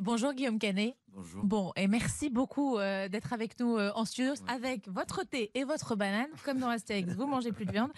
Bonjour 0.00 0.32
Guillaume 0.32 0.58
Canet. 0.58 0.94
Bonjour. 1.08 1.44
Bon, 1.44 1.72
et 1.74 1.88
merci 1.88 2.30
beaucoup 2.30 2.78
euh, 2.78 3.08
d'être 3.08 3.32
avec 3.32 3.58
nous 3.58 3.76
euh, 3.76 3.90
en 3.96 4.04
studio 4.04 4.32
avec 4.46 4.86
votre 4.88 5.24
thé 5.24 5.50
et 5.54 5.64
votre 5.64 5.96
banane, 5.96 6.28
comme 6.44 6.58
dans 6.60 6.68
Astérix, 6.68 7.12
vous 7.16 7.26
mangez 7.26 7.50
plus 7.50 7.66
de 7.66 7.72
viande. 7.72 7.90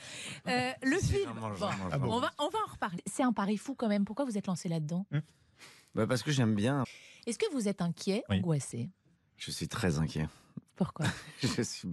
Euh, 0.48 0.71
le 0.82 0.98
Si, 0.98 1.08
film, 1.16 1.30
bon, 1.38 1.48
on, 1.48 1.52
va, 1.52 2.30
on 2.38 2.48
va 2.48 2.58
en 2.68 2.72
reparler. 2.72 3.02
C'est 3.06 3.22
un 3.22 3.32
pari 3.34 3.58
fou 3.58 3.74
quand 3.74 3.88
même. 3.88 4.06
Pourquoi 4.06 4.24
vous 4.24 4.38
êtes 4.38 4.46
lancé 4.46 4.68
là-dedans? 4.71 5.04
Bah, 5.94 6.06
parce 6.06 6.22
que 6.22 6.30
j'aime 6.32 6.54
bien. 6.54 6.84
Est-ce 7.26 7.38
que 7.38 7.52
vous 7.52 7.68
êtes 7.68 7.83
inquiet, 7.83 8.24
Oui. 8.30 8.38
angoissé 8.38 8.88
Je 9.37 9.51
suis 9.51 9.69
très 9.69 9.98
inquiet. 9.98 10.26
Pourquoi 10.81 11.04
Je 11.42 11.60
suis... 11.60 11.90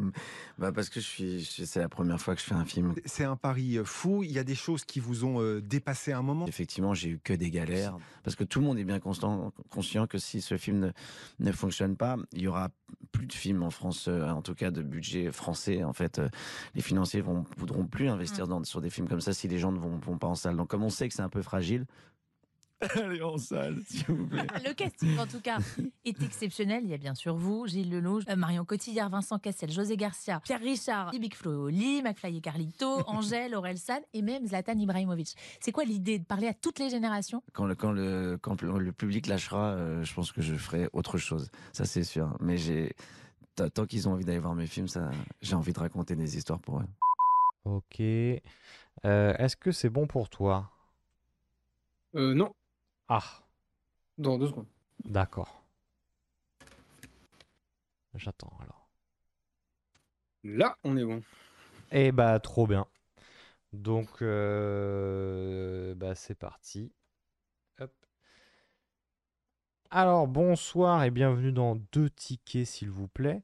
bah, 0.57 0.71
parce 0.71 0.89
que 0.89 1.01
je 1.01 1.05
suis... 1.05 1.45
c'est 1.45 1.81
la 1.81 1.89
première 1.89 2.21
fois 2.21 2.35
que 2.35 2.39
je 2.39 2.45
fais 2.45 2.55
un 2.55 2.63
film. 2.63 2.95
C'est 3.03 3.25
un 3.25 3.35
pari 3.35 3.77
euh, 3.77 3.83
fou. 3.83 4.23
Il 4.23 4.31
y 4.31 4.39
a 4.39 4.45
des 4.45 4.55
choses 4.55 4.85
qui 4.85 5.01
vous 5.01 5.25
ont 5.25 5.41
euh, 5.41 5.61
dépassé 5.61 6.13
un 6.13 6.21
moment? 6.21 6.45
Effectivement, 6.47 6.93
j'ai 6.93 7.09
eu 7.09 7.19
que 7.21 7.33
des 7.33 7.51
galères. 7.51 7.97
Parce 8.23 8.37
que 8.37 8.45
tout 8.45 8.61
le 8.61 8.65
monde 8.65 8.79
est 8.79 8.85
bien 8.85 9.01
constant, 9.01 9.51
conscient 9.69 10.07
que 10.07 10.17
si 10.17 10.39
ce 10.39 10.55
film 10.55 10.79
ne, 10.79 10.91
ne 11.39 11.51
fonctionne 11.51 11.97
pas, 11.97 12.15
il 12.31 12.43
y 12.43 12.47
aura 12.47 12.69
plus 13.11 13.25
de 13.27 13.33
films 13.33 13.61
en 13.63 13.71
France, 13.71 14.07
euh, 14.07 14.29
en 14.29 14.41
tout 14.41 14.55
cas 14.55 14.71
de 14.71 14.81
budget 14.81 15.33
français. 15.33 15.83
En 15.83 15.91
fait, 15.91 16.19
Euh, 16.19 16.29
les 16.75 16.81
financiers 16.81 17.19
vont, 17.19 17.43
voudront 17.57 17.85
plus 17.85 18.07
investir 18.07 18.47
dans, 18.47 18.63
sur 18.63 18.79
des 18.79 18.89
films 18.89 19.09
comme 19.09 19.19
ça 19.19 19.33
si 19.33 19.49
les 19.49 19.59
gens 19.59 19.73
ne 19.73 19.79
vont, 19.79 19.97
vont 19.97 20.17
pas 20.17 20.27
en 20.27 20.35
salle. 20.35 20.55
Donc, 20.55 20.69
comme 20.69 20.83
on 20.83 20.89
sait 20.89 21.09
que 21.09 21.13
c'est 21.13 21.21
un 21.21 21.29
peu 21.29 21.41
fragile, 21.41 21.85
allez 22.95 23.21
en 23.23 23.37
salle, 23.37 23.81
s'il 23.87 24.05
vous 24.05 24.27
plaît. 24.27 24.45
Le 24.63 24.73
casting, 24.73 25.17
en 25.17 25.25
tout 25.25 25.41
cas, 25.41 25.57
est 26.05 26.21
exceptionnel. 26.21 26.83
Il 26.83 26.89
y 26.89 26.93
a 26.93 26.97
bien 26.97 27.15
sûr 27.15 27.35
vous, 27.35 27.65
Gilles 27.65 27.89
Lelouch, 27.89 28.23
euh, 28.29 28.35
Marion 28.35 28.65
Cotillard, 28.65 29.09
Vincent 29.09 29.39
Cassel, 29.39 29.71
José 29.71 29.97
Garcia, 29.97 30.39
Pierre 30.41 30.59
Richard, 30.59 31.11
Big 31.11 31.33
Flo, 31.33 31.69
Lee, 31.69 32.03
McFly 32.03 32.37
et 32.37 32.41
Carlito, 32.41 33.01
Angèle, 33.07 33.55
Aurel 33.55 33.79
San 33.79 34.01
et 34.13 34.21
même 34.21 34.45
Zlatan 34.45 34.77
Ibrahimovic. 34.77 35.35
C'est 35.59 35.71
quoi 35.71 35.85
l'idée 35.85 36.19
de 36.19 36.25
parler 36.25 36.47
à 36.47 36.53
toutes 36.53 36.77
les 36.77 36.89
générations? 36.89 37.41
Quand 37.53 37.65
le, 37.65 37.73
quand 37.73 37.91
le, 37.91 38.37
quand 38.39 38.61
le 38.61 38.91
public 38.91 39.25
lâchera, 39.25 39.71
euh, 39.71 40.03
je 40.03 40.13
pense 40.13 40.31
que 40.31 40.41
je 40.41 40.53
ferai 40.53 40.87
autre 40.93 41.17
chose. 41.17 41.49
Ça, 41.73 41.85
c'est 41.85 42.03
sûr. 42.03 42.37
Mais 42.41 42.57
j'ai, 42.57 42.93
tant 43.55 43.85
qu'ils 43.87 44.07
ont 44.07 44.13
envie 44.13 44.25
d'aller 44.25 44.39
voir 44.39 44.53
mes 44.53 44.67
films, 44.67 44.87
ça, 44.87 45.09
j'ai 45.41 45.55
envie 45.55 45.73
de 45.73 45.79
raconter 45.79 46.15
des 46.15 46.37
histoires 46.37 46.59
pour 46.59 46.79
eux. 46.79 46.87
Ok. 47.65 47.99
Euh, 47.99 49.33
Est-ce 49.37 49.55
que 49.55 49.71
c'est 49.71 49.89
bon 49.89 50.05
pour 50.05 50.29
toi? 50.29 50.69
Euh, 52.15 52.33
non, 52.33 52.53
Ah, 53.09 53.41
dans 54.17 54.37
deux 54.37 54.47
secondes. 54.47 54.67
d'accord. 55.05 55.63
J'attends 58.15 58.51
alors. 58.59 58.89
Là, 60.43 60.77
on 60.83 60.97
est 60.97 61.05
bon. 61.05 61.21
Eh 61.91 62.11
bah, 62.11 62.39
trop 62.39 62.67
bien. 62.67 62.85
Donc, 63.73 64.21
euh, 64.21 65.95
bah, 65.95 66.15
c'est 66.15 66.35
parti. 66.35 66.91
Hop. 67.79 67.91
Alors, 69.89 70.27
bonsoir 70.27 71.03
et 71.03 71.11
bienvenue 71.11 71.51
dans 71.51 71.75
Deux 71.91 72.09
tickets, 72.09 72.65
s'il 72.65 72.89
vous 72.89 73.07
plaît. 73.09 73.43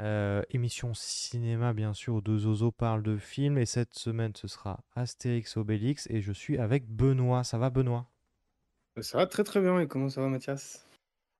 Euh, 0.00 0.42
émission 0.50 0.94
cinéma, 0.94 1.72
bien 1.72 1.94
sûr, 1.94 2.14
où 2.14 2.20
deux 2.20 2.38
zozos 2.38 2.72
parlent 2.72 3.02
de 3.02 3.16
films. 3.16 3.58
Et 3.58 3.66
cette 3.66 3.94
semaine, 3.94 4.32
ce 4.36 4.48
sera 4.48 4.80
Astérix 4.94 5.56
Obélix. 5.56 6.06
Et 6.10 6.20
je 6.20 6.32
suis 6.32 6.58
avec 6.58 6.86
Benoît. 6.88 7.44
Ça 7.44 7.58
va, 7.58 7.70
Benoît? 7.70 8.06
Euh, 8.98 9.02
Ça 9.02 9.18
va 9.18 9.26
très 9.26 9.44
très 9.44 9.60
bien. 9.60 9.78
Et 9.80 9.86
comment 9.86 10.08
ça 10.08 10.20
va, 10.20 10.28
Mathias? 10.28 10.86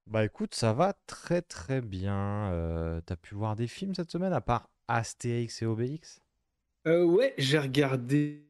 Bah 0.06 0.24
écoute, 0.24 0.55
ça 0.55 0.72
va 0.72 0.94
très 1.06 1.41
très 1.41 1.80
bien. 1.80 2.50
Euh, 2.52 3.00
t'as 3.06 3.16
pu 3.16 3.34
voir 3.34 3.56
des 3.56 3.66
films 3.66 3.94
cette 3.94 4.10
semaine 4.10 4.33
à 4.33 4.41
part 4.41 4.69
Astérix 4.88 5.62
et 5.62 5.66
Obélix? 5.66 6.20
Euh, 6.86 7.05
ouais, 7.05 7.34
j'ai 7.38 7.58
regardé... 7.58 8.42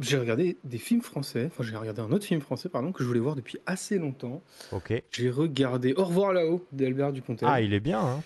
J'ai 0.00 0.18
regardé 0.18 0.56
des 0.64 0.78
films 0.78 1.02
français. 1.02 1.44
Enfin, 1.46 1.62
j'ai 1.62 1.76
regardé 1.76 2.00
un 2.00 2.10
autre 2.10 2.24
film 2.24 2.40
français, 2.40 2.68
pardon, 2.68 2.90
que 2.90 3.04
je 3.04 3.08
voulais 3.08 3.20
voir 3.20 3.36
depuis 3.36 3.58
assez 3.66 3.98
longtemps. 3.98 4.42
Ok. 4.72 5.00
J'ai 5.12 5.30
regardé 5.30 5.92
Au 5.92 6.04
revoir 6.04 6.32
là-haut 6.32 6.66
d'Albert 6.72 7.12
Dupontel. 7.12 7.48
Ah, 7.48 7.60
il 7.60 7.72
est 7.72 7.78
bien, 7.78 8.00
hein? 8.00 8.22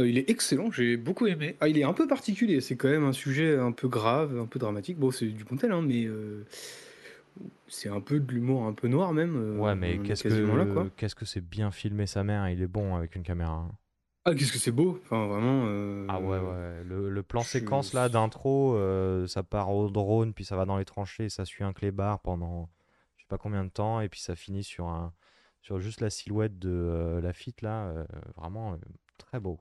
Euh, 0.00 0.08
il 0.08 0.18
est 0.18 0.28
excellent, 0.30 0.70
j'ai 0.72 0.96
beaucoup 0.96 1.28
aimé. 1.28 1.56
Ah, 1.60 1.68
il 1.68 1.78
est 1.78 1.84
un 1.84 1.92
peu 1.92 2.08
particulier, 2.08 2.60
c'est 2.60 2.74
quand 2.74 2.88
même 2.88 3.04
un 3.04 3.12
sujet 3.12 3.56
un 3.56 3.70
peu 3.70 3.86
grave, 3.86 4.36
un 4.36 4.46
peu 4.46 4.58
dramatique. 4.58 4.98
Bon, 4.98 5.12
c'est 5.12 5.26
Dupontel, 5.26 5.70
hein, 5.70 5.82
mais 5.82 6.06
euh, 6.06 6.44
c'est 7.68 7.88
un 7.88 8.00
peu 8.00 8.20
de 8.20 8.32
l'humour 8.32 8.64
un 8.64 8.72
peu 8.72 8.88
noir 8.88 9.12
même. 9.12 9.36
euh, 9.36 9.58
Ouais, 9.58 9.74
mais 9.74 9.94
est 9.94 10.02
qu'est-ce 10.02 10.22
que 10.24 10.90
qu'est-ce 10.96 11.14
que 11.14 11.24
c'est 11.24 11.40
bien 11.40 11.70
filmé 11.70 12.06
sa 12.06 12.24
mère, 12.24 12.48
il 12.48 12.62
est 12.62 12.66
bon 12.66 12.94
avec 12.96 13.16
une 13.16 13.22
caméra. 13.22 13.52
hein. 13.52 13.70
Ah, 14.24 14.34
qu'est-ce 14.34 14.52
que 14.52 14.58
c'est 14.58 14.70
beau! 14.72 14.98
Enfin, 15.02 15.26
vraiment. 15.26 15.64
euh, 15.66 16.06
Ah 16.08 16.20
ouais, 16.20 16.38
ouais. 16.38 16.84
Le, 16.84 17.08
le 17.08 17.22
plan 17.22 17.40
je- 17.42 17.48
séquence 17.48 17.94
là 17.94 18.08
d'intro, 18.08 18.74
euh, 18.76 19.26
ça 19.26 19.42
part 19.42 19.70
au 19.74 19.88
drone, 19.88 20.34
puis 20.34 20.44
ça 20.44 20.56
va 20.56 20.66
dans 20.66 20.76
les 20.76 20.84
tranchées, 20.84 21.28
ça 21.30 21.44
suit 21.44 21.64
un 21.64 21.72
clébard 21.72 22.20
pendant 22.20 22.68
je 23.16 23.22
sais 23.22 23.28
pas 23.28 23.38
combien 23.38 23.64
de 23.64 23.70
temps, 23.70 24.00
et 24.00 24.08
puis 24.08 24.20
ça 24.20 24.34
finit 24.36 24.64
sur 24.64 24.88
un 24.88 25.12
sur 25.62 25.78
juste 25.80 26.00
la 26.00 26.10
silhouette 26.10 26.58
de 26.58 26.70
euh, 26.70 27.20
la 27.20 27.32
fite 27.32 27.62
là, 27.62 27.84
euh, 27.88 28.04
vraiment 28.36 28.72
euh, 28.74 28.76
très 29.18 29.40
beau. 29.40 29.58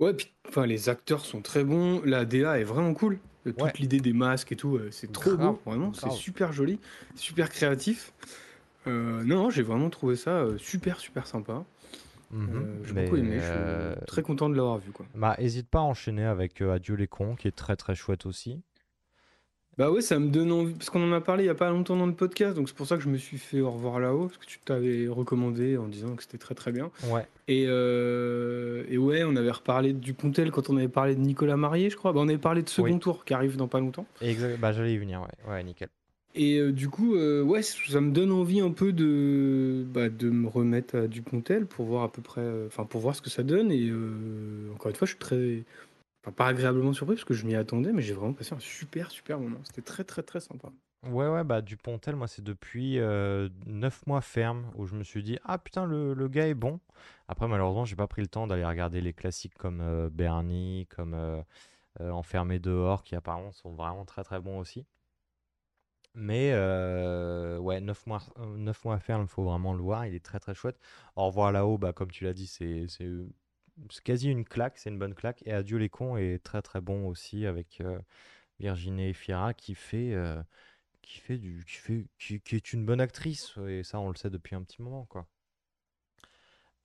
Ouais, 0.00 0.12
puis 0.12 0.32
enfin, 0.48 0.66
les 0.66 0.88
acteurs 0.88 1.24
sont 1.24 1.40
très 1.40 1.64
bons, 1.64 2.02
la 2.04 2.24
DA 2.24 2.58
est 2.58 2.64
vraiment 2.64 2.94
cool. 2.94 3.18
Euh, 3.46 3.52
Toute 3.52 3.62
Ouais. 3.62 3.72
l'idée 3.78 4.00
des 4.00 4.12
masques 4.12 4.52
et 4.52 4.56
tout, 4.56 4.76
euh, 4.76 4.88
c'est 4.90 5.12
trop 5.12 5.36
Grave, 5.36 5.52
beau, 5.52 5.60
vraiment, 5.66 5.92
c'est 5.92 6.06
grave. 6.06 6.18
super 6.18 6.52
joli, 6.52 6.80
super 7.14 7.48
créatif. 7.48 8.12
Euh, 8.86 9.22
non, 9.24 9.36
non, 9.44 9.50
j'ai 9.50 9.62
vraiment 9.62 9.90
trouvé 9.90 10.16
ça 10.16 10.30
euh, 10.30 10.58
super, 10.58 10.98
super 10.98 11.26
sympa. 11.26 11.64
Mhm. 12.32 12.48
Euh, 12.54 12.84
j'ai 12.84 12.92
Mais, 12.94 13.04
beaucoup 13.04 13.16
aimé, 13.16 13.36
je 13.36 13.42
suis 13.42 13.52
euh, 13.54 13.94
très 14.06 14.22
content 14.22 14.48
de 14.50 14.56
l'avoir 14.56 14.78
vu, 14.78 14.90
quoi. 14.90 15.06
Bah, 15.14 15.36
hésite 15.38 15.68
pas 15.68 15.78
à 15.78 15.82
enchaîner 15.82 16.24
avec 16.24 16.60
euh, 16.60 16.72
Adieu 16.72 16.96
les 16.96 17.06
cons, 17.06 17.36
qui 17.36 17.46
est 17.48 17.52
très 17.56 17.76
très 17.76 17.94
chouette 17.94 18.26
aussi. 18.26 18.60
Bah 19.76 19.90
ouais, 19.90 20.02
ça 20.02 20.18
me 20.18 20.28
donne 20.28 20.52
envie, 20.52 20.74
parce 20.74 20.90
qu'on 20.90 21.02
en 21.02 21.12
a 21.12 21.20
parlé 21.20 21.44
il 21.44 21.46
y 21.46 21.50
a 21.50 21.54
pas 21.54 21.70
longtemps 21.70 21.96
dans 21.96 22.06
le 22.06 22.12
podcast, 22.12 22.54
donc 22.56 22.68
c'est 22.68 22.76
pour 22.76 22.86
ça 22.86 22.96
que 22.96 23.02
je 23.02 23.08
me 23.08 23.16
suis 23.16 23.38
fait 23.38 23.60
au 23.60 23.70
revoir 23.70 23.98
là-haut, 23.98 24.26
parce 24.26 24.38
que 24.38 24.46
tu 24.46 24.58
t'avais 24.64 25.08
recommandé 25.08 25.76
en 25.76 25.88
disant 25.88 26.14
que 26.14 26.22
c'était 26.22 26.38
très 26.38 26.54
très 26.54 26.70
bien. 26.70 26.90
Ouais. 27.08 27.26
Et, 27.48 27.64
euh, 27.66 28.84
et 28.88 28.98
ouais, 28.98 29.24
on 29.24 29.34
avait 29.36 29.50
reparlé 29.50 29.92
de 29.92 29.98
Dupontel 29.98 30.50
quand 30.50 30.70
on 30.70 30.76
avait 30.76 30.88
parlé 30.88 31.14
de 31.14 31.20
Nicolas 31.20 31.56
Marié, 31.56 31.90
je 31.90 31.96
crois. 31.96 32.12
Bah, 32.12 32.20
on 32.22 32.28
avait 32.28 32.38
parlé 32.38 32.62
de 32.62 32.68
Second 32.68 32.92
Oui. 32.92 32.98
Tour 33.00 33.24
qui 33.24 33.34
arrive 33.34 33.56
dans 33.56 33.68
pas 33.68 33.80
longtemps. 33.80 34.06
Exact. 34.20 34.58
Bah, 34.60 34.72
j'allais 34.72 34.94
y 34.94 34.98
venir, 34.98 35.20
ouais. 35.22 35.52
Ouais, 35.52 35.64
nickel. 35.64 35.88
Et 36.36 36.58
euh, 36.58 36.72
du 36.72 36.88
coup, 36.88 37.14
euh, 37.14 37.42
ouais, 37.42 37.62
ça 37.62 38.00
me 38.00 38.10
donne 38.10 38.32
envie 38.32 38.60
un 38.60 38.72
peu 38.72 38.92
de, 38.92 39.84
bah, 39.86 40.08
de 40.08 40.30
me 40.30 40.48
remettre 40.48 40.96
à 40.96 41.06
Dupontel 41.06 41.64
pour 41.66 41.84
voir 41.84 42.02
à 42.02 42.10
peu 42.10 42.22
près, 42.22 42.40
euh, 42.40 42.66
enfin 42.66 42.84
pour 42.84 43.00
voir 43.00 43.14
ce 43.14 43.22
que 43.22 43.30
ça 43.30 43.44
donne. 43.44 43.70
Et 43.70 43.88
euh, 43.88 44.72
encore 44.74 44.90
une 44.90 44.96
fois, 44.96 45.06
je 45.06 45.12
suis 45.12 45.18
très, 45.20 45.62
pas 46.32 46.46
agréablement 46.46 46.92
surpris 46.92 47.16
parce 47.16 47.24
que 47.24 47.34
je 47.34 47.46
m'y 47.46 47.54
attendais, 47.54 47.92
mais 47.92 48.02
j'ai 48.02 48.14
vraiment 48.14 48.32
passé 48.32 48.54
un 48.54 48.60
super 48.60 49.10
super 49.10 49.38
moment. 49.38 49.58
C'était 49.64 49.82
très 49.82 50.04
très 50.04 50.22
très 50.22 50.40
sympa. 50.40 50.70
Ouais, 51.06 51.28
ouais, 51.28 51.44
bah 51.44 51.60
Dupontel, 51.60 52.16
moi, 52.16 52.26
c'est 52.26 52.42
depuis 52.42 52.98
euh, 52.98 53.50
9 53.66 54.06
mois 54.06 54.22
ferme 54.22 54.72
où 54.74 54.86
je 54.86 54.94
me 54.94 55.04
suis 55.04 55.22
dit, 55.22 55.38
ah 55.44 55.58
putain, 55.58 55.84
le, 55.84 56.28
gars 56.28 56.48
est 56.48 56.54
bon. 56.54 56.80
Après, 57.28 57.46
malheureusement, 57.46 57.84
j'ai 57.84 57.96
pas 57.96 58.06
pris 58.06 58.22
le 58.22 58.28
temps 58.28 58.46
d'aller 58.46 58.64
regarder 58.64 59.02
les 59.02 59.12
classiques 59.12 59.54
comme 59.58 59.82
euh, 59.82 60.08
Bernie, 60.10 60.86
comme 60.88 61.12
euh, 61.12 61.42
euh, 62.00 62.10
Enfermé 62.10 62.58
dehors, 62.58 63.04
qui 63.04 63.14
apparemment 63.16 63.52
sont 63.52 63.74
vraiment 63.74 64.04
très 64.04 64.24
très 64.24 64.40
bons 64.40 64.58
aussi. 64.58 64.86
Mais 66.14 66.52
euh, 66.52 67.58
ouais, 67.58 67.80
9 67.80 68.06
mois, 68.06 68.22
euh, 68.38 68.56
9 68.56 68.84
mois 68.84 68.98
ferme, 68.98 69.22
il 69.22 69.28
faut 69.28 69.42
vraiment 69.44 69.72
le 69.72 69.82
voir, 69.82 70.06
il 70.06 70.14
est 70.14 70.24
très 70.24 70.38
très 70.38 70.54
chouette. 70.54 70.78
Au 71.16 71.26
revoir 71.26 71.50
là-haut, 71.52 71.76
bah, 71.78 71.92
comme 71.92 72.10
tu 72.10 72.24
l'as 72.24 72.32
dit, 72.32 72.46
c'est 72.46 72.86
c'est 73.90 74.02
quasi 74.04 74.30
une 74.30 74.44
claque, 74.44 74.78
c'est 74.78 74.90
une 74.90 74.98
bonne 74.98 75.14
claque. 75.14 75.42
Et 75.46 75.52
Adieu 75.52 75.78
les 75.78 75.88
cons 75.88 76.16
est 76.16 76.42
très 76.42 76.62
très 76.62 76.80
bon 76.80 77.06
aussi 77.08 77.46
avec 77.46 77.80
euh, 77.80 77.98
Virginie 78.60 79.08
Efira 79.10 79.54
qui 79.54 79.74
fait. 79.76 80.14
euh, 80.14 80.42
qui 81.02 81.20
fait 81.20 81.38
du 81.38 81.64
qui 81.66 81.76
fait 81.76 82.06
qui, 82.18 82.40
qui 82.42 82.56
est 82.56 82.72
une 82.74 82.86
bonne 82.86 83.00
actrice 83.00 83.54
et 83.68 83.84
ça 83.84 84.00
on 84.00 84.10
le 84.10 84.16
sait 84.16 84.30
depuis 84.30 84.56
un 84.56 84.62
petit 84.64 84.82
moment 84.82 85.06
quoi. 85.06 85.26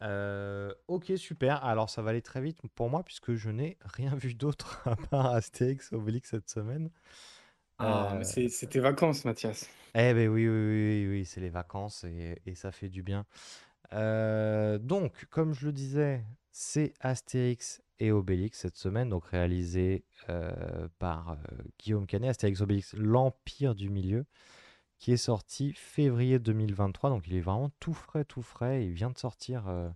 Euh, 0.02 0.74
ok 0.88 1.12
super 1.18 1.66
alors 1.66 1.90
ça 1.90 2.02
va 2.02 2.12
aller 2.12 2.22
très 2.22 2.40
vite 2.40 2.58
pour 2.74 2.90
moi 2.90 3.04
puisque 3.04 3.34
je 3.36 3.50
n'ai 3.50 3.78
rien 3.84 4.16
vu 4.16 4.34
d'autre 4.34 4.82
à 4.88 4.96
part 4.96 5.26
Astérix 5.28 5.92
Obélix 5.92 6.30
cette 6.30 6.50
semaine. 6.50 6.90
Ah, 7.78 8.14
mais 8.18 8.24
c'est- 8.26 8.48
c'était 8.50 8.80
vacances, 8.80 9.26
Mathias. 9.26 9.68
eh 9.96 10.14
ben 10.14 10.30
oui, 10.30 10.48
oui, 10.48 10.50
oui, 10.50 11.06
oui, 11.06 11.08
oui, 11.10 11.26
c'est 11.26 11.42
les 11.42 11.50
vacances 11.50 12.04
et, 12.04 12.42
et 12.46 12.56
ça 12.56 12.72
fait 12.72 12.90
du 12.90 13.04
bien. 13.04 13.26
Euh, 13.94 14.78
donc, 14.80 15.26
comme 15.32 15.54
je 15.54 15.68
le 15.68 15.74
disais, 15.74 16.24
c'est 16.52 16.94
Astérix 17.00 17.82
et 18.00 18.12
Obélix 18.12 18.60
cette 18.60 18.78
semaine, 18.78 19.10
donc 19.10 19.26
réalisé 19.26 20.04
euh, 20.30 20.88
par 21.00 21.32
euh, 21.32 21.36
Guillaume 21.80 22.08
Canet, 22.08 22.30
Astérix 22.30 22.62
Obélix, 22.62 22.94
l'Empire 22.94 23.76
du 23.76 23.90
Milieu, 23.90 24.26
qui 24.98 25.12
est 25.12 25.18
sorti 25.18 25.74
février 25.74 26.40
2023, 26.40 27.10
donc 27.10 27.28
il 27.28 27.36
est 27.36 27.42
vraiment 27.42 27.72
tout 27.80 27.94
frais, 27.94 28.26
tout 28.26 28.42
frais, 28.42 28.86
il 28.86 28.94
vient 28.94 29.10
de 29.10 29.18
sortir 29.18 29.68
euh, 29.68 29.90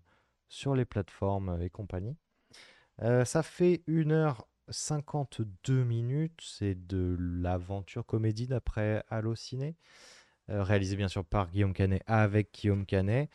sur 0.47 0.75
les 0.75 0.85
plateformes 0.85 1.59
et 1.61 1.69
compagnie. 1.69 2.15
Ça 3.25 3.41
fait 3.41 3.81
1h52 3.88 5.83
minutes, 5.83 6.39
c'est 6.41 6.75
de 6.88 7.17
l'aventure 7.19 8.06
comédie 8.06 8.45
d'après 8.45 9.03
Allociné, 9.09 9.75
euh, 10.49 10.61
réalisé 10.61 10.97
bien 10.97 11.07
sûr 11.07 11.23
par 11.23 11.49
Guillaume 11.49 11.71
Canet 11.71 12.03
avec 12.06 12.53
Guillaume 12.53 12.85
Canet. 12.85 13.29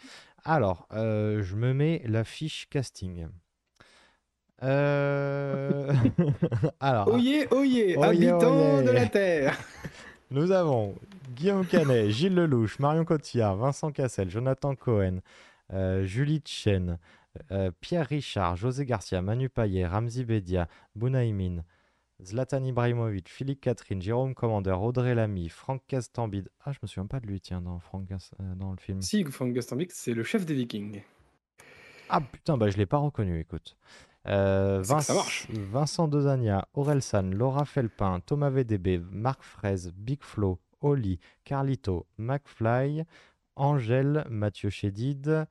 Alors, 0.45 0.87
euh, 0.93 1.43
je 1.43 1.55
me 1.57 1.73
mets 1.75 2.03
la 2.07 2.25
fiche 2.25 2.69
casting. 2.71 3.27
Euh, 4.63 5.93
Alors, 6.81 7.09
Oyez, 7.09 7.47
oyez, 7.53 7.97
Oyez, 7.97 8.29
habitants 8.29 8.77
oyez. 8.77 8.85
de 8.85 8.91
la 8.91 9.07
Terre. 9.07 9.59
nous 10.31 10.51
avons 10.51 10.95
Guillaume 11.35 11.67
Canet, 11.67 12.11
Gilles 12.11 12.35
Lelouch, 12.35 12.79
Marion 12.81 13.05
Cotillard, 13.05 13.57
Vincent 13.57 13.93
Cassel, 13.93 14.31
Jonathan 14.31 14.75
Cohen, 14.75 15.21
euh, 15.73 16.05
Julie 16.05 16.43
Chen, 16.45 16.99
euh, 17.53 17.71
Pierre 17.81 18.07
Richard, 18.07 18.57
José 18.57 18.85
Garcia, 18.85 19.23
Manu 19.23 19.49
Payet, 19.49 19.87
Ramzi 19.87 20.25
Bedia, 20.25 20.67
Bounaïmin, 20.97 21.63
Zlatan 22.23 22.65
Ibrahimovic, 22.65 23.29
Philippe 23.29 23.61
Catherine, 23.61 24.03
Jérôme 24.03 24.35
Commander, 24.35 24.73
Audrey 24.73 25.15
Lamy, 25.15 25.49
Franck 25.49 25.83
Castambide. 25.87 26.49
Ah, 26.65 26.73
je 26.73 26.79
me 26.83 26.89
souviens 26.89 27.07
pas 27.07 27.21
de 27.21 27.27
lui, 27.27 27.41
tiens, 27.41 27.61
dans, 27.61 27.79
Franck 27.79 28.07
Gas- 28.07 28.33
euh, 28.41 28.55
dans 28.57 28.73
le 28.73 28.77
film. 28.79 29.01
Si, 29.03 29.23
Frank 29.25 29.53
Gastambik, 29.53 29.93
c'est 29.93 30.15
le 30.15 30.25
chef 30.25 30.45
des 30.45 30.55
Vikings. 30.55 31.03
Ah 32.09 32.21
putain, 32.21 32.57
bah 32.57 32.71
je 32.71 32.77
l'ai 32.77 32.87
pas 32.87 32.97
reconnu, 32.97 33.39
écoute. 33.39 33.77
Euh, 34.27 34.83
ça 34.83 35.15
marche. 35.15 35.47
Vincent 35.51 36.09
Dezania, 36.09 36.67
Aurel 36.75 37.03
San, 37.03 37.35
Laura 37.35 37.65
Felpin, 37.65 38.21
Thomas 38.21 38.51
VDB, 38.51 38.99
Marc 38.99 39.43
Fraise, 39.43 39.93
Big 39.95 40.23
Flo, 40.23 40.59
Oli, 40.81 41.21
Carlito, 41.45 42.07
McFly, 42.19 43.05
Angèle, 43.57 44.25
Mathieu 44.29 44.71
Chédid, 44.71 45.47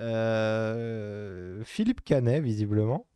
euh, 0.00 1.62
Philippe 1.64 2.02
Canet, 2.04 2.42
visiblement. 2.42 3.06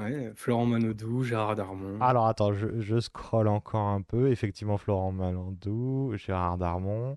Ouais, 0.00 0.32
Florent 0.34 0.66
Manodou, 0.66 1.22
Gérard 1.22 1.56
Darmon. 1.56 2.00
Alors 2.00 2.26
attends, 2.26 2.52
je, 2.52 2.80
je 2.80 3.00
scrolle 3.00 3.48
encore 3.48 3.88
un 3.88 4.02
peu. 4.02 4.30
Effectivement, 4.30 4.78
Florent 4.78 5.12
Malandou, 5.12 6.12
Gérard 6.16 6.58
Darmon. 6.58 7.16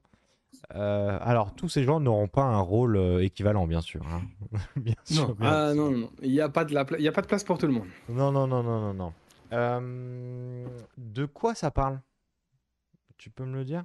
Euh, 0.76 1.18
alors, 1.22 1.54
tous 1.56 1.70
ces 1.70 1.84
gens 1.84 2.00
n'auront 2.00 2.28
pas 2.28 2.44
un 2.44 2.60
rôle 2.60 2.96
euh, 2.98 3.24
équivalent, 3.24 3.68
bien 3.68 3.82
sûr. 3.82 4.02
hein. 4.08 4.22
bien 4.76 4.96
sûr, 5.04 5.30
non, 5.30 5.34
bien 5.34 5.50
ah, 5.50 5.74
sûr. 5.74 5.84
non, 5.84 5.92
non, 5.92 5.98
non. 5.98 6.10
Il 6.22 6.32
n'y 6.32 6.42
a, 6.42 6.50
pas 6.50 6.66
de 6.66 6.74
la 6.74 6.86
pla- 6.86 6.98
il 6.98 7.04
y 7.04 7.08
a 7.08 7.12
pas 7.12 7.22
de 7.22 7.28
place 7.28 7.44
pour 7.44 7.58
tout 7.58 7.68
le 7.68 7.74
monde. 7.74 7.88
Non, 8.10 8.32
non, 8.32 8.48
non, 8.48 8.64
non, 8.64 8.80
non, 8.80 8.94
non. 8.94 9.14
Euh, 9.52 10.68
de 10.98 11.26
quoi 11.26 11.54
ça 11.54 11.70
parle? 11.70 12.02
Tu 13.18 13.30
peux 13.30 13.46
me 13.46 13.56
le 13.56 13.66
dire? 13.66 13.84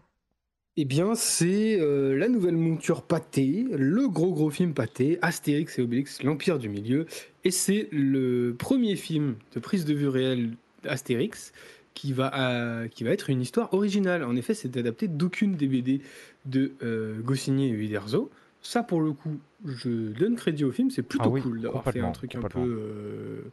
Eh 0.80 0.84
bien, 0.84 1.16
c'est 1.16 1.76
euh, 1.80 2.16
la 2.16 2.28
nouvelle 2.28 2.56
monture 2.56 3.02
pâtée, 3.02 3.66
le 3.76 4.08
gros 4.08 4.32
gros 4.32 4.48
film 4.48 4.74
pâté, 4.74 5.18
Astérix 5.22 5.76
et 5.76 5.82
Obélix, 5.82 6.22
l'Empire 6.22 6.60
du 6.60 6.68
Milieu. 6.68 7.06
Et 7.42 7.50
c'est 7.50 7.88
le 7.90 8.54
premier 8.56 8.94
film 8.94 9.34
de 9.56 9.58
prise 9.58 9.84
de 9.84 9.92
vue 9.92 10.06
réelle 10.06 10.52
d'Astérix 10.84 11.52
qui 11.94 12.12
va, 12.12 12.32
euh, 12.32 12.86
qui 12.86 13.02
va 13.02 13.10
être 13.10 13.28
une 13.28 13.40
histoire 13.40 13.74
originale. 13.74 14.22
En 14.22 14.36
effet, 14.36 14.54
c'est 14.54 14.76
adapté 14.76 15.08
d'aucune 15.08 15.56
des 15.56 15.66
BD 15.66 16.00
de 16.46 16.70
euh, 16.84 17.18
Goscinny 17.22 17.66
et 17.66 17.72
Uderzo. 17.72 18.30
Ça, 18.62 18.84
pour 18.84 19.00
le 19.00 19.10
coup, 19.10 19.36
je 19.66 19.88
donne 20.16 20.36
crédit 20.36 20.62
au 20.62 20.70
film. 20.70 20.92
C'est 20.92 21.02
plutôt 21.02 21.24
Ah 21.26 21.28
oui, 21.28 21.40
cool 21.40 21.60
d'avoir 21.60 21.82
fait 21.82 21.98
un 21.98 22.12
truc 22.12 22.36
un 22.36 22.42
peu 22.42 22.60
euh, 22.60 23.50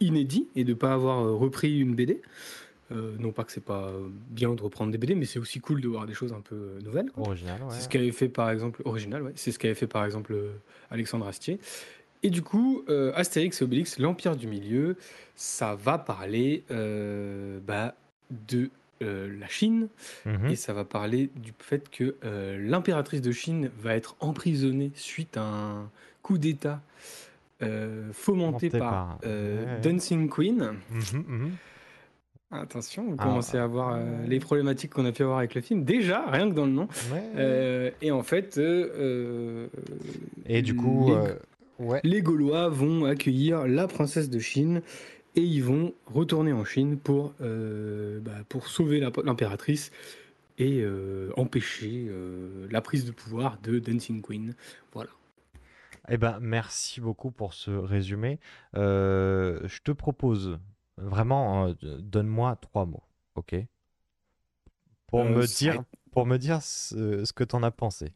inédit 0.00 0.48
et 0.54 0.64
de 0.64 0.72
ne 0.72 0.74
pas 0.74 0.92
avoir 0.92 1.34
repris 1.34 1.80
une 1.80 1.94
BD. 1.94 2.20
Euh, 2.90 3.16
non 3.18 3.32
pas 3.32 3.44
que 3.44 3.52
c'est 3.52 3.62
pas 3.64 3.92
bien 4.30 4.54
de 4.54 4.62
reprendre 4.62 4.90
des 4.90 4.96
BD, 4.98 5.14
mais 5.14 5.26
c'est 5.26 5.38
aussi 5.38 5.60
cool 5.60 5.80
de 5.82 5.88
voir 5.88 6.06
des 6.06 6.14
choses 6.14 6.32
un 6.32 6.40
peu 6.40 6.54
euh, 6.54 6.80
nouvelles. 6.80 7.10
quoi. 7.10 7.26
Original, 7.26 7.62
ouais. 7.62 7.68
C'est 7.70 7.82
ce 7.82 7.88
qu'avait 7.90 8.12
fait 8.12 8.28
par 8.30 8.48
exemple 8.50 8.80
original, 8.86 9.22
ouais. 9.22 9.32
C'est 9.36 9.52
ce 9.52 9.58
qu'avait 9.58 9.74
fait 9.74 9.86
par 9.86 10.04
exemple 10.06 10.32
euh, 10.32 10.52
Alexandre 10.90 11.26
Astier. 11.26 11.60
Et 12.22 12.30
du 12.30 12.40
coup, 12.42 12.84
euh, 12.88 13.12
Astérix 13.14 13.60
et 13.60 13.64
Obélix, 13.64 13.98
l'Empire 13.98 14.36
du 14.36 14.46
Milieu, 14.46 14.96
ça 15.36 15.74
va 15.74 15.98
parler 15.98 16.64
euh, 16.70 17.58
bah, 17.66 17.94
de 18.48 18.70
euh, 19.02 19.38
la 19.38 19.46
Chine 19.48 19.88
Mhm. 20.26 20.46
et 20.46 20.56
ça 20.56 20.72
va 20.72 20.84
parler 20.84 21.30
du 21.36 21.52
fait 21.60 21.88
que 21.90 22.16
euh, 22.24 22.58
l'impératrice 22.58 23.20
de 23.20 23.30
Chine 23.32 23.70
va 23.78 23.94
être 23.94 24.16
emprisonnée 24.20 24.90
suite 24.94 25.36
à 25.36 25.42
un 25.44 25.90
coup 26.22 26.38
d'État 26.38 26.80
euh, 27.62 28.12
fomenté 28.12 28.66
Monté 28.66 28.78
par, 28.78 28.90
par- 28.90 29.18
euh, 29.26 29.64
ouais, 29.64 29.70
ouais. 29.74 29.80
Dancing 29.80 30.28
Queen. 30.28 30.74
Mhm, 30.90 31.24
mhm. 31.28 31.50
Attention, 32.50 33.10
vous 33.10 33.16
Ah, 33.18 33.24
commencez 33.24 33.58
à 33.58 33.66
voir 33.66 33.94
euh, 33.94 34.24
les 34.26 34.40
problématiques 34.40 34.92
qu'on 34.94 35.04
a 35.04 35.12
pu 35.12 35.22
avoir 35.22 35.38
avec 35.38 35.54
le 35.54 35.60
film. 35.60 35.84
Déjà, 35.84 36.24
rien 36.30 36.48
que 36.48 36.54
dans 36.54 36.64
le 36.64 36.72
nom. 36.72 36.88
Ouais. 37.12 37.22
Euh, 37.36 37.90
et 38.00 38.10
en 38.10 38.22
fait, 38.22 38.56
euh, 38.56 38.88
euh, 38.96 39.68
Et 40.46 40.62
du 40.62 40.74
coup, 40.74 41.10
les, 41.78 41.84
ouais. 41.84 42.00
les 42.04 42.22
Gaulois 42.22 42.68
vont 42.70 43.04
accueillir 43.04 43.66
la 43.66 43.86
princesse 43.86 44.30
de 44.30 44.38
Chine 44.38 44.80
et 45.36 45.42
ils 45.42 45.62
vont 45.62 45.92
retourner 46.06 46.54
en 46.54 46.64
Chine 46.64 46.96
pour, 46.98 47.34
bah, 47.38 48.32
pour 48.48 48.66
sauver 48.66 49.00
l'impératrice 49.00 49.92
et 50.56 50.84
empêcher 51.36 52.10
la 52.70 52.80
prise 52.80 53.04
de 53.04 53.12
pouvoir 53.12 53.58
de 53.62 53.78
Dancing 53.78 54.22
Queen. 54.22 54.54
Voilà. 54.94 55.10
Eh 56.08 56.16
ben, 56.16 56.38
merci 56.40 57.02
beaucoup 57.02 57.30
pour 57.30 57.52
ce 57.52 57.70
résumé. 57.70 58.40
Je 58.74 59.78
te 59.84 59.92
propose 59.92 60.58
vraiment, 60.98 61.68
euh, 61.68 61.74
donne-moi 62.00 62.56
trois 62.56 62.86
mots, 62.86 63.04
ok? 63.34 63.54
Pour 65.06 65.24
Euh, 65.24 65.24
me 65.24 65.46
dire, 65.48 65.82
pour 66.12 66.24
me 66.26 66.36
dire 66.38 66.62
ce, 66.62 67.24
ce 67.24 67.32
que 67.32 67.44
t'en 67.44 67.62
as 67.62 67.70
pensé. 67.70 68.14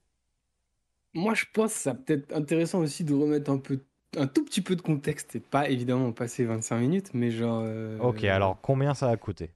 Moi, 1.15 1.35
je 1.35 1.45
pense 1.53 1.75
que 1.75 1.81
ça 1.81 1.95
peut 1.95 2.15
être 2.15 2.33
intéressant 2.35 2.81
aussi 2.81 3.05
de 3.05 3.13
remettre 3.15 3.51
un 3.51 3.59
peu 3.59 3.81
un 4.17 4.27
tout 4.27 4.45
petit 4.45 4.61
peu 4.63 4.77
de 4.77 4.83
contexte 4.83 5.37
et 5.37 5.41
pas 5.41 5.69
évidemment 5.71 6.13
passer 6.13 6.45
25 6.45 6.79
minutes, 6.79 7.11
mais 7.15 7.31
genre. 7.31 7.63
euh, 7.65 7.99
Ok, 7.99 8.25
alors 8.25 8.61
combien 8.61 8.93
ça 8.93 9.09
a 9.09 9.17
coûté? 9.17 9.55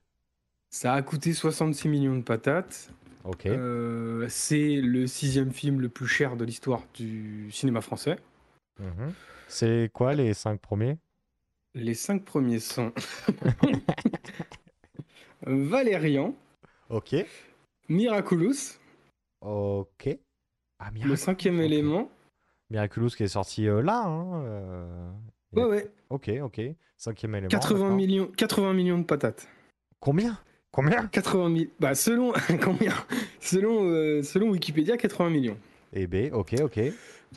Ça 0.69 0.93
a 0.93 1.01
coûté 1.01 1.33
66 1.33 1.87
millions 1.89 2.15
de 2.15 2.21
patates. 2.23 2.91
Ok. 3.23 3.45
Euh, 3.49 4.27
c'est 4.29 4.77
le 4.81 5.07
sixième 5.07 5.51
film 5.53 5.81
le 5.81 5.89
plus 5.89 6.07
cher 6.07 6.37
de 6.37 6.45
l'histoire 6.45 6.83
du 6.95 7.49
cinéma 7.51 7.81
français. 7.81 8.17
Mhm. 8.79 9.15
C'est 9.47 9.89
quoi 9.93 10.15
les 10.15 10.33
cinq 10.33 10.59
premiers? 10.61 10.97
Les 11.77 11.93
cinq 11.93 12.25
premiers 12.25 12.59
sont 12.59 12.91
Valérian, 15.45 16.33
Ok. 16.89 17.15
Miraculous, 17.89 18.77
Ok. 19.41 20.09
Ah, 20.79 20.89
Le 21.03 21.15
cinquième 21.15 21.59
élément. 21.61 22.09
Miraculous 22.69 23.09
qui 23.09 23.23
est 23.23 23.27
sorti 23.27 23.67
euh, 23.67 23.81
là, 23.81 24.03
hein, 24.05 24.43
euh, 24.43 25.11
Ouais, 25.53 25.63
a- 25.63 25.67
ouais. 25.67 25.91
Ok, 26.09 26.29
ok. 26.41 26.61
Cinquième 26.97 27.35
élément. 27.35 27.49
80 27.49 27.79
d'accord. 27.79 27.95
millions, 27.95 28.27
80 28.35 28.73
millions 28.73 28.97
de 28.97 29.03
patates. 29.03 29.47
Combien? 29.99 30.37
Combien? 30.71 31.07
80 31.07 31.55
000. 31.55 31.69
Bah, 31.79 31.95
selon, 31.95 32.33
combien? 32.63 32.93
Selon, 33.39 33.85
euh, 33.89 34.23
selon 34.23 34.49
Wikipédia, 34.49 34.97
80 34.97 35.29
millions. 35.29 35.57
Eh 35.93 36.07
B, 36.07 36.29
ok, 36.33 36.55
ok. 36.63 36.79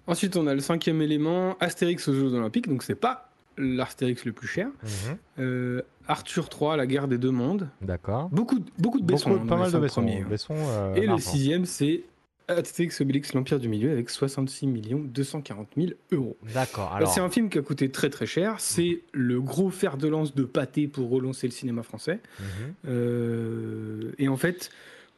Ensuite, 0.07 0.37
on 0.37 0.47
a 0.47 0.55
le 0.55 0.61
cinquième 0.61 1.01
élément, 1.03 1.57
Astérix 1.59 2.09
aux 2.09 2.15
Jeux 2.15 2.35
Olympiques. 2.35 2.69
Donc, 2.69 2.83
c'est 2.83 2.95
pas 2.95 3.30
l'Astérix 3.59 4.25
le 4.25 4.33
plus 4.33 4.47
cher. 4.49 4.69
Mhm. 4.83 5.17
Euh, 5.39 5.83
Arthur 6.09 6.49
III, 6.61 6.77
la 6.77 6.87
guerre 6.87 7.09
des 7.09 7.19
deux 7.19 7.31
mondes. 7.31 7.69
D'accord. 7.83 8.29
Beaucoup, 8.31 8.59
de- 8.59 8.71
beaucoup 8.79 9.01
de 9.01 9.05
Besson. 9.05 9.31
Beaucoup, 9.31 9.47
pas 9.47 9.57
mal 9.57 9.71
de 9.71 9.79
Besson. 9.79 10.07
hein. 10.09 10.25
Besson, 10.29 10.55
euh, 10.57 10.95
Et 10.95 11.07
le 11.07 11.19
sixième, 11.19 11.65
c'est 11.67 12.03
Astérix 12.49 13.01
Obélix, 13.01 13.33
l'Empire 13.33 13.61
du 13.61 13.69
Milieu, 13.69 13.93
avec 13.93 14.11
66 14.11 14.67
millions 14.67 14.99
240 14.99 15.69
000 15.77 15.89
euros. 16.11 16.37
D'accord. 16.53 16.87
Alors, 16.87 16.97
Alors, 16.97 17.13
C'est 17.13 17.21
un 17.21 17.31
film 17.31 17.49
qui 17.49 17.59
a 17.59 17.63
coûté 17.63 17.91
très 17.93 18.11
très 18.11 18.27
cher. 18.27 18.57
C'est 18.59 19.03
le 19.13 19.41
gros 19.41 19.71
fer 19.71 19.97
de 19.97 20.09
lance 20.09 20.35
de 20.35 20.43
pâté 20.43 20.89
pour 20.89 21.11
relancer 21.11 21.47
le 21.47 21.53
cinéma 21.53 21.85
français. 21.85 22.19
Mhm. 22.41 22.75
Euh, 22.89 24.13
et 24.19 24.29
en 24.29 24.37
fait, 24.37 24.71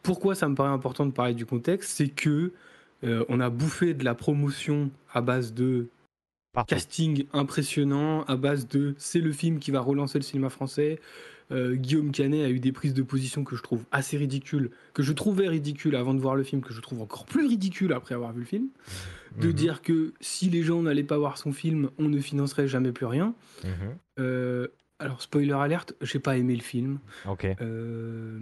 pourquoi 0.02 0.34
ça 0.34 0.48
me 0.48 0.54
paraît 0.54 0.70
important 0.72 1.06
de 1.06 1.12
parler 1.12 1.34
du 1.34 1.46
contexte 1.46 1.90
C'est 1.96 2.08
que 2.08 2.52
on 3.28 3.40
a 3.40 3.50
bouffé 3.50 3.94
de 3.94 4.04
la 4.04 4.14
promotion 4.14 4.90
à 5.12 5.22
base 5.22 5.52
de 5.54 5.88
casting 6.66 7.24
impressionnant, 7.32 8.24
à 8.24 8.36
base 8.36 8.68
de 8.68 8.94
c'est 8.98 9.20
le 9.20 9.32
film 9.32 9.58
qui 9.58 9.70
va 9.70 9.80
relancer 9.80 10.18
le 10.18 10.22
cinéma 10.24 10.50
français. 10.50 11.00
Euh, 11.50 11.74
Guillaume 11.74 12.12
Canet 12.12 12.44
a 12.46 12.50
eu 12.50 12.60
des 12.60 12.72
prises 12.72 12.94
de 12.94 13.02
position 13.02 13.44
que 13.44 13.56
je 13.56 13.62
trouve 13.62 13.84
assez 13.90 14.16
ridicules, 14.16 14.70
que 14.94 15.02
je 15.02 15.12
trouvais 15.12 15.48
ridicules 15.48 15.96
avant 15.96 16.14
de 16.14 16.20
voir 16.20 16.34
le 16.36 16.44
film, 16.44 16.62
que 16.62 16.72
je 16.72 16.80
trouve 16.80 17.02
encore 17.02 17.26
plus 17.26 17.46
ridicules 17.46 17.92
après 17.92 18.14
avoir 18.14 18.32
vu 18.32 18.40
le 18.40 18.46
film. 18.46 18.68
De 19.38 19.48
Mhm. 19.48 19.52
dire 19.54 19.82
que 19.82 20.12
si 20.20 20.50
les 20.50 20.62
gens 20.62 20.82
n'allaient 20.82 21.04
pas 21.04 21.18
voir 21.18 21.36
son 21.38 21.52
film, 21.52 21.90
on 21.98 22.08
ne 22.08 22.20
financerait 22.20 22.68
jamais 22.68 22.92
plus 22.92 23.06
rien. 23.06 23.34
Mhm. 23.64 23.70
Euh, 24.20 24.68
alors, 24.98 25.20
spoiler 25.22 25.52
alerte, 25.52 25.94
j'ai 26.00 26.18
pas 26.20 26.36
aimé 26.36 26.54
le 26.54 26.62
film. 26.62 26.98
Ok. 27.28 27.46
Euh, 27.60 28.38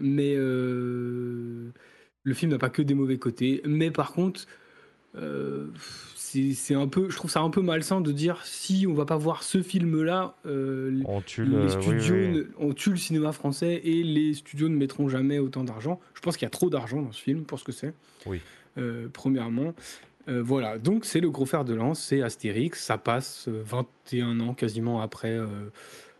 mais 0.00 0.34
le 0.36 1.72
film 2.34 2.50
n'a 2.52 2.58
pas 2.58 2.70
que 2.70 2.82
des 2.82 2.94
mauvais 2.94 3.18
côtés. 3.18 3.62
Mais 3.66 3.90
par 3.90 4.12
contre, 4.12 4.46
c'est 6.54 6.74
un 6.74 6.88
peu, 6.88 7.10
je 7.10 7.16
trouve 7.16 7.30
ça 7.30 7.40
un 7.40 7.50
peu 7.50 7.60
malsain 7.62 8.00
de 8.00 8.12
dire 8.12 8.40
si 8.44 8.86
on 8.88 8.94
va 8.94 9.04
pas 9.04 9.16
voir 9.16 9.42
ce 9.42 9.62
film-là, 9.62 10.36
euh, 10.46 11.00
On 11.06 11.20
tue 11.20 11.44
les 11.44 11.56
le. 11.56 11.68
studios, 11.68 12.14
oui, 12.14 12.26
oui. 12.26 12.28
ne- 12.38 12.44
on 12.58 12.72
tue 12.72 12.90
le 12.90 12.96
cinéma 12.96 13.32
français 13.32 13.80
et 13.84 14.02
les 14.02 14.34
studios 14.34 14.68
ne 14.68 14.76
mettront 14.76 15.08
jamais 15.08 15.38
autant 15.38 15.64
d'argent. 15.64 16.00
Je 16.14 16.20
pense 16.20 16.36
qu'il 16.36 16.46
y 16.46 16.46
a 16.46 16.50
trop 16.50 16.70
d'argent 16.70 17.02
dans 17.02 17.12
ce 17.12 17.20
film 17.22 17.44
pour 17.44 17.58
ce 17.58 17.64
que 17.64 17.72
c'est. 17.72 17.94
Oui. 18.26 18.40
Euh, 18.78 19.08
premièrement. 19.12 19.74
Euh, 20.28 20.42
voilà, 20.42 20.78
donc 20.78 21.04
c'est 21.04 21.20
le 21.20 21.30
gros 21.30 21.44
fer 21.46 21.64
de 21.66 21.74
lance, 21.74 22.00
c'est 22.00 22.22
Astérix, 22.22 22.82
ça 22.82 22.96
passe 22.96 23.46
euh, 23.48 23.62
21 23.64 24.40
ans 24.40 24.54
quasiment 24.54 25.02
après 25.02 25.38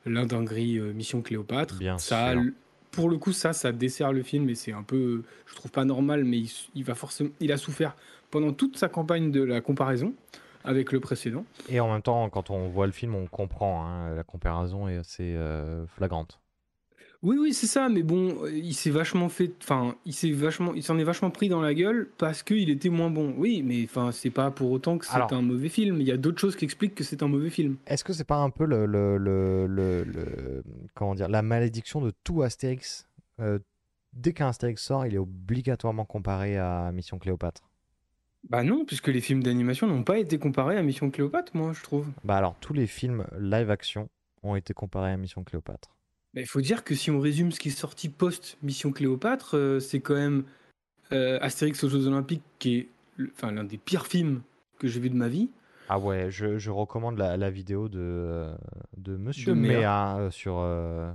l'indinguerie 0.07 0.79
Mission 0.81 1.23
Cléopâtre. 1.23 1.77
Bien 1.79 1.99
ça, 1.99 2.33
sûr. 2.33 2.43
Pour 2.91 3.09
le 3.11 3.17
coup, 3.17 3.33
ça, 3.33 3.53
ça 3.53 3.73
dessert 3.73 4.13
le 4.13 4.23
film 4.23 4.49
et 4.51 4.55
c'est 4.55 4.73
un 4.73 4.83
peu, 4.85 5.23
je 5.47 5.55
trouve 5.57 5.71
pas 5.73 5.85
normal, 5.85 6.25
mais 6.25 6.39
il, 6.39 6.51
il 6.77 6.85
va 6.85 6.95
forcément, 6.95 7.31
il 7.41 7.51
a 7.51 7.57
souffert 7.57 7.97
pendant 8.35 8.53
toute 8.53 8.77
sa 8.77 8.89
campagne 8.89 9.31
de 9.31 9.43
la 9.43 9.61
comparaison 9.61 10.13
avec 10.65 10.91
le 10.93 10.99
précédent. 10.99 11.45
Et 11.69 11.79
en 11.79 11.93
même 11.93 12.03
temps, 12.03 12.29
quand 12.31 12.51
on 12.51 12.69
voit 12.69 12.87
le 12.87 12.93
film, 12.93 13.15
on 13.15 13.27
comprend. 13.27 13.87
hein, 13.87 14.15
la 14.15 14.25
comparaison 14.25 14.89
est 14.89 14.97
assez 14.97 15.35
euh, 15.37 15.87
flagrante. 15.87 16.41
Oui, 17.23 17.37
oui, 17.41 17.55
c'est 17.55 17.67
ça, 17.69 17.89
mais 17.89 18.03
bon, 18.03 18.35
euh, 18.45 18.51
il 18.51 18.75
s'est 18.75 18.91
vachement 18.91 19.29
fait. 19.31 19.53
Enfin, 19.63 19.95
il 20.05 20.13
s'est 20.13 20.33
vachement, 20.33 20.75
il 20.75 20.83
s'en 20.83 20.99
est 20.99 21.05
vachement 21.05 21.31
pris 21.31 21.49
dans 21.49 21.63
la 21.63 21.73
gueule 21.73 22.09
parce 22.19 22.43
qu'il 22.43 22.69
était 22.71 22.91
moins 22.91 23.09
bon. 23.11 23.35
Oui, 23.39 23.63
mais 23.65 23.85
enfin, 23.85 24.11
c'est 24.13 24.29
pas 24.31 24.51
pour 24.51 24.71
autant 24.73 24.99
que 24.99 25.07
c'est 25.07 25.15
Alors- 25.15 25.33
un 25.33 25.41
mauvais 25.43 25.71
film. 25.71 26.01
Il 26.01 26.07
y 26.07 26.13
a 26.13 26.17
d'autres 26.19 26.41
choses 26.41 26.57
qui 26.57 26.65
expliquent 26.67 26.95
que 26.97 27.05
c'est 27.05 27.23
un 27.23 27.29
mauvais 27.29 27.51
film. 27.51 27.77
Est-ce 27.87 28.03
que 28.05 28.13
c'est 28.13 28.25
pas 28.25 28.37
un 28.43 28.51
peu 28.51 28.67
le, 28.67 28.85
le, 28.85 29.17
le, 29.17 29.67
le- 29.67 30.03
le- 30.05 30.63
comment 30.95 31.15
dire, 31.15 31.29
la 31.29 31.41
malédiction 31.43 32.01
de 32.03 32.13
tout 32.25 32.43
Astérix 32.43 33.07
Euh, 33.41 33.59
Dès 34.13 34.33
qu'un 34.33 34.49
Astérix 34.49 34.81
sort, 34.83 35.07
il 35.07 35.15
est 35.15 35.19
obligatoirement 35.19 36.05
comparé 36.05 36.57
à 36.59 36.93
Mission 36.93 37.19
Cléopâtre? 37.19 37.63
Bah 38.51 38.63
non, 38.63 38.85
puisque 38.85 39.09
les 39.09 39.21
films 39.21 39.43
d'animation 39.43 39.87
n'ont 39.87 40.05
pas 40.05 40.19
été 40.19 40.39
comparés 40.39 40.77
à 40.77 40.83
Mission 40.83 41.11
Cléopâtre, 41.11 41.57
moi, 41.57 41.73
je 41.73 41.83
trouve. 41.83 42.09
Bah 42.25 42.37
alors, 42.37 42.57
tous 42.61 42.73
les 42.75 42.87
films 42.87 43.27
live 43.39 43.71
action 43.71 44.09
ont 44.43 44.55
été 44.57 44.75
comparés 44.75 45.11
à 45.13 45.17
Mission 45.17 45.43
Cléopâtre. 45.45 45.97
Mais 46.35 46.43
il 46.43 46.47
faut 46.49 46.61
dire 46.61 46.85
que 46.85 46.95
si 46.95 47.11
on 47.11 47.21
résume 47.21 47.53
ce 47.53 47.61
qui 47.61 47.69
est 47.69 47.73
sorti 47.73 48.09
post 48.09 48.59
Mission 48.63 48.93
Cléopâtre, 48.93 49.57
euh, 49.57 49.81
c'est 49.81 50.01
quand 50.01 50.15
même 50.15 50.45
euh, 51.13 51.39
Astérix 51.41 51.83
aux 51.85 51.89
Jeux 51.89 52.07
Olympiques 52.07 52.43
qui 52.59 52.77
est 52.77 52.89
le- 53.17 53.31
enfin, 53.35 53.53
l'un 53.53 53.65
des 53.65 53.79
pires 53.79 54.07
films 54.07 54.43
que 54.79 54.89
j'ai 54.89 55.01
vu 55.01 55.09
de 55.11 55.15
ma 55.17 55.29
vie. 55.29 55.49
Ah 55.89 55.99
ouais, 55.99 56.31
je, 56.31 56.59
je 56.59 56.71
recommande 56.71 57.17
la, 57.19 57.37
la 57.37 57.51
vidéo 57.51 57.89
de, 57.89 58.51
de 58.97 59.17
Monsieur 59.17 59.55
De 59.55 59.59
Méa. 59.61 59.79
Méa 59.79 60.17
euh, 60.19 60.31
sur 60.31 60.59
euh, 60.59 61.11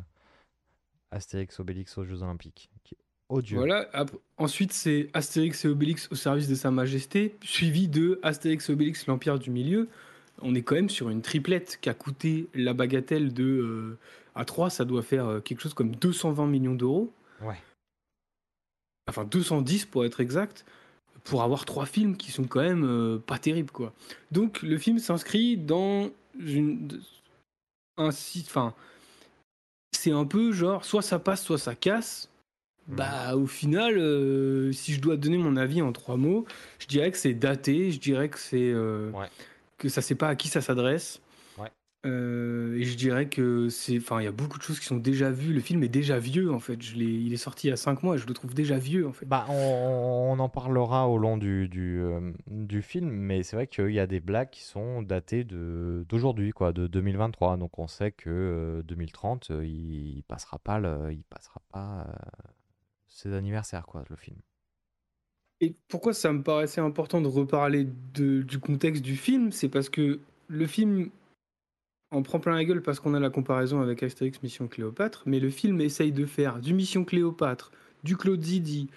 Astérix 1.11 1.59
Obélix 1.59 1.97
aux 1.97 2.05
Jeux 2.05 2.21
Olympiques, 2.23 2.69
qui 2.83 2.95
est 2.95 2.97
odieux. 3.29 3.57
Voilà. 3.57 3.89
Ensuite, 4.37 4.73
c'est 4.73 5.09
Astérix 5.13 5.63
et 5.65 5.67
Obélix 5.67 6.09
au 6.11 6.15
service 6.15 6.47
de 6.47 6.55
Sa 6.55 6.71
Majesté, 6.71 7.35
suivi 7.43 7.87
de 7.87 8.19
Astérix 8.23 8.69
et 8.69 8.73
Obélix 8.73 9.07
l'Empire 9.07 9.39
du 9.39 9.49
Milieu. 9.49 9.87
On 10.41 10.55
est 10.55 10.61
quand 10.61 10.75
même 10.75 10.89
sur 10.89 11.09
une 11.09 11.21
triplette 11.21 11.79
qui 11.81 11.89
a 11.89 11.93
coûté 11.93 12.47
la 12.53 12.73
bagatelle 12.73 13.33
de. 13.33 13.43
euh, 13.43 13.97
à 14.35 14.45
3, 14.45 14.69
ça 14.69 14.85
doit 14.85 15.01
faire 15.01 15.25
euh, 15.27 15.39
quelque 15.41 15.61
chose 15.61 15.73
comme 15.73 15.95
220 15.95 16.47
millions 16.47 16.75
d'euros. 16.75 17.11
Ouais. 17.41 17.57
Enfin, 19.09 19.25
210 19.25 19.85
pour 19.85 20.05
être 20.05 20.21
exact. 20.21 20.65
Pour 21.25 21.43
avoir 21.43 21.65
trois 21.65 21.85
films 21.85 22.15
qui 22.15 22.31
sont 22.31 22.45
quand 22.45 22.61
même 22.61 22.85
euh, 22.85 23.17
pas 23.17 23.37
terribles, 23.37 23.71
quoi. 23.71 23.93
Donc, 24.31 24.61
le 24.61 24.77
film 24.77 24.99
s'inscrit 24.99 25.57
dans 25.57 26.09
une. 26.39 26.87
Un 27.97 28.11
site. 28.11 28.47
Enfin. 28.47 28.73
C'est 29.91 30.11
un 30.11 30.25
peu 30.25 30.53
genre, 30.53 30.85
soit 30.85 31.01
ça 31.01 31.19
passe, 31.19 31.43
soit 31.43 31.57
ça 31.57 31.75
casse. 31.75 32.29
Mhm. 32.89 32.95
Bah, 32.95 33.35
au 33.35 33.45
final, 33.47 33.97
euh, 33.97 34.71
si 34.71 34.93
je 34.93 34.99
dois 35.01 35.15
donner 35.17 35.37
mon 35.37 35.55
avis 35.57 35.81
en 35.81 35.91
trois 35.91 36.17
mots, 36.17 36.45
je 36.79 36.87
dirais 36.87 37.11
que 37.11 37.17
c'est 37.17 37.33
daté, 37.33 37.91
je 37.91 37.99
dirais 37.99 38.29
que 38.29 38.39
c'est 38.39 38.71
euh, 38.71 39.11
Ouais. 39.11 39.27
que 39.77 39.89
ça 39.89 40.01
sait 40.01 40.15
pas 40.15 40.27
à 40.29 40.35
qui 40.35 40.47
ça 40.47 40.61
s'adresse. 40.61 41.21
Ouais. 41.59 41.67
Euh, 42.05 42.77
et 42.77 42.83
je 42.85 42.95
dirais 42.97 43.27
que 43.27 43.67
c'est, 43.69 43.97
enfin, 43.97 44.21
il 44.21 44.23
y 44.23 44.27
a 44.27 44.31
beaucoup 44.31 44.57
de 44.57 44.63
choses 44.63 44.79
qui 44.79 44.85
sont 44.85 44.95
déjà 44.97 45.29
vues. 45.31 45.53
Le 45.53 45.59
film 45.59 45.83
est 45.83 45.89
déjà 45.89 46.17
vieux 46.17 46.51
en 46.51 46.59
fait. 46.59 46.81
Je 46.81 46.95
l'ai, 46.95 47.05
il 47.05 47.31
est 47.33 47.37
sorti 47.37 47.67
il 47.67 47.69
y 47.71 47.73
a 47.73 47.77
cinq 47.77 48.01
mois, 48.03 48.15
et 48.15 48.17
je 48.17 48.25
le 48.25 48.33
trouve 48.33 48.53
déjà 48.53 48.77
vieux 48.77 49.05
en 49.07 49.11
fait. 49.11 49.25
Bah, 49.25 49.45
on, 49.49 49.53
on 50.31 50.39
en 50.39 50.49
parlera 50.49 51.07
au 51.09 51.17
long 51.17 51.37
du, 51.37 51.67
du, 51.67 51.99
euh, 52.01 52.31
du 52.47 52.81
film, 52.81 53.09
mais 53.09 53.43
c'est 53.43 53.55
vrai 53.57 53.67
qu'il 53.67 53.91
y 53.91 53.99
a 53.99 54.07
des 54.07 54.21
blagues 54.21 54.49
qui 54.49 54.63
sont 54.63 55.01
datées 55.03 55.43
de, 55.43 56.05
d'aujourd'hui, 56.09 56.51
quoi, 56.51 56.71
de 56.71 56.87
2023. 56.87 57.57
Donc 57.57 57.77
on 57.77 57.87
sait 57.87 58.11
que 58.13 58.29
euh, 58.29 58.81
2030, 58.83 59.51
euh, 59.51 59.65
il, 59.65 60.17
il 60.17 60.23
passera 60.23 60.57
pas, 60.57 60.79
le, 60.79 61.11
il 61.11 61.23
passera 61.23 61.61
pas 61.71 62.07
ses 63.19 63.33
anniversaires, 63.33 63.85
quoi, 63.85 64.03
le 64.09 64.15
film. 64.15 64.37
Et 65.61 65.75
pourquoi 65.89 66.13
ça 66.13 66.31
me 66.31 66.41
paraissait 66.41 66.79
important 66.81 67.21
de 67.21 67.27
reparler 67.27 67.85
du 68.13 68.59
contexte 68.59 69.03
du 69.03 69.17
film, 69.17 69.51
c'est 69.51 69.67
parce 69.69 69.89
que 69.89 70.19
le 70.47 70.67
film 70.67 71.09
en 72.11 72.23
prend 72.23 72.39
plein 72.39 72.55
la 72.55 72.65
gueule 72.65 72.81
parce 72.81 72.99
qu'on 72.99 73.13
a 73.13 73.19
la 73.19 73.29
comparaison 73.29 73.81
avec 73.81 74.01
Astérix 74.01 74.41
Mission 74.41 74.67
Cléopâtre, 74.67 75.23
mais 75.25 75.39
le 75.39 75.49
film 75.49 75.81
essaye 75.81 76.11
de 76.11 76.25
faire 76.25 76.59
du 76.59 76.73
Mission 76.73 77.03
Cléopâtre, 77.05 77.71
du 78.03 78.15
Claude 78.17 78.41
Zidi, 78.41 78.89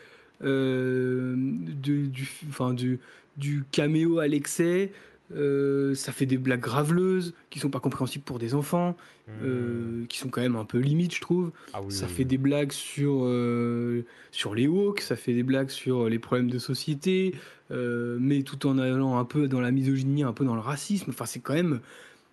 euh, 0.42 1.34
de- 1.36 2.06
du, 2.06 2.28
enfin, 2.48 2.72
du, 2.72 3.00
du 3.36 3.64
caméo 3.70 4.18
à 4.18 4.28
l'excès. 4.28 4.92
Euh, 5.34 5.94
ça 5.94 6.12
fait 6.12 6.26
des 6.26 6.38
blagues 6.38 6.60
graveleuses 6.60 7.34
qui 7.50 7.58
sont 7.58 7.70
pas 7.70 7.80
compréhensibles 7.80 8.24
pour 8.24 8.38
des 8.38 8.54
enfants, 8.54 8.96
euh, 9.42 10.04
qui 10.08 10.18
sont 10.18 10.28
quand 10.28 10.40
même 10.42 10.56
un 10.56 10.64
peu 10.64 10.78
limites, 10.78 11.14
je 11.14 11.20
trouve. 11.20 11.52
Ah 11.72 11.82
oui, 11.82 11.90
Ça 11.92 12.06
oui, 12.06 12.12
fait 12.12 12.24
oui. 12.24 12.26
des 12.26 12.38
blagues 12.38 12.72
sur, 12.72 13.20
euh, 13.24 14.04
sur 14.30 14.54
les 14.54 14.66
woke, 14.68 15.00
ça 15.00 15.16
fait 15.16 15.34
des 15.34 15.42
blagues 15.42 15.70
sur 15.70 16.08
les 16.08 16.18
problèmes 16.18 16.50
de 16.50 16.58
société, 16.58 17.34
mais 17.70 18.42
tout 18.42 18.66
en 18.66 18.78
allant 18.78 19.18
un 19.18 19.24
peu 19.24 19.48
dans 19.48 19.60
la 19.60 19.70
misogynie, 19.70 20.22
un 20.24 20.32
peu 20.32 20.44
dans 20.44 20.54
le 20.54 20.60
racisme. 20.60 21.10
Enfin, 21.10 21.26
c'est 21.26 21.40
quand 21.40 21.54
même. 21.54 21.80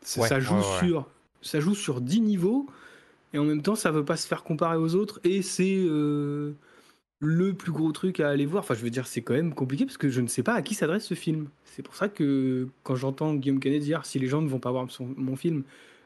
Ça, 0.02 0.22
Ouais, 0.22 0.28
ça 0.28 0.40
joue 0.40 0.56
ouais, 0.56 0.60
ouais. 0.60 0.78
sur, 0.80 1.08
ça 1.42 1.60
joue 1.60 1.76
sur 1.76 2.02
10 2.02 2.22
niveaux, 2.22 2.68
et 3.34 3.38
en 3.40 3.46
même 3.46 3.62
temps, 3.62 3.76
ça 3.76 3.92
veut 3.92 4.06
pas 4.06 4.18
se 4.18 4.28
faire 4.28 4.44
comparer 4.44 4.78
aux 4.78 4.96
autres, 4.96 5.20
et 5.24 5.42
c'est 5.42 5.78
le 7.20 7.54
plus 7.54 7.72
gros 7.72 7.92
truc 7.92 8.20
à 8.20 8.30
aller 8.30 8.46
voir. 8.46 8.64
Enfin, 8.64 8.74
je 8.76 8.82
veux 8.82 8.90
dire, 8.90 9.06
c'est 9.08 9.22
quand 9.22 9.34
même 9.34 9.54
compliqué 9.54 9.86
parce 9.86 9.98
que 9.98 10.10
je 10.10 10.22
ne 10.22 10.28
sais 10.28 10.44
pas 10.44 10.54
à 10.54 10.62
qui 10.62 10.74
s'adresse 10.74 11.06
ce 11.06 11.14
film. 11.16 11.48
C'est 11.66 11.84
pour 11.84 11.96
ça 11.96 12.08
que 12.10 12.68
quand 12.84 12.96
j'entends 12.96 13.34
Guillaume 13.36 13.60
Canet 13.60 13.82
dire 13.82 14.06
si 14.06 14.20
les 14.20 14.28
gens 14.28 14.42
ne 14.42 14.48
vont 14.48 14.60
pas 14.60 14.72
voir 14.72 14.90
son- 14.90 15.10
mon 15.18 15.36
film, 15.36 15.64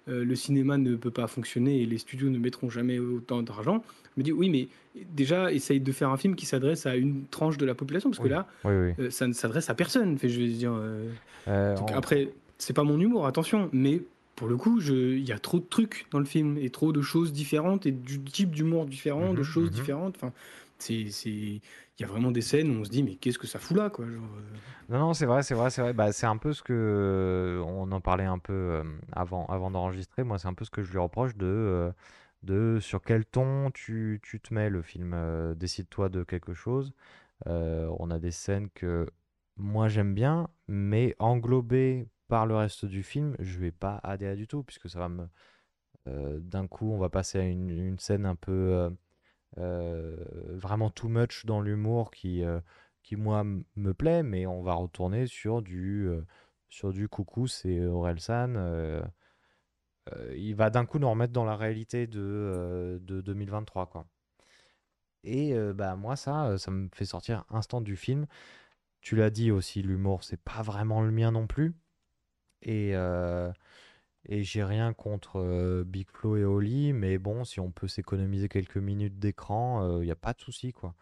euh, 0.09 0.25
le 0.25 0.35
cinéma 0.35 0.77
ne 0.77 0.95
peut 0.95 1.11
pas 1.11 1.27
fonctionner 1.27 1.81
et 1.81 1.85
les 1.85 1.97
studios 1.97 2.29
ne 2.29 2.37
mettront 2.37 2.69
jamais 2.69 2.99
autant 2.99 3.41
d'argent. 3.43 3.83
Je 4.15 4.21
me 4.21 4.23
dis 4.23 4.31
oui, 4.31 4.49
mais 4.49 4.67
déjà 5.13 5.51
essaye 5.53 5.79
de 5.79 5.91
faire 5.91 6.09
un 6.09 6.17
film 6.17 6.35
qui 6.35 6.45
s'adresse 6.45 6.85
à 6.85 6.95
une 6.95 7.25
tranche 7.29 7.57
de 7.57 7.65
la 7.65 7.75
population 7.75 8.09
parce 8.09 8.19
Oui. 8.19 8.29
que 8.29 8.33
là, 8.33 8.47
Oui, 8.65 8.73
oui. 8.97 9.05
euh, 9.05 9.09
ça 9.11 9.27
ne 9.27 9.33
s'adresse 9.33 9.69
à 9.69 9.75
personne. 9.75 10.17
Fait, 10.17 10.29
je 10.29 10.41
veux 10.41 10.47
dire. 10.47 10.73
euh, 10.75 11.09
donc 11.75 11.91
on- 11.91 11.95
après, 11.95 12.29
c'est 12.57 12.73
pas 12.73 12.83
mon 12.83 12.99
humour, 12.99 13.25
attention, 13.27 13.69
mais 13.71 14.01
pour 14.35 14.47
le 14.47 14.57
coup, 14.57 14.79
il 14.81 15.23
y 15.23 15.31
a 15.31 15.37
trop 15.39 15.59
de 15.59 15.65
trucs 15.69 16.07
dans 16.11 16.19
le 16.19 16.25
film 16.25 16.57
et 16.57 16.69
trop 16.71 16.91
de 16.91 17.01
choses 17.01 17.31
différentes 17.31 17.85
et 17.85 17.91
du 17.91 18.19
type 18.19 18.49
d'humour 18.51 18.85
différent, 18.87 19.31
de 19.33 19.37
Mhm, 19.37 19.43
choses 19.43 19.65
mhm. 19.69 19.75
différentes. 19.75 20.15
Enfin, 20.17 20.33
il 20.89 21.61
y 21.99 22.03
a 22.03 22.07
vraiment 22.07 22.31
des 22.31 22.41
scènes 22.41 22.75
où 22.75 22.81
on 22.81 22.83
se 22.83 22.89
dit 22.89 23.03
mais 23.03 23.15
qu'est-ce 23.15 23.39
que 23.39 23.47
ça 23.47 23.59
fout 23.59 23.77
là, 23.77 23.89
quoi. 23.89 24.05
euh. 24.05 24.19
Non, 24.89 24.99
non, 24.99 25.13
c'est 25.13 25.25
vrai, 25.25 25.43
c'est 25.43 25.55
vrai, 25.55 25.69
c'est 25.69 25.81
vrai. 25.81 25.93
Bah, 25.93 26.11
c'est 26.11 26.25
un 26.25 26.37
peu 26.37 26.53
ce 26.53 26.63
que 26.63 26.73
euh, 26.73 27.63
on 27.65 27.91
en 27.91 28.01
parlait 28.01 28.25
un 28.25 28.39
peu 28.39 28.53
euh, 28.53 28.83
avant, 29.11 29.45
avant 29.47 29.71
d'enregistrer. 29.71 30.23
Moi, 30.23 30.37
c'est 30.39 30.47
un 30.47 30.53
peu 30.53 30.65
ce 30.65 30.71
que 30.71 30.83
je 30.83 30.91
lui 30.91 30.99
reproche 30.99 31.35
de, 31.35 31.91
de 32.43 32.79
sur 32.81 33.01
quel 33.01 33.25
ton 33.25 33.71
tu, 33.71 34.19
tu 34.23 34.39
te 34.39 34.53
mets 34.53 34.69
le 34.69 34.81
film. 34.81 35.15
décide-toi 35.55 36.09
de 36.09 36.23
quelque 36.23 36.53
chose. 36.53 36.93
On 37.45 38.11
a 38.11 38.19
des 38.19 38.31
scènes 38.31 38.69
que 38.69 39.07
moi 39.57 39.87
j'aime 39.87 40.13
bien, 40.13 40.49
mais 40.67 41.15
englobées 41.19 42.07
par 42.27 42.45
le 42.45 42.55
reste 42.55 42.85
du 42.85 43.03
film, 43.03 43.35
je 43.39 43.59
vais 43.59 43.71
pas 43.71 43.99
adhérer 44.03 44.35
du 44.35 44.47
tout, 44.47 44.63
puisque 44.63 44.89
ça 44.89 44.99
va 44.99 45.09
me. 45.09 45.27
d'un 46.39 46.67
coup, 46.67 46.91
on 46.91 46.97
va 46.97 47.09
passer 47.09 47.39
à 47.39 47.43
une, 47.43 47.97
scène 47.99 48.25
un 48.25 48.35
peu 48.35 48.89
vraiment 49.57 50.89
too 50.89 51.07
much 51.09 51.45
dans 51.45 51.61
l'humour 51.61 52.11
qui, 52.11 52.43
euh, 52.43 52.59
qui 53.03 53.15
moi 53.15 53.43
me 53.43 53.93
plaît, 53.93 54.23
mais 54.23 54.45
on 54.45 54.61
va 54.63 54.73
retourner 54.73 55.27
sur 55.27 55.61
du, 55.61 56.07
euh, 56.07 56.25
sur 56.69 56.93
du 56.93 57.07
coucou, 57.09 57.47
c'est 57.47 57.79
euh, 57.79 59.01
euh, 60.13 60.33
il 60.35 60.55
va 60.55 60.69
d'un 60.69 60.85
coup 60.85 60.99
nous 60.99 61.09
remettre 61.09 61.33
dans 61.33 61.45
la 61.45 61.55
réalité 61.55 62.07
de, 62.07 62.19
euh, 62.21 62.99
de 63.01 63.21
2023, 63.21 63.87
quoi. 63.87 64.05
Et 65.23 65.53
euh, 65.53 65.73
bah 65.73 65.95
moi 65.95 66.15
ça, 66.15 66.47
euh, 66.47 66.57
ça 66.57 66.71
me 66.71 66.89
fait 66.93 67.05
sortir 67.05 67.45
instant 67.49 67.81
du 67.81 67.95
film. 67.95 68.25
Tu 69.01 69.15
l'as 69.15 69.29
dit 69.29 69.51
aussi, 69.51 69.81
l'humour, 69.83 70.23
c'est 70.23 70.41
pas 70.41 70.61
vraiment 70.63 71.01
le 71.01 71.11
mien 71.11 71.31
non 71.31 71.47
plus. 71.47 71.75
Et, 72.63 72.95
euh, 72.95 73.51
et 74.27 74.43
j'ai 74.43 74.63
rien 74.63 74.93
contre 74.93 75.37
euh, 75.39 75.83
Big 75.85 76.07
Flo 76.11 76.37
et 76.37 76.45
Oli, 76.45 76.93
mais 76.93 77.17
bon, 77.17 77.43
si 77.43 77.59
on 77.59 77.71
peut 77.71 77.87
s'économiser 77.87 78.47
quelques 78.49 78.77
minutes 78.77 79.19
d'écran, 79.19 79.99
il 79.99 80.05
n'y 80.05 80.11
a 80.11 80.15
pas 80.15 80.33
de 80.33 80.41
souci, 80.41 80.71
quoi. 80.73 80.93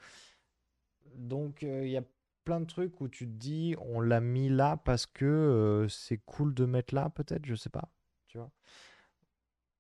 Donc, 1.16 1.62
il 1.62 1.90
y 1.90 1.98
a 1.98 2.04
plein 2.44 2.60
de 2.60 2.66
trucs 2.66 3.00
où 3.02 3.08
tu 3.08 3.26
te 3.28 3.32
dis, 3.34 3.76
on 3.80 4.00
l'a 4.02 4.20
mis 4.20 4.50
là 4.50 4.78
parce 4.78 5.06
que 5.06 5.26
euh, 5.26 5.88
c'est 5.88 6.18
cool 6.26 6.54
de 6.54 6.66
mettre 6.66 6.96
là, 6.96 7.10
peut-être, 7.10 7.46
je 7.46 7.56
sais 7.56 7.70
pas. 7.70 7.90
Tu 8.28 8.38
vois. 8.38 8.50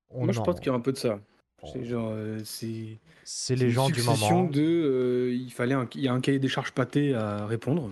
On 0.10 0.26
Moi, 0.26 0.34
je 0.34 0.40
en- 0.40 0.44
pense 0.44 0.60
qu'il 0.60 0.68
y 0.68 0.70
a 0.70 0.74
un 0.76 0.80
peu 0.80 0.92
de 0.92 0.98
ça. 0.98 1.20
on- 1.64 1.72
C'est 1.72 1.86
genre, 1.86 2.10
euh, 2.12 2.40
c'est. 2.44 3.00
C'est 3.24 3.56
c'est 3.56 3.56
les 3.56 3.68
une 3.68 3.72
gens 3.72 3.88
du 3.90 3.96
succession 4.02 4.42
moment. 4.42 4.50
de, 4.50 4.62
euh, 4.62 5.34
il 5.34 5.52
fallait, 5.52 5.74
un- 5.74 5.88
il 5.96 6.02
y 6.02 6.08
a 6.08 6.14
un 6.14 6.20
cahier 6.22 6.40
des 6.40 6.48
charges 6.50 6.72
pâté 6.74 7.14
à 7.16 7.46
répondre. 7.46 7.92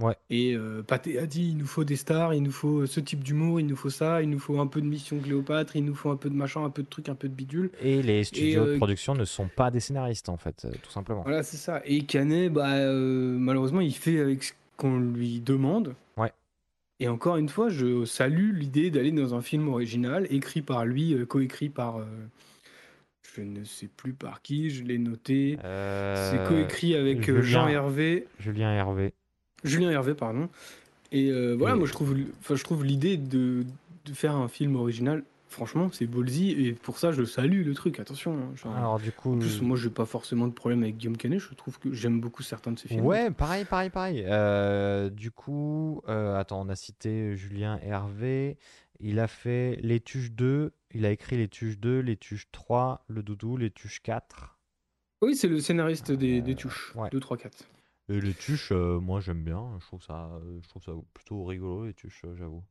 Ouais. 0.00 0.14
Et 0.30 0.54
euh, 0.54 0.82
Pathé 0.82 1.18
a 1.18 1.26
dit, 1.26 1.50
il 1.50 1.58
nous 1.58 1.66
faut 1.66 1.84
des 1.84 1.96
stars, 1.96 2.32
il 2.32 2.42
nous 2.42 2.52
faut 2.52 2.86
ce 2.86 3.00
type 3.00 3.22
d'humour, 3.22 3.60
il 3.60 3.66
nous 3.66 3.76
faut 3.76 3.90
ça, 3.90 4.22
il 4.22 4.30
nous 4.30 4.38
faut 4.38 4.58
un 4.58 4.66
peu 4.66 4.80
de 4.80 4.86
Mission 4.86 5.18
Cléopâtre, 5.18 5.76
il 5.76 5.84
nous 5.84 5.94
faut 5.94 6.10
un 6.10 6.16
peu 6.16 6.30
de 6.30 6.34
machin, 6.34 6.64
un 6.64 6.70
peu 6.70 6.82
de 6.82 6.88
truc, 6.88 7.08
un 7.10 7.14
peu 7.14 7.28
de 7.28 7.34
bidule. 7.34 7.70
Et 7.82 8.02
les 8.02 8.24
studios 8.24 8.64
de 8.64 8.70
euh, 8.72 8.76
production 8.78 9.14
ne 9.14 9.26
sont 9.26 9.48
pas 9.48 9.70
des 9.70 9.80
scénaristes, 9.80 10.30
en 10.30 10.38
fait, 10.38 10.64
euh, 10.64 10.72
tout 10.82 10.90
simplement. 10.90 11.22
Voilà, 11.22 11.42
c'est 11.42 11.58
ça. 11.58 11.82
Et 11.84 12.04
Canet, 12.04 12.50
bah, 12.50 12.76
euh, 12.76 13.36
malheureusement, 13.38 13.80
il 13.80 13.94
fait 13.94 14.20
avec 14.20 14.42
ce 14.42 14.52
qu'on 14.78 14.98
lui 14.98 15.40
demande. 15.40 15.94
Ouais. 16.16 16.32
Et 16.98 17.08
encore 17.08 17.36
une 17.36 17.50
fois, 17.50 17.68
je 17.68 18.06
salue 18.06 18.54
l'idée 18.54 18.90
d'aller 18.90 19.12
dans 19.12 19.34
un 19.34 19.42
film 19.42 19.68
original, 19.68 20.26
écrit 20.30 20.62
par 20.62 20.86
lui, 20.86 21.14
coécrit 21.26 21.68
par. 21.68 21.98
je 23.34 23.42
ne 23.42 23.64
sais 23.64 23.88
plus 23.88 24.12
par 24.12 24.40
qui, 24.40 24.70
je 24.70 24.82
l'ai 24.82 24.98
noté. 24.98 25.58
C'est 25.62 26.46
coécrit 26.48 26.94
avec 26.94 27.24
Julien. 27.24 27.42
Jean 27.42 27.68
Hervé. 27.68 28.26
Julien 28.38 28.72
Hervé. 28.72 29.12
Julien 29.64 29.90
Hervé, 29.90 30.14
pardon. 30.14 30.48
Et 31.12 31.30
euh, 31.30 31.54
voilà, 31.58 31.74
moi 31.76 31.86
je 31.86 31.92
trouve, 31.92 32.16
enfin, 32.40 32.54
je 32.54 32.62
trouve 32.64 32.84
l'idée 32.84 33.16
de, 33.16 33.64
de 34.04 34.12
faire 34.12 34.34
un 34.36 34.48
film 34.48 34.76
original 34.76 35.24
franchement, 35.48 35.90
c'est 35.92 36.06
ballsy 36.06 36.52
et 36.52 36.72
pour 36.74 36.98
ça, 37.00 37.10
je 37.10 37.24
salue 37.24 37.66
le 37.66 37.74
truc. 37.74 37.98
Attention. 37.98 38.34
hein, 38.38 38.54
genre, 38.54 38.76
Alors 38.76 39.00
du 39.00 39.10
coup, 39.10 39.34
en 39.34 39.38
plus, 39.40 39.60
moi, 39.60 39.76
j'ai 39.76 39.90
pas 39.90 40.06
forcément 40.06 40.46
de 40.46 40.52
problème 40.52 40.84
avec 40.84 40.96
Guillaume 40.96 41.16
Canet. 41.16 41.40
Je 41.40 41.52
trouve 41.54 41.80
que 41.80 41.92
j'aime 41.92 42.20
beaucoup 42.20 42.44
certains 42.44 42.70
de 42.70 42.78
ses 42.78 42.86
films. 42.86 43.04
Ouais, 43.04 43.32
pareil, 43.32 43.64
pareil, 43.64 43.90
pareil. 43.90 44.24
Euh, 44.28 45.10
du 45.10 45.32
coup, 45.32 46.02
euh, 46.08 46.36
attends, 46.38 46.60
on 46.64 46.68
a 46.68 46.76
cité 46.76 47.34
Julien 47.34 47.80
Hervé. 47.82 48.58
Il 49.00 49.18
a 49.18 49.26
fait 49.26 49.80
Les 49.82 49.98
Tuches 49.98 50.30
2. 50.30 50.72
Il 50.94 51.04
a 51.04 51.10
écrit 51.10 51.36
Les 51.36 51.48
Tuches 51.48 51.78
2, 51.80 51.98
Les 51.98 52.16
Tuches 52.16 52.46
3, 52.52 53.04
Le 53.08 53.24
Doudou, 53.24 53.56
Les 53.56 53.72
Tuches 53.72 54.02
4. 54.04 54.56
Oui, 55.22 55.34
c'est 55.34 55.48
le 55.48 55.58
scénariste 55.58 56.12
des, 56.12 56.40
des 56.42 56.54
touches. 56.54 56.92
ouais. 56.94 57.08
2, 57.10 57.18
3, 57.18 57.36
4. 57.36 57.64
Et 58.10 58.20
Les 58.20 58.34
Tuches, 58.34 58.72
euh, 58.72 59.00
moi 59.00 59.20
j'aime 59.22 59.42
bien. 59.42 59.78
Je 59.80 59.86
trouve 59.86 60.02
ça, 60.02 60.30
je 60.62 60.68
trouve 60.68 60.82
ça 60.82 60.92
plutôt 61.14 61.44
rigolo, 61.44 61.86
Les 61.86 61.94
Tuches, 61.94 62.26
euh, 62.26 62.34
j'avoue. 62.36 62.62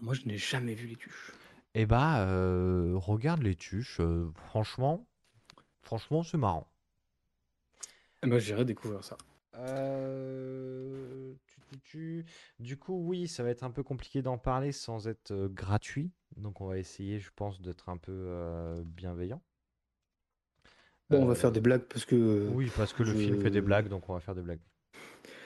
Moi, 0.00 0.14
je 0.14 0.26
n'ai 0.26 0.38
jamais 0.38 0.74
vu 0.74 0.86
les 0.86 0.96
tuches. 0.96 1.32
Eh 1.74 1.86
bah, 1.86 2.26
euh, 2.26 2.94
regarde 2.96 3.42
Les 3.42 3.54
Tuches. 3.54 4.00
euh, 4.00 4.30
franchement, 4.34 5.06
franchement, 5.82 6.22
c'est 6.22 6.38
marrant. 6.38 6.66
Eh 8.22 8.26
ben, 8.28 8.38
j'irai 8.38 8.64
découvrir 8.64 9.04
ça. 9.04 9.16
Euh, 9.54 11.34
tu, 11.46 11.60
tu, 11.70 11.80
tu. 11.80 12.26
Du 12.58 12.76
coup, 12.78 12.94
oui, 13.06 13.28
ça 13.28 13.42
va 13.42 13.50
être 13.50 13.62
un 13.62 13.70
peu 13.70 13.82
compliqué 13.82 14.22
d'en 14.22 14.38
parler 14.38 14.72
sans 14.72 15.08
être 15.08 15.30
euh, 15.32 15.48
gratuit. 15.48 16.12
Donc, 16.36 16.60
on 16.60 16.66
va 16.66 16.78
essayer, 16.78 17.20
je 17.20 17.30
pense, 17.34 17.60
d'être 17.60 17.88
un 17.88 17.96
peu 17.96 18.12
euh, 18.12 18.82
bienveillant. 18.84 19.42
Bon, 21.10 21.22
on 21.22 21.26
va 21.26 21.32
Euh, 21.32 21.34
faire 21.36 21.52
des 21.52 21.60
blagues 21.60 21.82
parce 21.88 22.04
que. 22.04 22.48
Oui, 22.52 22.70
parce 22.76 22.92
que 22.92 23.02
le 23.02 23.12
film 23.14 23.40
fait 23.40 23.50
des 23.50 23.60
blagues, 23.60 23.88
donc 23.88 24.08
on 24.08 24.14
va 24.14 24.20
faire 24.20 24.34
des 24.34 24.42
blagues. 24.42 24.60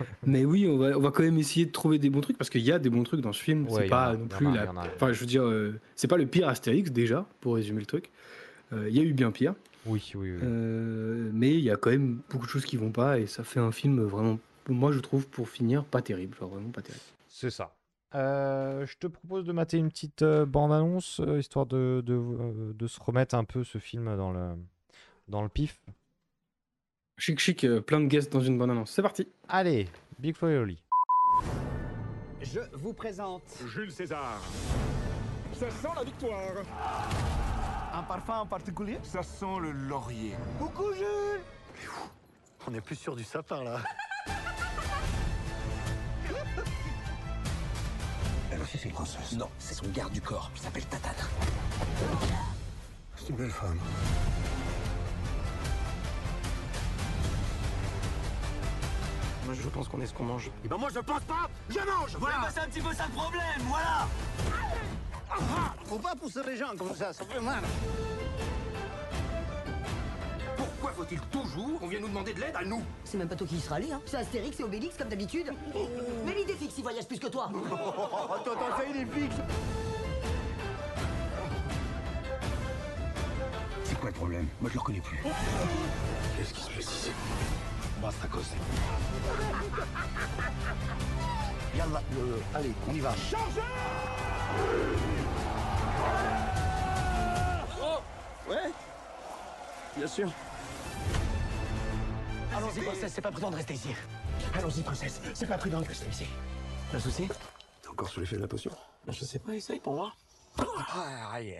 Mais 0.26 0.45
oui, 0.47 0.67
on 0.69 0.79
va, 0.79 0.97
on 0.97 1.00
va 1.00 1.11
quand 1.11 1.23
même 1.23 1.37
essayer 1.38 1.67
de 1.67 1.73
trouver 1.73 1.99
des 1.99 2.09
bons 2.09 2.23
trucs 2.23 2.38
parce 2.38 2.49
qu'il 2.49 2.62
y 2.62 2.73
a 2.73 2.79
des 2.79 2.88
bons 2.88 3.02
trucs 3.02 3.21
dans 3.21 3.33
ce 3.35 3.43
film. 3.43 3.64
Ouais, 3.69 3.83
c'est 3.83 3.88
pas 3.88 4.07
a, 4.11 4.17
non 4.17 4.25
en 4.25 4.29
plus 4.29 4.52
la. 4.52 4.71
Enfin, 4.95 5.12
je 5.12 5.21
veux 5.21 5.26
dire, 5.26 5.43
euh, 5.43 5.79
c'est 5.97 6.09
pas 6.09 6.17
le 6.17 6.26
pire 6.26 6.49
Astérix 6.49 6.90
déjà, 6.90 7.26
pour 7.40 7.57
résumer 7.57 7.81
le 7.81 7.87
truc. 7.87 8.11
Euh, 8.73 8.88
Il 8.88 8.97
y 8.97 9.00
a 9.00 9.02
eu 9.02 9.12
bien 9.12 9.31
pire. 9.31 9.55
Oui, 9.87 10.12
oui, 10.14 10.31
oui. 10.33 10.38
Euh, 10.43 11.31
mais 11.33 11.50
il 11.52 11.61
y 11.61 11.71
a 11.71 11.76
quand 11.76 11.90
même 11.90 12.21
beaucoup 12.31 12.47
de 12.47 12.50
choses 12.50 12.64
qui 12.64 12.76
vont 12.76 12.93
pas 12.93 13.19
et 13.19 13.26
ça 13.26 13.45
fait 13.45 13.61
un 13.61 13.73
film 13.73 14.02
vraiment, 14.02 14.38
moi 14.69 14.93
je 14.93 14.99
trouve 15.00 15.26
pour 15.26 15.49
finir 15.49 15.85
pas 15.85 16.02
terrible, 16.02 16.37
genre 16.38 16.50
vraiment 16.50 16.71
pas 16.71 16.83
terrible. 16.83 17.02
C'est 17.29 17.50
ça. 17.50 17.75
Euh, 18.14 18.85
je 18.87 18.97
te 18.99 19.07
propose 19.07 19.45
de 19.45 19.52
mater 19.52 19.79
une 19.79 19.88
petite 19.88 20.21
euh, 20.23 20.45
bande-annonce, 20.45 21.21
euh, 21.21 21.38
histoire 21.38 21.64
de, 21.64 22.02
de, 22.05 22.12
euh, 22.14 22.73
de 22.75 22.87
se 22.87 23.00
remettre 23.00 23.35
un 23.35 23.45
peu 23.45 23.64
ce 23.64 23.79
film 23.79 24.14
dans 24.17 24.33
le, 24.33 24.50
dans 25.30 25.42
le 25.42 25.49
pif. 25.49 25.80
Chic 27.16 27.38
chic, 27.38 27.64
euh, 27.64 27.80
plein 27.80 28.00
de 28.00 28.06
guests 28.06 28.32
dans 28.32 28.40
une 28.40 28.58
bonne 28.58 28.70
annonce. 28.70 28.90
C'est 28.90 29.02
parti. 29.02 29.28
Allez, 29.49 29.88
Big 30.18 30.34
Flo 30.37 30.49
et 30.49 30.58
Oli. 30.58 30.82
Je 32.42 32.60
vous 32.72 32.92
présente 32.92 33.42
Jules 33.66 33.92
César. 33.92 34.40
Ça 35.52 35.70
sent 35.70 35.88
la 35.94 36.04
victoire. 36.04 36.64
un 37.92 38.02
parfum 38.02 38.40
en 38.40 38.46
particulier? 38.46 38.99
Ça 39.02 39.22
sent 39.22 39.58
le 39.60 39.72
laurier. 39.72 40.34
Coucou 40.58 40.92
Jules 40.94 41.42
On 42.66 42.75
est 42.75 42.80
plus 42.80 42.96
sûr 42.96 43.14
du 43.14 43.25
sapin 43.25 43.62
là. 43.62 43.80
Elle 48.52 48.62
aussi 48.62 48.78
c'est 48.78 48.88
une 48.88 48.94
princesse. 48.94 49.32
Non, 49.32 49.49
c'est 49.58 49.75
son 49.75 49.88
garde 49.88 50.12
du 50.12 50.20
corps. 50.20 50.50
Il 50.54 50.60
s'appelle 50.60 50.87
Tatane. 50.87 51.14
C'est 53.16 53.28
une 53.28 53.37
belle 53.37 53.50
femme. 53.50 53.78
Moi 59.50 59.59
je 59.61 59.69
pense 59.69 59.88
qu'on 59.88 60.00
est 60.00 60.07
ce 60.07 60.14
qu'on 60.14 60.23
mange. 60.23 60.49
Et 60.64 60.69
ben 60.69 60.76
moi 60.76 60.90
je 60.95 61.00
pense 61.00 61.23
pas, 61.23 61.50
je 61.69 61.80
mange 61.80 62.16
Voilà 62.21 62.49
c'est 62.54 62.61
un 62.61 62.66
petit 62.66 62.80
peu 62.80 62.95
ça 62.95 63.07
le 63.07 63.12
problème, 63.12 63.42
voilà 63.66 64.07
Faut 65.87 65.99
pas 65.99 66.14
pousser 66.14 66.38
les 66.47 66.57
gens 66.57 66.69
comme 66.78 66.95
ça, 66.95 67.12
ça 67.12 67.25
fait 67.25 67.40
mal 67.40 67.61
Pourquoi 70.57 70.92
faut-il 70.92 71.19
toujours 71.23 71.80
qu'on 71.80 71.88
vienne 71.88 72.02
nous 72.02 72.09
demander 72.11 72.33
de 72.33 72.40
l'aide 72.42 72.54
à 72.54 72.64
nous? 72.64 72.80
C'est 73.02 73.19
même 73.19 73.26
pas 73.26 73.35
toi 73.35 73.45
qui 73.45 73.57
y 73.57 73.61
seras 73.61 73.75
allé, 73.75 73.90
hein. 73.90 74.00
C'est 74.07 74.19
Astérix 74.19 74.61
et 74.61 74.62
Obélix 74.62 74.97
comme 74.97 75.09
d'habitude. 75.09 75.52
Mais 76.25 76.33
l'idée 76.33 76.54
fixe, 76.54 76.75
il 76.78 76.83
voyage 76.85 77.09
plus 77.09 77.19
que 77.19 77.26
toi. 77.26 77.50
Oh, 77.52 78.33
attends, 78.33 78.52
attends, 78.52 78.76
ça 78.76 78.85
il 78.88 79.00
est 79.00 79.07
fixe 79.07 79.35
C'est 83.83 83.98
quoi 83.98 84.11
le 84.11 84.14
problème? 84.14 84.46
Moi 84.61 84.70
je 84.70 84.74
le 84.74 84.81
reconnais 84.81 85.01
plus. 85.01 85.18
Qu'est-ce 86.37 86.55
qui 86.55 86.61
se 86.61 86.70
passe 86.70 86.96
ici? 86.96 87.11
Basta 88.00 88.26
cosy. 88.28 88.56
Yallah, 91.76 92.02
le... 92.12 92.42
allez, 92.54 92.72
on 92.88 92.94
y 92.94 93.00
va. 93.00 93.14
Ouais 98.48 98.72
Bien 99.96 100.06
sûr. 100.06 100.32
Allons-y 102.56 102.80
princesse, 102.80 103.12
c'est 103.14 103.20
pas 103.20 103.30
prudent 103.30 103.50
de 103.50 103.56
rester 103.56 103.74
ici. 103.74 103.94
Allons-y 104.54 104.82
princesse, 104.82 105.20
c'est 105.34 105.46
pas 105.46 105.58
prudent 105.58 105.80
de 105.80 105.86
rester 105.86 106.08
ici. 106.08 106.26
Un 106.92 106.98
souci 106.98 107.28
T'es 107.82 107.88
encore 107.88 108.08
sous 108.08 108.20
l'effet 108.20 108.36
de 108.36 108.40
la 108.40 108.48
potion? 108.48 108.72
Je 109.08 109.24
sais 109.24 109.38
pas, 109.38 109.54
essaye 109.54 109.78
pour. 109.78 110.10
Ah, 110.58 111.32
aïe, 111.34 111.54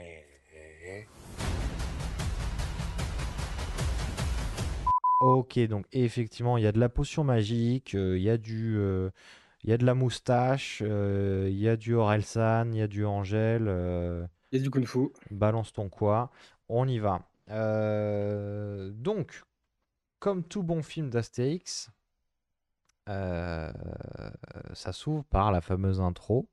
Ok, 5.21 5.59
donc 5.69 5.87
effectivement, 5.93 6.57
il 6.57 6.65
y 6.65 6.67
a 6.67 6.73
de 6.73 6.81
la 6.81 6.89
potion 6.89 7.25
magique, 7.25 7.95
euh, 7.95 8.17
il 8.17 8.23
y 8.23 8.31
a 8.31 8.39
du, 8.39 8.77
euh, 8.79 9.11
il 9.65 9.69
y 9.71 9.73
a 9.75 9.77
de 9.77 9.85
la 9.85 9.95
moustache, 9.95 10.83
euh, 10.85 11.47
il 11.51 11.59
y 11.59 11.69
a 11.69 11.77
du 11.77 11.95
Orelsan, 11.95 12.71
il 12.73 12.79
y 12.79 12.83
a 12.83 12.87
du 12.89 13.05
Angèle. 13.05 13.67
euh, 13.69 14.27
Il 14.53 14.59
y 14.59 14.61
a 14.61 14.63
du 14.63 14.71
kung 14.71 14.87
fu. 14.87 15.11
balance 15.31 15.73
ton 15.73 15.89
quoi, 15.89 16.31
on 16.69 16.87
y 16.89 16.99
va. 16.99 17.23
Euh, 17.51 18.91
donc, 18.95 19.43
comme 20.21 20.45
tout 20.45 20.63
bon 20.65 20.83
film 20.83 21.11
d'Astérix, 21.11 21.91
euh, 23.09 23.73
ça 24.75 24.93
s'ouvre 24.93 25.25
par 25.25 25.53
la 25.53 25.61
fameuse 25.61 26.01
intro 26.01 26.49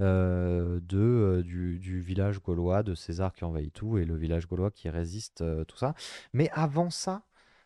euh, 0.00 0.80
de, 0.82 0.98
euh, 0.98 1.42
du, 1.42 1.78
du 1.78 2.00
village 2.00 2.40
gaulois, 2.42 2.82
de 2.82 2.94
César 2.94 3.32
qui 3.34 3.44
envahit 3.44 3.72
tout 3.72 3.98
et 3.98 4.04
le 4.04 4.16
village 4.16 4.48
gaulois 4.48 4.70
qui 4.70 4.88
résiste, 4.90 5.42
euh, 5.42 5.64
tout 5.64 5.76
ça. 5.78 5.94
Mais 6.32 6.50
avant 6.52 6.90
ça, 6.90 7.22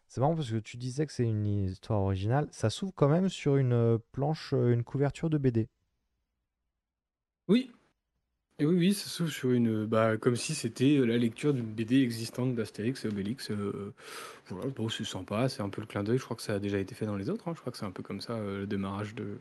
c'est 0.08 0.20
marrant 0.20 0.34
parce 0.34 0.50
que 0.50 0.56
tu 0.58 0.76
disais 0.76 1.06
que 1.06 1.12
c'est 1.12 1.24
une 1.24 1.46
histoire 1.46 2.00
originale, 2.02 2.48
ça 2.52 2.70
s'ouvre 2.70 2.92
quand 2.94 3.08
même 3.08 3.28
sur 3.28 3.56
une 3.56 3.98
planche, 4.12 4.52
une 4.52 4.84
couverture 4.84 5.30
de 5.30 5.38
BD. 5.38 5.68
Oui. 7.48 7.70
Et 8.60 8.66
oui, 8.66 8.76
oui, 8.76 8.94
ça 8.94 9.08
s'ouvre 9.08 9.30
sur 9.30 9.52
une. 9.52 9.86
Bah, 9.86 10.16
comme 10.18 10.36
si 10.36 10.54
c'était 10.54 10.98
la 10.98 11.18
lecture 11.18 11.54
d'une 11.54 11.66
BD 11.74 12.02
existante 12.02 12.54
d'Astérix 12.56 13.04
et 13.04 13.08
Obélix. 13.08 13.50
euh, 13.52 13.94
voilà, 14.48 14.70
bon, 14.70 14.88
c'est 14.90 15.04
sympa, 15.04 15.48
c'est 15.48 15.62
un 15.62 15.70
peu 15.70 15.82
le 15.82 15.88
clin 15.88 16.04
d'œil. 16.04 16.18
Je 16.18 16.24
crois 16.24 16.36
que 16.36 16.42
ça 16.42 16.54
a 16.54 16.58
déjà 16.60 16.78
été 16.80 16.94
fait 16.94 17.06
dans 17.06 17.16
les 17.16 17.30
autres. 17.30 17.48
hein. 17.48 17.54
Je 17.56 17.60
crois 17.60 17.72
que 17.72 17.78
c'est 17.78 17.86
un 17.86 17.92
peu 17.92 18.02
comme 18.04 18.20
ça 18.22 18.34
euh, 18.34 18.60
le 18.60 18.66
démarrage 18.68 19.14
de 19.16 19.38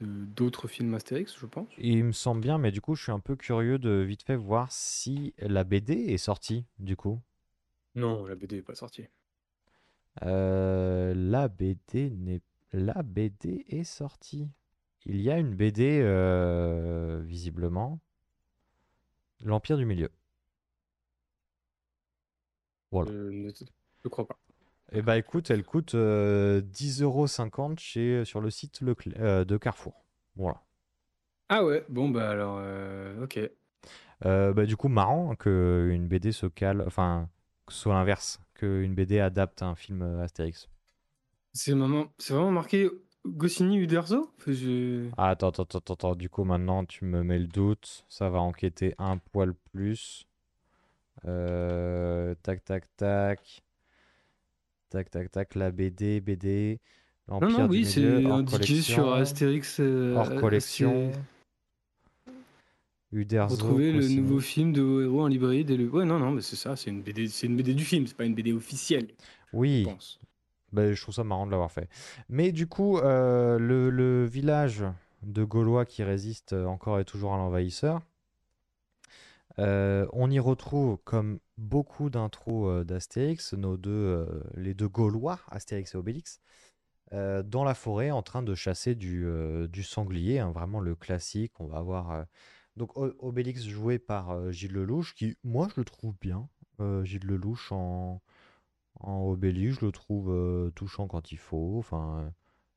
de- 0.00 0.24
d'autres 0.26 0.68
films 0.68 0.94
Astérix, 0.94 1.36
je 1.38 1.46
pense. 1.46 1.68
Il 1.78 2.04
me 2.04 2.12
semble 2.12 2.42
bien, 2.42 2.58
mais 2.58 2.70
du 2.70 2.82
coup, 2.82 2.94
je 2.94 3.04
suis 3.04 3.12
un 3.12 3.18
peu 3.18 3.34
curieux 3.34 3.78
de 3.78 4.02
vite 4.02 4.24
fait 4.24 4.36
voir 4.36 4.70
si 4.70 5.32
la 5.38 5.64
BD 5.64 5.94
est 5.94 6.18
sortie, 6.18 6.66
du 6.78 6.96
coup. 6.96 7.18
Non, 7.96 8.24
la 8.26 8.36
BD 8.36 8.54
n'est 8.56 8.62
pas 8.62 8.76
sortie. 8.76 9.08
Euh, 10.24 11.14
la 11.14 11.48
BD 11.48 12.10
n'est... 12.10 12.40
La 12.72 13.02
BD 13.02 13.64
est 13.68 13.84
sortie. 13.84 14.50
Il 15.04 15.20
y 15.20 15.30
a 15.30 15.38
une 15.38 15.54
BD, 15.54 16.00
euh, 16.02 17.20
visiblement. 17.24 18.00
L'Empire 19.44 19.76
du 19.76 19.84
Milieu. 19.84 20.10
Voilà. 22.90 23.10
Euh, 23.10 23.30
ne- 23.32 23.50
je 24.04 24.08
crois 24.08 24.26
pas. 24.26 24.38
Eh 24.92 25.02
bah 25.02 25.18
écoute, 25.18 25.50
elle 25.50 25.64
coûte 25.64 25.94
euh, 25.94 26.60
10,50€ 26.60 27.78
chez, 27.80 28.24
sur 28.24 28.40
le 28.40 28.50
site 28.50 28.80
Leclerc- 28.82 29.20
euh, 29.20 29.44
de 29.44 29.56
Carrefour. 29.56 30.04
Voilà. 30.36 30.62
Ah 31.48 31.64
ouais, 31.64 31.84
bon, 31.88 32.08
bah 32.08 32.30
alors, 32.30 32.58
euh, 32.60 33.24
ok. 33.24 33.38
Euh, 34.24 34.52
bah, 34.52 34.64
du 34.64 34.76
coup, 34.76 34.88
marrant 34.88 35.34
qu'une 35.36 36.06
BD 36.08 36.32
se 36.32 36.46
cale, 36.46 36.82
enfin, 36.86 37.28
que 37.66 37.72
ce 37.72 37.80
soit 37.80 37.94
l'inverse, 37.94 38.40
qu'une 38.54 38.94
BD 38.94 39.20
adapte 39.20 39.62
un 39.62 39.74
film 39.74 40.02
euh, 40.02 40.22
Astérix. 40.22 40.68
C'est 41.52 41.72
vraiment, 41.72 42.06
c'est 42.18 42.34
vraiment 42.34 42.50
marqué 42.52 42.88
Goscinny 43.26 43.78
Uderzo? 43.78 44.30
Je- 44.46 45.08
Ah, 45.16 45.30
attends, 45.30 45.48
attends, 45.48 45.64
attends, 45.64 45.94
attends, 45.94 46.14
du 46.14 46.28
coup, 46.28 46.44
maintenant, 46.44 46.84
tu 46.84 47.04
me 47.04 47.22
mets 47.22 47.38
le 47.38 47.46
doute, 47.46 48.04
ça 48.08 48.28
va 48.30 48.38
enquêter 48.40 48.94
un 48.98 49.18
poil 49.18 49.54
plus. 49.72 50.26
Euh, 51.26 52.34
tac, 52.42 52.64
tac, 52.64 52.84
tac. 52.96 53.62
Tac, 54.90 55.10
tac, 55.10 55.30
tac, 55.30 55.54
la 55.54 55.70
BD, 55.70 56.20
BD. 56.20 56.80
Non, 57.28 57.40
non, 57.50 57.66
oui, 57.66 57.84
c'est 57.84 58.24
indiqué 58.24 58.80
sur 58.82 59.12
Astérix. 59.12 59.80
euh, 59.80 60.14
Hors 60.16 60.34
collection. 60.34 61.12
Uderzo, 63.20 63.54
Retrouver 63.54 63.92
le 63.92 64.08
nouveau 64.08 64.40
film 64.40 64.72
de 64.72 64.82
Vos 64.82 65.00
héros 65.02 65.22
en 65.22 65.26
librairie 65.28 65.64
dès 65.64 65.76
le. 65.76 65.88
Ouais, 65.88 66.04
non, 66.04 66.18
non, 66.18 66.30
mais 66.32 66.42
c'est 66.42 66.56
ça, 66.56 66.76
c'est 66.76 66.90
une 66.90 67.02
BD, 67.02 67.28
c'est 67.28 67.46
une 67.46 67.56
BD 67.56 67.74
du 67.74 67.84
film, 67.84 68.06
c'est 68.06 68.16
pas 68.16 68.24
une 68.24 68.34
BD 68.34 68.52
officielle, 68.52 69.08
je 69.08 69.12
Oui, 69.52 69.82
pense. 69.82 70.18
bah, 70.72 70.92
je 70.92 71.00
trouve 71.02 71.14
ça 71.14 71.24
marrant 71.24 71.46
de 71.46 71.50
l'avoir 71.52 71.72
fait. 71.72 71.88
Mais 72.28 72.52
du 72.52 72.66
coup, 72.68 72.98
euh, 72.98 73.58
le, 73.58 73.90
le 73.90 74.24
village 74.26 74.84
de 75.22 75.44
Gaulois 75.44 75.84
qui 75.86 76.02
résiste 76.04 76.52
euh, 76.52 76.66
encore 76.66 77.00
et 77.00 77.04
toujours 77.04 77.34
à 77.34 77.36
l'envahisseur, 77.38 78.02
Euh, 79.58 80.06
on 80.12 80.30
y 80.30 80.38
retrouve, 80.38 80.98
comme 81.04 81.38
beaucoup 81.56 82.10
d'intros 82.10 82.68
euh, 82.68 82.84
d'Astérix, 82.84 83.54
nos 83.54 83.76
deux, 83.76 84.26
les 84.54 84.74
deux 84.74 84.88
Gaulois, 84.88 85.40
Astérix 85.50 85.94
et 85.94 85.96
Obélix, 85.98 86.40
dans 87.12 87.64
la 87.64 87.74
forêt 87.74 88.10
en 88.10 88.22
train 88.22 88.42
de 88.42 88.54
chasser 88.54 88.94
du, 88.96 89.26
du 89.68 89.82
sanglier, 89.84 90.40
hein, 90.40 90.50
vraiment 90.50 90.80
le 90.80 90.94
classique. 90.96 91.52
On 91.60 91.66
va 91.66 91.78
avoir 91.78 92.26
donc 92.76 92.96
O- 92.96 93.14
Obélix 93.20 93.64
joué 93.66 93.98
par 93.98 94.30
euh, 94.30 94.50
Gilles 94.50 94.72
Lelouch, 94.72 95.14
qui 95.14 95.36
moi 95.44 95.68
je 95.74 95.80
le 95.80 95.84
trouve 95.84 96.14
bien. 96.20 96.48
Euh, 96.80 97.04
Gilles 97.04 97.24
Lelouch 97.26 97.72
en, 97.72 98.20
en 99.00 99.22
Obélix, 99.28 99.78
je 99.80 99.86
le 99.86 99.92
trouve 99.92 100.30
euh, 100.30 100.70
touchant 100.70 101.06
quand 101.08 101.32
il 101.32 101.38
faut. 101.38 101.76
Enfin, 101.78 102.18
euh, 102.26 102.30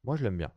moi 0.03 0.15
je 0.15 0.23
l'aime 0.23 0.37
bien. 0.37 0.51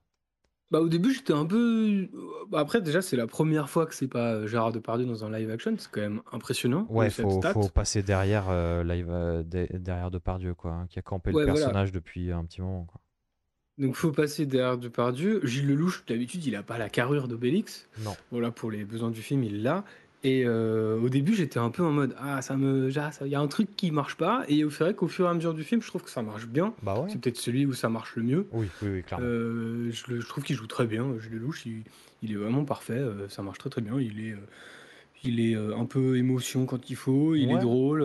Bah, 0.71 0.81
au 0.81 0.89
début, 0.89 1.13
j'étais 1.13 1.35
un 1.35 1.45
peu. 1.45 2.09
bah, 2.49 2.59
Après, 2.61 2.81
déjà, 2.81 3.03
c'est 3.03 3.17
la 3.19 3.27
première 3.27 3.69
fois 3.69 3.85
que 3.85 3.95
c'est 3.95 4.09
pas 4.09 4.47
Gérard 4.47 4.73
Depardieu 4.73 5.05
dans 5.05 5.23
un 5.23 5.31
live 5.31 5.51
action. 5.51 5.75
C'est 5.77 5.91
quand 5.91 6.01
même 6.01 6.23
impressionnant. 6.33 6.87
Ouais, 6.89 7.11
cette 7.11 7.27
faut, 7.27 7.41
stat. 7.41 7.53
faut 7.53 7.69
passer 7.69 8.03
derrière 8.03 8.49
euh, 8.49 8.83
live, 8.83 9.11
euh, 9.11 9.43
de- 9.43 9.69
derrière 9.77 10.11
Depardieu, 10.11 10.55
quoi, 10.55 10.71
hein, 10.73 10.87
qui 10.89 10.99
a 10.99 11.03
campé 11.03 11.31
Ouais, 11.31 11.43
le 11.43 11.51
voilà. 11.51 11.61
personnage 11.67 11.93
depuis 11.93 12.33
un 12.33 12.47
petit 12.47 12.63
moment. 12.63 12.87
Quoi. 12.87 13.03
Donc, 13.79 13.95
faut 13.95 14.13
passer 14.13 14.47
derrière 14.47 14.77
Depardieu. 14.79 15.41
Gilles 15.45 15.67
Lelouch, 15.67 16.05
d'habitude, 16.07 16.45
il 16.45 16.55
a 16.57 16.63
pas 16.63 16.79
la 16.79 16.89
carrure 16.89 17.27
d'Obélix. 17.29 17.89
Non. 18.05 18.15
Voilà, 18.31 18.51
pour 18.51 18.71
les 18.71 18.85
besoins 18.85 19.11
du 19.11 19.23
film, 19.23 19.43
il 19.45 19.63
l'a. 19.63 19.85
Et 20.25 20.45
euh, 20.47 21.01
au 21.01 21.09
début, 21.09 21.35
j'étais 21.35 21.59
un 21.59 21.71
peu 21.71 21.83
en 21.83 21.91
mode 21.91 22.15
Ah, 22.21 22.43
ça 22.43 22.57
me. 22.57 22.91
ah, 22.97 23.11
Il 23.23 23.29
y 23.29 23.35
a 23.35 23.41
un 23.41 23.49
truc 23.49 23.75
qui 23.75 23.91
marche 23.91 24.17
pas. 24.17 24.45
Et 24.47 24.63
c'est 24.71 24.85
vrai 24.85 24.95
qu'au 24.95 25.09
fur 25.09 25.27
et 25.27 25.29
à 25.29 25.35
mesure 25.35 25.53
du 25.55 25.65
film, 25.65 25.83
je 25.83 25.89
trouve 25.89 26.03
que 26.03 26.11
ça 26.11 26.23
marche 26.23 26.47
bien. 26.47 26.75
Bah 26.83 27.01
ouais. 27.01 27.09
C'est 27.11 27.21
peut-être 27.21 27.39
celui 27.39 27.67
où 27.67 27.73
ça 27.73 27.89
marche 27.89 28.15
le 28.15 28.23
mieux. 28.23 28.47
Oui, 28.53 28.69
oui, 28.83 28.89
oui, 28.93 29.03
clairement. 29.03 29.27
Euh, 29.27 29.91
je, 29.91 30.17
trouve 30.27 30.45
qu'il 30.45 30.55
joue 30.55 30.67
très 30.69 30.87
bien. 30.87 31.07
Gilles 31.21 31.33
Lelouch, 31.39 31.67
il, 31.67 31.83
il 32.23 32.31
est 32.33 32.37
vraiment 32.37 32.65
parfait. 32.65 32.93
euh, 32.93 33.29
ça 33.31 33.43
marche 33.43 33.59
très 33.59 33.71
très 33.71 33.81
bien. 33.83 33.99
Il 33.99 34.21
est, 34.25 34.37
il 35.25 35.41
est 35.41 35.57
un 35.57 35.87
peu 35.87 36.17
émotion 36.19 36.67
quand 36.67 36.89
il 36.89 36.95
faut. 36.97 37.35
Il 37.35 37.49
Ouais. 37.49 37.55
est 37.55 37.59
drôle. 37.61 38.03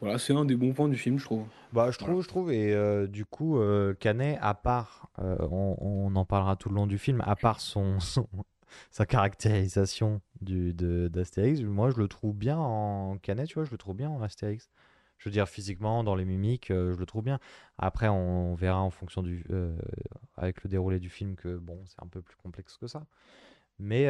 Voilà, 0.00 0.18
c'est 0.18 0.34
un 0.34 0.44
des 0.44 0.56
bons 0.56 0.72
points 0.72 0.88
du 0.88 0.96
film, 0.96 1.18
je 1.18 1.24
trouve. 1.24 1.44
Bah, 1.72 1.90
je 1.90 1.98
trouve, 1.98 2.22
je 2.22 2.28
trouve, 2.28 2.52
et 2.52 2.72
euh, 2.74 3.06
du 3.06 3.24
coup, 3.24 3.58
euh, 3.58 3.94
Canet, 3.94 4.38
à 4.40 4.54
part, 4.54 5.08
euh, 5.18 5.36
on, 5.50 5.76
on 5.80 6.16
en 6.16 6.24
parlera 6.24 6.56
tout 6.56 6.68
le 6.68 6.74
long 6.74 6.86
du 6.86 6.98
film, 6.98 7.22
à 7.26 7.36
part 7.36 7.60
son, 7.60 8.00
son- 8.00 8.28
sa 8.90 9.04
caractérisation 9.04 10.20
du, 10.40 10.72
d'Astérix, 10.74 11.60
moi 11.60 11.90
je 11.90 11.96
le 11.96 12.08
trouve 12.08 12.34
bien 12.34 12.58
en 12.58 13.18
Canet, 13.18 13.46
tu 13.46 13.54
vois, 13.54 13.64
je 13.64 13.70
le 13.70 13.78
trouve 13.78 13.96
bien 13.96 14.08
en 14.08 14.22
Astérix. 14.22 14.70
Je 15.18 15.28
veux 15.28 15.32
dire, 15.32 15.46
physiquement, 15.46 16.02
dans 16.02 16.14
les 16.14 16.24
mimiques, 16.24 16.70
euh, 16.70 16.94
je 16.94 16.98
le 16.98 17.04
trouve 17.04 17.22
bien. 17.24 17.38
Après, 17.76 18.08
on, 18.08 18.54
verra 18.54 18.80
en 18.80 18.88
fonction 18.88 19.22
du. 19.22 19.44
avec 20.38 20.64
le 20.64 20.70
déroulé 20.70 20.98
du 20.98 21.10
film 21.10 21.36
que, 21.36 21.58
bon, 21.58 21.78
c'est 21.86 22.02
un 22.02 22.06
peu 22.06 22.22
plus 22.22 22.36
complexe 22.36 22.78
que 22.78 22.86
ça. 22.86 23.04
Mais 23.78 24.08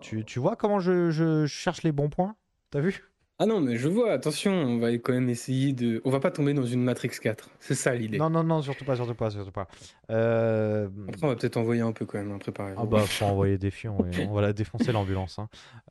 tu, 0.00 0.24
tu 0.24 0.40
vois 0.40 0.56
comment 0.56 0.80
je, 0.80 1.10
je 1.12 1.46
cherche 1.46 1.84
les 1.84 1.92
bons 1.92 2.08
points? 2.08 2.34
T'as 2.70 2.80
vu? 2.80 3.04
Ah 3.38 3.44
non, 3.44 3.60
mais 3.60 3.76
je 3.76 3.86
vois, 3.88 4.12
attention, 4.12 4.50
on 4.52 4.78
va 4.78 4.90
quand 4.92 5.12
même 5.12 5.28
essayer 5.28 5.74
de. 5.74 6.00
On 6.06 6.10
va 6.10 6.20
pas 6.20 6.30
tomber 6.30 6.54
dans 6.54 6.64
une 6.64 6.82
Matrix 6.82 7.10
4. 7.20 7.50
C'est 7.60 7.74
ça 7.74 7.94
l'idée. 7.94 8.16
Non, 8.16 8.30
non, 8.30 8.42
non, 8.42 8.62
surtout 8.62 8.86
pas, 8.86 8.96
surtout 8.96 9.14
pas, 9.14 9.30
surtout 9.30 9.50
pas. 9.50 9.68
Euh, 10.10 10.88
Après, 11.08 11.20
on 11.24 11.28
va 11.28 11.36
peut-être 11.36 11.58
envoyer 11.58 11.82
un 11.82 11.92
peu 11.92 12.06
quand 12.06 12.16
même, 12.16 12.32
hein, 12.32 12.38
préparez-vous. 12.38 12.80
Ah 12.80 12.86
bah 12.86 13.00
faut 13.00 13.26
envoyer 13.26 13.58
des 13.58 13.70
fions 13.70 13.98
on 14.28 14.32
va 14.32 14.40
la 14.40 14.52
défoncer 14.54 14.90
l'ambulance. 14.90 15.38
hein. 15.38 15.48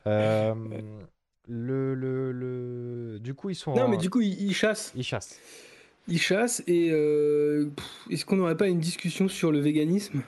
Euh, 0.08 0.54
le, 1.48 1.94
le, 1.94 2.32
le... 2.32 3.20
Du 3.20 3.36
coup 3.36 3.52
ils 3.52 3.56
sont... 3.56 3.76
Non, 3.76 3.88
mais 3.88 3.98
du 3.98 4.10
coup, 4.10 4.22
il, 4.22 4.42
il 4.42 4.54
chasse. 4.56 4.92
Ils 4.96 5.04
chassent. 5.04 5.40
Il 6.08 6.20
chasse 6.20 6.64
et. 6.66 6.90
euh, 6.92 7.70
Est-ce 8.10 8.26
qu'on 8.26 8.38
n'aurait 8.38 8.58
pas 8.58 8.68
une 8.68 8.80
discussion 8.80 9.28
sur 9.28 9.52
le 9.52 9.60
véganisme? 9.60 10.22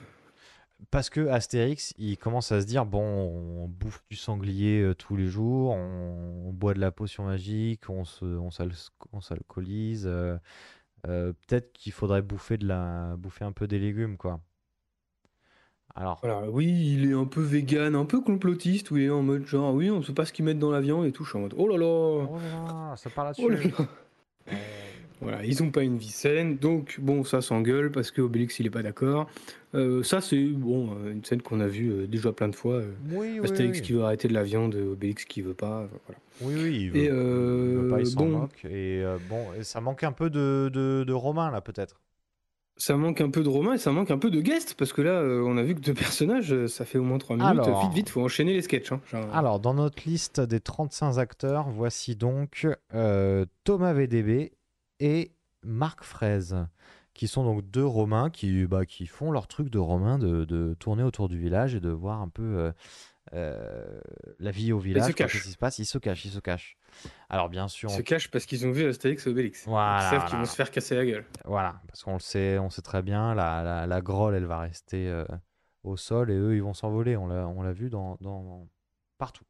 Parce 0.90 1.10
que 1.10 1.26
Astérix, 1.28 1.92
il 1.98 2.16
commence 2.18 2.52
à 2.52 2.60
se 2.60 2.66
dire, 2.66 2.86
bon, 2.86 3.02
on 3.02 3.66
bouffe 3.68 4.02
du 4.10 4.16
sanglier 4.16 4.80
euh, 4.80 4.94
tous 4.94 5.16
les 5.16 5.26
jours, 5.26 5.72
on, 5.72 6.44
on 6.48 6.52
boit 6.52 6.72
de 6.72 6.78
la 6.80 6.92
potion 6.92 7.24
magique, 7.24 7.90
on 7.90 8.04
se, 8.04 8.24
on 8.24 8.50
s'al- 8.50 8.72
on 9.12 9.20
s'alcoolise. 9.20 10.04
euh, 10.06 10.38
euh, 11.08 11.32
Peut-être 11.46 11.72
qu'il 11.72 11.92
faudrait 11.92 12.22
bouffer, 12.22 12.58
de 12.58 12.66
la, 12.66 13.16
bouffer 13.16 13.44
un 13.44 13.52
peu 13.52 13.66
des 13.66 13.78
légumes, 13.78 14.16
quoi. 14.16 14.40
Alors, 15.94 16.20
Voilà, 16.22 16.48
oui, 16.48 16.66
il 16.94 17.10
est 17.10 17.14
un 17.14 17.24
peu 17.24 17.40
vegan, 17.42 17.96
un 17.96 18.04
peu 18.04 18.20
complotiste, 18.20 18.92
est 18.92 19.10
en 19.10 19.22
mode 19.22 19.46
genre, 19.46 19.74
oui, 19.74 19.90
on 19.90 20.00
sait 20.02 20.12
pas 20.12 20.24
ce 20.26 20.32
qu'ils 20.32 20.44
mettent 20.44 20.60
dans 20.60 20.70
la 20.70 20.80
viande 20.80 21.06
et 21.06 21.12
tout. 21.12 21.24
Je 21.24 21.30
suis 21.30 21.38
en 21.38 21.42
mode, 21.42 21.54
oh 21.56 21.66
là 21.66 21.76
là 21.76 21.86
oh 21.86 22.38
là 22.38 22.90
là, 22.90 22.96
ça 22.96 23.10
part 23.10 23.32
Oh 23.38 23.48
là 23.48 23.56
là-dessus. 23.56 23.72
là 23.76 23.86
Voilà, 25.20 25.44
ils 25.44 25.62
ont 25.62 25.70
pas 25.70 25.82
une 25.82 25.98
vie 25.98 26.10
saine, 26.10 26.56
donc 26.58 26.98
bon, 27.00 27.24
ça 27.24 27.40
s'engueule 27.42 27.90
parce 27.90 28.10
que 28.12 28.20
Obélix 28.22 28.58
il 28.60 28.66
est 28.66 28.70
pas 28.70 28.82
d'accord. 28.82 29.28
Euh, 29.74 30.02
ça, 30.02 30.20
c'est 30.20 30.42
bon, 30.46 30.90
euh, 31.04 31.12
une 31.12 31.24
scène 31.24 31.42
qu'on 31.42 31.60
a 31.60 31.66
vue 31.66 31.90
euh, 31.90 32.06
déjà 32.06 32.32
plein 32.32 32.48
de 32.48 32.54
fois. 32.54 32.74
euh, 32.76 32.92
Oui, 33.10 33.38
oui, 33.38 33.40
Astérix 33.44 33.78
oui. 33.78 33.84
qui 33.84 33.92
veut 33.92 34.02
arrêter 34.02 34.28
de 34.28 34.34
la 34.34 34.42
viande, 34.44 34.74
Obélix 34.76 35.24
qui 35.24 35.42
veut 35.42 35.54
pas. 35.54 35.80
euh, 35.82 35.86
Voilà. 36.06 36.20
Oui, 36.40 36.54
oui, 36.62 36.78
il 36.82 36.90
veut, 36.90 36.96
Et 36.96 37.04
il 37.06 37.10
veut 37.10 37.88
pas, 37.88 38.00
il 38.00 38.06
s'en 38.06 38.20
bon, 38.20 38.28
moque. 38.38 38.64
Et 38.64 39.02
euh, 39.02 39.18
bon, 39.28 39.44
et 39.58 39.64
ça 39.64 39.80
manque 39.80 40.04
un 40.04 40.12
peu 40.12 40.30
de, 40.30 40.70
de, 40.72 41.04
de 41.06 41.12
Romain, 41.12 41.50
là, 41.50 41.60
peut-être. 41.60 42.00
ça 42.76 42.96
manque 42.96 43.20
un 43.20 43.28
peu 43.30 43.42
de 43.42 43.48
Romain 43.48 43.72
et 43.74 43.78
ça 43.78 43.90
manque 43.90 44.12
un 44.12 44.18
peu 44.18 44.30
de 44.30 44.40
guest 44.40 44.74
parce 44.78 44.92
que 44.92 45.02
là, 45.02 45.20
euh, 45.20 45.42
on 45.44 45.56
a 45.58 45.62
vu 45.64 45.74
que 45.74 45.80
deux 45.80 45.94
personnages, 46.06 46.66
ça 46.68 46.84
fait 46.84 46.98
au 46.98 47.02
moins 47.02 47.18
trois 47.18 47.36
minutes. 47.36 47.50
Alors. 47.50 47.82
Vite, 47.82 47.92
vite, 47.92 48.08
faut 48.08 48.22
enchaîner 48.22 48.54
les 48.54 48.62
sketchs. 48.62 48.92
hein. 48.92 49.00
Genre, 49.10 49.26
Alors, 49.34 49.58
dans 49.58 49.74
notre 49.74 50.00
liste 50.08 50.40
des 50.40 50.60
35 50.60 51.18
acteurs, 51.18 51.68
voici 51.68 52.14
donc 52.14 52.66
euh, 52.94 53.44
Thomas 53.64 53.92
VDB 53.92 54.52
et 55.00 55.32
Marc 55.62 56.02
Fraise, 56.04 56.66
qui 57.14 57.26
sont 57.28 57.44
donc 57.44 57.68
deux 57.70 57.84
Romains 57.84 58.30
qui, 58.30 58.64
bah, 58.66 58.86
qui 58.86 59.06
font 59.06 59.30
leur 59.32 59.48
truc 59.48 59.70
de 59.70 59.78
Romain 59.78 60.18
de, 60.18 60.44
de 60.44 60.74
tourner 60.78 61.02
autour 61.02 61.28
du 61.28 61.38
village 61.38 61.74
et 61.74 61.80
de 61.80 61.90
voir 61.90 62.20
un 62.20 62.28
peu 62.28 62.42
euh, 62.58 62.72
euh, 63.34 64.00
la 64.38 64.50
vie 64.50 64.72
au 64.72 64.78
village. 64.78 65.02
quoi, 65.06 65.12
cachent. 65.14 65.32
Qu'est-ce 65.32 65.44
qui 65.44 65.50
se 65.52 65.58
passe? 65.58 65.78
Ils 65.78 65.84
se 65.84 65.98
cachent, 65.98 66.24
ils 66.24 66.30
se 66.30 66.38
cachent. 66.38 66.76
Alors, 67.28 67.48
bien 67.48 67.68
sûr, 67.68 67.90
Ils 67.90 67.94
on- 67.94 67.96
se 67.98 68.02
cachent 68.02 68.30
parce 68.30 68.46
qu'ils 68.46 68.66
ont 68.66 68.70
vu 68.70 68.86
Astérix 68.88 69.26
et 69.26 69.30
Obélix. 69.30 69.66
Voilà, 69.66 69.98
ils 70.06 70.10
savent 70.10 70.28
qu'ils 70.30 70.38
vont 70.38 70.44
se 70.44 70.54
faire 70.54 70.70
casser 70.70 70.94
la 70.96 71.04
gueule. 71.04 71.26
Voilà, 71.44 71.80
parce 71.88 72.02
qu'on 72.04 72.14
le 72.14 72.20
sait, 72.20 72.58
on 72.58 72.70
sait 72.70 72.82
très 72.82 73.02
bien, 73.02 73.34
la, 73.34 73.62
la, 73.62 73.86
la 73.86 74.00
grolle, 74.00 74.34
elle 74.34 74.46
va 74.46 74.60
rester 74.60 75.08
euh, 75.08 75.24
au 75.82 75.96
sol 75.96 76.30
et 76.30 76.34
eux, 76.36 76.54
ils 76.54 76.62
vont 76.62 76.74
s'envoler. 76.74 77.16
On 77.16 77.26
l'a, 77.26 77.46
on 77.48 77.62
l'a 77.62 77.72
vu 77.72 77.90
dans, 77.90 78.16
dans- 78.20 78.66
partout. 79.18 79.44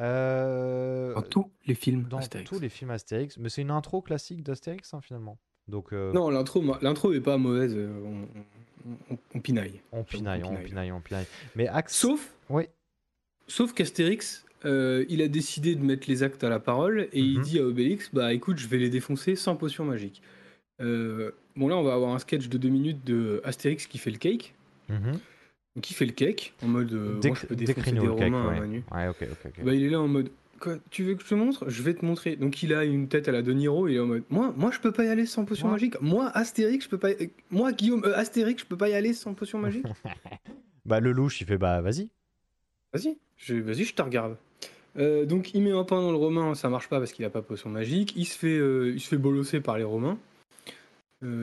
Euh, 0.00 1.14
Dans 1.14 1.22
tous 1.22 1.50
les 1.66 1.74
films 1.74 2.04
dans 2.08 2.18
Astérix. 2.18 2.48
tous 2.48 2.58
les 2.58 2.68
films 2.68 2.90
Astérix, 2.90 3.36
mais 3.38 3.48
c'est 3.48 3.62
une 3.62 3.70
intro 3.70 4.00
classique 4.00 4.42
d'Astérix 4.42 4.92
hein, 4.94 5.00
finalement. 5.02 5.38
Donc 5.68 5.92
euh, 5.92 6.12
Non, 6.12 6.30
l'intro, 6.30 6.64
l'intro 6.80 7.12
est 7.12 7.20
pas 7.20 7.36
mauvaise. 7.38 7.74
euh, 7.76 7.90
On, 8.04 8.90
on- 8.90 9.14
on- 9.14 9.18
on 9.34 9.40
pinaille. 9.40 9.80
on 9.92 10.02
pinaille, 10.02 10.42
on 10.44 10.56
pinaille. 10.56 10.90
on 10.92 11.00
pinaille. 11.00 11.26
Mais 11.54 11.68
Axe, 11.68 11.94
Sauf, 11.96 12.32
oui, 12.48 12.64
sauf 13.46 13.74
qu'Astérix, 13.74 14.46
euh, 14.64 15.04
il 15.10 15.20
a 15.22 15.28
décidé 15.28 15.74
de 15.74 15.82
mettre 15.84 16.08
les 16.08 16.22
actes 16.22 16.42
à 16.44 16.48
la 16.48 16.60
parole 16.60 17.08
et 17.12 17.20
il 17.20 17.38
Mhm. 17.38 17.44
dit 17.44 17.58
à 17.58 17.64
Obélix, 17.64 18.10
bah 18.12 18.32
écoute, 18.32 18.56
je 18.58 18.66
vais 18.68 18.78
les 18.78 18.88
défoncer 18.90 19.36
sans 19.36 19.54
potion 19.56 19.84
magique. 19.84 20.22
Euh, 20.80 21.32
bon 21.56 21.68
là, 21.68 21.76
on 21.76 21.82
va 21.82 21.92
avoir 21.92 22.14
un 22.14 22.18
sketch 22.18 22.48
de 22.48 22.56
deux 22.56 22.70
minutes 22.70 23.04
de 23.04 23.42
Astérix 23.44 23.86
qui 23.86 23.98
fait 23.98 24.10
le 24.10 24.18
cake. 24.18 24.54
mhm. 24.88 25.18
Donc 25.80 25.90
il 25.90 25.94
fait 25.94 26.04
le 26.04 26.12
cake 26.12 26.52
en 26.62 26.68
mode, 26.68 26.92
euh, 26.92 27.12
moi, 27.12 27.20
Déc- 27.20 27.36
je 27.40 27.46
peux 27.46 27.56
défoncer 27.56 27.74
décris-nous 27.80 28.00
des 28.02 28.06
le 28.08 28.12
cake, 28.16 28.24
Romains 28.34 28.48
ouais. 28.50 28.60
Ouais. 28.60 28.82
Bah, 29.64 29.72
il 29.72 29.82
est 29.82 29.88
là 29.88 29.98
en 29.98 30.08
mode 30.08 30.28
Quoi, 30.58 30.74
tu 30.90 31.04
veux 31.04 31.14
que 31.14 31.22
je 31.22 31.28
te 31.28 31.34
montre? 31.34 31.70
Je 31.70 31.82
vais 31.82 31.94
te 31.94 32.04
montrer. 32.04 32.36
Donc 32.36 32.62
il 32.62 32.74
a 32.74 32.84
une 32.84 33.08
tête 33.08 33.28
à 33.28 33.32
la 33.32 33.40
De 33.40 33.50
Niro, 33.54 33.88
il 33.88 33.94
est 33.94 33.98
en 33.98 34.04
mode 34.04 34.24
moi, 34.28 34.52
moi 34.58 34.70
je 34.70 34.78
peux 34.78 34.92
pas 34.92 35.04
y 35.04 35.08
aller 35.08 35.24
sans 35.24 35.46
potion 35.46 35.68
Moi- 35.68 35.76
magique. 35.76 35.98
Moi 36.02 36.26
Astérix, 36.34 36.84
je 36.84 36.90
peux 36.90 36.98
pas. 36.98 37.12
y- 37.12 37.30
Moi 37.50 37.72
Guillaume 37.72 38.04
euh, 38.04 38.14
Astérix, 38.14 38.60
je 38.62 38.66
peux 38.66 38.76
pas 38.76 38.90
y 38.90 38.92
aller 38.92 39.14
sans 39.14 39.32
potion 39.32 39.58
magique. 39.58 39.86
Bah 40.84 41.00
le 41.00 41.12
louche, 41.12 41.40
il 41.40 41.46
fait 41.46 41.56
bah 41.56 41.80
vas-y. 41.80 42.10
vas-y, 42.92 43.16
je, 43.38 43.54
vas-y, 43.54 43.84
je 43.84 43.94
te 43.94 44.02
regarde. 44.02 44.36
Euh, 44.98 45.24
donc 45.24 45.54
il 45.54 45.62
met 45.62 45.70
un 45.72 45.84
pain 45.84 46.02
dans 46.02 46.10
le 46.10 46.16
romain, 46.18 46.54
ça 46.54 46.68
marche 46.68 46.88
pas 46.90 46.98
parce 46.98 47.12
qu'il 47.12 47.24
a 47.24 47.30
pas 47.30 47.40
potion 47.40 47.70
magique. 47.70 48.12
Il 48.16 48.26
se 48.26 48.36
fait, 48.36 48.58
euh, 48.58 48.90
il 48.92 49.00
se 49.00 49.08
fait 49.08 49.16
bolosser 49.18 49.60
par 49.60 49.78
les 49.78 49.84
romains. 49.84 50.18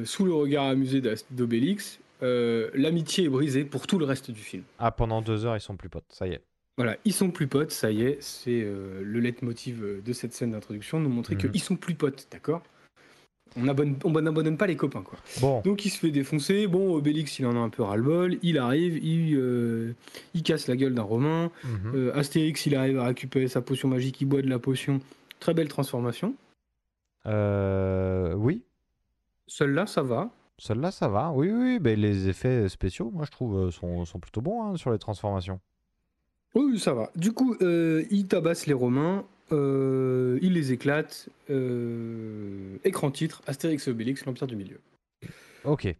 Sous 0.05 0.25
le 0.25 0.33
regard 0.33 0.65
amusé 0.65 1.01
d'Obélix, 1.31 1.99
euh, 2.23 2.69
l'amitié 2.73 3.25
est 3.25 3.29
brisée 3.29 3.63
pour 3.65 3.87
tout 3.87 3.99
le 3.99 4.05
reste 4.05 4.31
du 4.31 4.41
film. 4.41 4.63
Ah 4.79 4.91
pendant 4.91 5.21
deux 5.21 5.45
heures, 5.45 5.55
ils 5.57 5.61
sont 5.61 5.75
plus 5.75 5.89
potes, 5.89 6.05
ça 6.09 6.27
y 6.27 6.31
est. 6.33 6.41
Voilà, 6.77 6.95
ils 7.05 7.13
sont 7.13 7.31
plus 7.31 7.47
potes, 7.47 7.71
ça 7.71 7.89
y 7.91 8.03
est, 8.03 8.21
c'est 8.21 8.61
euh, 8.63 9.01
le 9.03 9.19
leitmotiv 9.19 9.83
euh, 9.83 10.01
de 10.05 10.13
cette 10.13 10.33
scène 10.33 10.51
d'introduction, 10.51 10.99
nous 10.99 11.09
montrer 11.09 11.35
Mhm. 11.35 11.51
qu'ils 11.51 11.61
sont 11.61 11.75
plus 11.75 11.95
potes, 11.95 12.27
d'accord? 12.31 12.61
On 13.55 13.63
n'abandonne 13.63 14.57
pas 14.57 14.67
les 14.67 14.75
copains, 14.75 15.01
quoi. 15.01 15.17
Bon, 15.41 15.61
Donc 15.61 15.83
il 15.85 15.89
se 15.89 15.97
fait 15.97 16.11
défoncer, 16.11 16.67
bon, 16.67 16.93
Obélix, 16.93 17.39
il 17.39 17.47
en 17.47 17.55
a 17.55 17.59
un 17.59 17.69
peu 17.69 17.81
ras-le-bol, 17.81 18.37
il 18.43 18.59
arrive, 18.59 19.03
il, 19.03 19.35
euh, 19.35 19.93
il 20.35 20.43
casse 20.43 20.67
la 20.67 20.75
gueule 20.75 20.93
d'un 20.93 21.01
romain, 21.01 21.49
mhm. 21.63 21.91
Euh, 21.95 22.15
Astérix, 22.15 22.65
il 22.67 22.75
arrive 22.75 22.99
à 22.99 23.05
récupérer 23.05 23.47
sa 23.47 23.61
potion 23.61 23.87
magique, 23.87 24.21
il 24.21 24.25
boit 24.25 24.43
de 24.43 24.49
la 24.49 24.59
potion, 24.59 24.99
très 25.39 25.55
belle 25.55 25.69
transformation. 25.69 26.35
Euh, 27.25 28.33
oui, 28.35 28.61
Celle-là, 29.47 29.87
ça 29.87 30.03
va. 30.03 30.29
Celle-là 30.57 30.91
ça 30.91 31.07
va. 31.07 31.31
Oui, 31.31 31.49
oui, 31.51 31.79
mais 31.81 31.95
les 31.95 32.27
effets 32.29 32.67
spéciaux, 32.69 33.11
moi 33.11 33.25
je 33.25 33.31
trouve, 33.31 33.57
euh, 33.57 33.71
sont, 33.71 34.05
sont 34.05 34.19
plutôt 34.19 34.41
bons 34.41 34.63
hein, 34.63 34.77
sur 34.77 34.91
les 34.91 34.99
transformations. 34.99 35.59
Oui, 36.55 36.79
ça 36.79 36.93
va. 36.93 37.11
Du 37.15 37.33
coup, 37.33 37.55
euh, 37.61 38.05
il 38.09 38.27
tabasse 38.27 38.65
les 38.65 38.73
Romains, 38.73 39.25
euh, 39.51 40.39
il 40.41 40.53
les 40.53 40.71
éclate. 40.71 41.29
euh, 41.49 42.77
écran 42.83 43.11
titre, 43.11 43.41
Astérix 43.47 43.87
et 43.87 43.91
Obélix, 43.91 44.25
l'Empire 44.25 44.47
du 44.47 44.55
Milieu. 44.55 44.79
Ok. 45.65 45.93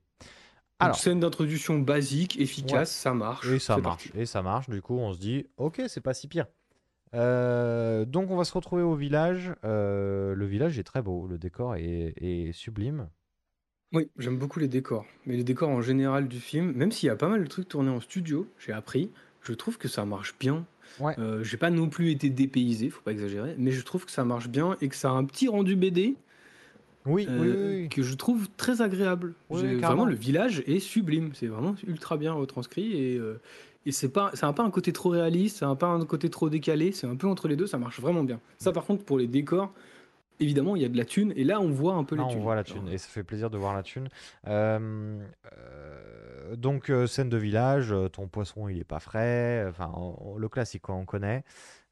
Alors, 0.80 0.96
scène 0.96 1.20
d'introduction 1.20 1.80
basique, 1.80 2.39
efficace, 2.39 2.91
ça 2.91 3.13
marche. 3.13 3.48
et 3.50 3.60
ça 3.60 3.78
marche, 3.78 4.10
parti. 4.10 4.20
et 4.20 4.26
ça 4.26 4.41
marche. 4.41 4.70
Du 4.70 4.82
coup, 4.82 4.96
on 4.98 5.12
se 5.13 5.20
dit, 5.20 5.48
ok, 5.58 5.82
c'est 5.88 6.02
pas 6.02 6.13
si 6.13 6.28
pire. 6.28 6.46
Euh, 7.15 8.04
donc 8.06 8.30
on 8.32 8.36
va 8.36 8.43
se 8.43 8.54
retrouver 8.54 8.84
au 8.84 8.93
village. 8.96 9.54
Le 9.63 10.46
village 10.46 10.78
est 10.78 10.84
très 10.84 11.02
beau, 11.02 11.26
le 11.28 11.38
décor 11.38 11.76
est, 11.76 12.13
est 12.17 12.52
sublime. 12.52 13.10
Oui, 13.93 14.10
j'aime 14.17 14.38
beaucoup 14.38 14.60
les 14.60 14.67
décors. 14.67 15.06
Mais 15.26 15.38
les 15.38 15.43
décors 15.43 15.69
en 15.69 15.82
général 15.82 16.28
du 16.28 16.39
film, 16.39 16.73
même 16.73 16.91
s'il 16.91 17.08
y 17.08 17.10
a 17.10 17.15
pas 17.15 17.30
mal 17.30 17.41
de 17.43 17.47
trucs 17.47 17.69
tournés 17.69 17.89
en 17.89 18.02
studio, 18.02 18.47
j'ai 18.60 18.73
appris, 18.73 19.10
je 19.43 19.54
trouve 19.54 19.78
que 19.78 19.88
ça 19.88 20.06
marche 20.06 20.36
bien. 20.39 20.65
Ouais. 21.00 21.15
Euh, 21.19 21.43
j'ai 21.43 21.58
pas 21.58 21.69
non 21.69 21.88
plus 21.89 22.12
été 22.12 22.30
dépaysé, 22.30 22.89
faut 22.89 23.02
pas 23.02 23.12
exagérer, 23.12 23.56
mais 23.58 23.71
je 23.71 23.82
trouve 23.84 24.06
que 24.06 24.12
ça 24.12 24.26
marche 24.26 24.50
bien 24.50 24.76
et 24.82 24.89
que 24.89 24.95
ça 24.95 25.10
a 25.10 25.13
un 25.13 25.23
petit 25.26 25.47
rendu 25.47 25.76
BD 25.76 26.15
Oui, 27.06 27.26
oui, 27.30 27.36
oui, 27.39 27.47
euh, 27.47 27.69
oui. 27.84 27.89
que 27.89 28.02
je 28.02 28.13
trouve 28.15 28.50
très 28.58 28.82
agréable. 28.82 29.34
Oui, 29.50 29.62
J'ai- 29.62 29.67
oui, 29.76 29.80
carrément. 29.82 30.02
vraiment, 30.04 30.06
le 30.06 30.15
village 30.15 30.63
est 30.65 30.80
sublime, 30.80 31.32
c'est 31.34 31.47
vraiment 31.47 31.76
ultra 31.88 32.17
bien 32.17 32.34
retranscrit 32.34 32.91
et, 32.93 33.17
euh, 33.17 33.39
et 33.86 33.91
c'est 33.93 34.10
pas, 34.10 34.32
ça 34.34 34.47
a 34.50 34.54
pas 34.54 34.63
un 34.63 34.71
côté 34.71 34.91
trop 34.91 35.10
réaliste, 35.10 35.58
ça 35.58 35.69
a 35.69 35.76
pas 35.76 35.88
un 35.88 36.04
côté 36.06 36.30
trop 36.30 36.50
décalé, 36.50 36.91
c'est 36.91 37.08
un 37.08 37.15
peu 37.15 37.28
entre 37.28 37.47
les 37.47 37.56
deux, 37.56 37.67
ça 37.67 37.78
marche 37.78 38.02
vraiment 38.02 38.23
bien. 38.26 38.41
Ça, 38.58 38.73
par 38.73 38.86
contre, 38.86 39.06
pour 39.06 39.17
les 39.17 39.28
décors, 39.28 39.73
évidemment, 40.39 40.76
il 40.76 40.82
y 40.82 40.86
a 40.86 40.89
de 40.89 40.97
la 40.97 41.06
thune 41.06 41.34
et 41.36 41.43
là, 41.43 41.60
on 41.60 41.69
voit 41.69 41.93
un 41.95 42.04
peu 42.04 42.15
Là, 42.15 42.23
la 42.23 42.30
on 42.30 42.39
voit 42.39 42.56
la 42.56 42.63
thune 42.63 42.88
et 42.89 42.97
ça 42.97 43.08
fait 43.10 43.23
plaisir 43.23 43.50
de 43.50 43.58
voir 43.58 43.73
la 43.76 43.84
thune. 43.84 44.10
Euh, 44.47 45.17
euh, 45.58 46.56
donc, 46.56 46.89
euh, 46.89 47.08
scène 47.08 47.30
de 47.30 47.38
village, 47.38 47.93
ton 48.13 48.28
poisson 48.28 48.67
il 48.67 48.80
est 48.80 48.84
pas 48.84 49.00
frais, 49.00 49.65
enfin 49.69 49.91
on- 49.95 50.38
le 50.38 50.50
classique 50.50 50.82
quoi, 50.84 50.95
on 50.95 51.06
connaît. 51.06 51.43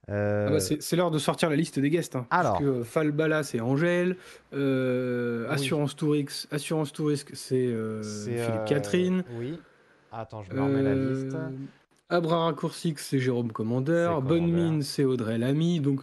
Euh, 0.09 0.45
Ah 0.47 0.51
bah, 0.51 0.59
c'est 0.59 0.95
l'heure 0.95 1.09
de 1.09 1.17
sortir 1.17 1.49
la 1.49 1.55
liste 1.55 1.79
des 1.79 1.89
guests. 1.89 2.15
hein, 2.15 2.27
Alors. 2.29 2.53
Parce 2.59 2.63
que 2.63 2.83
Falbala, 2.83 3.41
c'est 3.43 3.59
Angèle. 3.59 4.17
Oui. 4.53 4.59
Assurance 5.49 5.95
Tourix, 5.95 6.47
Assurance 6.51 6.93
Tourist, 6.93 7.33
c'est 7.33 7.73
Philippe 8.03 8.65
Catherine. 8.67 9.23
Oui. 9.37 9.59
Attends, 10.11 10.43
je 10.43 10.53
me 10.53 10.61
remets 10.61 10.83
la 10.83 10.93
liste. 10.95 11.35
Abra 12.07 12.45
Raccourcix, 12.45 12.93
c'est 12.99 13.17
Jérôme 13.19 13.51
Commandeur. 13.51 14.21
Bonne. 14.21 14.51
Mine, 14.51 14.81
c'est 14.83 15.03
Audrey 15.05 15.39
Lamy. 15.39 15.79
Donc, 15.79 16.01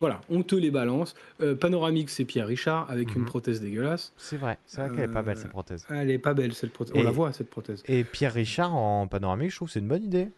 voilà, 0.00 0.20
on 0.30 0.42
te 0.42 0.54
les 0.56 0.70
balance. 0.70 1.14
Euh, 1.42 1.54
Panoramique, 1.54 2.10
c'est 2.10 2.24
Pierre 2.24 2.46
Richard 2.46 2.90
avec 2.90 3.14
une 3.14 3.20
Mhm. 3.22 3.26
prothèse 3.26 3.60
dégueulasse. 3.60 4.12
C'est 4.16 4.36
vrai, 4.38 4.58
c'est 4.66 4.80
vrai 4.80 4.90
qu'elle 4.96 5.10
est 5.10 5.12
pas 5.12 5.22
belle 5.22 5.36
Euh, 5.36 5.40
cette 5.42 5.50
prothèse. 5.50 5.86
Elle 5.90 6.10
est 6.10 6.18
pas 6.18 6.34
belle, 6.34 6.54
cette 6.54 6.72
prothèse. 6.72 6.94
On 6.96 7.02
la 7.02 7.10
voit, 7.10 7.32
cette 7.32 7.50
prothèse. 7.50 7.82
Et 7.86 8.04
Pierre 8.04 8.32
Richard 8.32 8.74
en 8.74 9.06
panoramique, 9.06 9.50
je 9.50 9.56
trouve 9.56 9.68
que 9.68 9.72
c'est 9.72 9.80
une 9.80 9.88
bonne 9.88 10.04
idée. 10.04 10.28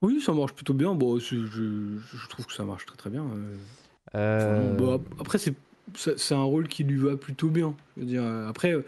Oui, 0.00 0.20
ça 0.20 0.32
marche 0.32 0.54
plutôt 0.54 0.74
bien. 0.74 0.94
Bon, 0.94 1.18
je, 1.18 1.44
je 1.46 2.28
trouve 2.28 2.46
que 2.46 2.52
ça 2.52 2.64
marche 2.64 2.86
très 2.86 2.96
très 2.96 3.10
bien. 3.10 3.24
euh. 3.24 3.54
Euh, 4.14 4.74
Bon, 4.76 5.02
après, 5.20 5.38
c'est 5.38 5.54
un 6.34 6.42
rôle 6.42 6.66
qui 6.68 6.84
lui 6.84 6.96
va 6.96 7.16
plutôt 7.16 7.48
bien. 7.48 7.74
Je 7.96 8.02
veux 8.02 8.06
dire, 8.08 8.22
euh, 8.22 8.48
après, 8.48 8.72
euh, 8.72 8.84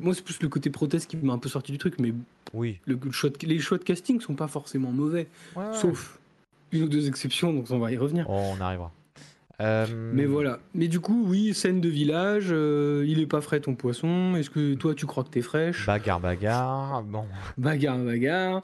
moi, 0.00 0.12
c'est 0.14 0.24
plus 0.24 0.40
le 0.42 0.48
côté 0.48 0.70
prothèse 0.70 1.06
qui 1.06 1.16
m'a 1.18 1.34
un 1.34 1.38
peu 1.38 1.48
sorti 1.48 1.70
du 1.72 1.78
truc, 1.78 2.00
mais 2.00 2.12
oui. 2.52 2.80
le, 2.86 2.98
le 3.00 3.12
choix 3.12 3.30
de- 3.30 3.46
les 3.46 3.58
choix 3.60 3.78
de 3.78 3.84
casting 3.84 4.20
sont 4.20 4.34
pas 4.34 4.48
forcément 4.48 4.90
mauvais, 4.90 5.28
ouais. 5.54 5.72
sauf 5.74 6.18
une 6.72 6.82
ou 6.84 6.88
deux 6.88 7.06
exceptions, 7.06 7.52
donc 7.52 7.70
on 7.70 7.78
va 7.78 7.92
y 7.92 7.96
revenir. 7.96 8.26
Oh, 8.28 8.32
on 8.56 8.60
arrivera. 8.60 8.92
Euh, 9.62 9.86
Mais 10.12 10.26
voilà. 10.26 10.58
Mais 10.74 10.88
du 10.88 11.00
coup, 11.00 11.24
oui, 11.26 11.54
scène 11.54 11.80
de 11.80 11.88
village, 11.88 12.48
euh, 12.50 13.04
il 13.06 13.20
est 13.20 13.26
pas 13.26 13.40
frais 13.40 13.60
ton 13.60 13.74
poisson. 13.74 14.34
Est-ce 14.36 14.50
que 14.50 14.74
toi, 14.74 14.94
tu 14.94 15.06
crois 15.06 15.24
que 15.24 15.30
t'es 15.30 15.40
fraîche? 15.42 15.86
Bagarre, 15.86 16.20
bagarre. 16.20 17.02
Bon. 17.02 17.24
Bagarre, 17.56 17.98
bagarre. 17.98 18.62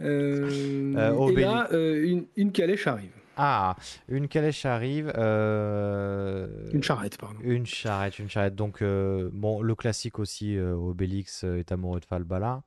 Euh, 0.00 1.28
et 1.28 1.40
là, 1.40 1.68
une, 1.72 2.26
une 2.36 2.52
calèche 2.52 2.86
arrive. 2.86 3.10
Ah, 3.36 3.76
une 4.08 4.28
calèche 4.28 4.64
arrive. 4.64 5.08
Une 5.08 6.82
charrette, 6.82 7.18
pardon. 7.18 7.38
Une 7.42 7.66
charrette, 7.66 8.18
une 8.18 8.28
charrette. 8.30 8.54
Donc, 8.54 8.82
bon, 8.82 9.60
le 9.62 9.74
classique 9.74 10.18
aussi, 10.18 10.58
Obélix 10.58 11.44
est 11.44 11.70
amoureux 11.70 12.00
de 12.00 12.06
Falbala. 12.06 12.62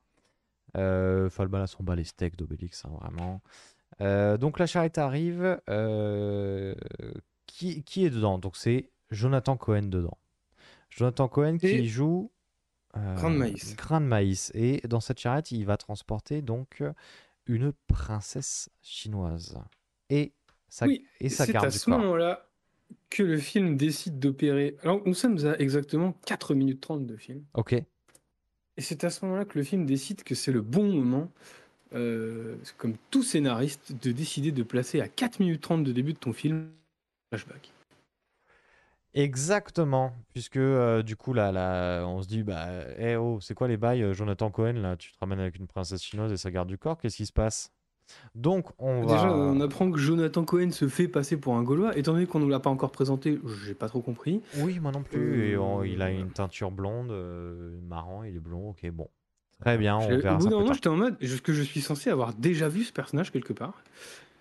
Falbala 0.74 1.66
s'en 1.66 1.82
bat 1.82 1.96
les 1.96 2.04
steaks 2.04 2.36
d'Obélix, 2.36 2.84
hein, 2.84 2.90
vraiment. 3.00 3.40
Donc, 4.38 4.58
la 4.60 4.66
charrette 4.66 4.98
arrive. 4.98 5.58
Euh, 7.54 7.58
qui, 7.58 7.82
qui 7.84 8.04
est 8.04 8.10
dedans? 8.10 8.38
Donc, 8.38 8.56
c'est 8.56 8.90
Jonathan 9.10 9.56
Cohen 9.56 9.82
dedans. 9.84 10.18
Jonathan 10.90 11.28
Cohen 11.28 11.58
qui 11.58 11.88
joue. 11.88 12.30
euh, 12.96 13.14
Grain 13.16 13.30
de 13.30 13.36
maïs. 13.36 13.76
Grain 13.76 14.00
de 14.00 14.06
maïs. 14.06 14.50
Et 14.54 14.80
dans 14.88 15.00
cette 15.00 15.18
charrette, 15.18 15.50
il 15.50 15.64
va 15.64 15.76
transporter 15.76 16.42
donc 16.42 16.82
une 17.46 17.72
princesse 17.88 18.70
chinoise. 18.82 19.58
Et 20.10 20.32
sa, 20.68 20.86
Oui, 20.86 21.04
et 21.20 21.28
sa 21.28 21.46
c'est 21.46 21.56
à 21.56 21.68
du 21.68 21.78
ce 21.78 21.90
moment-là 21.90 22.46
que 23.10 23.22
le 23.22 23.38
film 23.38 23.76
décide 23.76 24.18
d'opérer. 24.18 24.76
Alors, 24.82 25.02
nous 25.06 25.14
sommes 25.14 25.44
à 25.46 25.58
exactement 25.58 26.12
4 26.26 26.54
minutes 26.54 26.80
30 26.80 27.06
de 27.06 27.16
film. 27.16 27.42
Ok. 27.54 27.72
Et 27.72 27.86
c'est 28.82 29.04
à 29.04 29.10
ce 29.10 29.24
moment-là 29.24 29.44
que 29.44 29.58
le 29.58 29.64
film 29.64 29.86
décide 29.86 30.22
que 30.24 30.34
c'est 30.34 30.52
le 30.52 30.60
bon 30.62 30.84
moment, 30.92 31.30
euh, 31.94 32.56
comme 32.76 32.94
tout 33.10 33.22
scénariste, 33.22 33.92
de 34.02 34.12
décider 34.12 34.52
de 34.52 34.62
placer 34.62 35.00
à 35.00 35.08
4 35.08 35.40
minutes 35.40 35.60
30 35.62 35.84
de 35.84 35.92
début 35.92 36.12
de 36.12 36.18
ton 36.18 36.32
film 36.32 36.70
flashback. 37.36 37.70
Exactement, 39.16 40.12
puisque 40.32 40.56
euh, 40.56 41.02
du 41.04 41.14
coup 41.14 41.34
là, 41.34 41.52
là, 41.52 42.04
on 42.04 42.20
se 42.20 42.26
dit 42.26 42.42
bah, 42.42 42.66
eh 42.98 43.14
oh, 43.14 43.38
c'est 43.40 43.54
quoi 43.54 43.68
les 43.68 43.76
bails, 43.76 44.02
euh, 44.02 44.12
Jonathan 44.12 44.50
Cohen 44.50 44.72
là, 44.72 44.96
tu 44.96 45.12
te 45.12 45.18
ramènes 45.20 45.38
avec 45.38 45.56
une 45.56 45.68
princesse 45.68 46.02
chinoise 46.02 46.32
et 46.32 46.36
sa 46.36 46.50
garde 46.50 46.68
du 46.68 46.78
corps, 46.78 46.98
qu'est-ce 46.98 47.16
qui 47.18 47.26
se 47.26 47.32
passe? 47.32 47.70
Donc 48.34 48.70
on 48.78 49.02
va, 49.04 49.14
Déjà, 49.14 49.32
on 49.32 49.60
apprend 49.60 49.90
que 49.90 49.98
Jonathan 49.98 50.44
Cohen 50.44 50.72
se 50.72 50.88
fait 50.88 51.06
passer 51.06 51.36
pour 51.36 51.54
un 51.56 51.62
Gaulois. 51.62 51.96
Étant 51.96 52.12
donné 52.12 52.26
qu'on 52.26 52.40
ne 52.40 52.50
l'a 52.50 52.58
pas 52.58 52.70
encore 52.70 52.90
présenté, 52.90 53.38
j'ai 53.64 53.74
pas 53.74 53.88
trop 53.88 54.00
compris. 54.00 54.42
oui, 54.58 54.80
moi 54.80 54.90
non 54.90 55.02
plus, 55.02 55.50
et 55.50 55.56
on- 55.56 55.84
il 55.84 56.02
a 56.02 56.06
Euh, 56.08 56.20
une 56.20 56.30
teinture 56.32 56.72
blonde, 56.72 57.12
euh, 57.12 57.78
marrant, 57.88 58.24
il 58.24 58.34
est 58.34 58.40
blond, 58.40 58.70
ok, 58.70 58.90
bon, 58.90 59.08
très 59.60 59.78
bien, 59.78 59.96
on 59.96 60.08
verra 60.08 60.34
Au 60.34 60.38
bout 60.40 60.48
d'un 60.48 60.58
moment, 60.58 60.72
j'étais 60.74 60.88
en 60.88 60.96
mode 60.96 61.16
est-ce 61.20 61.40
que 61.40 61.52
je 61.52 61.62
suis 61.62 61.80
censé 61.80 62.10
avoir 62.10 62.34
déjà 62.34 62.68
vu 62.68 62.82
ce 62.82 62.92
personnage 62.92 63.30
quelque 63.30 63.52
part 63.52 63.74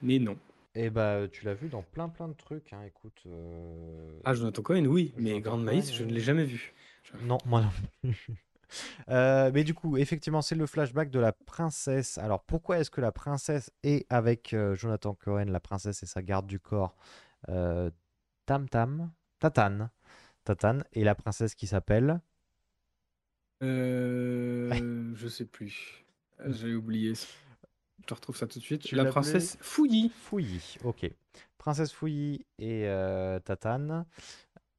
Mais 0.01 0.17
non. 0.17 0.35
Et 0.75 0.89
bah, 0.89 1.27
tu 1.31 1.45
l'as 1.45 1.53
vu 1.53 1.69
dans 1.69 1.83
plein 1.83 2.09
plein 2.09 2.27
de 2.27 2.33
trucs, 2.33 2.73
hein, 2.73 2.81
écoute. 2.85 3.21
euh, 3.27 4.19
Ah, 4.25 4.33
Jonathan 4.33 4.61
Cohen, 4.63 4.85
oui, 4.85 5.13
mais 5.17 5.29
Jonathan 5.31 5.49
Grande 5.49 5.65
Cohen, 5.65 5.75
Maïs, 5.75 5.93
je 5.93 6.03
ne 6.03 6.11
l'ai 6.11 6.19
jamais 6.19 6.45
vu. 6.45 6.73
Non, 7.21 7.37
moi 7.45 7.61
non 7.61 7.69
plus. 8.01 8.27
Euh, 9.07 9.51
mais 9.53 9.63
du 9.63 9.75
coup, 9.75 9.97
effectivement, 9.97 10.41
c'est 10.41 10.55
le 10.55 10.65
flashback 10.65 11.11
de 11.11 11.19
la 11.19 11.31
princesse. 11.31 12.17
Alors, 12.17 12.43
pourquoi 12.43 12.79
est-ce 12.79 12.89
que 12.89 13.01
la 13.01 13.11
princesse 13.11 13.71
est 13.83 14.07
avec 14.09 14.51
euh, 14.55 14.73
Jonathan 14.73 15.13
Cohen, 15.13 15.45
la 15.45 15.59
princesse 15.59 16.01
et 16.01 16.07
sa 16.07 16.23
garde 16.23 16.47
du 16.47 16.59
corps, 16.59 16.95
euh, 17.49 17.91
Tam 18.47 18.67
Tam, 18.67 19.11
Tatane, 19.37 19.91
Tatane, 20.43 20.83
et 20.93 21.03
la 21.03 21.13
princesse 21.13 21.53
qui 21.53 21.67
s'appelle 21.67 22.19
Euh, 23.61 24.71
je 25.15 25.27
sais 25.27 25.45
plus. 25.45 26.03
J'ai 26.47 26.73
oublié. 26.73 27.13
Je 28.03 28.07
te 28.07 28.13
retrouve 28.13 28.35
ça 28.35 28.47
tout 28.47 28.59
de 28.59 28.63
suite. 28.63 28.81
Tu 28.81 28.95
La 28.95 29.05
princesse 29.05 29.57
Fouilly. 29.61 30.11
Fouilly. 30.23 30.75
Ok. 30.83 31.09
Princesse 31.57 31.93
Fouilly 31.93 32.45
et 32.59 32.83
euh, 32.87 33.39
Tatane. 33.39 34.05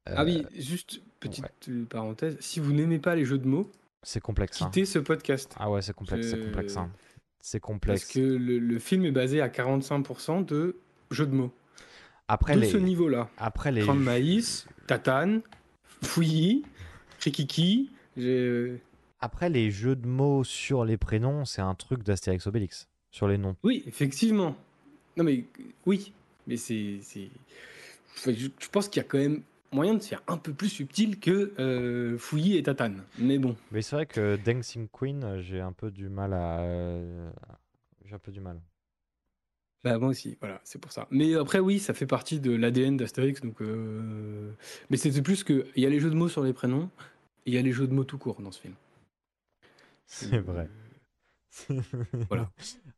Ah 0.05 0.23
oui, 0.23 0.45
Euh, 0.45 0.61
juste 0.61 1.01
petite 1.19 1.43
ouais. 1.45 1.73
euh, 1.73 1.85
parenthèse. 1.85 2.37
Si 2.39 2.59
vous 2.59 2.71
n'aimez 2.71 2.99
pas 2.99 3.15
les 3.15 3.25
jeux 3.25 3.39
de 3.39 3.47
mots, 3.47 3.71
c'est 4.03 4.21
complexe. 4.21 4.61
hein. 4.61 4.65
quittez 4.65 4.85
ce 4.85 4.99
podcast. 4.99 5.55
Ah 5.57 5.71
ouais, 5.71 5.81
c'est 5.81 5.95
complexe, 5.95 6.29
c'est 6.29 6.39
complexe. 6.39 6.77
hein. 6.77 6.91
C'est 7.39 7.59
Parce 7.59 7.67
complexe. 7.67 8.11
que 8.13 8.19
le, 8.19 8.59
le 8.59 8.79
film 8.79 9.05
est 9.05 9.11
basé 9.11 9.41
à 9.41 9.49
45% 9.49 10.45
de 10.45 10.77
jeux 11.09 11.25
de 11.25 11.33
mots. 11.33 11.51
Après 12.27 12.53
de 12.55 12.59
les, 12.61 12.69
ce 12.69 12.77
niveau-là. 12.77 13.29
après 13.37 13.71
les, 13.71 13.83
Maïs, 13.85 14.67
Tatane, 14.87 15.41
Fouilly, 16.03 16.63
Rikiki. 17.21 17.91
j'ai- 18.17 18.79
après 19.19 19.49
les 19.49 19.71
jeux 19.71 19.95
de 19.95 20.07
mots 20.07 20.43
sur 20.43 20.85
les 20.85 20.97
prénoms, 20.97 21.45
c'est 21.45 21.61
un 21.61 21.73
truc 21.73 22.03
d'Astérix 22.03 22.45
Obélix. 22.45 22.87
Sur 23.15 23.29
les 23.29 23.37
noms. 23.37 23.55
Oui, 23.63 23.81
effectivement. 23.87 24.57
Non 25.15 25.23
mais 25.23 25.45
oui, 25.85 26.11
mais 26.47 26.57
c'est... 26.57 26.99
Enfin, 28.13 28.33
je, 28.33 28.49
je 28.59 28.67
pense 28.67 28.89
qu'il 28.89 29.01
y 29.01 29.05
a 29.05 29.07
quand 29.07 29.17
même 29.17 29.41
moyen 29.71 29.93
de 29.93 30.01
se 30.01 30.09
faire 30.09 30.21
un 30.27 30.35
peu 30.35 30.51
plus 30.51 30.67
subtil 30.67 31.17
que 31.17 31.53
euh, 31.57 32.17
Fouilly 32.17 32.57
et 32.57 32.63
Tatane. 32.63 33.03
Mais 33.17 33.37
bon. 33.37 33.55
Mais 33.71 33.81
c'est 33.81 33.95
vrai 33.95 34.05
que 34.05 34.37
Dancing 34.43 34.89
Queen, 34.91 35.39
j'ai 35.39 35.61
un 35.61 35.71
peu 35.71 35.91
du 35.91 36.09
mal 36.09 36.33
à. 36.33 36.61
J'ai 38.03 38.15
un 38.15 38.19
peu 38.19 38.33
du 38.33 38.41
mal. 38.41 38.59
Bah, 39.85 39.97
moi 39.97 40.09
aussi, 40.09 40.37
voilà, 40.41 40.59
c'est 40.65 40.81
pour 40.81 40.91
ça. 40.91 41.07
Mais 41.09 41.35
après, 41.35 41.59
oui, 41.59 41.79
ça 41.79 41.93
fait 41.93 42.07
partie 42.07 42.41
de 42.41 42.51
l'ADN 42.53 42.97
d'Astérix. 42.97 43.39
Donc, 43.39 43.61
euh, 43.61 44.51
Mais 44.89 44.97
c'était 44.97 45.21
plus 45.21 45.45
que. 45.45 45.67
Il 45.77 45.83
y 45.83 45.85
a 45.85 45.89
les 45.89 46.01
jeux 46.01 46.09
de 46.09 46.15
mots 46.15 46.27
sur 46.27 46.43
les 46.43 46.51
prénoms, 46.51 46.89
et 47.45 47.51
il 47.51 47.53
y 47.53 47.57
a 47.57 47.61
les 47.61 47.71
jeux 47.71 47.87
de 47.87 47.93
mots 47.93 48.03
tout 48.03 48.17
court 48.17 48.41
dans 48.41 48.51
ce 48.51 48.59
film. 48.59 48.73
C'est 50.05 50.39
vrai. 50.39 50.67
Voilà. 52.29 52.49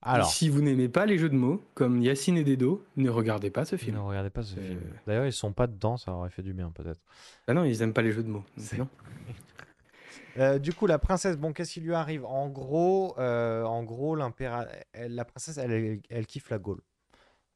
Alors, 0.01 0.31
si 0.31 0.49
vous 0.49 0.61
n'aimez 0.61 0.89
pas 0.89 1.05
les 1.05 1.17
jeux 1.17 1.29
de 1.29 1.35
mots, 1.35 1.63
comme 1.73 2.01
Yacine 2.01 2.37
et 2.37 2.43
Dedo, 2.43 2.85
ne 2.95 3.09
regardez 3.09 3.49
pas 3.49 3.65
ce 3.65 3.75
ne 3.75 3.79
film. 3.79 3.97
regardez 3.99 4.29
pas 4.29 4.43
ce 4.43 4.55
film. 4.55 4.79
D'ailleurs, 5.05 5.25
ils 5.25 5.33
sont 5.33 5.53
pas 5.53 5.67
dedans, 5.67 5.97
ça 5.97 6.11
aurait 6.13 6.29
fait 6.29 6.43
du 6.43 6.53
bien 6.53 6.71
peut-être. 6.71 7.01
Ah 7.47 7.53
non, 7.53 7.63
ils 7.63 7.81
aiment 7.81 7.93
pas 7.93 8.01
les 8.01 8.11
jeux 8.11 8.23
de 8.23 8.29
mots. 8.29 8.43
non. 8.77 8.87
Euh, 10.39 10.59
du 10.59 10.71
coup, 10.71 10.85
la 10.85 10.99
princesse, 10.99 11.35
bon, 11.35 11.51
qu'est-ce 11.51 11.73
qui 11.73 11.81
lui 11.81 11.95
arrive? 11.95 12.23
En 12.23 12.47
gros, 12.47 13.15
euh, 13.17 13.63
en 13.63 13.83
gros, 13.83 14.15
la 14.15 14.29
princesse, 14.29 15.57
elle, 15.57 15.71
elle, 15.71 15.99
elle 16.11 16.27
kiffe 16.27 16.51
la 16.51 16.59
Gaule. 16.59 16.81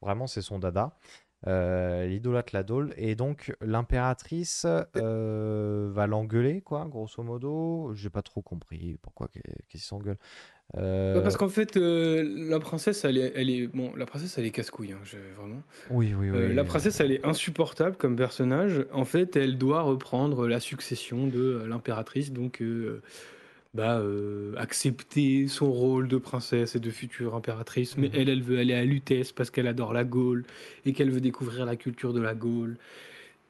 Vraiment, 0.00 0.26
c'est 0.26 0.42
son 0.42 0.58
dada. 0.58 0.98
Euh, 1.48 2.04
elle 2.04 2.12
idolâtre 2.12 2.54
la 2.54 2.62
Gaule. 2.62 2.92
Et 2.96 3.14
donc, 3.14 3.54
l'impératrice 3.60 4.66
euh, 4.96 5.90
va 5.92 6.06
l'engueuler, 6.06 6.60
quoi, 6.60 6.86
grosso 6.86 7.22
modo. 7.22 7.92
J'ai 7.94 8.10
pas 8.10 8.22
trop 8.22 8.42
compris 8.42 8.96
pourquoi 9.02 9.28
qu'elle 9.28 9.42
qu'elle 9.68 9.80
s'engueule. 9.80 10.18
Euh, 10.78 11.14
Bah, 11.14 11.20
parce 11.20 11.36
qu'en 11.36 11.48
fait, 11.50 11.76
euh, 11.76 12.24
la 12.48 12.58
princesse, 12.58 13.04
elle 13.04 13.18
est, 13.18 13.32
elle 13.36 13.50
est, 13.50 13.66
bon, 13.66 13.92
la 13.96 14.06
princesse, 14.06 14.38
elle 14.38 14.46
est 14.46 14.50
casse-couille, 14.50 14.92
hein, 14.92 14.98
je- 15.04 15.18
vraiment. 15.38 15.62
Oui, 15.90 16.14
oui, 16.18 16.28
Euh, 16.30 16.48
oui. 16.48 16.54
la 16.54 16.64
princesse, 16.64 16.98
elle 17.00 17.12
est 17.12 17.24
insupportable 17.26 17.96
comme 17.96 18.16
personnage. 18.16 18.86
En 18.92 19.04
fait, 19.04 19.36
elle 19.36 19.58
doit 19.58 19.82
reprendre 19.82 20.48
la 20.48 20.60
succession 20.60 21.26
de 21.26 21.38
euh, 21.62 21.66
l'impératrice, 21.68 22.32
donc 22.32 22.62
euh, 22.62 23.02
bah, 23.74 23.98
euh, 23.98 24.54
accepter 24.56 25.46
son 25.46 25.70
rôle 25.70 26.08
de 26.08 26.16
princesse 26.16 26.74
et 26.74 26.80
de 26.80 26.90
future 26.90 27.34
impératrice. 27.34 27.98
Mais 27.98 28.08
Mhm. 28.08 28.14
elle, 28.14 28.28
elle 28.30 28.42
veut 28.42 28.58
aller 28.58 28.74
à 28.74 28.84
Lutèce 28.84 29.32
parce 29.32 29.50
qu'elle 29.50 29.66
adore 29.66 29.92
la 29.92 30.04
Gaule 30.04 30.44
et 30.86 30.94
qu'elle 30.94 31.10
veut 31.10 31.20
découvrir 31.20 31.66
la 31.66 31.76
culture 31.76 32.14
de 32.14 32.20
la 32.22 32.34
Gaule. 32.34 32.76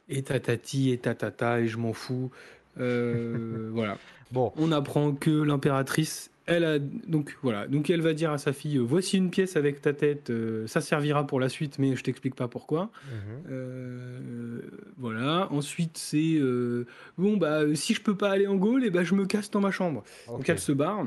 Et 0.09 0.23
tatati 0.23 0.91
et 0.91 0.99
tatata 0.99 1.61
et 1.61 1.69
je 1.69 1.77
m'en 1.79 1.93
fous. 1.93 2.33
Euh, 2.81 3.71
voilà. 3.73 3.97
Bon, 4.33 4.53
On 4.57 4.73
apprend 4.73 5.13
que 5.13 5.31
l'impératrice, 5.31 6.31
elle 6.53 6.65
a 6.65 6.79
donc 6.79 7.37
voilà, 7.43 7.67
donc 7.67 7.91
elle 7.91 8.01
va 8.01 8.15
dire 8.15 8.31
à 8.31 8.39
sa 8.39 8.53
fille, 8.53 8.77
euh, 8.79 8.83
voici 8.83 9.17
une 9.17 9.31
pièce 9.31 9.57
avec 9.57 9.81
ta 9.81 9.93
tête, 9.93 10.31
euh, 10.31 10.67
ça 10.67 10.81
servira 10.81 11.27
pour 11.27 11.41
la 11.41 11.49
suite, 11.49 11.79
mais 11.79 11.97
je 11.97 12.03
t'explique 12.03 12.35
pas 12.35 12.49
pourquoi. 12.49 12.91
mhm. 13.11 13.43
Euh, 13.51 14.61
voilà. 14.99 15.49
Ensuite, 15.53 15.99
c'est 15.99 16.35
euh, 16.37 16.87
bon 17.19 17.37
bah 17.37 17.63
si 17.75 17.95
je 17.95 18.01
peux 18.01 18.17
pas 18.17 18.31
aller 18.31 18.47
en 18.47 18.57
Gaule, 18.57 18.85
et 18.85 18.91
ben 18.91 19.05
je 19.05 19.15
me 19.15 19.27
casse 19.27 19.51
dans 19.51 19.61
ma 19.61 19.71
chambre. 19.71 20.05
Donc 20.29 20.49
elle 20.49 20.59
se 20.59 20.73
barre. 20.73 21.07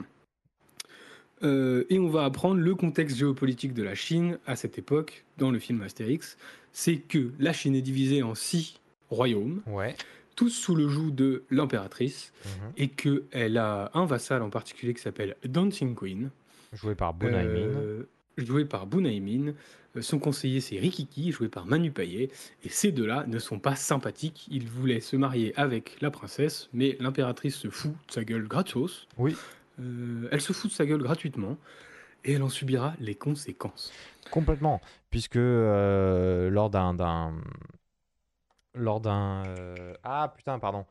Et 1.43 1.99
on 1.99 2.08
va 2.08 2.23
apprendre 2.23 2.60
le 2.60 2.73
contexte 2.73 3.17
géopolitique 3.17 3.75
de 3.75 3.84
la 3.84 3.93
Chine 3.93 4.39
à 4.47 4.55
cette 4.55 4.79
époque 4.79 5.25
dans 5.38 5.51
le 5.51 5.60
film 5.60 5.79
Astérix. 5.84 6.38
C'est 6.71 6.95
que 6.95 7.34
la 7.38 7.53
Chine 7.53 7.75
est 7.75 7.84
divisée 7.84 8.23
en 8.23 8.34
six 8.34 8.79
royaumes, 9.12 9.62
Ouais. 9.67 9.95
Tous 10.35 10.49
sous 10.49 10.75
le 10.75 10.87
joug 10.87 11.11
de 11.11 11.43
l'impératrice, 11.49 12.33
mhm. 12.45 12.71
et 12.77 12.87
qu'elle 12.89 13.57
a 13.57 13.91
un 13.93 14.05
vassal 14.05 14.41
en 14.41 14.49
particulier 14.49 14.93
qui 14.93 15.01
s'appelle 15.01 15.35
Dancing 15.45 15.95
Queen, 15.95 16.29
Joué 16.73 16.95
par 16.95 17.13
Bonaimin. 17.13 17.55
euh, 17.55 18.03
joué 18.37 18.65
par 18.65 18.85
Bunaimin. 18.87 19.53
Euh, 19.95 20.01
Son 20.01 20.19
conseiller, 20.19 20.59
c'est 20.59 20.77
Rikiki, 20.77 21.31
joué 21.31 21.47
par 21.47 21.65
Manu 21.65 21.91
Payet. 21.91 22.29
Et 22.63 22.69
ces 22.69 22.91
deux-là 22.91 23.25
ne 23.27 23.39
sont 23.39 23.59
pas 23.59 23.75
sympathiques. 23.75 24.47
Ils 24.51 24.67
voulaient 24.67 24.99
se 24.99 25.15
marier 25.15 25.53
avec 25.57 25.97
la 26.01 26.11
princesse, 26.11 26.69
mais 26.73 26.97
l'impératrice 26.99 27.55
se 27.55 27.69
fout 27.69 27.91
de 28.07 28.11
sa 28.11 28.23
gueule 28.23 28.47
gratos. 28.47 29.07
Oui. 29.17 29.35
Euh, 29.79 30.27
elle 30.31 30.41
se 30.41 30.53
fout 30.53 30.69
de 30.71 30.75
sa 30.75 30.85
gueule 30.85 31.01
gratuitement. 31.01 31.57
Et 32.23 32.33
elle 32.33 32.43
en 32.43 32.49
subira 32.49 32.95
les 32.99 33.13
conséquences. 33.15 33.93
Complètement, 34.31 34.81
puisque 35.11 35.35
euh, 35.35 36.49
lors 36.49 36.71
d'un 36.71 36.95
d'un 36.95 37.35
lors 38.75 39.01
d'un 39.01 39.43
euh, 39.45 39.93
ah 40.03 40.33
putain 40.35 40.59
pardon 40.59 40.85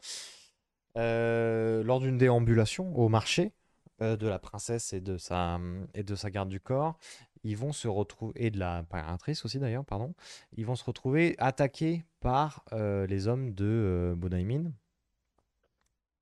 Euh, 0.97 1.83
lors 1.83 1.99
d'une 2.01 2.18
déambulation 2.18 2.97
au 2.97 3.09
marché 3.09 3.53
euh, 4.01 4.16
de 4.16 4.29
la 4.29 4.38
princesse 4.38 4.92
et 4.92 5.01
de 5.01 5.16
sa 5.18 5.59
et 5.94 6.05
de 6.05 6.14
sa 6.14 6.31
garde 6.31 6.49
du 6.49 6.61
corps, 6.61 6.99
ils 7.42 7.57
vont 7.57 7.73
se 7.73 7.88
retrouver 7.88 8.33
et 8.37 8.51
de 8.51 8.59
la 8.61 8.77
impératrice 8.77 9.44
aussi 9.44 9.59
d'ailleurs 9.59 9.85
pardon, 9.85 10.14
ils 10.57 10.64
vont 10.66 10.77
se 10.77 10.85
retrouver 10.85 11.35
attaqués 11.38 12.05
par 12.20 12.64
les 12.73 13.29
hommes 13.29 13.55
de 13.55 14.14
euh. 14.16 14.73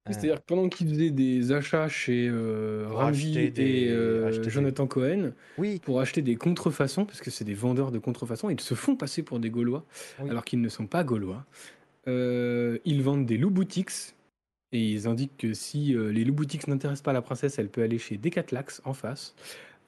Euh, 0.09 0.11
C'est-à-dire 0.13 0.37
que 0.41 0.47
pendant 0.47 0.69
qu'ils 0.69 0.89
faisaient 0.89 1.11
des 1.11 1.53
achats 1.53 1.89
chez 1.89 2.29
euh, 2.29 2.89
Pour 2.89 2.97
Ramvi 2.99 3.29
acheter 3.31 3.51
des- 3.51 3.63
et 3.63 3.91
euh, 3.91 4.27
acheter 4.29 4.43
des- 4.45 4.51
Jonathan 4.51 4.87
Cohen, 4.89 5.33
oui, 5.59 5.81
pour 5.85 6.01
acheter 6.01 6.23
des 6.23 6.35
contrefaçons, 6.35 7.05
parce 7.05 7.21
que 7.21 7.31
c'est 7.31 7.45
des 7.45 7.55
vendeurs 7.55 7.93
de 7.93 7.99
contrefaçons, 8.01 8.51
ils 8.51 8.59
se 8.61 8.75
font 8.75 8.97
passer 8.97 9.23
pour 9.23 9.39
des 9.39 9.51
Gaulois, 9.51 9.85
Oui. 10.21 10.29
alors 10.31 10.45
qu'ils 10.45 10.61
ne 10.61 10.69
sont 10.69 10.87
pas 10.89 11.05
Gaulois. 11.05 11.45
Euh, 12.09 12.79
ils 12.85 13.01
vendent 13.03 13.27
des 13.27 13.39
loup 13.39 13.51
boutiques 13.51 13.93
et 14.73 14.81
ils 14.91 15.07
indiquent 15.07 15.37
que 15.37 15.55
si 15.55 15.95
euh, 15.95 16.09
les 16.11 16.25
loup 16.25 16.35
boutiques 16.35 16.67
n'intéressent 16.67 17.05
pas 17.05 17.13
la 17.13 17.23
princesse, 17.23 17.61
elle 17.61 17.69
peut 17.69 17.83
aller 17.83 17.99
chez 17.99 18.17
Decathlax 18.17 18.83
en 18.85 18.95
face. 18.95 19.37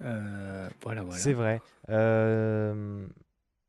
Euh, 0.03 0.69
voilà, 0.85 1.03
voilà. 1.03 1.19
c'est 1.19 1.33
vrai. 1.33 1.61
Euh, 1.91 3.05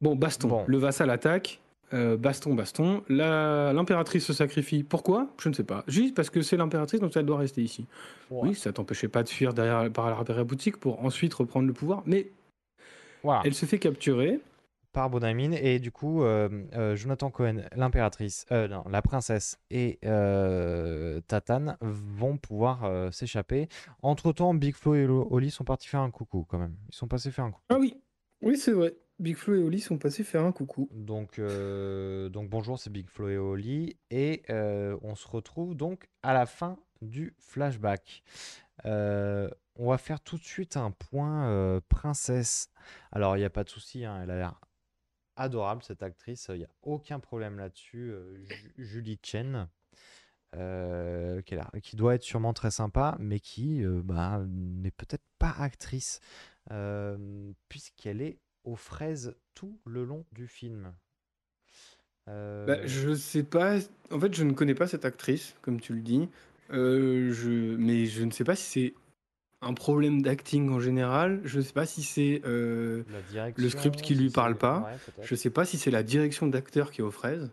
Bon, 0.02 0.16
baston. 0.16 0.48
Bon. 0.50 0.64
Le 0.68 0.78
vassal 0.78 1.10
attaque. 1.10 1.60
Euh, 1.94 2.18
baston, 2.18 2.56
baston. 2.56 3.04
La- 3.10 3.72
L'impératrice 3.74 4.26
se 4.26 4.34
sacrifie. 4.34 4.84
Pourquoi? 4.84 5.28
Je 5.40 5.50
ne 5.50 5.54
sais 5.54 5.64
pas. 5.64 5.84
Juste 5.88 6.16
parce 6.16 6.30
que 6.30 6.42
c'est 6.42 6.58
l'impératrice, 6.58 7.00
donc 7.00 7.16
elle 7.16 7.26
doit 7.26 7.38
rester 7.38 7.62
ici. 7.62 7.86
Oui, 8.32 8.56
ça 8.56 8.74
t'empêchait 8.74 9.08
pas 9.08 9.22
de 9.24 9.30
fuir 9.30 9.54
derrière 9.54 9.92
par 9.92 10.24
la 10.28 10.44
boutique 10.44 10.78
pour 10.78 11.04
ensuite 11.06 11.34
reprendre 11.34 11.68
le 11.68 11.74
pouvoir, 11.74 12.02
mais 12.06 12.32
elle 13.44 13.54
se 13.54 13.66
fait 13.66 13.80
capturer. 13.80 14.40
par 14.94 15.10
Bonaimin 15.10 15.52
et 15.52 15.80
du 15.80 15.92
coup 15.92 16.24
euh, 16.24 16.48
euh, 16.74 16.96
Jonathan 16.96 17.30
Cohen, 17.30 17.64
l'impératrice, 17.76 18.46
euh, 18.52 18.68
non, 18.68 18.84
la 18.90 19.02
princesse 19.02 19.60
et 19.70 20.00
Tatane 21.28 21.78
vont 21.82 22.38
pouvoir 22.38 23.14
s'échapper. 23.14 23.68
Entre 24.02 24.32
temps, 24.32 24.54
Big 24.54 24.74
Flo 24.76 24.96
et 24.96 25.06
Oli 25.06 25.52
sont 25.52 25.64
partis 25.66 25.88
faire 25.88 26.00
un 26.02 26.12
coucou 26.12 26.46
quand 26.50 26.58
même. 26.58 26.76
Ils 26.90 26.96
sont 26.96 27.08
passés 27.08 27.30
faire 27.32 27.46
un 27.46 27.52
coucou. 27.52 27.64
Ah 27.70 27.78
oui, 27.80 27.96
oui 28.42 28.58
c'est 28.58 28.72
vrai. 28.72 28.96
Big 29.18 29.38
Flo 29.38 29.56
et 29.56 29.64
Oli 29.64 29.80
sont 29.80 29.98
passés 29.98 30.24
faire 30.24 30.44
un 30.44 30.52
coucou. 30.52 30.90
Donc, 30.92 31.40
euh, 31.40 32.28
donc 32.30 32.50
bonjour, 32.50 32.78
c'est 32.78 32.90
Big 32.90 33.08
Flo 33.10 33.30
et 33.30 33.38
Oli 33.38 33.98
et 34.10 34.44
euh, 34.50 34.98
on 35.02 35.16
se 35.16 35.28
retrouve 35.28 35.76
donc 35.76 36.10
à 36.22 36.34
la 36.34 36.46
fin 36.46 36.78
du 37.02 37.34
flashback. 37.40 38.24
Euh, 38.86 39.50
on 39.78 39.90
va 39.90 39.98
faire 39.98 40.20
tout 40.20 40.38
de 40.38 40.44
suite 40.44 40.76
un 40.76 40.92
point 40.92 41.80
princesse. 41.88 42.70
Alors, 43.12 43.38
il 43.38 43.40
n'y 43.40 43.46
a 43.46 43.50
pas 43.50 43.64
de 43.64 43.70
souci, 43.70 44.04
hein, 44.04 44.20
elle 44.22 44.32
a 44.32 44.36
l'air 44.36 44.60
adorable 45.38 45.84
cette 45.84 46.02
actrice, 46.02 46.48
il 46.50 46.60
n'y 46.60 46.66
a 46.66 46.70
aucun 46.82 47.20
problème 47.20 47.58
là-dessus. 47.58 48.14
Ju- 48.44 48.74
Julie 48.78 49.20
Chen, 49.22 49.68
qui, 50.54 51.96
doit 51.96 52.16
être 52.16 52.24
sûrement 52.24 52.54
très 52.54 52.72
sympa, 52.72 53.18
mais 53.20 53.40
qui 53.40 53.82
bah, 53.86 54.44
n'est 54.48 54.92
peut-être 54.92 55.26
pas 55.38 55.54
actrice, 55.60 56.20
puisqu'elle 57.70 58.22
est 58.22 58.40
aux 58.66 58.76
fraises 58.76 59.36
tout 59.54 59.80
le 59.86 60.04
long 60.04 60.26
du 60.34 60.48
film. 60.48 60.92
Euh, 62.28 62.66
Bah, 62.66 62.86
je 62.86 63.14
sais 63.16 63.44
pas. 63.44 63.78
En 64.12 64.20
fait, 64.20 64.34
je 64.34 64.44
ne 64.44 64.54
connais 64.54 64.76
pas 64.76 64.88
cette 64.88 65.06
actrice, 65.06 65.56
comme 65.62 65.80
tu 65.80 65.94
le 65.94 66.02
dis. 66.02 66.28
Euh, 66.72 67.32
je... 67.32 67.76
Mais 67.78 68.06
je 68.06 68.24
ne 68.24 68.32
sais 68.32 68.44
pas 68.44 68.56
si 68.56 68.64
c'est 68.66 68.94
un 69.62 69.74
problème 69.74 70.22
d'acting 70.22 70.70
en 70.72 70.80
général. 70.80 71.42
Je 71.46 71.60
ne 71.60 71.64
sais 71.64 71.74
pas 71.74 71.86
si 71.86 72.04
c'est 72.04 72.42
euh, 72.46 73.04
le 73.58 73.70
script 73.70 74.02
qui 74.02 74.16
lui 74.16 74.30
parle 74.32 74.56
pas. 74.58 74.80
ouais. 75.18 75.24
Je 75.24 75.36
sais 75.36 75.50
pas 75.50 75.66
si 75.66 75.78
c'est 75.78 75.92
la 75.92 76.04
direction 76.04 76.48
d'acteur 76.48 76.92
qui 76.92 77.02
est 77.02 77.04
aux 77.04 77.12
fraises, 77.12 77.50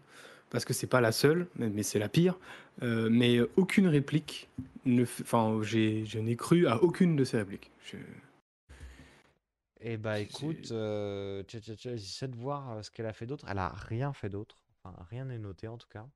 parce 0.50 0.64
que 0.64 0.72
c'est 0.72 0.86
pas 0.86 1.00
la 1.00 1.12
seule, 1.12 1.46
mais, 1.56 1.68
mais 1.68 1.82
c'est 1.82 1.98
la 1.98 2.08
pire. 2.08 2.38
Euh, 2.82 3.08
mais 3.10 3.38
aucune 3.56 3.86
réplique, 3.86 4.48
ne 4.86 5.04
f- 5.04 5.20
enfin, 5.22 5.58
j'ai, 5.62 6.06
je 6.06 6.18
n'ai 6.18 6.36
cru 6.36 6.66
à 6.66 6.82
aucune 6.82 7.16
de 7.16 7.24
ces 7.24 7.36
répliques. 7.36 7.70
Je- 7.84 7.96
Eh 9.84 9.96
bah 9.96 10.20
écoute, 10.20 10.70
euh, 10.70 11.42
tcha, 11.44 11.60
tcha, 11.60 11.74
tcha, 11.74 11.96
j'essaie 11.96 12.28
de 12.28 12.36
voir 12.36 12.70
euh, 12.70 12.82
ce 12.82 12.90
qu'elle 12.90 13.06
a 13.06 13.12
fait 13.12 13.26
d'autre. 13.26 13.44
Elle 13.48 13.58
a 13.58 13.68
rien 13.68 14.12
fait 14.12 14.28
d'autre. 14.28 14.56
Enfin, 14.84 14.94
rien 15.10 15.24
n'est 15.24 15.38
noté 15.38 15.66
en 15.68 15.76
tout 15.76 15.88
cas. 15.88 16.06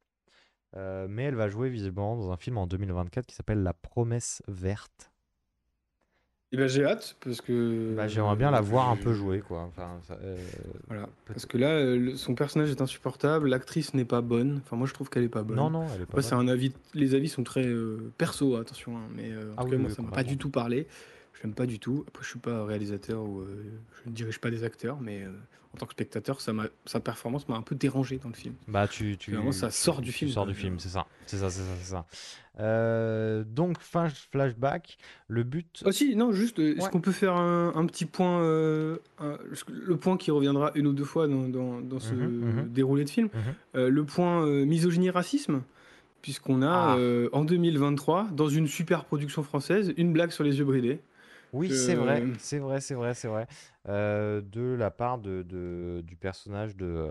Euh, 0.76 1.06
mais 1.08 1.24
elle 1.24 1.34
va 1.34 1.48
jouer 1.48 1.68
visiblement 1.68 2.16
dans 2.16 2.30
un 2.30 2.36
film 2.36 2.58
en 2.58 2.66
2024 2.66 3.26
qui 3.26 3.34
s'appelle 3.34 3.62
La 3.62 3.72
Promesse 3.72 4.42
Verte. 4.46 5.10
Eh 6.52 6.56
ben, 6.56 6.68
j'ai 6.68 6.84
hâte, 6.84 7.16
parce 7.24 7.40
que. 7.40 7.94
Bah, 7.96 8.06
J'aimerais 8.06 8.36
bien 8.36 8.52
la 8.52 8.60
voir 8.60 8.88
un 8.90 8.96
peu 8.96 9.12
jouer 9.12 9.40
quoi. 9.40 9.62
Enfin, 9.62 10.00
ça, 10.06 10.14
euh, 10.22 10.36
Voilà. 10.86 11.08
Parce 11.26 11.44
que 11.44 11.58
là, 11.58 11.70
euh, 11.70 11.98
le- 11.98 12.16
son 12.16 12.36
personnage 12.36 12.70
est 12.70 12.80
insupportable, 12.80 13.48
l'actrice 13.48 13.94
n'est 13.94 14.04
pas 14.04 14.20
bonne. 14.20 14.60
Enfin, 14.64 14.76
moi, 14.76 14.86
je 14.86 14.94
trouve 14.94 15.10
qu'elle 15.10 15.24
est 15.24 15.28
pas 15.28 15.42
bonne. 15.42 15.56
Non, 15.56 15.70
non, 15.70 15.86
elle 15.92 16.02
est 16.02 16.06
pas 16.06 16.10
Après, 16.12 16.22
c'est 16.22 16.34
un 16.34 16.46
avis. 16.46 16.72
Les 16.94 17.14
avis 17.14 17.28
sont 17.28 17.42
très 17.42 17.66
euh, 17.66 18.12
perso, 18.16 18.54
attention. 18.56 18.96
hein, 18.96 19.08
mais 19.12 19.32
euh, 19.32 19.52
en 19.52 19.56
Ah 19.56 19.62
tout 19.62 19.70
oui, 19.70 19.70
cas, 19.72 19.78
moi, 19.78 19.88
oui, 19.88 19.94
ça 19.96 20.02
m'a 20.02 20.08
pas 20.08 20.10
complètement. 20.10 20.32
du 20.32 20.38
tout 20.38 20.50
parlé. 20.50 20.86
Je 21.36 21.42
l'aime 21.42 21.54
pas 21.54 21.66
du 21.66 21.78
tout. 21.78 22.04
Après, 22.08 22.24
je 22.24 22.30
suis 22.30 22.38
pas 22.38 22.64
réalisateur 22.64 23.22
ou 23.22 23.40
euh, 23.40 23.62
je 24.04 24.10
ne 24.10 24.14
dirige 24.14 24.38
pas 24.40 24.50
des 24.50 24.64
acteurs, 24.64 24.98
mais 25.00 25.22
euh, 25.22 25.30
en 25.74 25.78
tant 25.78 25.84
que 25.86 25.92
spectateur, 25.92 26.40
ça 26.40 26.52
m'a, 26.54 26.66
sa 26.86 26.98
performance 27.00 27.46
m'a 27.48 27.56
un 27.56 27.62
peu 27.62 27.74
dérangé 27.74 28.16
dans 28.18 28.30
le 28.30 28.34
film. 28.34 28.54
Bah 28.68 28.88
tu, 28.88 29.18
tu, 29.18 29.36
ça 29.52 29.70
sort 29.70 30.00
du 30.00 30.06
tu 30.10 30.12
film, 30.18 30.30
sors 30.30 30.44
quoi. 30.44 30.52
du 30.52 30.58
film, 30.58 30.78
c'est 30.78 30.88
ça. 30.88 31.06
C'est 31.26 31.36
ça, 31.36 31.50
c'est 31.50 31.60
ça, 31.60 31.74
c'est 31.78 31.90
ça. 31.90 32.06
Euh, 32.58 33.44
donc, 33.46 33.78
fin 33.80 34.08
flashback. 34.08 34.96
Le 35.28 35.42
but. 35.42 35.82
Ah 35.84 35.92
si, 35.92 36.16
non, 36.16 36.32
juste, 36.32 36.58
euh, 36.58 36.74
est-ce 36.74 36.84
Ouais. 36.86 36.90
qu'on 36.90 37.02
peut 37.02 37.12
faire 37.12 37.36
un, 37.36 37.72
un 37.76 37.84
petit 37.84 38.06
point, 38.06 38.40
euh, 38.40 38.96
un- 39.18 39.36
le 39.68 39.96
point 39.96 40.16
qui 40.16 40.30
reviendra 40.30 40.72
une 40.74 40.86
ou 40.86 40.94
deux 40.94 41.04
fois 41.04 41.28
dans, 41.28 41.48
dans- 41.48 41.82
dans 41.82 42.00
ce 42.00 42.14
Mhm, 42.14 42.28
mhm. 42.62 42.68
déroulé 42.72 43.04
de 43.04 43.10
film, 43.10 43.28
Mhm. 43.34 43.40
euh, 43.76 43.90
le 43.90 44.04
point 44.04 44.46
euh, 44.46 44.64
misogynie-racisme, 44.64 45.60
puisqu'on 46.22 46.62
a 46.62 46.94
Ah. 46.94 46.96
euh, 46.96 47.28
en 47.32 47.44
2023, 47.44 48.28
dans 48.32 48.48
une 48.48 48.66
super 48.68 49.04
production 49.04 49.42
française, 49.42 49.92
une 49.98 50.14
blague 50.14 50.30
sur 50.30 50.42
les 50.44 50.58
yeux 50.58 50.64
bridés. 50.64 51.00
Oui, 51.56 51.70
c'est 51.70 51.94
vrai, 51.94 52.22
c'est 52.38 52.58
vrai, 52.58 52.80
c'est 52.80 52.94
vrai, 52.94 53.14
c'est 53.14 53.28
vrai. 53.28 53.46
Euh, 53.88 54.42
de 54.42 54.74
la 54.74 54.90
part 54.90 55.18
de, 55.18 55.42
de- 55.42 56.02
du 56.04 56.14
personnage 56.14 56.76
de, 56.76 56.84
euh, 56.84 57.10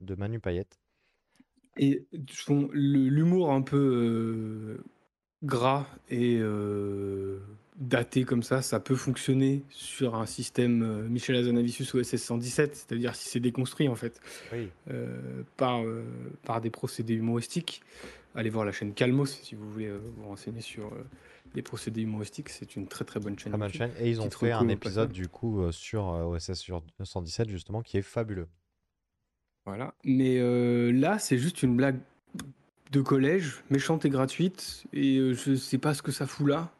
de 0.00 0.14
Manu 0.16 0.40
Payette. 0.40 0.80
Et 1.76 2.04
le- 2.12 3.08
l'humour 3.08 3.52
un 3.52 3.62
peu 3.62 3.76
euh, 3.76 4.84
gras 5.44 5.86
et 6.10 6.38
euh, 6.40 7.38
daté 7.76 8.24
comme 8.24 8.42
ça, 8.42 8.62
ça 8.62 8.80
peut 8.80 8.96
fonctionner 8.96 9.62
sur 9.70 10.16
un 10.16 10.26
système 10.26 10.82
euh, 10.82 11.08
Michel 11.08 11.36
Hazanavicius 11.36 11.94
OSS 11.94 12.16
117, 12.16 12.74
c'est-à-dire 12.76 13.14
si 13.14 13.28
c'est 13.28 13.40
déconstruit 13.40 13.88
en 13.88 13.94
fait 13.96 14.20
Oui. 14.52 14.70
euh, 14.90 15.42
par, 15.56 15.82
euh, 15.82 16.02
par 16.44 16.60
des 16.60 16.70
procédés 16.70 17.14
humoristiques. 17.14 17.82
Allez 18.34 18.50
voir 18.50 18.64
la 18.64 18.72
chaîne 18.72 18.92
Calmos 18.94 19.26
si 19.26 19.54
vous 19.54 19.70
voulez 19.70 19.86
euh, 19.86 19.98
vous 20.16 20.28
renseigner 20.28 20.60
sur, 20.60 20.86
euh, 20.86 21.04
les 21.54 21.62
procédés 21.62 22.02
humoristiques, 22.02 22.48
c'est 22.48 22.76
une 22.76 22.86
très 22.86 23.04
très 23.04 23.20
bonne 23.20 23.38
chaîne. 23.38 23.52
Très 23.52 23.58
bonne 23.58 23.72
chaîne. 23.72 23.92
Et 23.98 24.10
ils 24.10 24.20
ont 24.20 24.30
fait 24.30 24.52
un 24.52 24.68
épisode 24.68 25.12
du 25.12 25.28
coup 25.28 25.62
euh, 25.62 25.72
sur 25.72 26.10
euh, 26.10 26.24
OSS 26.24 26.54
sur 26.54 26.82
117 27.02 27.48
justement 27.48 27.82
qui 27.82 27.96
est 27.96 28.02
fabuleux. 28.02 28.48
Voilà. 29.66 29.94
Mais 30.04 30.38
euh, 30.38 30.92
là, 30.92 31.18
c'est 31.18 31.38
juste 31.38 31.62
une 31.62 31.76
blague 31.76 31.98
de 32.92 33.00
collège, 33.00 33.64
méchante 33.70 34.04
et 34.04 34.10
gratuite, 34.10 34.84
et 34.92 35.16
euh, 35.16 35.34
je 35.34 35.54
sais 35.54 35.78
pas 35.78 35.94
ce 35.94 36.02
que 36.02 36.12
ça 36.12 36.26
fout 36.26 36.48
là. 36.48 36.70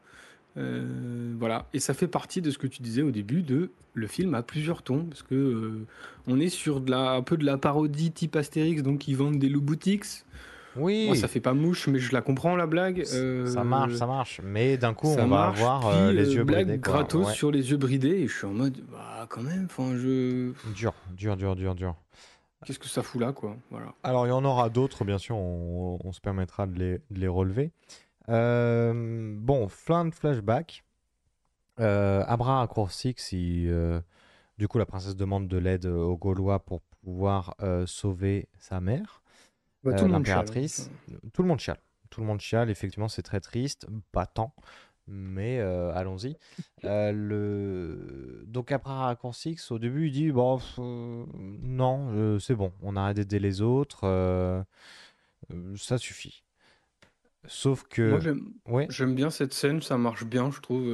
Euh, 0.57 1.35
voilà. 1.39 1.69
Et 1.73 1.81
ça 1.81 1.95
fait 1.95 2.07
partie 2.07 2.41
de 2.41 2.51
ce 2.51 2.59
que 2.59 2.69
tu 2.69 2.83
disais 2.83 3.03
au 3.03 3.11
début 3.11 3.43
de 3.43 3.71
le 3.95 4.07
film 4.07 4.35
a 4.35 4.43
plusieurs 4.43 4.83
tons, 4.83 5.05
parce 5.07 5.23
que 5.23 5.35
euh, 5.35 5.87
on 6.27 6.39
est 6.39 6.49
sur 6.49 6.81
de 6.81 6.91
la, 6.91 7.13
un 7.13 7.23
peu 7.23 7.37
de 7.37 7.45
la 7.45 7.59
parodie 7.59 8.13
type 8.13 8.37
Astérix, 8.37 8.83
donc 8.83 9.09
ils 9.09 9.17
vendent 9.17 9.39
des 9.39 9.49
loup 9.49 9.61
boutiques. 9.61 10.25
Oui, 10.77 11.07
Moi, 11.07 11.17
ça 11.17 11.29
fait 11.29 11.41
pas 11.41 11.53
mouche, 11.55 11.87
mais 11.89 11.99
je 11.99 12.13
la 12.13 12.21
comprends 12.23 12.57
la 12.57 12.67
blague. 12.67 13.05
ça 13.05 13.17
Euh, 13.17 13.65
marche, 13.65 13.95
ça 13.95 14.07
marche. 14.07 14.41
Mais 14.43 14.77
d'un 14.77 14.95
coup, 14.95 15.09
on 15.09 15.27
va 15.27 15.45
avoir 15.47 15.87
euh, 15.87 16.09
puis, 16.09 16.17
les 16.17 16.29
euh, 16.31 16.33
yeux 16.35 16.45
blague 16.45 16.67
bridés. 16.67 16.81
quoi. 16.81 16.93
gratos 16.95 17.27
Ouais. 17.29 17.33
sur 17.35 17.51
les 17.51 17.71
yeux 17.71 17.77
bridés, 17.77 18.09
et 18.23 18.27
je 18.29 18.37
suis 18.37 18.47
en 18.47 18.53
mode, 18.55 18.79
bah 18.91 19.27
quand 19.29 19.43
même, 19.43 19.67
enfin, 19.67 19.97
je. 19.97 20.53
Dur, 20.75 20.93
dur, 21.17 21.37
dur, 21.37 21.55
dur, 21.57 21.75
dur. 21.75 21.95
Qu'est-ce 22.65 22.79
que 22.79 22.89
ça 22.89 23.03
fout 23.03 23.21
là, 23.21 23.33
quoi? 23.33 23.57
Voilà. 23.71 23.95
Alors, 24.03 24.27
il 24.27 24.31
y 24.31 24.33
en 24.33 24.45
aura 24.45 24.71
d'autres, 24.71 25.05
bien 25.05 25.19
sûr, 25.19 25.37
on, 25.37 25.99
on 26.03 26.13
se 26.13 26.21
permettra 26.21 26.67
de 26.67 26.79
les, 26.79 26.93
de 27.11 27.21
les 27.21 27.29
relever. 27.29 27.73
Euh, 28.31 29.35
bon, 29.39 29.69
plein 29.87 30.05
de 30.07 30.15
flashbacks. 30.15 30.83
Euh, 31.81 32.23
Abra 32.27 32.63
à 32.63 32.69
il, 33.33 33.69
euh, 33.69 34.01
du 34.59 34.69
coup, 34.69 34.79
la 34.79 34.87
princesse 34.87 35.17
demande 35.17 35.49
de 35.49 35.59
l'aide 35.59 35.87
aux 35.87 36.17
Gaulois 36.17 36.61
pour 36.61 36.81
pouvoir 37.03 37.55
sauver 37.87 38.49
sa 38.59 38.81
mère, 38.81 39.21
Bah, 39.85 39.91
euh, 39.93 39.99
tout 39.99 40.05
le 40.07 40.11
monde 40.13 40.25
chiale, 40.25 40.37
l'impératrice. 40.39 40.91
hein. 41.13 41.17
Tout 41.33 41.43
le 41.43 41.49
monde 41.49 41.61
chiale. 41.61 41.79
Tout 42.11 42.21
le 42.21 42.27
monde 42.27 42.41
chiale, 42.41 42.71
effectivement, 42.71 43.09
c'est 43.09 43.23
très 43.23 43.41
triste. 43.41 43.87
Pas 44.13 44.27
tant, 44.27 44.55
mais 45.07 45.59
euh, 45.61 45.93
allons-y. 45.95 46.37
Euh, 46.85 47.13
le... 47.13 48.45
Donc, 48.47 48.71
Abra 48.71 49.09
à 49.09 49.17
Coursix, 49.17 49.71
au 49.71 49.79
début, 49.79 50.09
il 50.09 50.13
dit 50.13 50.31
Bon, 50.33 50.59
pff, 50.59 50.75
euh, 50.79 51.25
non, 51.63 52.11
euh, 52.13 52.39
c'est 52.39 52.55
bon, 52.55 52.73
on 52.83 52.95
arrête 52.95 53.17
d'aider 53.17 53.39
les 53.39 53.63
autres, 53.63 54.01
euh, 54.05 54.63
euh, 55.51 55.75
ça 55.79 55.97
suffit. 55.97 56.43
Sauf 57.47 57.85
que. 57.85 58.11
Moi, 58.11 58.21
j'aime 58.21 58.53
Ouais. 58.69 58.87
j'aime 58.91 59.15
bien 59.15 59.31
cette 59.31 59.55
scène, 59.55 59.81
ça 59.81 59.97
marche 59.97 60.25
bien, 60.25 60.51
je 60.51 60.61
trouve. 60.61 60.87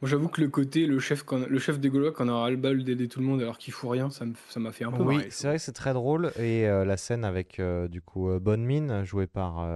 Moi, 0.00 0.08
j'avoue 0.08 0.28
que 0.28 0.40
le 0.40 0.48
côté, 0.48 0.86
le 0.86 1.00
chef, 1.00 1.24
le 1.48 1.58
chef 1.58 1.80
des 1.80 1.88
Gaulois, 1.88 2.12
quand 2.12 2.26
on 2.26 2.28
aura 2.28 2.50
le 2.50 2.56
bal 2.56 2.84
d'aider 2.84 3.08
tout 3.08 3.18
le 3.18 3.26
monde 3.26 3.40
alors 3.42 3.58
qu'il 3.58 3.72
fout 3.72 3.90
rien, 3.90 4.10
ça 4.10 4.24
m'a 4.60 4.72
fait 4.72 4.84
un 4.84 4.92
peu 4.92 5.02
Oui, 5.02 5.24
je 5.24 5.30
c'est 5.30 5.48
vrai 5.48 5.56
que 5.56 5.62
c'est 5.62 5.72
très 5.72 5.92
drôle. 5.92 6.30
Et 6.38 6.68
euh, 6.68 6.84
la 6.84 6.96
scène 6.96 7.24
avec, 7.24 7.58
euh, 7.58 7.88
du 7.88 8.00
coup, 8.00 8.30
euh, 8.30 8.38
Bonne 8.38 8.64
Mine, 8.64 9.02
jouée 9.04 9.26
par 9.26 9.66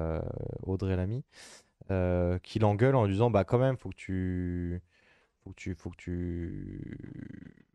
Audrey 0.62 0.94
Lamy, 0.94 1.24
qui 2.42 2.58
l'engueule 2.60 2.94
en 2.94 3.04
lui 3.06 3.12
disant 3.14 3.30
Bah, 3.30 3.42
quand 3.44 3.58
même, 3.58 3.76
faut 3.76 3.88
que 3.88 3.96
tu. 3.96 4.80
Faut 5.42 5.50
que 5.50 5.56
tu. 5.56 5.74
Faut 5.74 5.90
que 5.90 5.96
tu. 5.96 6.96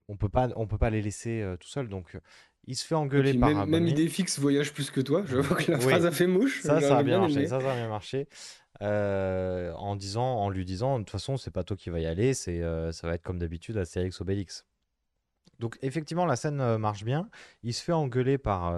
On 0.08 0.16
peut 0.16 0.30
pas, 0.30 0.48
on 0.56 0.68
peut 0.68 0.78
pas 0.78 0.90
les 0.90 1.02
laisser 1.02 1.46
tout 1.60 1.68
seuls. 1.68 1.90
Donc, 1.90 2.18
il 2.66 2.76
se 2.76 2.86
fait 2.86 2.96
engueuler 2.96 3.32
puis 3.32 3.40
par 3.40 3.50
même, 3.50 3.70
même 3.70 3.88
idée 3.88 4.08
fixe 4.08 4.40
voyage 4.40 4.74
plus 4.74 4.90
que 4.92 5.02
toi, 5.02 5.24
j'avoue 5.26 5.56
que 5.56 5.72
la 5.72 5.78
Oui. 5.78 5.84
phrase 5.84 6.06
a 6.06 6.12
fait 6.12 6.28
mouche. 6.28 6.62
Ça, 6.62 6.80
ça 6.80 6.98
a 6.98 7.04
bien 7.04 7.20
marché. 7.20 7.48
Ça, 7.48 7.60
ça 7.60 7.72
a 7.72 7.76
bien 7.76 7.90
marché. 7.90 8.28
Euh, 8.82 9.74
en 9.74 9.96
disant, 9.96 10.36
en 10.36 10.50
lui 10.50 10.66
disant, 10.66 11.00
de 11.00 11.04
toute 11.04 11.12
façon, 11.12 11.38
c'est 11.38 11.52
pas 11.52 11.64
toi 11.64 11.76
qui 11.76 11.90
va 11.90 12.00
y 12.00 12.06
aller, 12.06 12.34
c'est, 12.34 12.62
euh, 12.62 12.92
ça 12.92 13.08
va 13.08 13.16
être 13.16 13.24
comme 13.24 13.40
d'habitude 13.40 13.78
Astérix 13.78 14.22
Obélix. 14.22 14.66
Donc 15.60 15.78
effectivement, 15.82 16.26
la 16.26 16.36
scène 16.36 16.62
euh, 16.62 16.78
marche 16.78 17.04
bien. 17.04 17.30
Il 17.64 17.74
se 17.74 17.84
fait 17.84 17.94
engueuler 17.94 18.38
par, 18.38 18.74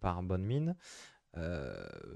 par 0.00 0.22
Bonne 0.22 0.44
Mine. 0.44 0.76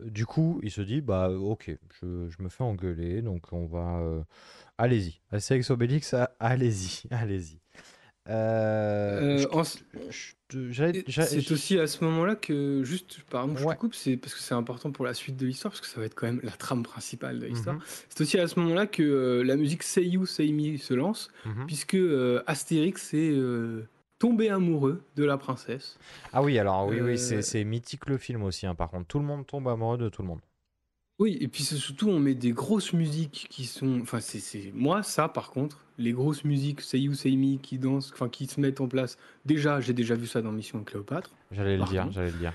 Du 0.05 0.27
coup, 0.27 0.61
il 0.63 0.71
se 0.71 0.81
dit, 0.83 1.01
bah 1.01 1.31
ok, 1.31 1.71
je, 2.01 2.29
je 2.29 2.43
me 2.43 2.49
fais 2.49 2.65
engueuler, 2.65 3.23
donc 3.23 3.53
on 3.53 3.67
va... 3.67 4.25
allez-y. 4.79 5.21
Astérix 5.31 5.71
Obélix, 5.71 6.15
allez-y, 6.41 7.07
allez-y. 7.11 7.61
Euh, 8.29 9.21
Euh, 9.23 9.39
je- 10.11 10.71
je 10.71 11.23
C'est 11.23 11.51
aussi 11.51 11.79
à 11.79 11.87
ce 11.87 12.05
moment-là 12.05 12.37
que, 12.37 12.83
juste, 12.85 13.21
pardon, 13.31 13.57
je 13.57 13.65
Ouais. 13.65 13.75
te 13.75 13.81
coupe, 13.81 13.95
c'est 13.95 14.17
parce 14.17 14.35
que 14.35 14.41
c'est 14.41 14.55
important 14.55 14.91
pour 14.93 15.05
la 15.05 15.15
suite 15.15 15.37
de 15.37 15.47
l'histoire, 15.47 15.73
parce 15.73 15.81
que 15.81 15.87
ça 15.87 15.99
va 15.99 16.07
être 16.07 16.15
quand 16.15 16.27
même 16.27 16.41
la 16.43 16.51
trame 16.53 16.83
principale 16.83 17.39
de 17.41 17.47
l'histoire. 17.47 17.77
Mhm, 17.77 17.83
C'est 18.09 18.21
aussi 18.23 18.39
à 18.39 18.47
ce 18.47 18.59
moment-là 18.61 18.87
que 18.87 19.03
euh, 19.03 19.43
la 19.43 19.57
musique 19.57 19.83
Say 19.83 20.05
You, 20.05 20.27
Say 20.27 20.53
Me 20.53 20.77
se 20.77 20.95
lance, 20.95 21.31
mhm. 21.47 21.67
puisque 21.67 21.95
euh, 21.95 22.43
Astérix 22.47 23.13
est 23.15 23.35
tombé 24.19 24.51
amoureux 24.51 25.03
de 25.17 25.25
la 25.25 25.37
princesse. 25.37 25.99
Ah 26.33 26.43
oui, 26.43 26.59
alors 26.59 26.87
oui, 26.87 27.01
oui, 27.01 27.19
c'est 27.19 27.43
c'est 27.43 27.65
mythique 27.65 28.07
le 28.07 28.19
film 28.19 28.43
aussi, 28.45 28.67
hein, 28.67 28.75
par 28.77 28.91
contre. 28.91 29.07
Tout 29.09 29.19
le 29.19 29.25
monde 29.25 29.47
tombe 29.47 29.67
amoureux 29.69 29.99
de 29.99 30.09
tout 30.09 30.23
le 30.23 30.29
monde. 30.29 30.41
Oui, 31.19 31.37
et 31.41 31.47
puis 31.49 31.63
c'est 31.63 31.77
surtout, 31.77 32.09
on 32.09 32.19
met 32.19 32.35
des 32.35 32.53
grosses 32.53 32.93
musiques 32.93 33.47
qui 33.51 33.67
sont. 33.67 34.01
Enfin, 34.01 34.21
c'est- 34.21 34.41
c'est. 34.41 34.73
Moi, 34.75 35.03
ça, 35.03 35.29
par 35.29 35.51
contre, 35.51 35.79
les 35.99 36.13
grosses 36.13 36.43
musiques, 36.45 36.81
Say 36.81 37.01
You, 37.01 37.15
Say 37.15 37.37
Me, 37.37 37.59
qui 37.59 37.79
dansent, 37.79 38.11
enfin, 38.13 38.29
qui 38.29 38.47
se 38.47 38.61
mettent 38.61 38.81
en 38.81 38.89
place. 38.89 39.19
Déjà, 39.45 39.81
j'ai 39.81 39.93
déjà 39.93 40.15
vu 40.15 40.27
ça 40.27 40.43
dans 40.43 40.51
Mission 40.53 40.83
Cléopâtre. 40.83 41.31
J'allais 41.53 41.77
le 41.77 41.85
dire, 41.85 42.11
j'allais 42.11 42.31
le 42.33 42.39
dire. 42.39 42.55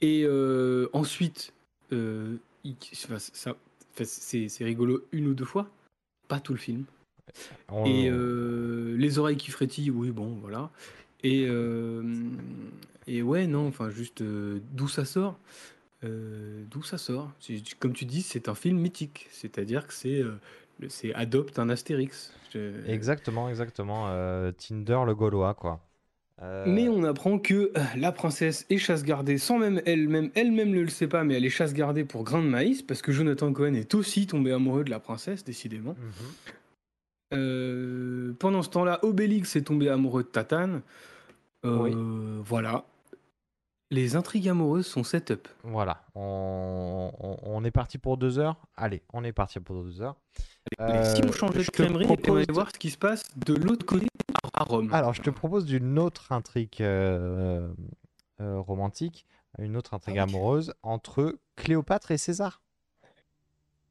Et 0.00 0.22
euh, 0.24 0.88
ensuite, 0.92 1.52
euh, 1.92 2.36
il- 2.64 2.76
enfin, 3.04 3.18
ça, 3.18 3.56
enfin, 3.94 4.04
c'est 4.04 4.48
c'est 4.48 4.64
rigolo 4.64 5.04
une 5.12 5.28
ou 5.28 5.34
deux 5.34 5.44
fois, 5.44 5.70
pas 6.28 6.40
tout 6.40 6.52
le 6.54 6.58
film. 6.58 6.84
On- 7.68 7.84
Et 7.84 8.08
euh, 8.10 8.96
les 8.96 9.18
oreilles 9.18 9.36
qui 9.36 9.50
frétillent, 9.50 9.90
oui, 9.90 10.10
bon, 10.10 10.36
voilà. 10.40 10.70
Et, 11.22 11.48
et 13.08 13.22
ouais, 13.22 13.46
non, 13.46 13.66
enfin, 13.68 13.90
juste 13.90 14.22
d'où 14.22 14.88
ça 14.88 15.04
sort 15.04 15.38
Euh, 16.04 16.64
D'où 16.70 16.82
ça 16.82 16.98
sort? 16.98 17.32
Comme 17.78 17.92
tu 17.94 18.04
dis, 18.04 18.22
c'est 18.22 18.48
un 18.48 18.54
film 18.54 18.78
mythique, 18.78 19.26
c'est-à-dire 19.30 19.86
que 19.86 19.92
c'est 19.94 20.20
euh, 20.20 20.38
c'est 20.88 21.14
adopte 21.14 21.58
un 21.58 21.68
Astérix. 21.70 22.32
Je- 22.52 22.86
Exactement, 22.86 23.48
exactement. 23.48 24.06
euh, 24.08 24.52
Tinder 24.52 25.00
le 25.06 25.14
Gaulois, 25.14 25.54
quoi. 25.54 25.80
Euh, 26.42 26.66
Mais 26.68 26.86
on 26.90 27.02
apprend 27.04 27.38
que 27.38 27.72
euh, 27.74 27.82
la 27.96 28.12
princesse 28.12 28.66
est 28.68 28.76
chasse 28.76 29.02
gardée 29.04 29.38
sans 29.38 29.58
même 29.58 29.80
elle-même, 29.86 30.30
elle-même 30.34 30.70
ne 30.70 30.82
le 30.82 30.88
sait 30.90 31.08
pas, 31.08 31.24
mais 31.24 31.32
elle 31.34 31.46
est 31.46 31.50
chasse 31.50 31.72
gardée 31.72 32.04
pour 32.04 32.24
grain 32.24 32.42
de 32.42 32.48
maïs 32.48 32.82
parce 32.82 33.00
que 33.00 33.10
Jonathan 33.10 33.50
Cohen 33.54 33.72
est 33.72 33.94
aussi 33.94 34.26
tombé 34.26 34.52
amoureux 34.52 34.84
de 34.84 34.90
la 34.90 35.00
princesse, 35.00 35.44
décidément. 35.44 35.94
mhm. 35.98 36.54
Euh, 37.34 38.32
pendant 38.38 38.62
ce 38.62 38.68
temps-là, 38.70 39.00
Obélix 39.02 39.56
est 39.56 39.62
tombé 39.62 39.88
amoureux 39.88 40.22
de 40.22 40.28
Tatane. 40.28 40.82
Euh, 41.64 41.78
Oui. 41.78 41.92
Voilà. 42.44 42.84
Les 43.90 44.16
intrigues 44.16 44.48
amoureuses 44.48 44.86
sont 44.86 45.04
set-up. 45.04 45.46
Voilà, 45.62 46.02
on, 46.16 47.12
on- 47.20 47.36
on 47.44 47.64
est 47.64 47.70
parti 47.70 47.98
pour 47.98 48.16
deux 48.16 48.38
heures. 48.38 48.56
Allez, 48.76 49.02
on 49.12 49.22
est 49.22 49.32
parti 49.32 49.60
pour 49.60 49.82
deux 49.84 50.02
heures. 50.02 50.16
Si 50.34 50.74
Euh, 50.80 51.20
on 51.28 51.30
changeait 51.32 51.60
je 51.62 51.66
de 51.66 51.70
te 51.70 51.82
crèmerie, 51.82 52.06
on 52.08 52.16
propose 52.16 52.46
de- 52.48 52.52
voir 52.52 52.68
ce 52.72 52.78
qui 52.78 52.90
se 52.90 52.98
passe 52.98 53.22
de 53.36 53.54
l'autre 53.54 53.86
côté 53.86 54.06
à 54.54 54.64
Rome. 54.64 54.92
Alors, 54.92 55.14
je 55.14 55.22
te 55.22 55.30
propose 55.30 55.64
d'une 55.66 55.98
autre 56.00 56.32
intrigue 56.32 56.78
euh, 56.80 57.72
euh, 58.40 58.58
romantique, 58.58 59.24
une 59.58 59.76
autre 59.76 59.94
intrigue 59.94 60.18
Ah 60.18 60.24
oui. 60.26 60.34
amoureuse 60.34 60.74
entre 60.82 61.38
Cléopâtre 61.54 62.10
et 62.10 62.18
César. 62.18 62.60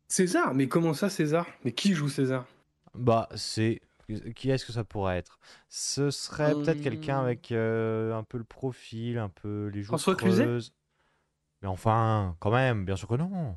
César, 0.09 0.53
mais 0.53 0.67
comment 0.67 0.93
ça 0.93 1.09
César? 1.09 1.47
Mais 1.63 1.71
qui 1.71 1.93
joue 1.93 2.09
César? 2.09 2.45
Bah, 2.93 3.29
c'est. 3.35 3.81
Qui 4.35 4.51
est-ce 4.51 4.65
que 4.65 4.71
ça 4.71 4.83
pourrait 4.83 5.17
être? 5.17 5.39
Ce 5.69 6.11
serait 6.11 6.53
peut-être 6.53 6.81
quelqu'un 6.81 7.19
Hum. 7.19 7.25
avec 7.25 7.51
euh, 7.51 8.13
un 8.13 8.23
peu 8.23 8.37
le 8.37 8.43
profil, 8.43 9.17
un 9.17 9.29
peu 9.29 9.67
les 9.73 9.81
joues 9.81 9.87
François 9.89 10.15
Cluzet? 10.15 10.43
creuses. 10.43 10.73
Mais 11.61 11.67
enfin, 11.67 12.35
quand 12.39 12.51
même, 12.51 12.85
bien 12.85 12.95
sûr 12.95 13.07
que 13.07 13.15
non. 13.15 13.55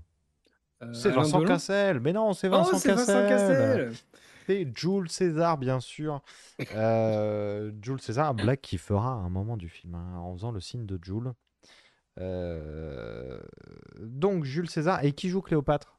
Euh, 0.82 0.92
C'est 0.94 1.11
Vincent 1.11 1.42
Cassel. 1.44 2.01
Mais 2.01 2.12
non, 2.12 2.32
c'est 2.32 2.49
Oh, 2.49 2.53
Vincent 2.53 2.78
c'est 2.78 2.92
Vincent 2.94 3.07
Cassel. 3.28 3.28
Cassel 3.28 3.92
C'est 4.46 4.72
Jules 4.76 5.11
César, 5.11 5.59
bien 5.59 5.80
sûr. 5.80 6.22
Euh, 6.74 7.70
Jules 7.82 8.01
César, 8.01 8.32
blague 8.34 8.61
qui 8.61 8.78
fera 8.78 9.11
un 9.11 9.28
moment 9.28 9.57
du 9.57 9.68
film, 9.68 9.94
hein, 9.96 10.16
en 10.18 10.32
faisant 10.34 10.53
le 10.53 10.61
signe 10.61 10.86
de 10.86 10.99
Jules. 11.03 11.32
Euh, 12.18 13.40
Donc, 14.01 14.44
Jules 14.44 14.70
César. 14.70 15.05
Et 15.05 15.12
qui 15.12 15.28
joue 15.28 15.42
Cléopâtre? 15.42 15.97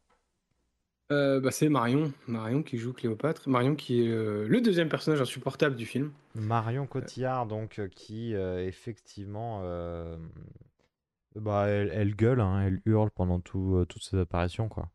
Euh, 1.12 1.40
bah, 1.40 1.50
c'est 1.52 1.70
Marion, 1.70 2.12
Marion 2.28 2.62
qui 2.62 2.78
joue 2.78 2.94
Cléopâtre, 2.94 3.50
Marion 3.50 3.76
qui 3.76 4.04
est 4.04 4.10
euh, 4.10 4.48
le 4.48 4.62
deuxième 4.62 4.90
personnage 4.90 5.22
insupportable 5.22 5.76
du 5.76 5.86
film. 5.86 6.12
Marion 6.36 6.86
Cotillard, 6.86 7.48
donc, 7.48 7.80
euh, 7.80 7.88
qui 7.88 8.34
effectivement. 8.34 9.64
Bah, 11.36 11.68
elle, 11.68 11.92
elle 11.94 12.16
gueule, 12.16 12.42
hein, 12.42 12.62
elle 12.62 12.82
hurle 12.86 13.12
pendant 13.12 13.40
tout, 13.40 13.86
toutes 13.88 14.04
ses 14.04 14.18
apparitions, 14.18 14.68
quoi. 14.68 14.90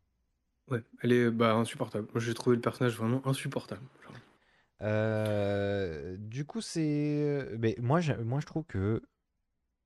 Ouais, 0.69 0.83
elle 1.01 1.11
est 1.11 1.31
bah, 1.31 1.53
insupportable. 1.53 2.07
Moi, 2.13 2.21
j'ai 2.21 2.33
trouvé 2.33 2.55
le 2.55 2.61
personnage 2.61 2.97
vraiment 2.97 3.21
insupportable. 3.27 3.81
genre. 4.03 4.13
Du 6.19 6.45
coup, 6.45 6.61
c'est. 6.61 7.47
Mais 7.59 7.75
moi, 7.79 7.99
j'ai- 7.99 8.17
moi, 8.17 8.39
je 8.39 8.45
trouve 8.45 8.63
que 8.65 9.01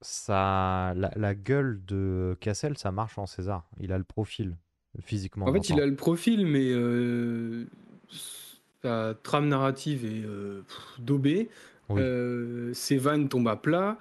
ça, 0.01 0.93
la, 0.95 1.11
la 1.15 1.35
gueule 1.35 1.83
de 1.85 2.37
Cassel, 2.39 2.77
ça 2.77 2.91
marche 2.91 3.17
en 3.17 3.25
César. 3.25 3.69
Il 3.79 3.91
a 3.91 3.97
le 3.97 4.03
profil, 4.03 4.57
physiquement. 5.03 5.47
En 5.47 5.53
fait, 5.53 5.69
il 5.69 5.79
a 5.79 5.85
le 5.85 5.95
profil, 5.95 6.45
mais 6.45 6.69
euh, 6.71 7.65
sa 8.81 9.13
trame 9.23 9.47
narrative 9.47 10.05
est 10.05 10.25
euh, 10.25 10.61
daubée. 10.99 11.49
Oui. 11.89 12.01
Euh, 12.01 12.73
ses 12.73 12.97
vannes 12.97 13.29
tombent 13.29 13.47
à 13.47 13.55
plat. 13.55 13.97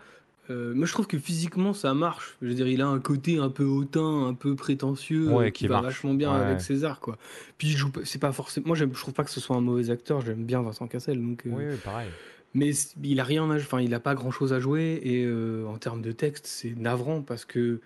euh, 0.50 0.74
moi 0.74 0.86
je 0.86 0.92
trouve 0.92 1.06
que 1.06 1.18
physiquement 1.18 1.72
ça 1.72 1.94
marche. 1.94 2.36
Je 2.42 2.48
veux 2.48 2.54
dire, 2.54 2.68
il 2.68 2.82
a 2.82 2.86
un 2.86 3.00
côté 3.00 3.38
un 3.38 3.48
peu 3.50 3.64
hautain, 3.64 4.26
un 4.26 4.34
peu 4.34 4.54
prétentieux, 4.56 5.28
Ouais, 5.32 5.52
qui 5.52 5.64
qui 5.64 5.68
va 5.68 5.80
vachement 5.80 6.12
bien 6.14 6.30
Ouais. 6.34 6.40
avec 6.44 6.60
César, 6.60 7.00
quoi. 7.00 7.16
Puis 7.56 7.68
il 7.68 7.76
joue, 7.76 7.90
pas- 7.90 8.00
c'est 8.04 8.18
pas 8.18 8.32
forcément. 8.32 8.68
Moi 8.68 8.76
je 8.76 8.84
trouve 8.84 9.14
pas 9.14 9.24
que 9.24 9.30
ce 9.30 9.40
soit 9.40 9.56
un 9.56 9.60
mauvais 9.62 9.90
acteur. 9.90 10.20
J'aime 10.20 10.44
bien 10.44 10.60
Vincent 10.62 10.86
Cassel, 10.86 11.18
donc. 11.20 11.42
Oui, 11.46 11.64
oui, 11.66 11.76
pareil. 11.82 12.08
Mais 12.54 12.70
il 13.02 13.20
a 13.20 13.24
rien, 13.24 13.50
à- 13.50 13.56
enfin 13.56 13.80
il 13.80 13.92
a 13.94 14.00
pas 14.00 14.14
grand 14.14 14.30
chose 14.30 14.52
à 14.52 14.60
jouer 14.60 15.00
et 15.02 15.26
en 15.66 15.76
termes 15.78 16.02
de 16.02 16.12
texte 16.12 16.46
c'est 16.46 16.74
navrant 16.76 17.22
parce 17.22 17.44
que 17.46 17.80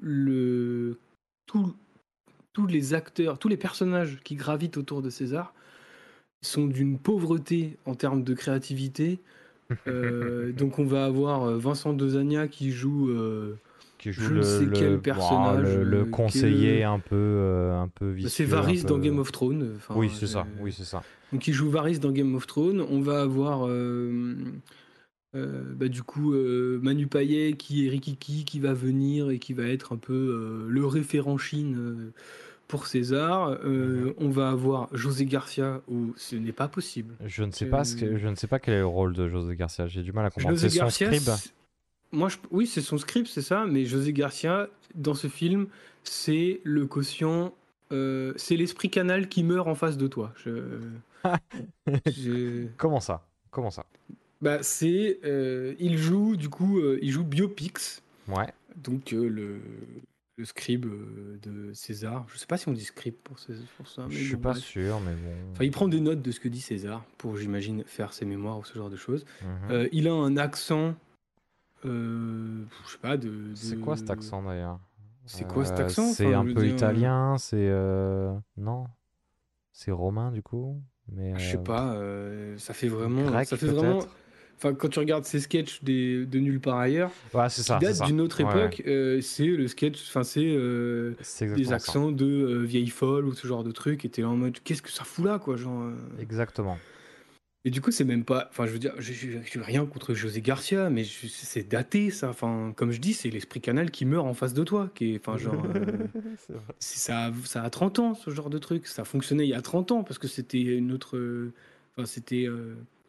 le 0.00 0.98
tout- 1.46 1.74
tous 2.52 2.66
les 2.66 2.94
acteurs, 2.94 3.38
tous 3.38 3.48
les 3.48 3.56
personnages 3.56 4.18
qui 4.24 4.34
gravitent 4.36 4.76
autour 4.76 5.02
de 5.02 5.10
César 5.10 5.54
sont 6.42 6.66
d'une 6.66 6.98
pauvreté 6.98 7.76
en 7.86 7.94
termes 7.94 8.22
de 8.24 8.34
créativité. 8.34 9.20
Euh, 9.88 10.52
donc 10.52 10.78
on 10.78 10.84
va 10.84 11.06
avoir 11.06 11.44
euh, 11.44 11.56
Vincent 11.56 11.94
Dezania 11.94 12.46
qui 12.46 12.72
joue 12.72 13.08
euh, 13.08 13.54
Qui 13.96 14.12
joue 14.12 14.20
je 14.24 14.28
ne 14.28 14.34
le, 14.34 14.42
sais 14.42 14.64
le- 14.66 14.72
quel 14.72 15.00
personnage. 15.00 15.76
le, 15.78 15.82
le 15.84 16.04
conseiller 16.04 16.82
un 16.84 16.98
peu, 16.98 17.14
euh, 17.16 17.80
un 17.80 17.88
peu 17.88 18.08
Bah, 18.08 18.12
vicieux. 18.12 18.28
c'est 18.28 18.44
Varys 18.44 18.82
peu- 18.82 18.88
dans 18.88 18.98
Game 18.98 19.18
of 19.18 19.32
Thrones. 19.32 19.72
enfin, 19.76 19.94
Oui, 19.96 20.10
c'est 20.12 20.26
ça. 20.26 20.46
Oui, 20.60 20.72
c'est 20.76 20.84
ça. 20.84 21.02
donc 21.32 21.46
il 21.46 21.54
joue 21.54 21.70
Varys 21.70 21.98
dans 22.00 22.10
Game 22.10 22.34
of 22.34 22.46
Thrones. 22.46 22.82
On 22.82 23.00
va 23.00 23.22
avoir 23.22 23.66
euh, 25.34 25.62
bah, 25.74 25.88
du 25.88 26.02
coup 26.02 26.34
euh, 26.34 26.78
Manu 26.82 27.06
Payet 27.06 27.54
qui 27.54 27.86
est 27.86 27.90
Rikiki 27.90 28.44
qui 28.44 28.60
va 28.60 28.74
venir 28.74 29.30
et 29.30 29.38
qui 29.38 29.54
va 29.54 29.64
être 29.64 29.92
un 29.92 29.96
peu 29.96 30.12
euh, 30.12 30.66
le 30.68 30.86
référent 30.86 31.38
Chine 31.38 32.12
pour 32.68 32.86
César. 32.86 33.58
Mhm. 33.64 34.14
On 34.18 34.28
va 34.30 34.50
avoir 34.50 34.88
José 34.94 35.24
Garcia 35.26 35.80
où 35.88 36.12
ce 36.16 36.36
n'est 36.36 36.52
pas 36.52 36.68
possible. 36.68 37.14
Je 37.24 37.44
ne 37.44 37.50
sais 37.50 37.66
pas 37.66 37.84
ce 37.84 37.96
que, 37.96 38.16
je 38.18 38.28
ne 38.28 38.34
sais 38.34 38.46
pas 38.46 38.58
quel 38.58 38.74
est 38.74 38.78
le 38.80 38.86
rôle 38.86 39.12
de 39.14 39.28
José 39.28 39.56
Garcia. 39.56 39.86
J'ai 39.86 40.02
du 40.02 40.12
mal 40.12 40.26
à 40.26 40.30
comprendre. 40.30 40.54
José 40.56 40.68
C'est 40.68 40.78
son 40.78 40.90
c'est- 40.90 41.52
moi 42.12 42.28
je- 42.28 42.36
oui 42.50 42.66
c'est 42.66 42.82
son 42.82 42.98
script 42.98 43.26
c'est 43.28 43.40
ça, 43.42 43.64
mais 43.66 43.84
José 43.86 44.12
Garcia 44.12 44.68
dans 44.94 45.14
ce 45.14 45.28
film 45.28 45.66
c'est 46.04 46.60
le 46.64 46.86
quotient. 46.86 47.54
c'est 47.90 48.56
l'esprit 48.56 48.88
canal 48.90 49.28
qui 49.28 49.42
meurt 49.44 49.68
en 49.68 49.74
face 49.74 49.96
de 49.98 50.06
toi. 50.06 50.32
Je- 50.44 50.78
je- 52.06 52.66
Comment 52.76 53.00
ça? 53.00 53.26
Comment 53.50 53.70
ça? 53.70 53.84
Bah, 54.42 54.58
c'est. 54.62 55.20
euh, 55.24 55.74
il 55.78 55.96
joue, 55.96 56.36
du 56.36 56.48
coup, 56.48 56.78
euh, 56.80 56.98
il 57.00 57.10
joue 57.12 57.24
Biopix, 57.24 58.02
Ouais. 58.28 58.52
donc 58.76 59.12
euh, 59.12 59.28
le, 59.28 59.60
le 60.36 60.44
scribe 60.44 60.86
de 61.42 61.72
César. 61.72 62.26
Je 62.32 62.38
sais 62.38 62.46
pas 62.46 62.56
si 62.56 62.68
on 62.68 62.72
dit 62.72 62.84
scribe 62.84 63.14
pour, 63.22 63.38
ça, 63.38 63.52
mais 64.08 64.10
Je 64.10 64.24
suis 64.24 64.34
bon, 64.36 64.42
pas 64.42 64.50
bref. 64.50 64.62
sûr, 64.62 65.00
mais 65.00 65.14
bon. 65.14 65.32
Enfin, 65.52 65.64
il 65.64 65.70
prend 65.70 65.86
des 65.88 66.00
notes 66.00 66.22
de 66.22 66.30
ce 66.32 66.40
que 66.40 66.48
dit 66.48 66.60
César 66.60 67.04
pour, 67.18 67.36
j'imagine, 67.36 67.84
faire 67.84 68.12
ses 68.12 68.24
mémoires 68.24 68.58
ou 68.58 68.64
ce 68.64 68.74
genre 68.76 68.90
de 68.90 68.96
choses. 68.96 69.24
Mhm. 69.42 69.88
Il 69.92 70.08
a 70.08 70.12
un 70.12 70.36
accent. 70.36 70.94
je 71.84 72.64
sais 72.86 72.98
pas, 73.00 73.16
de. 73.16 73.52
C'est 73.54 73.78
quoi 73.78 73.96
cet 73.96 74.10
accent 74.10 74.42
d'ailleurs? 74.42 74.80
C'est 75.24 75.46
quoi 75.46 75.64
cet 75.64 75.78
accent? 75.78 76.12
C'est 76.12 76.34
Enfin, 76.34 76.40
un 76.50 76.52
peu 76.52 76.62
dire, 76.64 76.74
italien, 76.74 77.38
c'est. 77.38 77.70
Non? 78.56 78.86
C'est 79.74 79.90
romain 79.90 80.30
du 80.32 80.42
coup 80.42 80.82
mais, 81.08 81.32
Je 81.38 81.52
sais 81.52 81.62
pas, 81.62 81.94
euh, 81.94 82.56
ça 82.58 82.74
fait 82.74 82.88
vraiment. 82.88 83.24
Grec, 83.24 83.48
ça 83.48 83.56
fait 83.56 83.66
vraiment. 83.66 84.00
peut-être? 84.00 84.14
Enfin, 84.64 84.74
quand 84.74 84.88
tu 84.88 84.98
regardes 85.00 85.24
ces 85.24 85.40
sketchs 85.40 85.82
des, 85.82 86.24
de 86.24 86.38
nulle 86.38 86.60
part 86.60 86.78
ailleurs, 86.78 87.10
Ouais, 87.34 87.48
c'est 87.48 87.62
ça. 87.62 87.78
qui 87.80 87.86
c'est 87.86 87.98
datent 87.98 88.06
d'une 88.06 88.20
autre 88.20 88.42
Ouais, 88.44 88.54
ouais. 88.54 88.66
époque, 88.66 88.82
euh, 88.86 89.20
c'est 89.20 89.46
le 89.46 89.66
sketch. 89.66 90.00
Enfin, 90.08 90.22
c'est. 90.22 90.44
euh, 90.46 91.14
des 91.56 91.64
ça. 91.64 91.74
accents 91.74 92.12
de 92.12 92.24
euh, 92.26 92.62
vieille 92.62 92.88
folle 92.90 93.26
ou 93.26 93.34
ce 93.34 93.46
genre 93.48 93.64
de 93.64 93.72
truc 93.72 94.04
et 94.04 94.08
t'es 94.08 94.22
en 94.22 94.36
mode 94.36 94.58
qu'est-ce 94.62 94.82
que 94.82 94.90
ça 94.92 95.02
fout 95.04 95.24
là 95.24 95.38
quoi 95.40 95.56
genre 95.56 95.82
euh. 95.82 95.92
Exactement. 96.20 96.78
et 97.64 97.70
du 97.70 97.80
coup 97.80 97.90
c'est 97.90 98.04
même 98.04 98.24
pas 98.24 98.48
enfin 98.50 98.66
je 98.66 98.72
veux 98.72 98.78
dire 98.78 98.92
j'ai 98.98 99.12
j'ai 99.14 99.40
rien 99.60 99.84
contre 99.86 100.14
José 100.14 100.40
Garcia 100.40 100.90
mais 100.90 101.04
je- 101.04 101.26
c'est 101.28 101.68
daté 101.68 102.10
ça 102.10 102.28
enfin 102.30 102.72
comme 102.76 102.90
je 102.92 103.00
dis 103.00 103.12
c'est 103.14 103.30
l'esprit 103.30 103.60
canal 103.60 103.90
qui 103.90 104.04
meurt 104.04 104.26
en 104.26 104.34
face 104.34 104.52
de 104.54 104.64
toi 104.64 104.90
qui 104.94 105.14
est 105.14 105.18
enfin 105.20 105.38
genre 105.38 105.64
ça 106.78 107.26
a, 107.26 107.32
ça 107.44 107.62
a 107.62 107.70
30 107.70 107.98
ans 107.98 108.14
ce 108.14 108.30
genre 108.30 108.50
de 108.50 108.58
truc 108.58 108.86
ça 108.86 109.04
fonctionnait 109.04 109.44
il 109.46 109.50
y 109.50 109.54
a 109.54 109.62
30 109.62 109.92
ans 109.92 110.02
parce 110.04 110.18
que 110.18 110.28
c'était 110.28 110.60
une 110.60 110.92
autre 110.92 111.18
enfin 111.96 112.06
c'était 112.06 112.46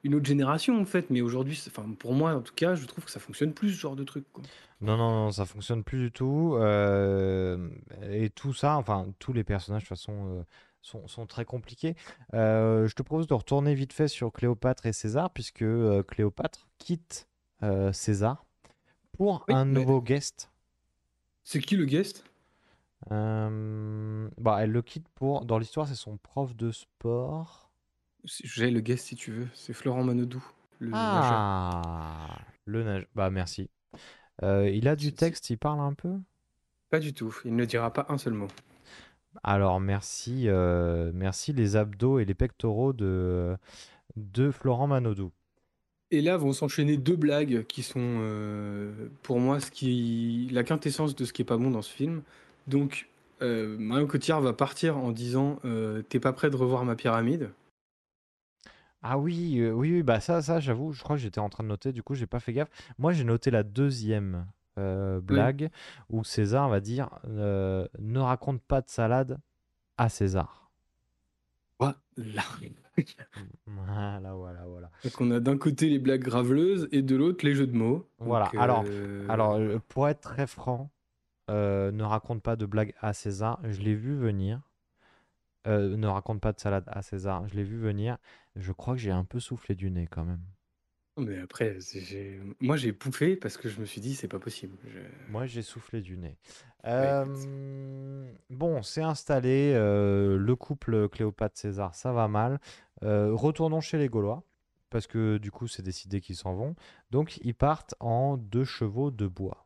une 0.03 0.15
autre 0.15 0.25
génération 0.25 0.79
en 0.79 0.85
fait 0.85 1.09
mais 1.09 1.21
aujourd'hui 1.21 1.55
c'est- 1.55 1.69
enfin 1.69 1.89
pour 1.97 2.13
moi 2.13 2.33
en 2.35 2.41
tout 2.41 2.53
cas 2.53 2.75
je 2.75 2.85
trouve 2.85 3.05
que 3.05 3.11
ça 3.11 3.19
fonctionne 3.19 3.53
plus 3.53 3.69
ce 3.73 3.79
genre 3.79 3.95
de 3.95 4.03
truc 4.03 4.25
quoi. 4.33 4.43
Non, 4.81 4.97
non, 4.97 5.11
non, 5.11 5.31
ça 5.31 5.45
fonctionne 5.45 5.81
plus 5.83 5.99
du 5.99 6.11
tout. 6.11 6.55
euh, 6.57 7.69
et 8.11 8.29
tout 8.29 8.53
ça, 8.53 8.75
enfin, 8.75 9.07
tous 9.17 9.31
les 9.31 9.45
personnages, 9.45 9.83
de 9.83 9.87
toute 9.87 9.97
façon, 9.97 10.39
euh, 10.39 10.43
sont, 10.81 11.07
sont 11.07 11.25
très 11.25 11.45
compliqués. 11.45 11.95
Euh, 12.33 12.85
je 12.85 12.93
te 12.93 13.01
propose 13.01 13.27
de 13.27 13.33
retourner 13.33 13.75
vite 13.75 13.93
fait 13.93 14.09
sur 14.09 14.33
Cléopâtre 14.33 14.85
et 14.85 14.91
César, 14.91 15.29
puisque 15.31 15.61
euh, 15.61 16.03
Cléopâtre 16.03 16.67
quitte 16.79 17.29
euh, 17.61 17.93
César 17.93 18.43
pour 19.13 19.45
Oui, 19.47 19.53
un 19.55 19.63
mais- 19.63 19.79
nouveau 19.79 20.01
guest. 20.01 20.51
c'est 21.45 21.61
qui 21.61 21.77
le 21.77 21.85
guest? 21.85 22.25
Euh, 23.11 24.29
bah, 24.37 24.57
elle 24.61 24.71
le 24.71 24.81
quitte 24.81 25.07
pour, 25.15 25.45
dans 25.45 25.59
l'histoire, 25.59 25.87
c'est 25.87 25.95
son 25.95 26.17
prof 26.17 26.55
de 26.57 26.71
sport. 26.71 27.62
J'ai 28.25 28.71
le 28.71 28.79
guest 28.79 29.07
si 29.07 29.15
tu 29.15 29.31
veux 29.31 29.47
c'est 29.53 29.73
Florent 29.73 30.03
Manodou 30.03 30.43
le 30.83 30.89
nageur. 30.89 31.01
Ah, 31.01 32.39
le 32.65 32.83
nage. 32.83 33.07
Bah, 33.15 33.29
merci. 33.29 33.69
Euh, 34.41 34.69
il 34.69 34.87
a 34.87 34.95
du 34.95 35.13
texte, 35.13 35.49
il 35.49 35.57
parle 35.57 35.79
un 35.79 35.93
peu? 35.93 36.13
Pas 36.89 36.99
du 36.99 37.13
tout. 37.13 37.35
Il 37.45 37.55
ne 37.55 37.65
dira 37.65 37.91
pas 37.91 38.05
un 38.09 38.17
seul 38.17 38.33
mot. 38.33 38.47
Alors 39.43 39.79
merci, 39.79 40.47
euh, 40.47 41.11
merci 41.13 41.53
les 41.53 41.75
abdos 41.75 42.19
et 42.19 42.25
les 42.25 42.35
pectoraux 42.35 42.93
de, 42.93 43.57
de 44.15 44.51
Florent 44.51 44.87
Manodou. 44.87 45.31
Et 46.11 46.21
là 46.21 46.37
vont 46.37 46.53
s'enchaîner 46.53 46.97
deux 46.97 47.15
blagues 47.15 47.65
qui 47.65 47.81
sont, 47.81 47.99
euh, 47.99 48.91
pour 49.23 49.39
moi, 49.39 49.59
ce 49.59 49.71
qui, 49.71 50.49
la 50.51 50.63
quintessence 50.63 51.15
de 51.15 51.25
ce 51.25 51.33
qui 51.33 51.41
est 51.41 51.45
pas 51.45 51.57
bon 51.57 51.71
dans 51.71 51.81
ce 51.81 51.91
film. 51.91 52.21
Donc, 52.67 53.09
Marion 53.41 54.07
Cotillard 54.07 54.39
va 54.39 54.53
partir 54.53 54.97
en 54.97 55.11
disant 55.11 55.59
T'es 56.09 56.19
pas 56.19 56.31
prêt 56.31 56.49
de 56.49 56.55
revoir 56.55 56.85
ma 56.85 56.95
pyramide 56.95 57.49
Ah 59.03 59.17
oui, 59.17 59.59
euh, 59.59 59.71
oui, 59.71 59.91
oui, 59.91 60.03
bah 60.03 60.19
ça, 60.21 60.41
ça, 60.41 60.59
j'avoue, 60.59 60.93
je 60.93 61.03
crois 61.03 61.17
que 61.17 61.21
j'étais 61.21 61.39
en 61.39 61.49
train 61.49 61.63
de 61.63 61.67
noter, 61.69 61.91
du 61.91 62.01
coup, 62.03 62.15
j'ai 62.15 62.25
pas 62.27 62.39
fait 62.39 62.53
gaffe. 62.53 62.69
Moi, 62.97 63.11
j'ai 63.13 63.23
noté 63.25 63.51
la 63.51 63.63
deuxième 63.63 64.47
euh, 64.79 65.19
blague 65.19 65.69
où 66.09 66.23
César 66.23 66.69
va 66.69 66.79
dire 66.79 67.09
euh, 67.27 67.85
ne 67.99 68.19
raconte 68.19 68.61
pas 68.61 68.81
de 68.81 68.89
salade 68.89 69.37
à 69.97 70.09
César. 70.09 70.71
Voilà. 71.79 71.93
Voilà, 73.65 74.33
voilà, 74.35 74.65
voilà. 74.67 74.91
Donc, 75.03 75.19
on 75.19 75.31
a 75.31 75.39
d'un 75.39 75.57
côté 75.57 75.89
les 75.89 75.97
blagues 75.97 76.21
graveleuses 76.21 76.87
et 76.91 77.01
de 77.01 77.15
l'autre 77.15 77.43
les 77.43 77.55
jeux 77.55 77.65
de 77.65 77.75
mots. 77.75 78.07
Donc, 78.19 78.27
Voilà, 78.27 78.45
alors- 78.59 78.83
euh, 78.85 79.25
Alors, 79.29 79.53
euh, 79.55 79.79
pour 79.87 80.07
être 80.07 80.21
très 80.21 80.45
franc, 80.45 80.91
euh, 81.49 81.91
ne 81.91 82.03
raconte 82.03 82.43
pas 82.43 82.55
de 82.55 82.65
blague 82.67 82.93
à 83.01 83.13
César. 83.13 83.59
Je 83.63 83.81
l'ai 83.81 83.95
vu 83.95 84.15
venir. 84.15 84.61
Euh, 85.65 85.95
ne 85.95 86.07
raconte 86.07 86.41
pas 86.41 86.51
de 86.51 86.59
salade 86.59 86.83
à 86.87 87.01
César. 87.01 87.47
Je 87.47 87.55
l'ai 87.55 87.63
vu 87.63 87.77
venir. 87.77 88.17
Je 88.55 88.71
crois 88.71 88.95
que 88.95 88.99
j'ai 88.99 89.11
un 89.11 89.23
peu 89.23 89.39
soufflé 89.39 89.75
du 89.75 89.89
nez 89.91 90.07
quand 90.11 90.25
même. 90.25 90.41
Mais 91.17 91.37
après, 91.39 91.77
c'est- 91.79 92.01
j'ai- 92.01 92.41
moi 92.59 92.75
j'ai 92.75 92.91
pouffé 92.91 93.35
parce 93.35 93.55
que 93.57 93.69
je 93.69 93.79
me 93.79 93.85
suis 93.85 94.01
dit 94.01 94.15
C'est 94.15 94.27
pas 94.27 94.39
possible. 94.39 94.75
Je- 94.85 95.31
Moi, 95.31 95.45
j'ai 95.45 95.61
soufflé 95.61 96.01
du 96.01 96.17
nez. 96.17 96.37
Écoute. 96.83 96.87
Euh, 96.87 98.25
bon, 98.49 98.81
c'est 98.81 99.03
installé. 99.03 99.73
euh, 99.75 100.37
le 100.37 100.55
couple 100.55 101.07
Cléopâtre-César, 101.09 101.93
ça 101.95 102.11
va 102.13 102.27
mal. 102.27 102.59
Euh, 103.03 103.31
retournons 103.33 103.79
chez 103.81 103.97
les 103.97 104.09
Gaulois. 104.09 104.43
Parce 104.89 105.07
que 105.07 105.37
du 105.37 105.49
coup, 105.49 105.67
c'est 105.67 105.81
décidé 105.81 106.19
qu'ils 106.21 106.35
s'en 106.35 106.53
vont. 106.53 106.75
Donc, 107.09 107.37
ils 107.43 107.55
partent 107.55 107.95
en 107.99 108.37
deux 108.37 108.63
chevaux 108.65 109.09
de 109.09 109.25
bois. 109.27 109.65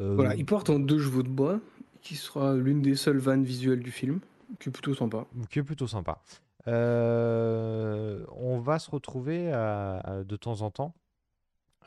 Euh, 0.00 0.14
Voilà, 0.16 0.34
il 0.34 0.44
porte 0.44 0.68
en 0.70 0.78
deux 0.78 0.98
chevaux 0.98 1.22
de 1.22 1.28
bois, 1.30 1.60
qui 2.02 2.14
sera 2.16 2.54
l'une 2.54 2.82
des 2.82 2.94
seules 2.94 3.16
vannes 3.18 3.44
visuelles 3.44 3.80
du 3.80 3.90
film, 3.90 4.20
qui 4.60 4.68
est 4.68 4.72
plutôt 4.72 4.94
sympa. 4.94 5.26
qui 5.50 5.58
est 5.58 5.62
plutôt 5.62 5.86
sympa. 5.86 6.20
Euh, 6.66 8.24
on 8.32 8.58
va 8.58 8.78
se 8.78 8.90
retrouver 8.90 9.52
à- 9.52 9.98
à- 9.98 10.24
de 10.24 10.36
temps 10.36 10.62
en 10.62 10.70
temps 10.70 10.94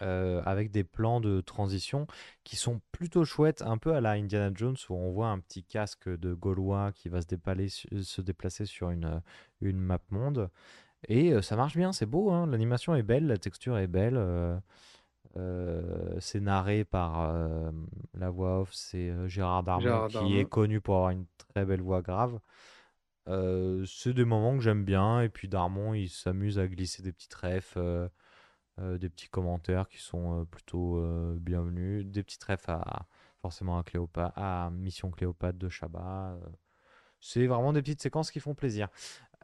euh, 0.03 0.41
avec 0.45 0.69
des 0.69 0.83
plans 0.83 1.19
de 1.19 1.41
transition 1.41 2.05
qui 2.43 2.55
sont 2.55 2.81
plutôt 2.91 3.25
chouettes, 3.25 3.63
un 3.63 3.77
peu 3.79 3.95
à 3.95 4.01
la 4.01 4.11
Indiana 4.11 4.51
Jones, 4.53 4.75
où 4.89 4.93
on 4.95 5.11
voit 5.11 5.29
un 5.29 5.39
petit 5.39 5.63
casque 5.63 6.07
de 6.07 6.33
Gaulois 6.35 6.91
qui 6.93 7.09
va 7.09 7.21
se, 7.21 8.21
déplacer 8.21 8.65
sur 8.65 8.91
une, 8.91 9.21
une 9.61 9.79
map 9.79 9.99
monde. 10.11 10.49
Et 11.07 11.33
euh, 11.33 11.41
ça 11.41 11.55
marche 11.55 11.75
bien, 11.75 11.93
c'est 11.93 12.05
beau, 12.05 12.31
hein, 12.31 12.47
l'animation 12.47 12.95
est 12.95 13.03
belle, 13.03 13.27
la 13.27 13.37
texture 13.37 13.77
est 13.77 13.87
belle. 13.87 14.17
euh, 14.17 14.55
euh, 14.55 14.59
c'est 16.19 16.39
narré 16.39 16.83
par 16.85 17.21
euh, 17.31 17.71
la 18.13 18.29
voix 18.29 18.61
off, 18.61 18.73
c'est 18.73 19.09
euh, 19.09 19.27
Gérard 19.27 19.63
Darmon 19.63 19.81
Gérard 19.81 20.07
qui 20.07 20.13
Darmon. 20.13 20.35
est 20.35 20.45
connu 20.45 20.81
pour 20.81 20.95
avoir 20.95 21.11
une 21.11 21.25
très 21.37 21.65
belle 21.65 21.81
voix 21.81 22.01
grave. 22.01 22.39
Euh, 23.27 23.83
c'est 23.85 24.13
des 24.13 24.23
moments 24.25 24.55
que 24.57 24.63
j'aime 24.63 24.85
bien 24.85 25.21
et 25.21 25.29
puis 25.29 25.49
Darmon 25.49 25.93
il 25.93 26.09
s'amuse 26.09 26.59
à 26.59 26.67
glisser 26.67 27.03
des 27.03 27.11
petites 27.11 27.33
refs, 27.35 27.73
euh, 27.77 28.07
euh, 28.79 28.97
des 28.97 29.09
petits 29.09 29.29
commentaires 29.29 29.89
qui 29.89 29.99
sont 29.99 30.41
euh, 30.41 30.45
plutôt 30.45 30.97
euh, 30.99 31.37
bienvenus, 31.39 32.05
des 32.05 32.23
petites 32.23 32.43
refs 32.45 32.69
à 32.69 33.07
forcément 33.41 33.79
à 33.79 33.83
Cléopâtre, 33.83 34.37
à 34.37 34.69
Mission 34.71 35.11
Cléopâtre 35.11 35.59
de 35.59 35.69
Chabat. 35.69 36.37
euh. 36.41 36.49
c'est 37.19 37.47
vraiment 37.47 37.73
des 37.73 37.81
petites 37.81 38.01
séquences 38.01 38.31
qui 38.31 38.39
font 38.39 38.55
plaisir. 38.55 38.89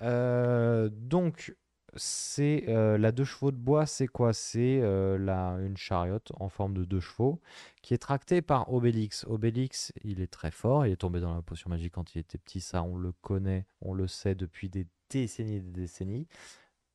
Euh, 0.01 0.89
donc 0.91 1.55
c'est 1.95 2.65
euh, 2.67 2.97
la 2.97 3.11
deux 3.11 3.23
chevaux 3.23 3.51
de 3.51 3.57
bois, 3.57 3.85
c'est 3.85 4.07
quoi? 4.07 4.33
C'est 4.33 4.79
euh, 4.81 5.17
une 5.65 5.77
chariote 5.77 6.31
en 6.39 6.49
forme 6.49 6.73
de 6.73 6.85
deux 6.85 6.99
chevaux 6.99 7.41
qui 7.81 7.93
est 7.93 7.97
tractée 7.97 8.41
par 8.41 8.73
Obélix. 8.73 9.25
Obélix, 9.27 9.93
il 10.03 10.21
est 10.21 10.31
très 10.31 10.51
fort, 10.51 10.85
il 10.85 10.93
est 10.93 10.97
tombé 10.97 11.19
dans 11.19 11.33
la 11.35 11.41
potion 11.41 11.69
magique 11.69 11.93
quand 11.93 12.15
il 12.15 12.19
était 12.19 12.37
petit, 12.37 12.61
ça 12.61 12.83
on 12.83 12.97
le 12.97 13.11
connaît, 13.11 13.65
on 13.81 13.93
le 13.93 14.07
sait 14.07 14.35
depuis 14.35 14.69
des 14.69 14.87
décennies 15.09 15.55
et 15.57 15.61
des 15.61 15.81
décennies. 15.81 16.27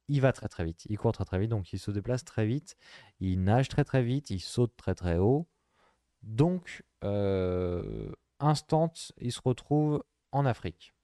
Il 0.09 0.21
va 0.21 0.33
très 0.33 0.49
très 0.49 0.65
vite, 0.65 0.87
il 0.89 0.99
court 0.99 1.13
très 1.13 1.25
très 1.25 1.39
vite, 1.39 1.51
donc 1.51 1.73
il 1.73 1.79
se 1.79 1.91
déplace 1.91 2.25
très 2.25 2.47
vite, 2.47 2.77
il 3.21 3.43
nage 3.43 3.69
très 3.69 3.85
très 3.85 4.03
vite, 4.03 4.31
il 4.31 4.41
saute 4.41 4.75
très 4.77 4.95
très 4.95 5.19
haut. 5.19 5.47
Donc, 6.23 6.85
euh, 7.05 8.11
instant, 8.41 8.93
il 9.19 9.33
se 9.33 9.41
retrouve 9.45 10.03
en 10.33 10.47
Afrique. 10.47 10.95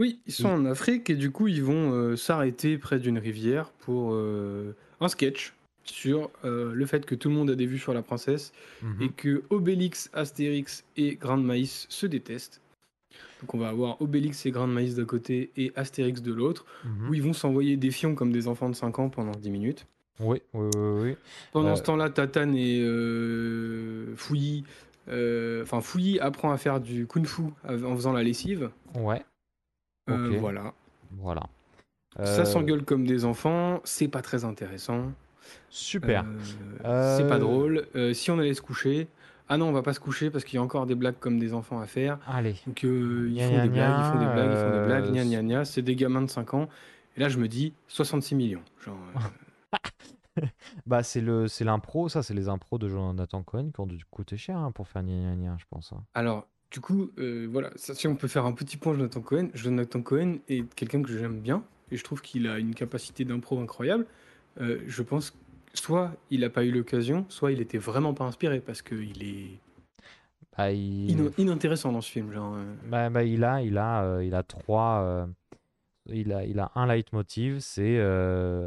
Oui, 0.00 0.18
ils 0.26 0.32
sont 0.32 0.48
en 0.48 0.64
Afrique 0.64 1.10
et 1.10 1.14
du 1.14 1.30
coup, 1.30 1.46
ils 1.46 1.62
vont 1.62 1.92
euh, 1.92 2.16
s'arrêter 2.16 2.78
près 2.78 2.98
d'une 2.98 3.18
rivière 3.18 3.70
pour 3.80 4.12
euh, 4.14 4.74
un 5.00 5.08
sketch 5.08 5.52
sur 5.84 6.30
euh, 6.44 6.72
le 6.74 6.86
fait 6.86 7.04
que 7.04 7.14
tout 7.14 7.28
le 7.28 7.34
monde 7.34 7.50
a 7.50 7.54
des 7.54 7.66
vues 7.66 7.78
sur 7.78 7.92
la 7.92 8.00
princesse 8.02 8.52
Mhm. 8.82 9.02
et 9.02 9.08
que 9.10 9.42
Obélix, 9.50 10.08
Astérix 10.14 10.84
et 10.96 11.16
Grande 11.16 11.44
Maïs 11.44 11.86
se 11.90 12.06
détestent. 12.06 12.60
Donc 13.42 13.54
on 13.54 13.58
va 13.58 13.68
avoir 13.68 14.00
Obélix 14.00 14.46
et 14.46 14.50
Grande 14.50 14.72
Maïs 14.72 14.94
d'un 14.94 15.04
côté 15.04 15.50
et 15.56 15.70
Astérix 15.76 16.22
de 16.22 16.32
l'autre, 16.32 16.64
Mhm. 16.84 17.08
où 17.10 17.14
ils 17.14 17.22
vont 17.22 17.32
s'envoyer 17.34 17.76
des 17.76 17.90
fions 17.90 18.14
comme 18.14 18.32
des 18.32 18.48
enfants 18.48 18.70
de 18.70 18.74
5 18.76 18.98
ans 19.00 19.10
pendant 19.10 19.32
10 19.32 19.50
minutes. 19.50 19.86
Oui, 20.20 20.40
oui, 20.54 20.68
oui, 20.76 21.00
oui. 21.02 21.16
Pendant 21.52 21.76
ce 21.76 21.82
temps-là, 21.82 22.08
Tatane 22.10 22.54
et 22.54 22.82
Fouilly, 24.16 24.64
enfin 25.08 25.80
Fouilly 25.80 26.18
apprend 26.20 26.52
à 26.52 26.56
faire 26.58 26.80
du 26.80 27.06
kung-fu 27.06 27.42
en 27.66 27.96
faisant 27.96 28.12
la 28.12 28.22
lessive. 28.22 28.70
Ouais, 28.94 29.22
Euh, 30.08 30.28
ok. 30.30 30.38
voilà. 30.40 30.74
Voilà. 31.12 31.42
Ça 32.16 32.42
Euh, 32.42 32.44
s'engueule 32.44 32.84
comme 32.84 33.06
des 33.06 33.24
enfants, 33.24 33.80
c'est 33.84 34.08
pas 34.08 34.22
très 34.22 34.44
intéressant. 34.44 35.12
Super. 35.68 36.24
Euh, 36.84 37.16
C'est 37.16 37.26
pas 37.28 37.36
Euh, 37.36 37.38
drôle. 37.38 37.86
Euh, 37.94 38.12
si 38.12 38.30
on 38.30 38.38
allait 38.38 38.54
se 38.54 38.62
coucher, 38.62 39.08
ah 39.48 39.56
non, 39.56 39.66
on 39.68 39.72
va 39.72 39.82
pas 39.82 39.92
se 39.92 40.00
coucher 40.00 40.30
parce 40.30 40.44
qu'il 40.44 40.56
y 40.56 40.58
a 40.58 40.62
encore 40.62 40.86
des 40.86 40.94
blagues 40.94 41.18
comme 41.20 41.38
des 41.38 41.54
enfants 41.54 41.80
à 41.80 41.86
faire. 41.86 42.18
Allez. 42.26 42.54
Donc 42.66 42.84
euh, 42.84 43.28
ils 43.30 43.36
Gna 43.36 43.46
font 43.48 43.54
gna 43.54 43.62
des 43.62 43.68
blagues, 43.68 43.98
ils 43.98 44.04
font 44.04 44.18
des 44.18 44.24
gna, 44.26 44.32
blagues, 44.34 44.50
ils 44.52 44.56
font 44.56 44.70
des 44.70 44.76
euh, 44.78 44.86
blagues, 44.86 45.04
gna 45.12 45.24
gna 45.24 45.42
gna. 45.42 45.64
C'est 45.64 45.82
des 45.82 45.96
gamins 45.96 46.22
de 46.22 46.28
5 46.30 46.54
ans. 46.54 46.68
Et 47.16 47.20
là, 47.20 47.28
je 47.28 47.38
me 47.38 47.48
dis 47.48 47.72
66 47.88 48.34
millions. 48.34 48.62
Genre, 48.84 48.96
euh, 49.16 49.20
Bah, 50.86 51.02
c'est 51.02 51.20
le, 51.20 51.48
c'est 51.48 51.64
l'impro, 51.64 52.08
ça, 52.08 52.22
c'est 52.22 52.34
les 52.34 52.48
impros 52.48 52.78
de 52.78 52.88
Jonathan 52.88 53.42
Cohen 53.42 53.70
qui 53.72 53.80
ont 53.80 53.86
dû 53.86 54.04
coûter 54.10 54.36
cher 54.36 54.56
hein, 54.56 54.72
pour 54.72 54.88
faire 54.88 55.02
gna 55.02 55.12
gna 55.12 55.36
gna, 55.36 55.56
je 55.58 55.64
pense. 55.68 55.92
hein. 55.92 56.02
Alors, 56.14 56.46
du 56.70 56.80
coup, 56.80 57.10
euh, 57.18 57.48
voilà, 57.50 57.70
ça, 57.76 57.94
si 57.94 58.06
on 58.06 58.14
peut 58.16 58.28
faire 58.28 58.44
un 58.46 58.52
petit 58.52 58.76
point 58.76 58.94
Jonathan 58.94 59.20
Cohen, 59.20 59.48
Jonathan 59.54 60.02
Cohen 60.02 60.36
est 60.48 60.72
quelqu'un 60.74 61.02
que 61.02 61.08
j'aime 61.16 61.40
bien 61.40 61.64
et 61.90 61.96
je 61.96 62.04
trouve 62.04 62.20
qu'il 62.22 62.46
a 62.48 62.58
une 62.58 62.74
capacité 62.74 63.24
d'impro 63.24 63.58
incroyable. 63.60 64.06
Euh, 64.60 64.80
je 64.86 65.02
pense 65.02 65.30
que 65.30 65.36
soit 65.74 66.12
il 66.30 66.40
n'a 66.40 66.50
pas 66.50 66.64
eu 66.64 66.70
l'occasion, 66.70 67.26
soit 67.28 67.52
il 67.52 67.60
était 67.60 67.78
vraiment 67.78 68.14
pas 68.14 68.24
inspiré 68.24 68.60
parce 68.60 68.82
qu'il 68.82 69.22
est 69.22 69.58
Bah, 70.56 70.70
il... 70.72 71.10
ino- 71.10 71.30
inintéressant 71.38 71.90
dans 71.92 72.00
ce 72.00 72.10
film. 72.10 72.32
Genre, 72.32 72.54
euh, 72.56 72.74
Bah, 72.88 73.10
bah, 73.10 73.24
il 73.24 73.42
a, 73.44 73.62
il 73.62 73.76
a, 73.78 74.20
il 74.22 74.34
a 74.34 74.42
trois. 74.42 75.28
il 76.08 76.32
a, 76.32 76.44
il 76.44 76.58
a 76.60 76.70
un 76.76 76.86
leitmotiv, 76.86 77.58
c'est 77.60 77.98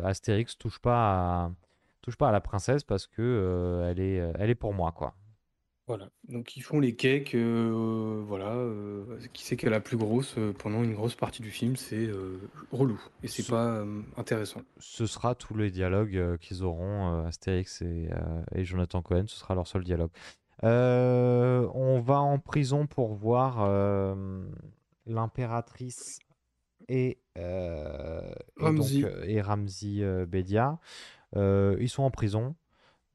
Astérix 0.03 0.57
touche 0.57 0.79
pas 0.79 1.45
à, 1.45 1.51
touche 2.01 2.15
pas 2.17 2.29
à 2.29 2.31
la 2.31 2.41
princesse 2.41 2.83
parce 2.83 3.07
que 3.07 3.85
elle 3.89 3.99
est, 4.01 4.15
elle 4.39 4.49
est 4.49 4.55
pour 4.55 4.73
moi, 4.73 4.91
quoi. 4.91 5.13
Voilà. 5.85 6.09
Donc 6.29 6.55
ils 6.55 6.61
font 6.61 6.79
les 6.79 6.95
cakes, 6.95 7.35
euh, 7.35 8.23
voilà. 8.25 8.51
euh, 8.55 9.19
qui 9.33 9.43
c'est 9.43 9.57
qui 9.57 9.65
a 9.67 9.69
la 9.69 9.81
plus 9.81 9.97
grosse 9.97 10.35
euh, 10.37 10.53
pendant 10.53 10.81
une 10.81 10.93
grosse 10.93 11.15
partie 11.15 11.41
du 11.41 11.51
film, 11.51 11.75
c'est 11.75 12.09
relou 12.71 13.01
et 13.21 13.27
c'est 13.27 13.41
Ce- 13.43 13.51
pas 13.51 13.83
intéressant. 14.15 14.61
Ce 14.79 15.05
sera 15.05 15.35
tous 15.35 15.55
les 15.57 15.71
dialogues 15.71 16.37
qu'ils 16.39 16.63
auront, 16.63 17.25
Astérix 17.25 17.81
et, 17.81 18.09
et 18.55 18.63
Jonathan 18.63 19.01
Cohen, 19.01 19.25
ce 19.27 19.37
sera 19.37 19.55
leur 19.55 19.67
seul 19.67 19.83
dialogue. 19.83 20.11
On 20.61 22.01
va 22.05 22.21
en 22.21 22.39
prison 22.39 22.87
pour 22.87 23.13
voir 23.13 23.67
l'impératrice 25.05 26.19
et, 26.87 27.19
euh, 27.37 28.21
et, 28.59 28.63
donc, 28.63 30.27
Bedia. 30.27 30.79
Ils 31.35 31.89
sont 31.89 32.03
en 32.03 32.11
prison. 32.11 32.55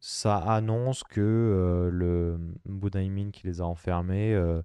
Ça 0.01 0.37
annonce 0.37 1.03
que 1.03 1.21
euh, 1.21 1.91
le 1.91 2.39
Boudaïmin 2.67 3.31
qui 3.31 3.47
les 3.47 3.61
a 3.61 3.65
enfermés 3.65 4.33
euh, 4.33 4.63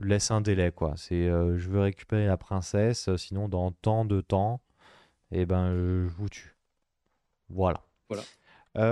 laisse 0.00 0.30
un 0.30 0.40
délai, 0.40 0.70
quoi. 0.70 0.94
C'est 0.96 1.28
euh, 1.28 1.58
je 1.58 1.68
veux 1.68 1.80
récupérer 1.80 2.26
la 2.26 2.36
princesse, 2.36 3.14
sinon 3.16 3.48
dans 3.48 3.72
tant 3.72 4.04
de 4.04 4.20
temps, 4.20 4.60
et 5.32 5.46
ben 5.46 5.72
je 5.72 6.08
vous 6.16 6.28
tue. 6.28 6.56
Voilà. 7.48 7.80
Voilà. 8.08 8.22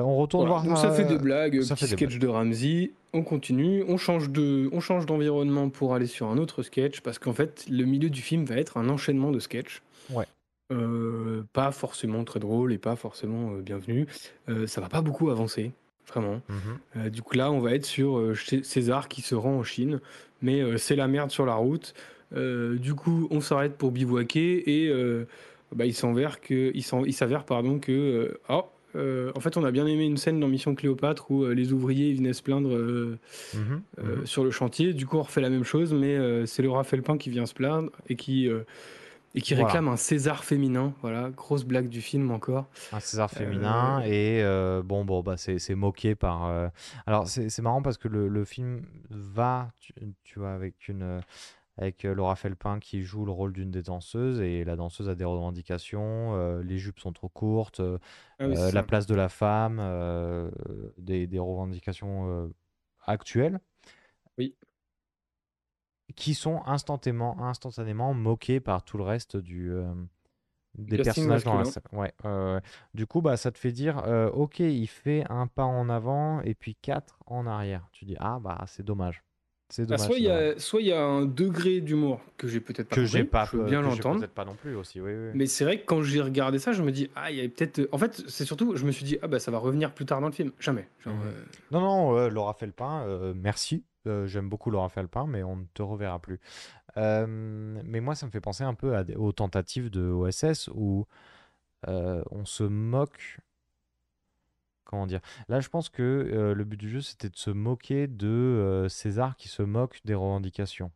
On 0.05 0.17
retourne 0.17 0.49
Voilà. 0.49 0.63
voir. 0.63 0.75
Donc 0.75 0.79
ça 0.79 0.91
fait 0.91 1.05
des 1.05 1.19
blagues, 1.19 1.63
ça 1.63 1.77
petit 1.77 1.85
fait 1.85 1.91
des 1.95 1.97
sketch 2.07 2.19
de 2.19 2.27
Ramsey. 2.27 2.91
On 3.13 3.23
continue, 3.23 3.85
on 3.87 3.97
change 3.97 4.31
de, 4.31 4.69
on 4.73 4.81
change 4.81 5.07
d'environnement 5.07 5.69
pour 5.71 5.95
aller 5.95 6.07
sur 6.09 6.27
un 6.27 6.39
autre 6.39 6.65
sketch 6.65 7.03
parce 7.03 7.21
qu'en 7.21 7.33
fait 7.33 7.65
le 7.71 7.85
milieu 7.85 8.11
du 8.11 8.21
film 8.21 8.45
va 8.45 8.57
être 8.57 8.79
un 8.79 8.89
enchaînement 8.89 9.31
de 9.31 9.39
sketchs. 9.39 9.83
Ouais. 10.11 10.27
Euh, 10.73 11.43
pas 11.53 11.71
forcément 11.71 12.25
très 12.25 12.41
drôle 12.41 12.73
et 12.73 12.79
pas 12.79 12.97
forcément 12.97 13.53
euh, 13.55 13.61
bienvenu. 13.61 14.07
Euh, 14.49 14.67
ça 14.67 14.81
va 14.81 14.89
pas 14.89 15.01
beaucoup 15.01 15.31
avancer, 15.31 15.71
vraiment. 16.09 16.41
Mhm. 16.97 17.09
Du 17.11 17.23
coup 17.23 17.37
là, 17.37 17.53
on 17.53 17.61
va 17.61 17.73
être 17.75 17.85
sur 17.87 18.33
Cé- 18.37 18.65
César 18.65 19.07
qui 19.09 19.23
se 19.23 19.35
rend 19.37 19.59
en 19.59 19.63
Chine, 19.63 20.01
mais 20.43 20.77
c'est 20.79 20.97
la 20.97 21.07
merde 21.07 21.31
sur 21.31 21.47
la 21.47 21.55
route. 21.55 21.95
Du 22.35 22.95
coup, 22.95 23.29
on 23.31 23.41
s'arrête 23.41 23.77
pour 23.79 23.93
bivouaquer 23.93 24.85
et 24.85 24.93
bah, 25.75 25.87
il 25.87 25.95
s'avère 25.95 26.41
que, 26.41 26.73
il 26.75 27.13
s'avère 27.13 27.45
pardon 27.45 27.79
que, 27.79 28.37
oh, 28.49 28.65
en 28.97 29.41
fait, 29.41 29.57
on 29.57 29.63
a 29.65 29.71
bien 29.71 29.87
aimé 29.87 30.05
une 30.05 30.17
scène 30.17 30.41
dans 30.41 30.49
Mission 30.49 30.75
Cléopâtre 30.75 31.31
où 31.31 31.47
les 31.47 31.73
ouvriers 31.73 32.13
venaient 32.15 32.33
se 32.33 32.43
plaindre 32.43 32.71
Mhm. 33.55 33.83
Mhm. 34.03 34.27
sur 34.27 34.43
le 34.43 34.51
chantier. 34.51 34.95
Du 34.95 35.07
coup, 35.07 35.17
on 35.19 35.23
refait 35.23 35.41
la 35.41 35.51
même 35.51 35.65
chose, 35.65 35.95
mais 35.95 36.45
c'est 36.47 36.63
Laura 36.63 36.83
Felpin 36.83 37.19
qui 37.19 37.31
vient 37.31 37.47
se 37.47 37.55
plaindre 37.55 37.91
et 38.09 38.17
qui 38.17 38.49
et 39.37 39.41
qui 39.43 39.55
Voilà. 39.55 39.67
réclame 39.67 39.89
un 39.89 39.97
César 39.97 40.45
féminin. 40.45 40.95
Voilà, 41.03 41.31
grosse 41.31 41.65
blague 41.65 41.89
du 41.89 42.01
film 42.01 42.31
encore. 42.33 42.67
Un 42.93 43.01
César 43.01 43.31
féminin 43.31 44.01
et 44.05 44.43
euh, 44.43 44.83
bon 44.83 45.05
bon 45.05 45.21
bah 45.23 45.37
c'est 45.37 45.75
moqué 45.75 46.15
par 46.15 46.47
euh, 46.47 46.69
alors 47.07 47.27
c'est 47.29 47.59
marrant 47.63 47.83
parce 47.83 47.99
que 47.99 48.09
le, 48.09 48.29
le 48.29 48.45
film 48.45 48.87
va 49.11 49.71
tu, 49.81 49.93
tu 50.23 50.39
vois 50.39 50.53
avec 50.53 50.89
une 50.89 51.03
euh, 51.03 51.21
avec 51.79 52.05
euh, 52.05 52.15
Laura 52.15 52.37
Felpin 52.37 52.79
qui 52.81 53.03
joue 53.03 53.25
le 53.27 53.33
rôle 53.33 53.53
d'une 53.53 53.71
des 53.73 53.83
danseuses 53.83 54.41
et 54.41 54.65
la 54.65 54.77
danseuse 54.77 55.09
a 55.09 55.15
des 55.17 55.25
revendications 55.25 56.35
euh, 56.37 56.63
les 56.63 56.79
jupes 56.79 57.01
sont 57.01 57.13
trop 57.13 57.29
courtes 57.29 57.81
euh, 57.81 57.99
Ah 58.39 58.49
oui, 58.49 58.57
c'est 58.57 58.69
euh, 58.69 58.71
ça. 58.71 58.73
la 58.73 58.83
place 58.85 59.07
de 59.07 59.15
la 59.17 59.29
femme 59.29 59.79
euh, 59.81 60.51
des, 60.99 61.27
des 61.27 61.39
revendications 61.41 62.29
euh, 62.31 62.49
actuelles 63.07 63.61
Oui. 64.39 64.55
Qui 66.17 66.35
sont 66.35 66.63
instantanément 66.67 67.41
instantanément 67.47 68.13
moquées 68.15 68.59
par 68.61 68.83
tout 68.83 68.97
le 68.99 69.05
reste 69.05 69.37
du 69.37 69.71
euh, 69.71 69.93
des 70.79 70.97
casting 70.97 71.29
personnages 71.29 71.45
dans 71.45 71.55
la. 71.59 71.99
Ouais, 71.99 72.13
ouais. 72.25 72.61
Du 72.95 73.07
coup, 73.07 73.21
bah, 73.23 73.37
ça 73.37 73.51
te 73.53 73.59
fait 73.59 73.73
dire, 73.73 74.03
euh, 74.07 74.29
ok, 74.31 74.59
il 74.61 74.87
fait 74.87 75.25
un 75.31 75.47
pas 75.47 75.65
en 75.65 75.89
avant 75.89 76.41
et 76.41 76.55
puis 76.55 76.75
quatre 76.75 77.19
en 77.27 77.47
arrière. 77.47 77.89
Tu 77.93 78.05
dis, 78.05 78.17
ah, 78.19 78.39
bah, 78.41 78.65
c'est 78.67 78.85
dommage. 78.85 79.23
C'est 79.69 79.83
Ah, 79.83 79.87
dommage. 79.87 80.01
soit 80.07 80.81
il 80.81 80.87
y 80.87 80.93
a 80.93 80.97
y 80.97 80.99
un 80.99 81.25
degré 81.27 81.81
d'humour 81.81 82.21
que 82.37 82.47
j'ai 82.47 82.61
peut-être 82.61 82.89
pas 82.89 82.95
Que 82.95 83.05
j'ai 83.05 83.25
pas, 83.25 83.45
je 83.47 83.51
peux 83.53 83.65
bien 83.65 83.83
l'entendre. 83.83 84.21
peut-être 84.21 84.35
pas 84.35 84.45
non 84.45 84.55
plus 84.55 84.77
aussi. 84.77 85.01
Oui, 85.01 85.11
oui. 85.13 85.31
Mais 85.35 85.47
c'est 85.47 85.65
vrai 85.65 85.81
que 85.81 85.85
quand 85.87 86.03
j'ai 86.03 86.21
regardé 86.21 86.59
ça, 86.61 86.73
je 86.73 86.83
me 86.83 86.93
dis 86.93 87.11
ah 87.17 87.31
il 87.33 87.39
y 87.39 87.41
a 87.45 87.49
peut-être. 87.49 87.89
En 87.91 87.99
fait, 87.99 88.23
c'est 88.29 88.45
surtout 88.45 88.77
je 88.77 88.85
me 88.87 88.93
suis 88.93 89.05
dit 89.05 89.19
ah 89.23 89.27
bah 89.29 89.41
ça 89.41 89.51
va 89.51 89.59
revenir 89.59 89.93
plus 89.93 90.07
tard 90.07 90.21
dans 90.21 90.29
le 90.29 90.33
film. 90.33 90.53
Jamais. 90.61 90.89
Genre, 91.01 91.15
Mhm. 91.15 91.23
euh, 91.27 91.33
Non, 91.73 91.81
non, 91.81 92.29
Laura 92.29 92.55
Felpin, 92.55 93.33
merci. 93.35 93.85
Euh, 94.07 94.27
J'aime 94.27 94.49
beaucoup 94.49 94.71
Laura 94.71 94.89
Felpin, 94.89 95.27
mais 95.27 95.43
on 95.43 95.57
ne 95.57 95.65
te 95.75 95.83
reverra 95.83 96.19
plus. 96.21 96.41
Euh, 96.99 97.27
mais 97.29 98.01
moi, 98.01 98.15
ça 98.17 98.27
me 98.27 98.31
fait 98.33 98.41
penser 98.41 98.65
un 98.65 98.75
peu 98.75 98.97
à 98.97 99.05
des- 99.05 99.17
aux 99.17 99.33
tentatives 99.33 99.91
de 99.91 100.03
OSS 100.11 100.71
où 100.75 101.07
euh, 101.89 102.23
on 102.33 102.45
se 102.47 102.65
moque. 102.65 103.41
Comment 104.85 105.07
dire? 105.07 105.21
Là, 105.49 105.61
je 105.61 105.69
pense 105.69 105.89
que 105.89 106.03
euh, 106.03 106.55
le 106.55 106.65
but 106.65 106.77
du 106.77 106.89
jeu, 106.89 107.01
c'était 107.01 107.29
de 107.29 107.37
se 107.37 107.51
moquer 107.51 108.07
de 108.07 108.29
euh, 108.29 108.89
César 108.89 109.37
qui 109.37 109.49
se 109.49 109.63
moque 109.63 110.01
des 110.05 110.15
revendications. 110.15 110.93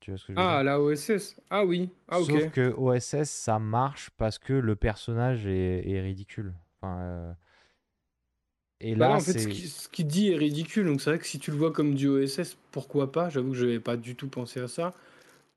Tu 0.00 0.10
vois 0.10 0.18
ce 0.18 0.26
que 0.26 0.34
je 0.34 0.40
veux 0.40 0.46
Ah 0.46 0.56
dire? 0.56 0.64
la 0.64 0.80
OSS. 0.80 1.36
Ah 1.50 1.64
oui. 1.64 1.90
Ah 2.08 2.20
ok. 2.20 2.28
Sauf 2.30 2.50
que 2.52 2.72
OSS, 2.76 3.30
ça 3.30 3.58
marche 3.58 4.10
parce 4.16 4.38
que 4.38 4.52
le 4.52 4.76
personnage 4.76 5.46
est, 5.46 5.88
est 5.90 6.00
ridicule. 6.00 6.54
Enfin, 6.80 6.98
euh, 7.00 7.32
Et 8.84 8.94
Bah 8.94 9.10
en 9.10 9.18
fait, 9.20 9.38
ce 9.40 9.46
c'est. 9.46 9.48
qui- 9.48 9.68
ce 9.68 9.88
qu'il 9.88 10.06
dit 10.06 10.30
est 10.32 10.36
ridicule. 10.36 10.86
Donc 10.86 11.00
c'est 11.00 11.10
vrai 11.10 11.18
que 11.18 11.26
si 11.26 11.38
tu 11.38 11.50
le 11.50 11.56
vois 11.56 11.72
comme 11.72 11.94
du 11.94 12.08
OSS, 12.08 12.56
pourquoi 12.70 13.10
pas? 13.12 13.28
J'avoue 13.30 13.50
que 13.52 13.56
je 13.56 13.64
n'avais 13.66 13.80
pas 13.80 13.96
du 13.96 14.14
tout 14.16 14.28
pensé 14.28 14.60
à 14.60 14.68
ça. 14.68 14.94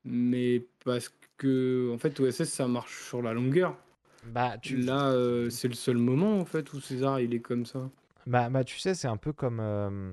Mais 0.04 0.64
parce 0.84 1.12
que, 1.38 1.92
en 1.94 1.98
fait, 1.98 2.20
OSS, 2.20 2.50
ça 2.50 2.68
marche 2.68 3.04
sur 3.08 3.22
la 3.22 3.34
longueur. 3.34 3.76
Bah, 4.22 4.58
tu... 4.58 4.76
Là, 4.78 5.10
euh, 5.10 5.50
c'est 5.50 5.68
le 5.68 5.74
seul 5.74 5.98
moment, 5.98 6.40
en 6.40 6.44
fait, 6.44 6.72
où 6.72 6.80
César, 6.80 7.20
il 7.20 7.34
est 7.34 7.40
comme 7.40 7.66
ça. 7.66 7.90
Bah, 8.26 8.50
bah, 8.50 8.64
tu 8.64 8.78
sais, 8.78 8.94
c'est 8.94 9.08
un 9.08 9.16
peu 9.16 9.32
comme, 9.32 9.60
euh, 9.60 10.12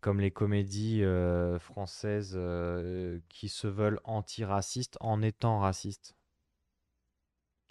comme 0.00 0.20
les 0.20 0.30
comédies 0.30 1.02
euh, 1.02 1.58
françaises 1.58 2.38
qui 3.28 3.48
se 3.48 3.66
veulent 3.66 4.00
antiracistes 4.04 4.96
en 5.00 5.22
étant 5.22 5.58
racistes. 5.60 6.14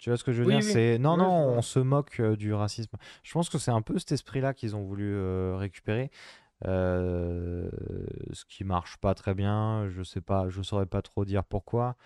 Tu 0.04 0.10
vois 0.10 0.18
ce 0.18 0.24
que 0.24 0.32
je 0.32 0.42
veux 0.42 0.46
Oui, 0.48 0.52
dire? 0.56 0.62
oui. 0.62 0.70
C'est 0.70 0.98
non, 0.98 1.16
non, 1.16 1.32
on 1.32 1.62
se 1.62 1.78
moque 1.78 2.20
euh, 2.20 2.36
du 2.36 2.52
racisme. 2.52 2.94
Je 3.22 3.32
pense 3.32 3.48
que 3.48 3.56
c'est 3.56 3.70
un 3.70 3.80
peu 3.80 3.98
cet 3.98 4.12
esprit-là 4.12 4.52
qu'ils 4.52 4.76
ont 4.76 4.82
voulu 4.82 5.14
euh, 5.14 5.56
récupérer. 5.56 6.10
Euh, 6.66 7.70
ce 8.34 8.44
qui 8.44 8.64
marche 8.64 8.98
pas 8.98 9.14
très 9.14 9.32
bien. 9.32 9.88
Je 9.88 10.02
sais 10.02 10.20
pas, 10.20 10.50
je 10.50 10.60
saurais 10.60 10.84
pas 10.84 11.00
trop 11.00 11.24
dire 11.24 11.42
pourquoi. 11.42 11.96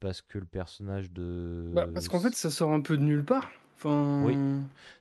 Parce 0.00 0.20
que 0.22 0.38
le 0.38 0.44
personnage 0.44 1.12
de. 1.12 1.70
Bah, 1.72 1.86
parce 1.94 2.08
qu'en 2.08 2.18
fait, 2.18 2.34
ça 2.34 2.50
sort 2.50 2.72
un 2.72 2.80
peu 2.80 2.96
de 2.96 3.02
nulle 3.04 3.24
part. 3.24 3.48
Enfin, 3.76 4.20
Oui, 4.24 4.36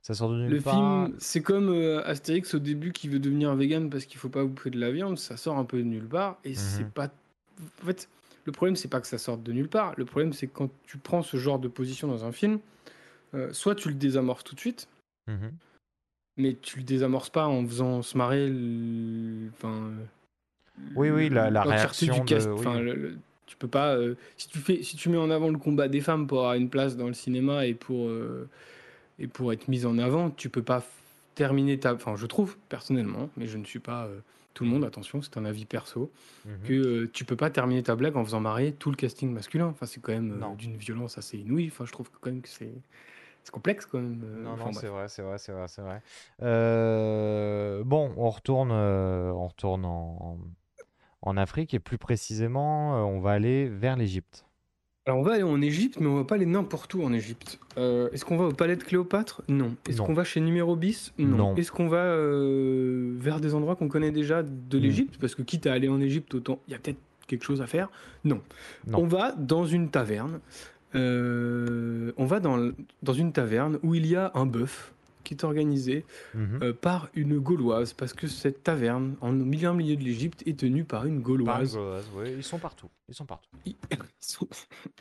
ça 0.04 0.14
sort 0.14 0.30
de 0.30 0.36
nulle 0.36 0.52
le 0.52 0.62
part. 0.62 0.76
film, 0.76 1.16
c'est 1.18 1.42
comme 1.42 1.74
Astérix 2.06 2.54
au 2.54 2.60
début 2.60 2.92
qui 2.92 3.08
veut 3.08 3.18
devenir 3.18 3.56
vegan 3.56 3.90
parce 3.90 4.06
qu'il 4.06 4.20
faut 4.20 4.30
pas 4.30 4.46
bouffer 4.46 4.70
de 4.70 4.80
la 4.80 4.92
viande. 4.92 5.18
Ça 5.18 5.36
sort 5.36 5.58
un 5.58 5.66
peu 5.66 5.80
de 5.80 5.84
nulle 5.84 6.08
part 6.08 6.38
et 6.44 6.54
c'est 6.54 6.84
Mhm. 6.84 6.92
pas. 6.92 7.10
En 7.82 7.88
fait, 7.88 8.08
le 8.48 8.52
problème 8.54 8.76
c'est 8.76 8.88
pas 8.88 9.00
que 9.02 9.08
ça 9.08 9.18
sorte 9.20 9.44
de 9.44 9.52
nulle 9.52 9.68
part. 9.70 9.94
Le 9.98 10.06
problème 10.06 10.34
c'est 10.34 10.48
que 10.48 10.54
quand 10.54 10.70
tu 10.88 10.98
prends 10.98 11.22
ce 11.22 11.38
genre 11.38 11.60
de 11.60 11.68
position 11.68 12.08
dans 12.08 12.26
un 12.26 12.32
film, 12.32 12.60
euh, 13.36 13.52
soit 13.54 13.76
tu 13.76 13.90
le 13.90 13.94
désamorces 13.96 14.44
tout 14.44 14.56
de 14.56 14.60
suite, 14.60 14.88
Mhm. 15.28 15.52
mais 16.38 16.56
tu 16.62 16.78
le 16.80 16.84
désamorces 16.84 17.30
pas 17.30 17.46
en 17.46 17.66
faisant 17.68 18.02
se 18.02 18.18
marrer. 18.18 18.48
le- 18.50 19.50
Enfin. 19.54 19.92
Oui, 20.96 21.10
oui, 21.10 21.30
la- 21.30 21.50
la 21.50 21.64
réaction 21.64 22.14
du 22.14 22.22
cast. 22.24 22.48
de- 22.48 22.54
oui. 22.54 22.60
Enfin, 22.60 22.80
le- 22.80 22.96
le- 22.96 23.18
tu 23.48 23.58
peux 23.58 23.68
pas. 23.68 23.96
euh, 23.96 24.16
si 24.38 24.48
tu 24.48 24.60
fais, 24.60 24.82
si 24.84 24.96
tu 24.96 25.10
mets 25.10 25.18
en 25.18 25.30
avant 25.30 25.50
le 25.50 25.58
combat 25.58 25.88
des 25.90 26.02
femmes 26.02 26.26
pour 26.28 26.40
avoir 26.40 26.54
une 26.54 26.70
place 26.70 26.96
dans 26.96 27.08
le 27.08 27.14
cinéma 27.14 27.66
et 27.66 27.74
pour 27.74 28.08
euh, 28.08 28.48
et 29.20 29.28
pour 29.28 29.52
être 29.52 29.68
mise 29.68 29.86
en 29.86 29.98
avant, 29.98 30.30
tu 30.30 30.48
peux 30.50 30.62
pas 30.64 30.86
terminer 31.36 31.80
ta. 31.80 31.94
Enfin, 31.96 32.16
je 32.16 32.26
trouve 32.28 32.56
personnellement, 32.70 33.30
mais 33.36 33.48
je 33.48 33.58
ne 33.58 33.66
suis 33.66 33.80
pas 33.80 34.08
tout 34.58 34.64
le 34.66 34.70
monde. 34.72 34.84
Attention, 34.84 35.22
c'est 35.22 35.38
un 35.38 35.46
avis 35.46 35.66
perso 35.66 36.12
Mhm. 36.46 36.58
que 36.64 36.74
euh, 36.74 37.10
tu 37.14 37.24
peux 37.26 37.36
pas 37.36 37.50
terminer 37.50 37.84
ta 37.84 37.96
blague 37.96 38.16
en 38.18 38.24
faisant 38.26 38.40
marrer 38.40 38.72
tout 38.74 38.90
le 38.90 38.96
casting 38.98 39.32
masculin. 39.32 39.68
Enfin, 39.68 39.86
c'est 39.86 40.02
quand 40.02 40.14
même 40.14 40.32
euh, 40.42 40.56
d'une 40.56 40.78
violence 40.78 41.18
assez 41.18 41.38
inouïe. 41.38 41.68
Enfin, 41.72 41.86
je 41.86 41.92
trouve 41.92 42.10
que 42.10 42.18
quand 42.20 42.32
même 42.32 42.42
que 42.42 42.50
c'est 42.50 42.72
complexe 43.52 43.86
quand 43.86 44.00
même. 44.00 44.22
euh, 44.26 44.44
Non, 44.44 44.52
enfin, 44.54 44.66
non, 44.66 44.74
c'est 44.74 44.88
vrai, 44.88 45.08
c'est 45.08 45.22
vrai, 45.22 45.38
c'est 45.38 45.52
vrai, 45.54 45.68
c'est 45.68 45.82
vrai. 45.82 46.02
Euh, 46.42 47.84
bon, 47.86 48.12
on 48.18 48.30
retourne, 48.30 48.72
on 48.72 49.48
retourne 49.48 49.86
en, 49.86 50.38
en 51.22 51.38
Afrique 51.38 51.74
et 51.74 51.80
plus 51.80 51.98
précisément, 51.98 52.96
on 53.08 53.20
va 53.20 53.32
aller 53.32 53.70
vers 53.70 53.96
l'Égypte. 53.96 54.46
Alors 55.08 55.20
on 55.20 55.24
va 55.24 55.34
aller 55.34 55.44
en 55.44 55.62
Égypte, 55.62 55.98
mais 56.02 56.06
on 56.08 56.16
va 56.18 56.26
pas 56.26 56.36
aller 56.36 56.46
n'importe 56.46 56.94
où 56.94 57.02
en 57.02 57.14
Égypte. 57.14 57.60
Euh, 57.78 58.10
Est-ce 58.12 58.26
qu'on 58.26 58.36
va 58.38 58.44
au 58.46 58.52
palais 58.52 58.76
de 58.76 58.84
Cléopâtre? 58.84 59.42
Non. 59.48 59.74
Est-ce 59.88 60.02
qu'on 60.02 60.14
va 60.14 60.24
chez 60.26 60.42
Numéro 60.42 60.76
bis? 60.76 61.14
Non. 61.18 61.38
Non. 61.38 61.56
Est-ce 61.56 61.72
qu'on 61.72 61.88
va 61.88 62.04
euh, 62.04 63.14
vers 63.18 63.40
des 63.40 63.56
endroits 63.56 63.76
qu'on 63.78 63.88
connaît 63.88 64.12
déjà 64.12 64.44
de 64.44 64.78
Mm. 64.78 64.82
l'Égypte? 64.82 65.18
Parce 65.20 65.34
que 65.34 65.42
quitte 65.44 65.66
à 65.66 65.72
aller 65.74 65.88
en 65.88 66.02
Égypte, 66.02 66.36
autant 66.36 66.60
il 66.68 66.72
y 66.74 66.76
a 66.76 66.80
peut-être 66.80 67.00
quelque 67.26 67.46
chose 67.46 67.62
à 67.62 67.68
faire. 67.68 67.90
Non. 68.26 68.42
Non. 68.86 69.00
On 69.00 69.08
va 69.08 69.32
dans 69.32 69.66
une 69.66 69.90
taverne. 69.90 70.40
Euh, 70.96 72.12
on 72.18 72.26
va 72.26 72.40
dans, 72.40 72.72
dans 73.04 73.14
une 73.14 73.32
taverne 73.32 73.80
où 73.84 73.96
il 73.96 74.06
y 74.08 74.16
a 74.16 74.32
un 74.36 74.46
bœuf 74.46 74.94
qui 75.28 75.34
est 75.34 75.44
organisé 75.44 76.06
Mhm. 76.34 76.60
euh, 76.64 76.74
par 76.74 77.10
une 77.14 77.38
Gauloise, 77.38 77.94
parce 77.94 78.14
que 78.14 78.28
cette 78.28 78.64
taverne, 78.64 79.16
en 79.22 79.32
milieu, 79.34 79.74
milieu 79.74 79.96
de 79.98 80.04
l'Égypte, 80.04 80.42
est 80.48 80.58
tenue 80.58 80.86
par 80.86 81.06
une 81.06 81.16
Par 81.18 81.24
Gauloise. 81.24 81.76
Gauloise, 81.76 82.10
oui, 82.16 82.34
ils 82.38 82.44
sont 82.44 82.60
partout, 82.60 82.90
ils 83.10 83.14
sont 83.16 83.26
partout. 83.26 83.50
Ils 83.66 83.76
sont, 84.22 84.48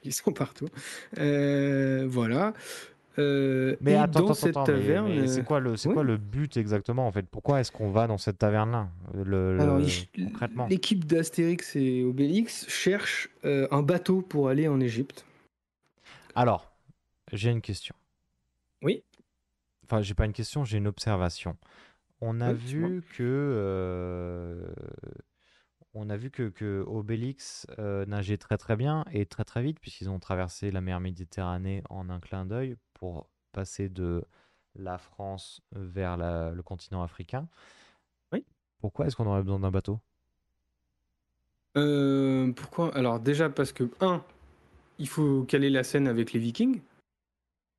ils 0.02 0.12
sont 0.12 0.32
partout. 0.32 0.66
Euh, 1.18 2.06
voilà. 2.08 2.52
Euh, 3.18 3.76
Mais 3.80 3.94
attends, 3.94 4.20
dans 4.20 4.24
attends, 4.26 4.34
cette 4.34 4.50
attends, 4.50 4.64
taverne. 4.64 5.08
mais 5.08 5.26
c'est 5.26 5.42
quoi 5.42 5.58
le, 5.58 5.76
c'est 5.76 5.88
oui. 5.88 5.94
quoi 5.94 6.02
le 6.04 6.18
but 6.18 6.56
exactement 6.58 7.06
en 7.06 7.12
fait? 7.12 7.24
Pourquoi 7.26 7.60
est-ce 7.60 7.72
qu'on 7.72 7.90
va 7.90 8.06
dans 8.06 8.18
cette 8.18 8.42
le- 8.42 9.58
alors, 9.58 9.80
il- 9.80 10.24
concrètement. 10.26 10.66
l'équipe 10.66 11.06
d'Astérix 11.06 11.76
et 11.76 12.04
Obélix 12.04 12.68
cherche 12.68 13.30
euh, 13.46 13.68
un 13.70 13.82
bateau 13.82 14.20
pour 14.20 14.48
aller 14.50 14.68
en 14.68 14.80
Égypte. 14.80 15.24
Alors, 16.34 16.70
j'ai 17.32 17.50
une 17.50 17.62
question. 17.62 17.94
Oui. 18.82 19.02
Enfin, 19.86 20.02
j'ai 20.02 20.14
pas 20.14 20.24
une 20.26 20.32
question, 20.32 20.64
j'ai 20.64 20.78
une 20.78 20.86
observation. 20.88 21.56
On 22.20 22.40
a 22.40 22.52
Oui, 22.52 22.54
vu 22.54 23.04
que 23.10 23.22
euh, 23.24 24.68
on 25.94 26.10
a 26.10 26.16
vu 26.16 26.30
que, 26.30 26.48
que 26.48 26.84
Obélix 26.86 27.66
euh, 27.78 28.04
nageait 28.06 28.36
très 28.38 28.58
très 28.58 28.76
bien 28.76 29.04
et 29.12 29.26
très 29.26 29.44
très 29.44 29.62
vite 29.62 29.80
puisqu'ils 29.80 30.10
ont 30.10 30.18
traversé 30.18 30.70
la 30.70 30.80
mer 30.80 31.00
Méditerranée 31.00 31.82
en 31.90 32.10
un 32.10 32.20
clin 32.20 32.44
d'œil 32.46 32.76
pour 32.94 33.28
passer 33.52 33.88
de 33.88 34.24
la 34.74 34.98
France 34.98 35.62
vers 35.72 36.16
la- 36.16 36.50
le 36.50 36.62
continent 36.62 37.02
africain. 37.02 37.48
Oui. 38.32 38.44
Pourquoi 38.78 39.06
est-ce 39.06 39.16
qu'on 39.16 39.26
aurait 39.26 39.42
besoin 39.42 39.58
d'un 39.60 39.70
bateau? 39.70 40.00
Euh, 41.78 42.50
pourquoi? 42.52 42.94
Alors, 42.96 43.20
déjà, 43.20 43.48
parce 43.48 43.72
que, 43.72 43.88
un, 44.00 44.22
il 44.98 45.08
faut 45.08 45.44
caler 45.44 45.70
la 45.70 45.84
scène 45.84 46.08
avec 46.08 46.32
les 46.32 46.40
Vikings. 46.40 46.80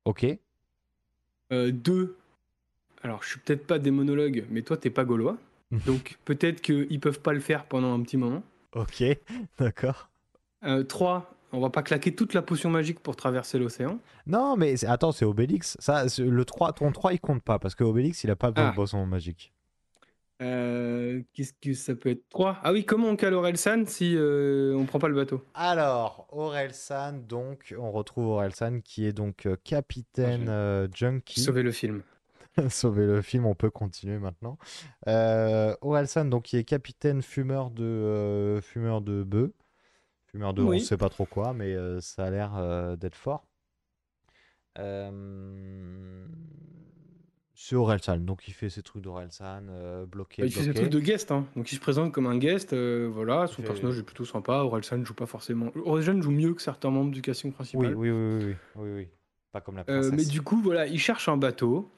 Ok. 0.04 0.24
Euh, 1.52 1.70
deux, 1.72 2.16
alors, 3.02 3.22
je 3.22 3.28
suis 3.30 3.40
peut-être 3.40 3.66
pas 3.66 3.78
des 3.78 3.90
monologues, 3.90 4.44
mais 4.50 4.62
toi, 4.62 4.76
t'es 4.76 4.90
pas 4.90 5.04
gaulois. 5.04 5.36
Donc, 5.86 6.18
peut-être 6.24 6.60
qu'ils 6.60 7.00
peuvent 7.00 7.20
pas 7.20 7.32
le 7.32 7.40
faire 7.40 7.64
pendant 7.64 7.94
un 7.94 8.02
petit 8.02 8.16
moment. 8.16 8.42
Ok, 8.74 9.02
d'accord. 9.58 10.08
Euh, 10.64 10.82
trois, 10.82 11.32
on 11.52 11.60
va 11.60 11.70
pas 11.70 11.82
claquer 11.82 12.14
toute 12.14 12.34
la 12.34 12.42
potion 12.42 12.70
magique 12.70 13.00
pour 13.00 13.16
traverser 13.16 13.58
l'océan. 13.58 13.98
Non, 14.26 14.56
mais 14.56 14.84
attends, 14.84 15.12
c'est 15.12 15.24
Obélix. 15.24 15.76
Ça, 15.80 16.04
le 16.18 16.44
3, 16.44 16.72
ton 16.72 16.90
3, 16.90 17.12
il 17.14 17.20
compte 17.20 17.42
pas 17.42 17.58
parce 17.58 17.74
que 17.74 17.84
Obélix, 17.84 18.24
il 18.24 18.30
a 18.30 18.36
pas 18.36 18.50
besoin 18.50 18.68
Ah. 18.68 18.70
de 18.70 18.74
poisson 18.74 19.06
magique. 19.06 19.52
Euh, 20.40 21.22
Qu'est-ce 21.32 21.52
que 21.60 21.74
ça 21.74 21.94
peut 21.96 22.10
être? 22.10 22.28
3 22.30 22.58
Ah 22.62 22.72
oui, 22.72 22.84
comment 22.84 23.08
on 23.08 23.16
cale 23.16 23.34
Orelsan 23.34 23.84
si 23.86 24.14
euh, 24.16 24.74
on 24.76 24.84
prend 24.84 24.98
pas 24.98 25.08
le 25.08 25.14
bateau? 25.14 25.42
Alors, 25.54 26.28
Orelsan, 26.30 27.14
donc, 27.28 27.74
on 27.78 27.90
retrouve 27.90 28.26
Orelsan 28.26 28.80
qui 28.80 29.06
est 29.06 29.12
donc 29.12 29.46
euh, 29.46 29.56
capitaine 29.64 30.46
euh, 30.48 30.86
Junkie. 30.94 31.40
Sauver 31.40 31.62
le 31.62 31.72
film. 31.72 32.02
Sauver 32.68 33.06
le 33.06 33.20
film, 33.20 33.46
on 33.46 33.54
peut 33.54 33.70
continuer 33.70 34.18
maintenant. 34.18 34.58
Orelsan, 35.06 36.26
donc, 36.26 36.44
qui 36.44 36.56
est 36.56 36.64
capitaine 36.64 37.22
fumeur 37.22 37.70
de, 37.70 38.60
fumeur 38.62 39.00
de 39.00 39.24
bœuf. 39.24 39.50
Fumeur 40.26 40.54
de, 40.54 40.62
on 40.62 40.68
Oui. 40.68 40.80
sait 40.80 40.96
pas 40.96 41.08
trop 41.08 41.24
quoi, 41.26 41.52
mais 41.52 41.74
ça 42.00 42.26
a 42.26 42.30
l'air 42.30 42.96
d'être 42.96 43.16
fort. 43.16 43.44
Euh, 44.78 46.26
C'est 47.60 47.74
Orelsan, 47.74 48.18
donc 48.18 48.46
il 48.46 48.54
fait 48.54 48.68
ses 48.70 48.82
trucs 48.82 49.02
d'Orelsan, 49.02 49.62
euh, 49.68 50.06
bloqué, 50.06 50.44
il 50.44 50.52
fait 50.52 50.62
ses 50.62 50.72
trucs 50.72 50.90
de 50.90 51.00
guest, 51.00 51.32
hein. 51.32 51.44
donc 51.56 51.72
il 51.72 51.74
se 51.74 51.80
présente 51.80 52.12
comme 52.12 52.28
un 52.28 52.38
guest. 52.38 52.72
euh, 52.72 53.10
voilà, 53.12 53.48
son 53.48 53.62
fait- 53.62 53.68
personnage 53.68 53.98
est 53.98 54.04
plutôt 54.04 54.24
sympa. 54.24 54.58
Orelsan 54.58 55.04
joue 55.04 55.12
pas 55.12 55.26
forcément. 55.26 55.72
Orelsan 55.84 56.22
joue 56.22 56.30
mieux 56.30 56.54
que 56.54 56.62
certains 56.62 56.90
membres 56.90 57.10
du 57.10 57.20
casting 57.20 57.50
principal. 57.52 57.96
oui, 57.96 58.10
oui, 58.10 58.10
oui, 58.10 58.44
oui, 58.44 58.54
oui, 58.76 58.90
oui. 58.98 59.08
Pas 59.50 59.60
comme 59.60 59.74
la 59.74 59.80
Euh, 59.80 59.84
princesse. 60.02 60.12
mais 60.12 60.24
du 60.24 60.40
coup, 60.40 60.60
voilà, 60.62 60.86
il 60.86 61.00
cherche 61.00 61.28
un 61.28 61.36
bateau. 61.36 61.90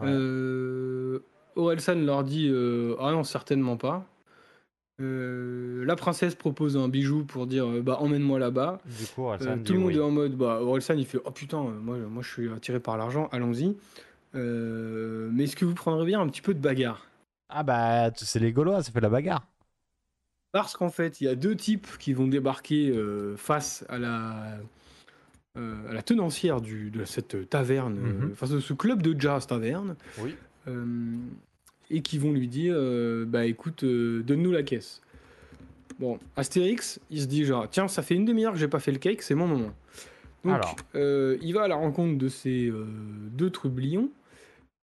Ouais. 0.00 0.06
Euh, 0.08 1.18
Orelsan 1.56 1.96
leur 2.06 2.24
dit 2.24 2.50
Ah 2.98 3.12
non, 3.12 3.22
certainement 3.22 3.76
pas. 3.76 4.06
La 4.98 5.94
princesse 5.96 6.34
propose 6.36 6.78
un 6.78 6.88
bijou 6.88 7.24
pour 7.26 7.46
dire 7.46 7.66
Bah, 7.82 7.98
emmène-moi 8.00 8.38
là-bas. 8.38 8.80
Du 8.86 9.04
coup, 9.08 9.24
Orelsan 9.24 9.58
tout 9.62 9.74
le 9.74 9.78
monde 9.80 9.88
oui. 9.90 9.96
est 9.98 10.00
en 10.00 10.10
mode 10.10 10.36
bah 10.36 10.60
Orelsan 10.62 10.94
il 10.96 11.04
fait 11.04 11.18
oh 11.22 11.30
putain 11.32 11.60
moi 11.60 11.98
moi 11.98 12.22
je 12.22 12.28
suis 12.30 12.50
attiré 12.52 12.80
par 12.80 12.96
l'argent 12.96 13.28
allons-y 13.32 13.76
mais 14.34 15.44
est-ce 15.44 15.56
que 15.56 15.64
vous 15.64 15.74
prendrez 15.74 16.06
bien 16.06 16.20
un 16.20 16.28
petit 16.28 16.42
peu 16.42 16.54
de 16.54 16.58
bagarre? 16.60 17.06
Ah 17.48 17.62
bah, 17.62 18.10
c'est 18.16 18.38
les 18.40 18.52
Gaulois, 18.52 18.82
ça 18.82 18.90
fait 18.92 19.00
la 19.00 19.08
bagarre. 19.10 19.46
parce 20.52 20.76
qu'en 20.76 20.90
fait 20.90 21.20
il 21.20 21.24
y 21.24 21.28
a 21.28 21.34
deux 21.34 21.54
types 21.56 21.86
qui 21.98 22.12
vont 22.12 22.26
débarquer 22.26 22.90
euh, 22.90 23.36
face 23.36 23.84
à 23.88 23.98
la 23.98 24.58
euh, 25.58 25.90
à 25.90 25.92
la 25.92 26.02
tenancière 26.02 26.60
du, 26.62 26.90
de 26.90 27.04
cette 27.04 27.48
taverne 27.50 27.98
euh, 27.98 28.26
Mhm. 28.28 28.34
face 28.34 28.52
à 28.52 28.60
ce 28.60 28.72
club 28.72 29.02
de 29.02 29.18
jazz 29.18 29.46
taverne 29.46 29.96
Oui. 30.18 30.34
euh, 30.68 31.16
et 31.90 32.00
qui 32.00 32.16
vont 32.18 32.32
lui 32.32 32.48
dire 32.48 32.74
euh, 32.76 33.24
bah 33.26 33.44
écoute 33.44 33.84
euh, 33.84 34.22
donne-nous 34.22 34.52
la 34.52 34.62
caisse 34.62 35.02
bon 35.98 36.18
Astérix 36.36 37.00
il 37.10 37.20
se 37.20 37.26
dit 37.26 37.44
genre 37.44 37.68
tiens 37.70 37.86
ça 37.88 38.02
fait 38.02 38.14
une 38.14 38.24
demi-heure 38.24 38.52
que 38.54 38.58
j'ai 38.58 38.68
pas 38.68 38.80
fait 38.80 38.92
le 38.92 38.98
cake 38.98 39.20
c'est 39.22 39.34
mon 39.34 39.46
moment 39.46 39.72
donc 40.44 40.54
Alors. 40.54 40.76
euh, 40.94 41.36
il 41.42 41.52
va 41.54 41.62
à 41.64 41.68
la 41.68 41.76
rencontre 41.76 42.16
de 42.18 42.28
ces 42.28 42.66
euh, 42.68 42.86
deux 43.32 43.50
trublions 43.50 44.10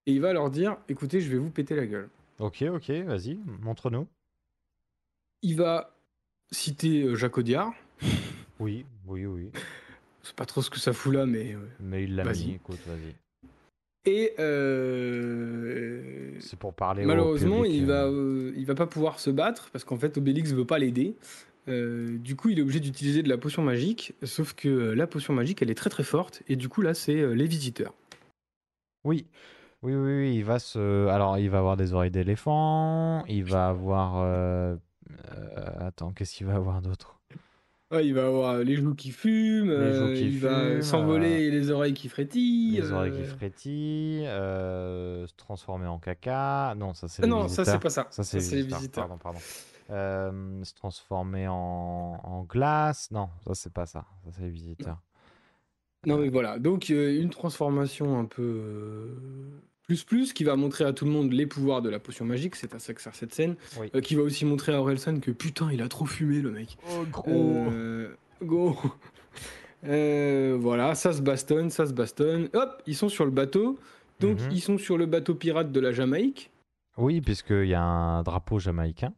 et 0.09 0.11
il 0.11 0.21
va 0.21 0.33
leur 0.33 0.49
dire 0.49 0.77
écoutez 0.89 1.21
je 1.21 1.29
vais 1.29 1.37
vous 1.37 1.51
péter 1.51 1.75
la 1.75 1.85
gueule 1.85 2.09
Ok, 2.39 2.63
ok, 2.73 2.89
vas-y, 3.05 3.37
montre-nous. 3.61 4.07
il 5.41 5.55
va 5.57 5.93
citer 6.51 7.03
euh, 7.03 7.15
Jacques 7.15 7.37
Audiard 7.37 7.73
Oui, 8.59 8.85
oui, 9.07 9.25
oui. 9.25 9.51
c'est 10.23 10.35
pas 10.35 10.45
trop 10.45 10.61
ce 10.61 10.69
que 10.69 10.79
ça 10.79 10.93
fout 10.93 11.13
là 11.13 11.25
mais 11.25 11.53
euh, 11.53 11.59
Mais 11.79 12.03
il 12.05 12.15
l'a 12.15 12.23
mis, 12.31 12.53
écoute, 12.55 12.79
vas-y. 12.87 13.13
et 14.11 14.33
euh, 14.39 16.31
C'est 16.39 16.57
pour 16.57 16.73
parler 16.73 17.05
Malheureusement, 17.05 17.65
il 17.65 17.85
va, 17.85 18.05
euh, 18.05 18.51
il 18.55 18.65
va 18.65 18.75
pas 18.75 18.87
pouvoir 18.87 19.19
se 19.19 19.29
battre 19.29 19.69
parce 19.71 19.83
qu'en 19.83 19.97
fait, 19.97 20.17
Obélix 20.17 20.51
veut 20.53 20.65
pas 20.65 20.79
l'aider. 20.79 21.15
Euh, 21.67 22.17
du 22.17 22.35
coup, 22.35 22.49
il 22.49 22.57
est 22.59 22.61
obligé 22.61 22.79
d'utiliser 22.79 23.21
de 23.21 23.29
la 23.29 23.37
potion 23.37 23.61
magique, 23.61 24.13
sauf 24.23 24.53
que 24.53 24.69
la 24.69 25.07
potion 25.07 25.33
magique, 25.33 25.61
elle 25.61 25.69
est 25.69 25.75
très 25.75 25.89
très 25.89 26.03
forte. 26.03 26.41
Et 26.47 26.55
du 26.55 26.67
coup, 26.69 26.81
là, 26.81 26.93
c'est 26.93 27.35
les 27.35 27.45
visiteurs. 27.47 27.93
Oui. 29.03 29.25
Oui, 29.81 29.95
oui, 29.95 30.17
oui, 30.19 30.35
il 30.35 30.43
va 30.43 30.59
se... 30.59 31.07
Alors, 31.07 31.37
il 31.37 31.49
va 31.49 31.59
avoir 31.59 31.77
des 31.77 31.93
oreilles 31.93 32.11
d'éléphant, 32.11 33.23
il 33.27 33.45
va 33.45 33.69
avoir... 33.69 34.17
euh, 34.17 34.75
euh, 35.31 35.87
Attends, 35.87 36.11
qu'est-ce 36.11 36.35
qu'il 36.35 36.47
va 36.47 36.55
avoir 36.55 36.81
d'autre? 36.81 37.15
Ouais, 37.91 38.05
il 38.05 38.13
va 38.13 38.27
avoir 38.27 38.57
les 38.59 38.75
joues 38.75 38.93
qui 38.93 39.09
fument, 39.09 39.71
Les 39.71 39.93
joues 39.93 40.03
euh, 40.03 40.13
qui 40.15 40.25
il 40.25 40.37
va 40.39 40.59
fument, 40.59 40.81
s'envoler 40.83 41.45
et 41.45 41.49
les 41.49 41.71
oreilles 41.71 41.95
qui 41.95 42.07
frétillent. 42.07 42.79
Les 42.81 42.91
oreilles 42.91 43.13
qui 43.13 43.21
euh, 43.21 43.25
frétillent, 43.25 44.27
euh, 44.27 45.25
se 45.25 45.33
transformer 45.35 45.87
en 45.87 45.97
caca. 45.97 46.75
Non, 46.77 46.93
ça 46.93 47.07
c'est 47.07 47.23
Ah 47.23 47.25
les 47.25 47.31
non, 47.31 47.47
ça, 47.47 47.65
c'est 47.65 47.77
visiteurs. 47.77 47.79
pas 47.79 47.89
ça. 47.89 48.07
Ça 48.11 48.23
c'est 48.23 48.37
les 48.37 48.43
visiteurs. 48.43 48.77
visiteurs. 48.77 49.07
Pardon, 49.07 49.17
pardon. 49.17 49.39
Euh, 49.91 50.63
se 50.63 50.73
transformer 50.75 51.47
en, 51.47 52.19
en 52.23 52.43
glace. 52.43 53.09
Non, 53.09 53.29
ça 53.47 53.55
c'est 53.55 53.73
pas 53.73 53.87
ça. 53.87 54.05
Ça 54.23 54.31
c'est 54.33 54.41
les 54.43 54.49
visiteurs. 54.51 54.99
Non, 56.05 56.17
mais 56.17 56.29
voilà. 56.29 56.59
Donc, 56.59 56.89
euh, 56.91 57.19
une 57.21 57.29
transformation 57.29 58.17
un 58.19 58.25
peu 58.25 58.41
euh, 58.41 59.07
plus 59.83 60.03
plus 60.03 60.31
qui 60.33 60.43
va 60.43 60.55
montrer 60.55 60.85
à 60.85 60.93
tout 60.93 61.05
le 61.05 61.11
monde 61.11 61.33
les 61.33 61.45
pouvoirs 61.45 61.81
de 61.81 61.89
la 61.89 61.99
potion 61.99 62.23
magique. 62.25 62.55
C'est 62.55 62.73
à 62.73 62.79
ça 62.79 62.93
que 62.93 63.01
sert 63.01 63.15
cette 63.15 63.33
scène. 63.33 63.55
Oui. 63.79 63.89
Euh, 63.95 64.01
qui 64.01 64.15
va 64.15 64.21
aussi 64.21 64.45
montrer 64.45 64.73
à 64.73 64.79
Orelsan 64.81 65.19
que 65.19 65.31
putain, 65.31 65.71
il 65.71 65.81
a 65.81 65.89
trop 65.89 66.05
fumé, 66.05 66.39
le 66.41 66.51
mec. 66.51 66.77
Oh, 66.89 67.03
gros. 67.11 67.67
Euh, 67.71 68.13
gros. 68.41 68.77
Euh, 69.85 70.57
voilà, 70.59 70.93
ça 70.93 71.13
se 71.13 71.21
bastonne, 71.21 71.69
ça 71.69 71.85
se 71.87 71.93
bastonne. 71.93 72.49
Hop, 72.53 72.83
ils 72.85 72.97
sont 72.97 73.07
sur 73.07 73.23
le 73.23 73.31
bateau. 73.31 73.79
Donc, 74.19 74.41
Mhm. 74.41 74.51
ils 74.51 74.59
sont 74.59 74.77
sur 74.77 74.97
le 74.97 75.05
bateau 75.05 75.35
pirate 75.35 75.71
de 75.71 75.79
la 75.79 75.93
Jamaïque. 75.93 76.51
Oui, 76.97 77.21
puisqu'il 77.21 77.67
y 77.69 77.73
a 77.73 77.81
un 77.81 78.21
drapeau 78.23 78.59
jamaïcain. 78.59 79.13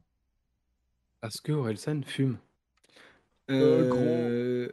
Parce 1.19 1.41
que 1.41 1.51
Orelsan 1.51 2.01
fume. 2.05 2.37
Euh, 3.49 3.89
Euh, 3.91 4.69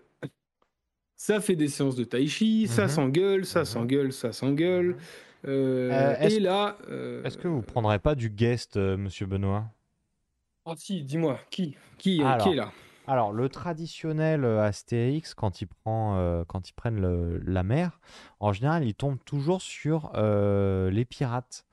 Ça 1.29 1.43
fait 1.43 1.57
des 1.57 1.69
séances 1.69 1.95
de 1.95 2.05
tai 2.05 2.27
chi, 2.27 2.67
ça 2.67 2.85
Mhm. 2.85 2.89
s'engueule, 2.89 3.45
ça 3.45 3.61
Mhm. 3.61 3.65
s'engueule, 3.67 4.13
ça 4.15 4.33
s'engueule. 4.33 4.97
Euh, 5.47 6.15
Euh, 6.15 6.17
est-ce- 6.23 6.37
et 6.37 6.41
là. 6.41 6.79
euh, 6.89 7.23
Est-ce 7.23 7.37
que 7.37 7.47
vous 7.49 7.61
prendrez 7.61 7.99
pas 7.99 8.15
du 8.15 8.31
guest, 8.31 8.79
euh, 8.79 8.97
monsieur 8.97 9.27
Benoît? 9.27 9.67
Oh, 10.65 10.73
si, 10.75 11.03
dis-moi, 11.03 11.39
qui 11.51 11.77
qui, 11.99 12.23
euh, 12.23 12.25
Alors. 12.27 12.47
qui 12.47 12.53
est 12.55 12.57
là? 12.57 12.73
Alors, 13.07 13.33
le 13.35 13.51
traditionnel 13.51 14.43
euh, 14.43 14.63
Astérix, 14.63 15.35
quand 15.35 15.61
il 15.61 15.67
prend, 15.67 16.17
euh, 16.17 16.45
quand 16.49 16.71
ils 16.71 16.73
prennent 16.73 16.99
le- 16.99 17.43
la 17.45 17.63
mer, 17.63 18.01
en 18.41 18.55
général, 18.55 18.85
il 18.87 18.95
tombe 18.95 19.19
toujours 19.27 19.61
sur 19.61 20.11
euh, 20.15 20.91
les 20.91 21.05
pirates. 21.05 21.67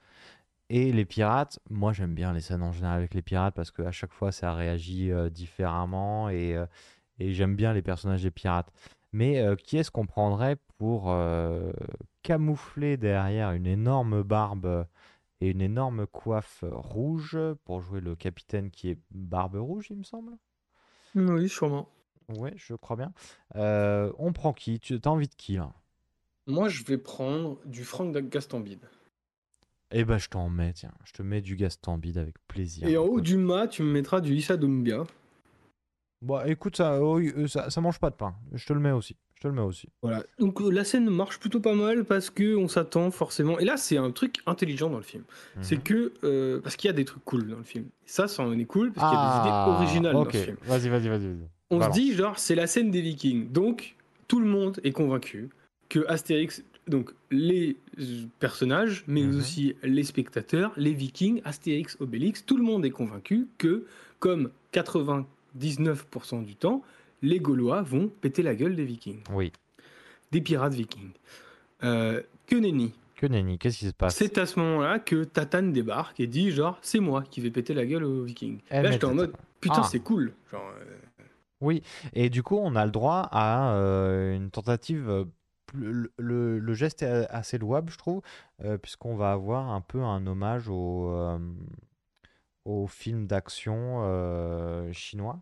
Et 0.70 0.92
les 0.92 1.06
pirates, 1.06 1.60
moi 1.70 1.94
j'aime 1.94 2.14
bien 2.14 2.34
les 2.34 2.42
scènes 2.42 2.62
en 2.62 2.74
général 2.74 2.98
avec 2.98 3.14
les 3.14 3.22
pirates 3.22 3.56
parce 3.56 3.72
qu'à 3.72 3.92
chaque 3.94 4.12
fois 4.12 4.34
ça 4.34 4.54
réagit 4.54 5.12
euh, 5.14 5.30
différemment 5.30 6.28
et, 6.28 6.56
euh, 6.58 6.66
et 7.20 7.32
j'aime 7.34 7.56
bien 7.56 7.72
les 7.72 7.84
personnages 7.84 8.24
des 8.24 8.32
pirates. 8.32 8.68
Mais 9.16 9.40
euh, 9.40 9.56
qui 9.56 9.78
est-ce 9.78 9.92
qu'on 9.92 10.06
prendrait 10.06 10.58
pour 10.78 11.10
euh, 11.10 11.72
camoufler 12.22 12.98
derrière 12.98 13.54
une 13.54 13.66
énorme 13.66 14.24
barbe 14.24 14.86
et 15.40 15.52
une 15.52 15.62
énorme 15.62 16.06
coiffe 16.06 16.66
rouge 16.70 17.38
pour 17.64 17.80
jouer 17.80 18.02
le 18.02 18.18
capitaine 18.18 18.70
qui 18.72 18.90
est 18.90 19.00
barbe 19.12 19.56
rouge, 19.56 19.88
il 19.90 19.96
me 19.96 20.04
semble? 20.04 20.34
Oui, 21.16 21.48
sûrement. 21.48 21.88
Ouais, 22.28 22.52
je 22.58 22.74
crois 22.74 22.98
bien. 22.98 23.14
Euh, 23.56 24.12
on 24.18 24.34
prend 24.34 24.52
qui? 24.52 24.82
Tu 24.82 25.00
as 25.02 25.08
envie 25.08 25.30
de 25.30 25.36
qui 25.36 25.54
là? 25.54 25.72
Moi, 26.46 26.68
je 26.68 26.84
vais 26.84 26.98
prendre 26.98 27.58
du 27.66 27.86
Franck 27.86 28.18
Gastambide. 28.18 28.90
Eh 29.92 30.04
ben, 30.04 30.18
je 30.18 30.28
t'en 30.28 30.50
mets, 30.50 30.74
tiens. 30.74 30.92
Je 31.06 31.14
te 31.14 31.22
mets 31.22 31.40
du 31.40 31.56
Gastambide 31.56 32.18
avec 32.18 32.36
plaisir. 32.50 32.86
Et 32.86 32.98
en 32.98 33.04
haut 33.04 33.22
du 33.22 33.38
mât, 33.38 33.70
tu 33.70 33.82
me 33.82 33.94
mettras 33.94 34.20
du 34.20 34.36
Issa 34.36 34.58
Doumbia. 34.58 35.06
Bon, 36.26 36.42
écoute, 36.46 36.76
ça, 36.78 37.00
oh, 37.02 37.20
euh, 37.20 37.48
ça, 37.48 37.70
ça 37.70 37.82
mange 37.82 38.00
pas 38.00 38.10
de 38.10 38.16
pain. 38.16 38.34
Je 38.54 38.66
te 38.66 38.74
le 38.74 38.80
mets 38.80 38.92
aussi. 38.92 39.16
Je 39.36 39.42
te 39.42 39.48
le 39.48 39.54
mets 39.54 39.62
aussi. 39.62 39.90
Voilà. 40.02 40.24
Donc 40.40 40.60
euh, 40.62 40.72
la 40.72 40.84
scène 40.84 41.10
marche 41.10 41.40
plutôt 41.40 41.60
pas 41.60 41.76
mal 41.76 42.04
parce 42.06 42.30
que 42.30 42.56
on 42.56 42.68
s'attend 42.68 43.12
forcément. 43.12 43.60
Et 43.60 43.66
là, 43.66 43.78
c'est 43.78 43.98
un 43.98 44.10
truc 44.12 44.38
intelligent 44.48 44.90
dans 44.90 44.98
le 44.98 45.04
film. 45.04 45.24
C'est 45.62 45.76
Mhm. 45.78 45.84
que 45.84 46.14
euh, 46.24 46.62
parce 46.62 46.76
qu'il 46.78 46.88
y 46.88 46.90
a 46.90 46.94
des 46.96 47.06
trucs 47.06 47.24
cool 47.26 47.48
dans 47.48 47.58
le 47.58 47.64
film. 47.64 47.86
Ça, 48.06 48.28
ça 48.28 48.44
en 48.44 48.58
est 48.58 48.66
cool 48.66 48.92
parce 48.92 49.08
qu'il 49.10 49.20
y 49.20 49.22
a 49.22 49.26
des 49.26 49.38
idées 49.50 49.50
Ah, 49.54 49.70
originales 49.70 50.14
dans 50.14 50.26
ce 50.32 50.38
film. 50.38 50.58
Vas-y, 50.66 50.90
vas-y, 50.90 51.08
vas-y. 51.10 51.36
On 51.70 51.82
se 51.82 51.90
dit 51.92 52.14
genre 52.14 52.40
c'est 52.40 52.56
la 52.56 52.66
scène 52.66 52.90
des 52.92 53.02
Vikings. 53.02 53.52
Donc 53.52 53.96
tout 54.28 54.40
le 54.40 54.48
monde 54.48 54.80
est 54.84 54.92
convaincu 54.94 55.50
que 55.90 56.06
Astérix, 56.08 56.64
donc 56.88 57.12
les 57.30 57.78
personnages, 58.40 59.04
mais 59.08 59.22
Mhm. 59.24 59.38
aussi 59.38 59.76
les 59.84 60.04
spectateurs, 60.04 60.72
les 60.78 60.94
Vikings, 60.94 61.42
Astérix, 61.46 61.98
Obélix, 62.00 62.46
tout 62.46 62.58
le 62.58 62.64
monde 62.64 62.86
est 62.86 62.92
convaincu 62.92 63.48
que 63.58 63.86
comme 64.20 64.50
99% 65.60 66.44
du 66.44 66.56
temps, 66.56 66.82
les 67.22 67.40
Gaulois 67.40 67.82
vont 67.82 68.08
péter 68.08 68.44
la 68.44 68.56
gueule 68.56 68.76
des 68.76 68.86
Vikings, 68.86 69.22
Oui. 69.34 69.52
des 70.32 70.42
pirates 70.42 70.74
Vikings. 70.74 71.12
Euh, 71.84 72.22
que 72.48 72.56
nenni. 72.56 72.94
Que 73.16 73.26
nenni, 73.28 73.58
qu'est-ce 73.58 73.80
qui 73.80 73.88
se 73.88 73.94
passe? 73.94 74.16
C'est 74.16 74.38
à 74.38 74.46
ce 74.46 74.60
moment-là 74.60 75.00
que 75.00 75.24
Tatane 75.24 75.72
débarque 75.72 76.20
et 76.20 76.28
dit 76.28 76.52
genre 76.52 76.78
c'est 76.82 77.00
moi 77.00 77.24
qui 77.24 77.40
vais 77.42 77.52
péter 77.52 77.74
la 77.74 77.86
gueule 77.86 78.04
aux 78.04 78.24
Vikings. 78.24 78.60
Eh, 78.72 78.82
Là 78.82 78.92
j'étais 78.92 79.06
en 79.06 79.14
mode 79.16 79.34
putain 79.62 79.82
Ah. 79.84 79.88
c'est 79.90 80.00
cool. 80.02 80.34
Genre, 80.52 80.62
euh, 80.80 80.96
Oui, 81.62 81.82
et 82.14 82.30
du 82.30 82.44
coup, 82.44 82.58
on 82.58 82.76
a 82.76 82.86
le 82.86 82.92
droit 82.92 83.28
à 83.32 83.74
euh, 83.76 84.36
une 84.36 84.52
tentative. 84.52 85.10
euh, 85.10 85.24
le, 85.74 86.12
le- 86.18 86.60
le 86.60 86.74
geste 86.74 87.02
est 87.02 87.28
assez 87.30 87.58
louable, 87.58 87.92
je 87.92 87.98
trouve, 87.98 88.22
puisqu'on 88.82 89.16
va 89.16 89.32
avoir 89.32 89.72
un 89.72 89.82
peu 89.82 90.02
un 90.04 90.26
hommage 90.28 90.70
au, 90.70 91.10
au 92.66 92.88
film 92.88 93.28
d'action 93.28 94.02
chinois, 94.94 95.42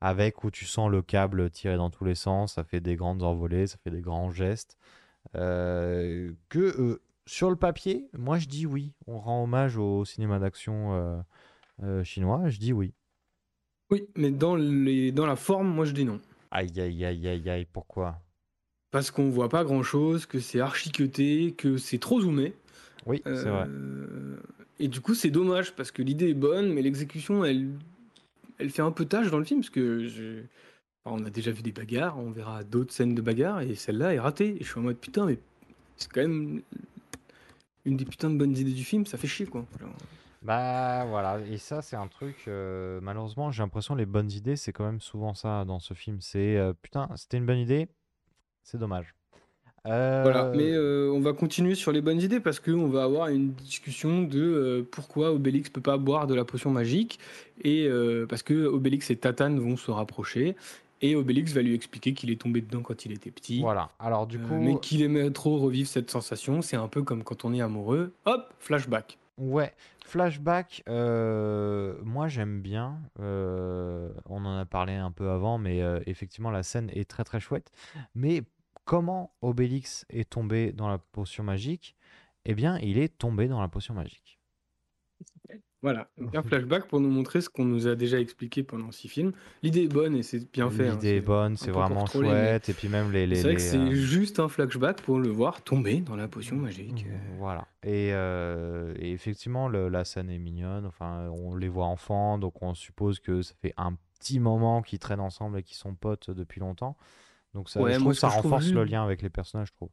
avec 0.00 0.44
où 0.44 0.50
tu 0.50 0.64
sens 0.64 0.90
le 0.90 1.02
câble 1.02 1.50
tiré 1.50 1.76
dans 1.76 1.90
tous 1.90 2.04
les 2.04 2.14
sens, 2.14 2.54
ça 2.54 2.64
fait 2.64 2.80
des 2.80 2.96
grandes 2.96 3.22
envolées, 3.22 3.66
ça 3.66 3.76
fait 3.82 3.90
des 3.90 4.00
grands 4.00 4.30
gestes. 4.30 4.76
euh, 5.36 6.32
que 6.48 6.58
euh, 6.58 7.02
sur 7.26 7.50
le 7.50 7.56
papier, 7.56 8.08
moi 8.16 8.38
je 8.38 8.46
dis 8.48 8.66
oui, 8.66 8.92
on 9.06 9.18
rend 9.18 9.42
hommage 9.44 9.76
au 9.76 10.04
cinéma 10.04 10.38
d'action 10.38 11.22
euh, 11.82 12.02
chinois, 12.04 12.48
je 12.48 12.58
dis 12.58 12.72
oui. 12.72 12.94
Oui, 13.90 14.06
mais 14.16 14.30
dans, 14.30 14.54
les, 14.56 15.12
dans 15.12 15.26
la 15.26 15.36
forme, 15.36 15.68
moi 15.68 15.84
je 15.84 15.92
dis 15.92 16.04
non. 16.04 16.20
Aïe, 16.50 16.80
aïe, 16.80 17.04
aïe, 17.04 17.28
aïe, 17.28 17.50
aïe, 17.50 17.66
pourquoi? 17.70 18.20
Parce 18.90 19.10
qu'on 19.10 19.28
voit 19.30 19.48
pas 19.50 19.64
grand 19.64 19.82
chose, 19.82 20.24
que 20.26 20.40
c'est 20.40 20.60
archiqueté, 20.60 21.52
que 21.52 21.76
c'est 21.76 21.98
trop 21.98 22.20
zoomé. 22.20 22.54
Oui, 23.06 23.22
c'est 23.24 23.48
vrai. 23.48 23.66
Et 24.78 24.88
du 24.88 25.00
coup, 25.00 25.14
c'est 25.14 25.30
dommage 25.30 25.74
parce 25.74 25.90
que 25.90 26.02
l'idée 26.02 26.30
est 26.30 26.34
bonne, 26.34 26.72
mais 26.72 26.82
l'exécution, 26.82 27.44
elle, 27.44 27.68
elle 28.58 28.70
fait 28.70 28.82
un 28.82 28.92
peu 28.92 29.04
tâche 29.04 29.30
dans 29.30 29.38
le 29.38 29.44
film. 29.44 29.60
Parce 29.60 29.70
que 29.70 30.44
on 31.04 31.24
a 31.24 31.30
déjà 31.30 31.50
vu 31.50 31.62
des 31.62 31.72
bagarres, 31.72 32.18
on 32.18 32.30
verra 32.30 32.64
d'autres 32.64 32.92
scènes 32.92 33.14
de 33.14 33.22
bagarres, 33.22 33.62
et 33.62 33.74
celle-là 33.74 34.14
est 34.14 34.20
ratée. 34.20 34.56
Et 34.60 34.64
je 34.64 34.68
suis 34.68 34.78
en 34.78 34.82
mode 34.82 34.98
putain, 34.98 35.26
mais 35.26 35.38
c'est 35.96 36.12
quand 36.12 36.20
même 36.20 36.62
une 37.84 37.96
des 37.96 38.04
putains 38.04 38.30
de 38.30 38.36
bonnes 38.36 38.56
idées 38.56 38.72
du 38.72 38.84
film, 38.84 39.06
ça 39.06 39.16
fait 39.18 39.26
chier 39.26 39.46
quoi. 39.46 39.64
Bah 40.42 41.04
voilà, 41.06 41.40
et 41.40 41.58
ça 41.58 41.82
c'est 41.82 41.96
un 41.96 42.06
truc, 42.06 42.44
euh, 42.46 43.00
malheureusement 43.02 43.50
j'ai 43.50 43.62
l'impression 43.62 43.94
les 43.96 44.06
bonnes 44.06 44.30
idées 44.30 44.54
c'est 44.54 44.72
quand 44.72 44.84
même 44.84 45.00
souvent 45.00 45.34
ça 45.34 45.64
dans 45.64 45.80
ce 45.80 45.94
film, 45.94 46.20
c'est 46.20 46.56
euh, 46.56 46.72
putain 46.80 47.08
c'était 47.16 47.38
une 47.38 47.46
bonne 47.46 47.58
idée, 47.58 47.88
c'est 48.62 48.78
dommage. 48.78 49.14
Voilà, 49.88 50.44
Euh, 50.44 50.54
mais 50.54 50.70
euh, 50.72 51.10
on 51.12 51.20
va 51.20 51.32
continuer 51.32 51.74
sur 51.74 51.92
les 51.92 52.00
bonnes 52.00 52.20
idées 52.20 52.40
parce 52.40 52.60
qu'on 52.60 52.88
va 52.88 53.04
avoir 53.04 53.28
une 53.28 53.52
discussion 53.52 54.22
de 54.22 54.40
euh, 54.40 54.88
pourquoi 54.90 55.32
Obélix 55.32 55.70
peut 55.70 55.80
pas 55.80 55.96
boire 55.96 56.26
de 56.26 56.34
la 56.34 56.44
potion 56.44 56.70
magique 56.70 57.18
et 57.64 57.88
parce 58.28 58.42
que 58.42 58.66
Obélix 58.66 59.10
et 59.10 59.16
Tatane 59.16 59.58
vont 59.58 59.76
se 59.76 59.90
rapprocher 59.90 60.54
et 61.00 61.14
Obélix 61.16 61.52
va 61.52 61.62
lui 61.62 61.74
expliquer 61.74 62.12
qu'il 62.12 62.30
est 62.30 62.40
tombé 62.40 62.60
dedans 62.60 62.82
quand 62.82 63.04
il 63.04 63.12
était 63.12 63.30
petit, 63.30 63.60
Voilà, 63.60 63.90
alors 63.98 64.26
du 64.26 64.38
coup, 64.38 64.54
mais 64.54 64.78
qu'il 64.78 65.02
aimait 65.02 65.30
trop 65.30 65.58
revivre 65.58 65.88
cette 65.88 66.10
sensation. 66.10 66.62
C'est 66.62 66.76
un 66.76 66.88
peu 66.88 67.02
comme 67.02 67.22
quand 67.24 67.44
on 67.44 67.52
est 67.54 67.60
amoureux, 67.60 68.12
hop, 68.26 68.52
flashback. 68.58 69.18
ouais, 69.38 69.72
flashback, 70.04 70.82
euh, 70.88 71.94
moi 72.02 72.28
j'aime 72.28 72.60
bien, 72.60 72.98
euh, 73.20 74.08
on 74.26 74.44
en 74.44 74.56
a 74.58 74.64
parlé 74.64 74.94
un 74.94 75.10
peu 75.10 75.30
avant, 75.30 75.58
mais 75.58 75.82
euh, 75.82 76.00
effectivement 76.06 76.50
la 76.50 76.62
scène 76.62 76.90
est 76.92 77.08
très 77.08 77.24
très 77.24 77.40
chouette, 77.40 77.70
mais 78.14 78.42
comment 78.88 79.34
Obélix 79.42 80.06
est 80.08 80.30
tombé 80.30 80.72
dans 80.72 80.88
la 80.88 80.96
potion 80.96 81.44
magique? 81.44 81.94
Eh 82.46 82.54
bien 82.54 82.78
il 82.78 82.96
est 82.96 83.18
tombé 83.18 83.46
dans 83.46 83.60
la 83.60 83.68
potion 83.68 83.92
magique. 83.92 84.40
Voilà, 85.82 86.08
un 86.34 86.42
flashback 86.42 86.88
pour 86.88 86.98
nous 86.98 87.10
montrer 87.10 87.42
ce 87.42 87.50
qu'on 87.50 87.66
nous 87.66 87.86
a 87.86 87.94
déjà 87.94 88.18
expliqué 88.18 88.62
pendant 88.62 88.90
six 88.90 89.08
films. 89.08 89.32
L'idée 89.62 89.84
est 89.84 89.92
bonne 89.92 90.16
et 90.16 90.22
c'est 90.22 90.50
bien 90.50 90.70
fait. 90.70 90.88
hein, 90.88 90.94
L'idée 90.94 91.16
est 91.16 91.20
bonne, 91.20 91.56
c'est 91.58 91.70
vraiment 91.70 92.06
chouette, 92.06 92.68
et 92.70 92.72
puis 92.72 92.88
même 92.88 93.12
les... 93.12 93.26
les, 93.26 93.36
C'est 93.36 93.42
vrai 93.42 93.54
que 93.56 93.60
c'est 93.60 93.76
euh, 93.76 93.90
juste 93.94 94.40
un 94.40 94.48
flashback 94.48 95.02
pour 95.02 95.18
le 95.18 95.28
voir 95.28 95.62
tomber 95.62 96.00
dans 96.00 96.16
la 96.16 96.26
potion 96.26 96.56
magique. 96.56 97.04
euh. 97.06 97.36
Voilà. 97.38 97.68
Et, 97.84 98.10
euh, 98.14 98.94
et 98.98 99.12
effectivement, 99.12 99.68
le- 99.68 99.88
la 99.90 100.04
scène 100.06 100.30
est 100.30 100.38
mignonne. 100.38 100.86
Enfin, 100.86 101.28
on 101.28 101.54
les 101.54 101.68
voit 101.68 101.86
enfants, 101.86 102.38
donc 102.38 102.62
on 102.62 102.72
suppose 102.74 103.20
que 103.20 103.42
ça 103.42 103.54
fait 103.60 103.74
un 103.76 103.96
petit 104.18 104.40
moment 104.40 104.80
qu'ils 104.82 104.98
traînent 104.98 105.20
ensemble 105.20 105.58
et 105.58 105.62
qu'ils 105.62 105.76
sont 105.76 105.94
potes 105.94 106.30
depuis 106.30 106.58
longtemps. 106.60 106.96
Donc 107.58 107.68
ça, 107.68 107.80
Ouais, 107.80 107.94
je 107.94 107.98
trouve 107.98 108.12
ça 108.12 108.28
renforce 108.28 108.70
le 108.70 108.84
lien 108.84 109.02
avec 109.02 109.20
les 109.20 109.30
personnages, 109.30 109.66
je 109.66 109.72
trouve. 109.72 109.88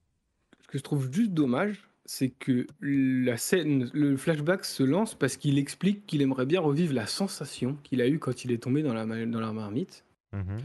Ce 0.61 0.67
que 0.67 0.77
je 0.77 0.83
trouve 0.83 1.11
juste 1.11 1.31
dommage, 1.31 1.89
c'est 2.05 2.29
que 2.29 2.67
la 2.79 3.37
scène, 3.37 3.89
le 3.91 4.15
flashback 4.17 4.63
se 4.65 4.83
lance 4.83 5.15
parce 5.15 5.35
qu'il 5.35 5.57
explique 5.57 6.05
qu'il 6.05 6.21
aimerait 6.21 6.45
bien 6.45 6.61
revivre 6.61 6.93
la 6.93 7.07
sensation 7.07 7.75
qu'il 7.81 8.03
a 8.03 8.07
eue 8.07 8.19
quand 8.19 8.45
il 8.45 8.51
est 8.51 8.61
tombé 8.61 8.83
dans 8.83 8.93
la, 8.93 9.07
dans 9.25 9.39
la 9.39 9.51
marmite. 9.51 10.05
Mhm. 10.31 10.59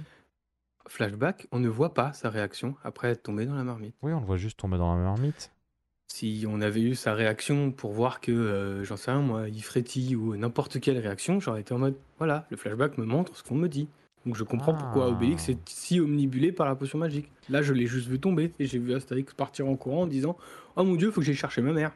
Flashback, 0.89 1.47
on 1.53 1.59
ne 1.59 1.71
voit 1.71 1.95
pas 1.95 2.13
sa 2.13 2.29
réaction 2.29 2.77
après 2.85 3.09
être 3.09 3.23
tombé 3.23 3.47
dans 3.47 3.55
la 3.55 3.65
marmite. 3.65 3.95
Oui, 4.03 4.13
on 4.13 4.21
le 4.21 4.27
voit 4.27 4.37
juste 4.37 4.59
tomber 4.59 4.77
dans 4.77 4.95
la 4.95 5.03
marmite. 5.03 5.51
Si 6.09 6.45
on 6.47 6.61
avait 6.61 6.83
eu 6.83 6.95
sa 6.95 7.15
réaction 7.15 7.73
pour 7.73 7.93
voir 7.93 8.21
que, 8.21 8.31
euh, 8.31 8.85
j'en 8.85 8.99
sais 8.99 9.11
rien 9.11 9.23
moi, 9.23 9.49
il 9.49 9.63
frétille 9.63 10.17
ou 10.17 10.37
n'importe 10.37 10.81
quelle 10.81 10.99
réaction, 10.99 11.41
j'aurais 11.41 11.63
été 11.63 11.73
en 11.73 11.79
mode, 11.79 11.97
voilà, 12.19 12.47
le 12.51 12.59
flashback 12.59 12.99
me 12.99 13.07
montre 13.07 13.35
ce 13.37 13.43
qu'on 13.43 13.55
me 13.55 13.69
dit. 13.69 13.89
Donc 14.27 14.37
je 14.37 14.45
comprends 14.45 14.75
pourquoi 14.75 15.07
Ah. 15.07 15.13
Obélix 15.13 15.49
est 15.49 15.59
si 15.69 15.99
omnibulé 16.01 16.53
par 16.53 16.67
la 16.67 16.75
potion 16.75 16.99
magique. 16.99 17.31
Là, 17.49 17.63
je 17.63 17.73
l'ai 17.73 17.87
juste 17.87 18.07
vu 18.09 18.19
tomber 18.21 18.53
et 18.59 18.67
j'ai 18.67 18.79
vu 18.79 18.95
Astérix 18.95 19.33
partir 19.35 19.67
en 19.69 19.77
courant 19.77 20.03
en 20.03 20.07
disant 20.07 20.37
Oh 20.77 20.85
mon 20.85 20.95
dieu, 20.97 21.11
faut 21.11 21.21
que 21.21 21.27
j'aille 21.27 21.35
chercher 21.37 21.63
ma 21.63 21.73
mère. 21.73 21.93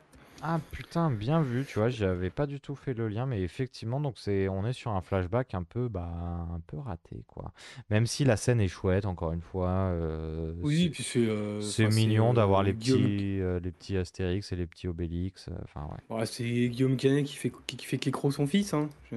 Ah 0.46 0.60
putain, 0.72 1.10
bien 1.10 1.40
vu, 1.40 1.64
tu 1.66 1.78
vois, 1.78 1.88
j'avais 1.88 2.28
pas 2.28 2.44
du 2.46 2.60
tout 2.60 2.74
fait 2.74 2.92
le 2.92 3.08
lien, 3.08 3.24
mais 3.24 3.40
effectivement, 3.40 3.98
donc 3.98 4.16
c'est, 4.18 4.46
on 4.48 4.66
est 4.66 4.74
sur 4.74 4.90
un 4.90 5.00
flashback 5.00 5.54
un 5.54 5.62
peu, 5.62 5.88
bah, 5.88 6.10
un 6.54 6.60
peu 6.66 6.76
raté, 6.76 7.22
quoi. 7.26 7.52
Même 7.88 8.04
si 8.04 8.24
la 8.24 8.36
scène 8.36 8.60
est 8.60 8.68
chouette, 8.68 9.06
encore 9.06 9.32
une 9.32 9.40
fois, 9.40 9.68
euh, 9.70 10.52
Oui, 10.60 10.82
c'est- 10.84 10.90
puis 10.90 11.02
c'est. 11.02 11.26
euh, 11.26 11.60
c'est 11.62 11.88
mignon 11.88 12.32
euh, 12.32 12.34
d'avoir 12.34 12.62
les 12.62 12.74
Guillaume- 12.74 13.00
petits, 13.04 13.40
euh, 13.40 13.58
les 13.60 13.70
petits 13.70 13.96
Astérix 13.96 14.52
et 14.52 14.56
les 14.56 14.66
petits 14.66 14.86
Obélix, 14.86 15.48
euh, 15.48 15.52
enfin 15.62 15.88
ouais. 16.10 16.26
C'est 16.26 16.44
Guillaume 16.44 16.96
Canet 16.98 17.24
qui 17.24 17.36
fait, 17.36 17.52
qui, 17.66 17.76
qui 17.78 17.86
fait 17.86 18.00
son 18.30 18.46
fils. 18.46 18.74
Hein. 18.74 18.90
Je- 19.10 19.16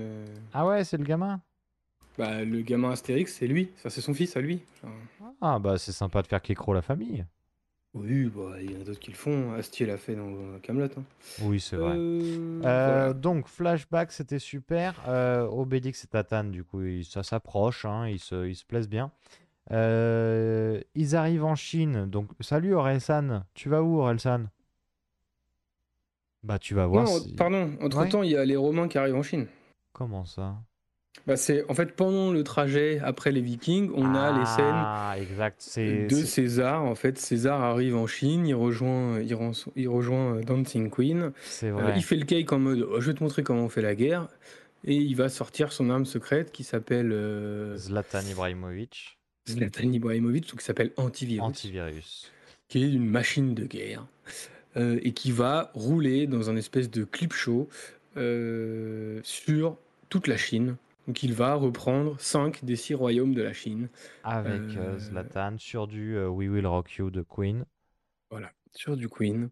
Ah 0.54 0.66
ouais, 0.66 0.86
c'est 0.86 0.98
le 0.98 1.04
gamin? 1.04 1.42
Bah, 2.18 2.44
le 2.44 2.62
gamin 2.62 2.92
Astérix, 2.92 3.34
c'est 3.36 3.48
lui. 3.48 3.70
Enfin, 3.78 3.90
c'est 3.90 4.02
son 4.02 4.14
fils 4.14 4.36
à 4.38 4.42
lui. 4.42 4.62
Ah 5.42 5.60
bah 5.60 5.78
c'est 5.78 5.92
sympa 5.92 6.22
de 6.22 6.28
faire 6.28 6.42
Kekro 6.42 6.74
la 6.74 6.82
famille. 6.82 7.26
oui, 7.94 8.26
bah, 8.26 8.62
il 8.62 8.72
y 8.72 8.78
en 8.78 8.82
a 8.82 8.84
d'autres 8.84 9.00
qui 9.00 9.12
le 9.12 9.18
font. 9.18 9.54
Astier 9.54 9.86
l'a 9.86 9.98
fait 9.98 10.16
dans 10.16 10.60
Camelot. 10.62 10.90
Oui, 11.42 11.60
c'est 11.60 11.76
vrai. 11.78 11.96
Euh, 11.96 12.62
Euh, 12.66 13.14
donc 13.14 13.48
flashback 13.48 14.12
c'était 14.12 14.40
super. 14.40 15.04
Euh, 15.08 15.46
Obélix 15.48 16.04
et 16.04 16.08
Tatane 16.08 16.52
du 16.52 16.64
coup 16.64 16.82
ils- 16.82 17.06
ça 17.06 17.22
s'approche, 17.24 17.86
hein, 17.86 18.08
ils, 18.08 18.20
se, 18.20 18.48
ils 18.48 18.56
se 18.56 18.66
plaisent 18.66 18.90
bien. 18.90 19.12
Euh, 19.72 20.82
ils 20.96 21.16
arrivent 21.16 21.46
en 21.46 21.56
Chine. 21.56 22.06
Donc 22.08 22.32
salut 22.42 22.74
Orelsan, 22.76 23.44
tu 23.54 23.70
vas 23.70 23.84
où 23.84 24.00
Orelsan? 24.00 24.46
Bah 26.44 26.58
tu 26.60 26.74
vas 26.74 26.88
voir. 26.88 27.06
Non, 27.06 27.20
si- 27.20 27.36
pardon. 27.36 27.78
Entre 27.82 28.10
temps, 28.10 28.24
il 28.24 28.32
y 28.32 28.38
a 28.38 28.46
les 28.46 28.56
Romains 28.56 28.88
qui 28.88 28.98
arrivent 28.98 29.16
en 29.16 29.24
Chine. 29.24 29.48
Comment 29.92 30.24
ça? 30.26 30.64
Bah, 31.26 31.36
c'est 31.36 31.66
en 31.70 31.74
fait 31.74 31.94
pendant 31.96 32.32
le 32.32 32.44
trajet 32.44 33.00
après 33.04 33.32
les 33.32 33.42
Vikings, 33.42 33.92
on 33.94 34.16
a 34.16 34.38
les 34.38 34.46
scènes 34.46 34.66
Ah 34.74 35.16
exact. 35.20 35.58
C'est 35.60 36.08
de 36.08 36.16
César. 36.16 36.84
En 36.86 36.96
fait, 36.96 37.18
César 37.18 37.62
arrive 37.62 37.96
en 37.98 38.08
Chine, 38.08 38.48
il 38.48 38.54
rejoint, 38.56 39.20
il, 39.22 39.88
rejoint 39.90 40.36
euh, 40.36 40.42
Dancing 40.42 40.90
Queen. 40.90 41.32
Euh, 41.64 41.94
il 41.96 42.04
fait 42.04 42.16
le 42.16 42.26
cake 42.26 42.52
en 42.54 42.60
mode 42.60 42.88
Oh, 42.90 43.02
je 43.02 43.08
vais 43.08 43.14
te 43.14 43.24
montrer 43.24 43.44
comment 43.44 43.64
on 43.64 43.70
fait 43.70 43.82
la 43.82 43.96
guerre. 43.96 44.28
Et 44.86 44.96
il 44.96 45.16
va 45.16 45.28
sortir 45.28 45.74
son 45.74 45.90
arme 45.90 46.06
secrète 46.06 46.52
qui 46.52 46.64
s'appelle 46.64 47.12
euh, 47.12 47.76
Zlatan 47.76 48.22
Ibrahimovic, 48.30 49.18
Zlatan 49.50 49.92
Ibrahimovic, 49.92 50.54
ou 50.54 50.56
qui 50.56 50.64
s'appelle 50.64 50.92
Antivirus, 50.96 51.42
antivirus. 51.44 52.32
qui 52.70 52.84
est 52.84 52.92
une 52.94 53.10
machine 53.10 53.54
de 53.54 53.66
guerre. 53.66 54.06
euh, 54.78 55.00
et 55.02 55.12
qui 55.12 55.32
va 55.32 55.72
rouler 55.74 56.28
dans 56.28 56.50
un 56.50 56.56
espèce 56.56 56.90
de 56.90 57.04
clip 57.04 57.34
show 57.34 57.68
sur 59.24 59.78
toute 60.10 60.28
la 60.28 60.38
Chine. 60.38 60.78
Donc 61.08 61.24
il 61.24 61.34
va 61.34 61.56
reprendre 61.56 62.20
5 62.20 62.66
des 62.66 62.76
6 62.76 62.94
royaumes 62.96 63.34
de 63.34 63.42
la 63.42 63.54
Chine. 63.54 63.88
Avec 64.24 64.62
euh, 64.62 64.96
Euh, 64.96 65.00
Zlatan 65.00 65.56
sur 65.58 65.88
du 65.88 66.18
euh, 66.18 66.28
We 66.28 66.50
Will 66.50 66.68
Rock 66.68 66.92
You 66.96 67.10
de 67.10 67.22
Queen. 67.22 67.66
Voilà, 68.30 68.52
sur 68.74 68.98
du 68.98 69.08
Queen. 69.08 69.50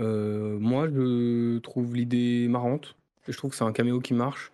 Euh, 0.00 0.58
moi, 0.58 0.88
je 0.88 1.58
trouve 1.58 1.94
l'idée 1.94 2.48
marrante. 2.48 2.96
Je 3.28 3.36
trouve 3.36 3.52
que 3.52 3.56
c'est 3.56 3.64
un 3.64 3.72
caméo 3.72 4.00
qui 4.00 4.14
marche. 4.14 4.50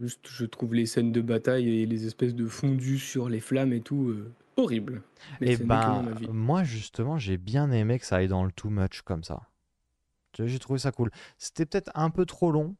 Juste, 0.00 0.26
je 0.26 0.46
trouve 0.46 0.74
les 0.74 0.86
scènes 0.86 1.12
de 1.12 1.20
bataille 1.20 1.68
et 1.68 1.86
les 1.86 2.06
espèces 2.06 2.34
de 2.34 2.46
fondus 2.46 2.98
sur 2.98 3.28
les 3.28 3.40
flammes 3.40 3.74
et 3.74 3.82
tout 3.82 4.08
euh. 4.08 4.32
Mais 5.40 5.46
Et 5.46 5.50
n'est 5.50 5.56
que 5.56 5.62
ben, 5.64 6.14
moi 6.30 6.62
justement, 6.64 7.18
j'ai 7.18 7.36
bien 7.36 7.70
aimé 7.70 7.98
que 7.98 8.06
ça 8.06 8.16
aille 8.16 8.28
dans 8.28 8.44
le 8.44 8.52
too 8.52 8.70
much 8.70 9.02
comme 9.02 9.24
ça. 9.24 9.42
J'ai 10.38 10.58
trouvé 10.58 10.78
ça 10.78 10.92
cool. 10.92 11.10
C'était 11.36 11.66
peut-être 11.66 11.90
un 11.94 12.10
peu 12.10 12.24
trop 12.24 12.50
long, 12.50 12.74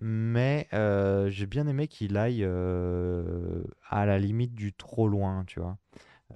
mais 0.00 0.68
euh, 0.72 1.28
j'ai 1.30 1.46
bien 1.46 1.66
aimé 1.66 1.88
qu'il 1.88 2.16
aille 2.16 2.44
euh, 2.44 3.62
à 3.88 4.06
la 4.06 4.18
limite 4.18 4.54
du 4.54 4.72
trop 4.72 5.08
loin, 5.08 5.44
tu 5.46 5.60
vois. 5.60 5.78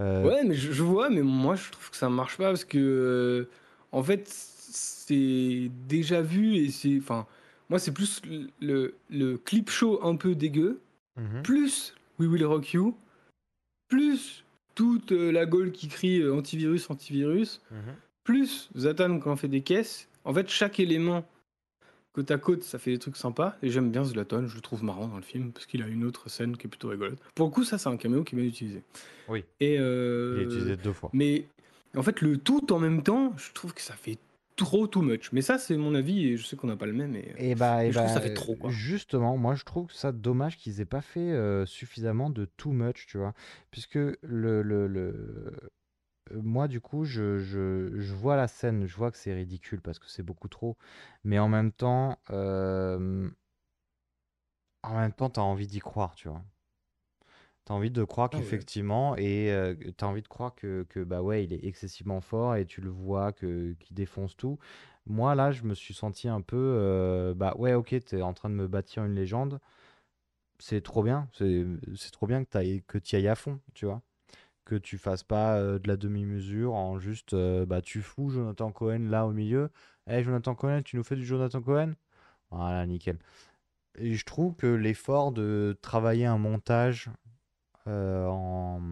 Euh, 0.01 0.25
Ouais, 0.25 0.45
mais 0.45 0.55
je, 0.55 0.73
je 0.73 0.83
vois, 0.83 1.11
mais 1.11 1.23
moi, 1.23 1.57
je 1.57 1.71
trouve 1.71 1.91
que 1.91 1.97
ça 1.97 2.09
marche 2.09 2.37
pas 2.37 2.49
parce 2.51 2.65
que, 2.65 2.79
euh, 2.79 3.51
en 3.93 4.03
fait, 4.03 4.29
c'est 4.29 5.71
déjà 5.89 6.21
vu 6.23 6.57
et 6.57 6.71
c'est. 6.71 6.99
Enfin, 6.99 7.27
moi, 7.69 7.79
c'est 7.79 7.93
plus 7.93 8.23
le, 8.25 8.49
le, 8.61 8.95
le 9.11 9.39
clip 9.39 9.71
show 9.71 10.01
un 10.05 10.17
peu 10.17 10.35
dégueu, 10.35 10.81
mhm. 11.17 11.43
plus 11.43 11.95
We 12.19 12.29
Will 12.29 12.45
Rock 12.45 12.73
You, 12.73 12.97
plus 13.89 14.45
toute 14.75 15.13
euh, 15.13 15.33
la 15.33 15.47
gueule 15.47 15.73
qui 15.73 15.89
crie 15.89 16.21
euh, 16.21 16.35
antivirus, 16.35 16.89
antivirus. 16.91 17.61
Mhm. 17.71 17.95
plus 18.25 18.71
Zatan 18.77 19.19
quand 19.19 19.33
on 19.33 19.37
fait 19.37 19.49
des 19.49 19.63
caisses, 19.63 20.09
en 20.25 20.33
fait, 20.35 20.49
chaque 20.49 20.79
élément 20.79 21.25
côte 22.13 22.31
à 22.31 22.39
côte, 22.39 22.63
ça 22.63 22.79
fait 22.79 22.91
des 22.91 22.99
trucs 22.99 23.17
sympas. 23.17 23.57
Et 23.63 23.71
j'aime 23.71 23.91
bien 23.91 24.05
Zlatan, 24.05 24.47
je 24.47 24.55
le 24.55 24.61
trouve 24.61 24.85
marrant 24.85 25.09
dans 25.09 25.17
le 25.17 25.23
film, 25.23 25.53
parce 25.53 25.67
qu'il 25.67 25.83
a 25.83 25.87
une 25.87 26.05
autre 26.05 26.29
scène 26.29 26.57
qui 26.57 26.67
est 26.67 26.71
plutôt 26.71 26.89
rigolote. 26.89 27.19
Pour 27.35 27.47
le 27.47 27.53
coup, 27.53 27.65
ça, 27.65 27.79
c'est 27.79 27.89
un 27.89 27.97
caméo 27.97 28.25
qui 28.25 28.35
est 28.35 28.39
bien 28.39 28.49
utilisé. 28.49 28.83
Oui, 29.29 29.45
Et 29.61 29.75
il 29.75 29.81
euh, 29.81 30.41
est 30.41 30.45
utilisé 30.45 30.77
deux 30.77 30.93
fois. 30.93 31.11
Mais 31.13 31.45
en 31.97 32.03
fait, 32.03 32.21
le 32.21 32.39
tout 32.39 32.73
en 32.73 32.79
même 32.79 33.03
temps, 33.03 33.35
je 33.37 33.53
trouve 33.53 33.75
que 33.75 33.83
ça 33.83 33.95
fait 33.95 34.19
trop 34.57 34.87
too 34.87 35.03
much. 35.03 35.33
Mais 35.33 35.41
ça, 35.41 35.57
c'est 35.57 35.77
mon 35.77 35.95
avis, 35.95 36.27
et 36.27 36.37
je 36.37 36.45
sais 36.45 36.57
qu'on 36.57 36.67
n'a 36.67 36.77
pas 36.77 36.87
le 36.87 36.93
même. 36.93 37.15
Et... 37.17 37.33
Et 37.39 37.55
bah, 37.55 37.85
et 37.85 37.93
je 37.93 37.97
trouve 37.97 38.09
que 38.09 38.15
ça 38.15 38.21
bah, 38.21 38.27
fait 38.27 38.35
trop, 38.35 38.57
quoi. 38.57 38.71
Justement, 38.71 39.37
moi 39.37 39.55
je 39.55 39.65
trouve 39.65 39.91
ça 39.93 40.13
dommage 40.13 40.59
qu'ils 40.59 40.81
aient 40.81 40.85
pas 40.85 41.01
fait 41.01 41.21
euh, 41.21 41.65
suffisamment 41.65 42.29
de 42.29 42.45
too 42.57 42.73
much, 42.73 43.07
tu 43.07 43.19
vois. 43.19 43.35
Puisque 43.71 43.95
le, 43.95 44.63
le, 44.63 44.87
le- 44.87 45.53
euh, 46.33 46.41
moi 46.43 46.69
du 46.69 46.81
coup, 46.81 47.05
je, 47.05 47.39
je, 47.39 47.91
je 47.99 48.15
vois 48.15 48.37
la 48.37 48.49
scène, 48.49 48.87
je 48.87 48.97
vois 48.97 49.11
que 49.11 49.17
c'est 49.19 49.35
ridicule 49.35 49.81
parce 49.81 49.99
que 49.99 50.07
c'est 50.09 50.23
beaucoup 50.23 50.49
trop. 50.49 50.77
Mais 51.25 51.39
en 51.39 51.49
même 51.49 51.73
temps, 51.73 52.19
euh, 52.31 53.31
en 54.83 54.97
même 54.97 55.13
temps, 55.13 55.31
t'as 55.31 55.41
envie 55.43 55.69
d'y 55.69 55.79
croire, 55.79 56.17
tu 56.17 56.29
vois. 56.29 56.43
T'as 57.65 57.75
envie 57.75 57.91
de 57.91 58.03
croire 58.05 58.31
Ah 58.31 58.41
ouais. 58.41 58.63
qu'effectivement, 58.63 59.15
et 59.17 59.53
euh, 59.53 59.75
t'as 59.97 60.07
envie 60.07 60.23
de 60.23 60.29
croire 60.29 60.55
que, 60.55 60.85
que, 60.89 61.01
bah 61.01 61.21
ouais, 61.23 61.45
il 61.45 61.53
est 61.53 61.65
excessivement 61.67 62.21
fort 62.23 62.57
et 62.57 62.65
tu 62.65 62.81
le 62.81 62.89
vois 62.91 63.33
que 63.33 63.75
qu'il 63.79 63.95
défonce 63.95 64.37
tout. 64.37 64.59
Moi 65.07 65.35
là, 65.35 65.53
je 65.53 65.65
me 65.65 65.75
suis 65.75 65.93
senti 65.95 66.29
un 66.29 66.41
peu, 66.41 66.57
euh, 66.57 67.35
bah 67.35 67.55
ouais, 67.59 67.75
ok, 67.75 67.95
t'es 68.07 68.23
en 68.23 68.33
train 68.33 68.49
de 68.51 68.55
me 68.55 68.69
bâtir 68.69 69.05
une 69.05 69.15
légende, 69.15 69.61
c'est 70.59 70.83
trop 70.83 71.03
bien, 71.03 71.29
c'est 71.33 71.65
c'est 71.97 72.11
trop 72.13 72.27
bien 72.27 72.45
que 72.45 72.99
t'y 72.99 73.17
ailles 73.17 73.29
à 73.29 73.35
fond, 73.35 73.61
tu 73.75 73.87
vois, 73.87 74.03
que 74.69 74.75
tu 74.77 74.99
fasses 74.99 75.23
pas 75.23 75.57
euh, 75.57 75.79
de 75.79 75.89
la 75.89 75.97
demi-mesure 75.97 76.75
en 76.75 76.99
juste, 76.99 77.33
euh, 77.33 77.65
bah 77.65 77.81
tu 77.81 78.03
fous 78.03 78.29
Jonathan 78.29 78.71
Cohen 78.71 79.09
là 79.09 79.27
au 79.27 79.33
milieu, 79.33 79.71
Eh 80.07 80.23
Jonathan 80.23 80.55
Cohen, 80.55 80.83
tu 80.83 80.97
nous 80.97 81.05
fais 81.05 81.17
du 81.17 81.25
Jonathan 81.25 81.63
Cohen, 81.63 81.95
voilà, 82.51 82.85
nickel. 82.87 83.19
Et 83.97 84.15
je 84.15 84.25
trouve 84.27 84.57
que 84.57 84.67
l'effort 84.67 85.33
de 85.33 85.77
travailler 85.81 86.27
un 86.27 86.37
montage 86.37 87.11
euh, 87.87 88.27
en... 88.27 88.83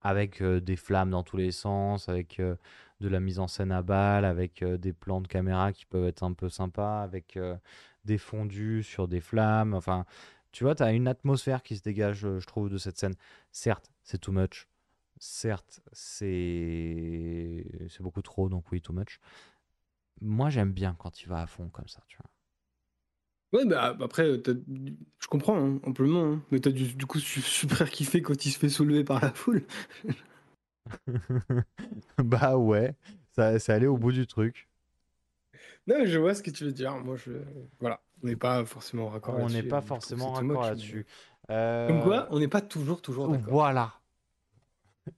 avec 0.00 0.40
euh, 0.40 0.60
des 0.60 0.76
flammes 0.76 1.10
dans 1.10 1.24
tous 1.24 1.36
les 1.36 1.50
sens, 1.50 2.08
avec 2.08 2.40
de 2.40 3.08
la 3.08 3.18
mise 3.18 3.40
en 3.40 3.48
scène 3.48 3.72
à 3.72 3.82
balle, 3.82 4.24
avec 4.24 4.62
des 4.64 4.92
plans 4.92 5.20
de 5.20 5.26
caméra 5.26 5.72
qui 5.72 5.86
peuvent 5.86 6.06
être 6.06 6.22
un 6.22 6.34
peu 6.34 6.48
sympas, 6.48 7.02
avec 7.02 7.36
des 8.04 8.18
fondus 8.18 8.84
sur 8.84 9.08
des 9.08 9.20
flammes. 9.20 9.74
Enfin, 9.74 10.06
tu 10.52 10.64
vois, 10.64 10.74
tu 10.74 10.82
as 10.82 10.92
une 10.92 11.08
atmosphère 11.08 11.62
qui 11.62 11.76
se 11.76 11.82
dégage, 11.82 12.24
euh, 12.26 12.38
je 12.40 12.46
trouve, 12.46 12.68
de 12.70 12.78
cette 12.78 12.98
scène. 12.98 13.14
Certes, 13.52 13.90
c'est 14.04 14.18
too 14.20 14.32
much. 14.32 14.68
Certes, 15.18 15.80
c'est 15.92 17.64
c'est 17.88 18.02
beaucoup 18.02 18.22
trop, 18.22 18.48
donc 18.48 18.70
oui, 18.72 18.80
too 18.80 18.92
much. 18.92 19.20
Moi, 20.22 20.48
j'aime 20.48 20.72
bien 20.72 20.94
quand 20.98 21.20
il 21.20 21.28
va 21.28 21.42
à 21.42 21.46
fond 21.46 21.68
comme 21.68 21.86
ça, 21.86 22.02
tu 22.08 22.16
vois. 22.16 22.30
Ouais, 23.52 23.66
bah 23.66 23.94
après, 24.00 24.22
euh, 24.24 24.42
je 25.18 25.26
comprends 25.26 25.58
hein, 25.58 25.78
amplement. 25.84 26.24
hein. 26.24 26.42
Mais 26.50 26.58
t'as 26.58 26.70
du, 26.70 26.94
du 26.94 27.04
coup 27.04 27.18
su- 27.18 27.42
super 27.42 27.90
kiffé 27.90 28.22
quand 28.22 28.46
il 28.46 28.50
se 28.50 28.58
fait 28.58 28.70
soulever 28.70 29.04
par 29.04 29.20
la 29.20 29.30
foule. 29.32 29.62
bah 32.18 32.56
ouais, 32.56 32.94
ça, 33.32 33.58
c'est 33.58 33.72
allé 33.72 33.86
au 33.86 33.96
bout 33.96 34.12
du 34.12 34.26
truc. 34.26 34.68
Non, 35.86 35.96
mais 35.98 36.06
je 36.06 36.18
vois 36.18 36.34
ce 36.34 36.42
que 36.42 36.50
tu 36.50 36.64
veux 36.64 36.72
dire. 36.72 36.96
Moi, 36.98 37.16
je. 37.16 37.32
Voilà. 37.80 38.00
On 38.22 38.26
n'est 38.26 38.36
pas 38.36 38.64
forcément 38.64 39.08
raccord 39.08 39.34
On 39.34 39.38
là-dessus. 39.38 39.56
n'est 39.56 39.68
pas 39.68 39.80
forcément 39.80 40.32
raccord 40.32 40.62
là-dessus. 40.62 41.06
Euh, 41.50 41.88
Comme 41.88 42.02
quoi, 42.02 42.28
on 42.30 42.38
n'est 42.38 42.48
pas 42.48 42.60
toujours, 42.60 43.02
toujours 43.02 43.28
d'accord. 43.28 43.52
Voilà. 43.52 43.92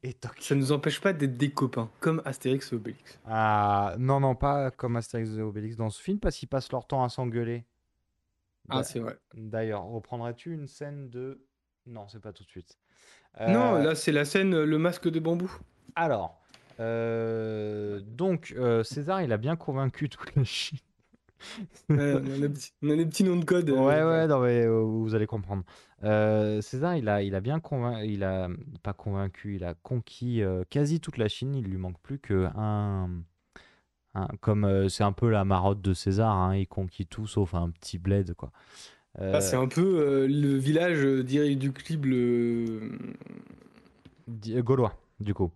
Et 0.02 0.14
toc. 0.14 0.36
Ça 0.40 0.54
nous 0.54 0.72
empêche 0.72 0.98
pas 1.00 1.12
d'être 1.12 1.36
des 1.36 1.50
copains, 1.50 1.90
comme 2.00 2.22
Astérix 2.24 2.72
et 2.72 2.76
Obélix. 2.76 3.18
Ah, 3.26 3.94
non, 3.98 4.20
non, 4.20 4.34
pas 4.34 4.70
comme 4.70 4.96
Astérix 4.96 5.30
et 5.36 5.42
Obélix 5.42 5.76
dans 5.76 5.90
ce 5.90 6.00
film, 6.00 6.18
parce 6.18 6.36
qu'ils 6.36 6.48
passent 6.48 6.72
leur 6.72 6.86
temps 6.86 7.04
à 7.04 7.10
s'engueuler. 7.10 7.64
Ah, 8.70 8.82
c'est 8.82 9.00
vrai. 9.00 9.18
D'ailleurs, 9.34 9.84
reprendrais-tu 9.84 10.54
une 10.54 10.66
scène 10.68 11.10
de... 11.10 11.44
Non, 11.86 12.08
c'est 12.08 12.20
pas 12.22 12.32
tout 12.32 12.44
de 12.44 12.48
suite. 12.48 12.78
Non, 13.38 13.74
Euh, 13.74 13.82
là, 13.82 13.94
c'est 13.94 14.12
la 14.12 14.24
scène 14.24 14.54
euh, 14.54 14.64
Le 14.64 14.78
masque 14.78 15.06
de 15.10 15.20
bambou. 15.20 15.52
Alors, 15.96 16.40
euh, 16.80 18.00
donc, 18.06 18.54
euh, 18.56 18.82
César, 18.82 19.20
il 19.20 19.32
a 19.32 19.36
bien 19.36 19.56
convaincu 19.56 20.08
toute 20.08 20.34
la 20.34 20.44
Chine. 20.44 20.78
Ouais, 21.90 21.96
on, 22.14 22.16
a 22.16 22.38
des 22.38 22.48
petits, 22.48 22.72
on 22.82 22.90
a 22.90 22.96
des 22.96 23.06
petits 23.06 23.24
noms 23.24 23.36
de 23.36 23.44
code. 23.44 23.70
euh, 23.70 23.74
Ouais, 23.74 24.02
ouais, 24.02 24.26
non, 24.26 24.40
mais 24.40 24.62
euh, 24.66 24.80
vous 24.82 25.14
allez 25.14 25.26
comprendre. 25.26 25.64
Euh, 26.02 26.60
César, 26.60 26.96
il 26.96 27.08
a, 27.08 27.22
il 27.22 27.34
a 27.34 27.40
bien 27.40 27.60
convaincu, 27.60 28.08
il 28.12 28.24
a 28.24 28.48
pas 28.82 28.92
convaincu, 28.92 29.56
il 29.56 29.64
a 29.64 29.74
conquis 29.74 30.42
euh, 30.42 30.64
quasi 30.68 31.00
toute 31.00 31.16
la 31.18 31.28
Chine. 31.28 31.54
Il 31.54 31.64
lui 31.64 31.76
manque 31.78 31.98
plus 32.02 32.18
que 32.18 32.46
un, 32.56 33.10
un- 34.14 34.28
comme 34.40 34.64
euh, 34.64 34.88
c'est 34.88 35.04
un 35.04 35.12
peu 35.12 35.30
la 35.30 35.44
marotte 35.44 35.80
de 35.82 35.94
César, 35.94 36.32
hein, 36.34 36.56
il 36.56 36.66
conquit 36.68 37.06
tout 37.06 37.26
sauf 37.26 37.54
un 37.54 37.70
petit 37.70 37.98
bled, 37.98 38.34
quoi. 38.34 38.52
Ah, 39.32 39.40
c'est 39.40 39.56
un 39.56 39.68
peu 39.68 39.80
euh, 40.00 40.26
le 40.28 40.56
village 40.56 41.04
euh, 41.04 41.22
d'irréductible. 41.24 42.10
euh, 42.12 42.90
Di- 44.26 44.60
Gaulois, 44.62 44.94
du 45.20 45.32
coup. 45.34 45.50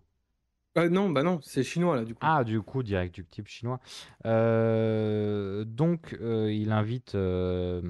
Ah 0.75 0.87
non, 0.89 1.09
bah 1.09 1.23
non, 1.23 1.39
c'est 1.43 1.63
chinois 1.63 1.95
là 1.95 2.05
du 2.05 2.15
coup. 2.15 2.25
Ah, 2.25 2.43
du 2.43 2.61
coup, 2.61 2.83
direct 2.83 3.15
du 3.15 3.25
type 3.25 3.47
chinois. 3.47 3.79
Euh, 4.25 5.63
donc, 5.65 6.17
euh, 6.21 6.51
il 6.51 6.71
invite 6.71 7.15
euh, 7.15 7.81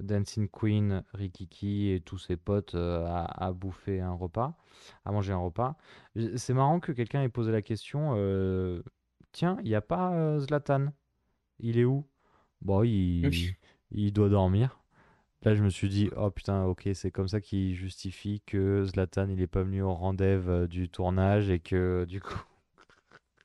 Dancing 0.00 0.48
Queen, 0.48 1.02
Rikiki 1.14 1.90
et 1.90 2.00
tous 2.00 2.18
ses 2.18 2.36
potes 2.36 2.74
à, 2.74 3.24
à 3.24 3.52
bouffer 3.52 4.00
un 4.00 4.12
repas, 4.12 4.56
à 5.04 5.12
manger 5.12 5.32
un 5.32 5.38
repas. 5.38 5.76
J- 6.16 6.30
C'est 6.38 6.54
marrant 6.54 6.80
que 6.80 6.92
quelqu'un 6.92 7.22
ait 7.22 7.28
posé 7.28 7.52
la 7.52 7.62
question 7.62 8.14
Tiens, 9.32 9.58
il 9.62 9.68
n'y 9.68 9.74
a 9.74 9.80
pas 9.80 10.38
Zlatan? 10.40 10.88
Il 11.60 11.78
est 11.78 11.84
où? 11.84 12.06
Bon, 12.62 12.82
il, 12.84 13.48
il 13.92 14.12
doit 14.12 14.28
dormir. 14.30 14.80
Là, 15.42 15.54
je 15.54 15.62
me 15.62 15.70
suis 15.70 15.88
dit, 15.88 16.10
oh 16.16 16.30
putain, 16.30 16.64
ok, 16.64 16.88
c'est 16.94 17.10
comme 17.10 17.28
ça 17.28 17.40
qu'il 17.40 17.74
justifie 17.74 18.42
que 18.44 18.84
Zlatan, 18.84 19.28
il 19.28 19.36
n'est 19.36 19.46
pas 19.46 19.62
venu 19.62 19.82
au 19.82 19.94
rendez-vous 19.94 20.50
euh, 20.50 20.66
du 20.66 20.88
tournage 20.88 21.50
et 21.50 21.60
que 21.60 22.04
du 22.08 22.20
coup. 22.20 22.42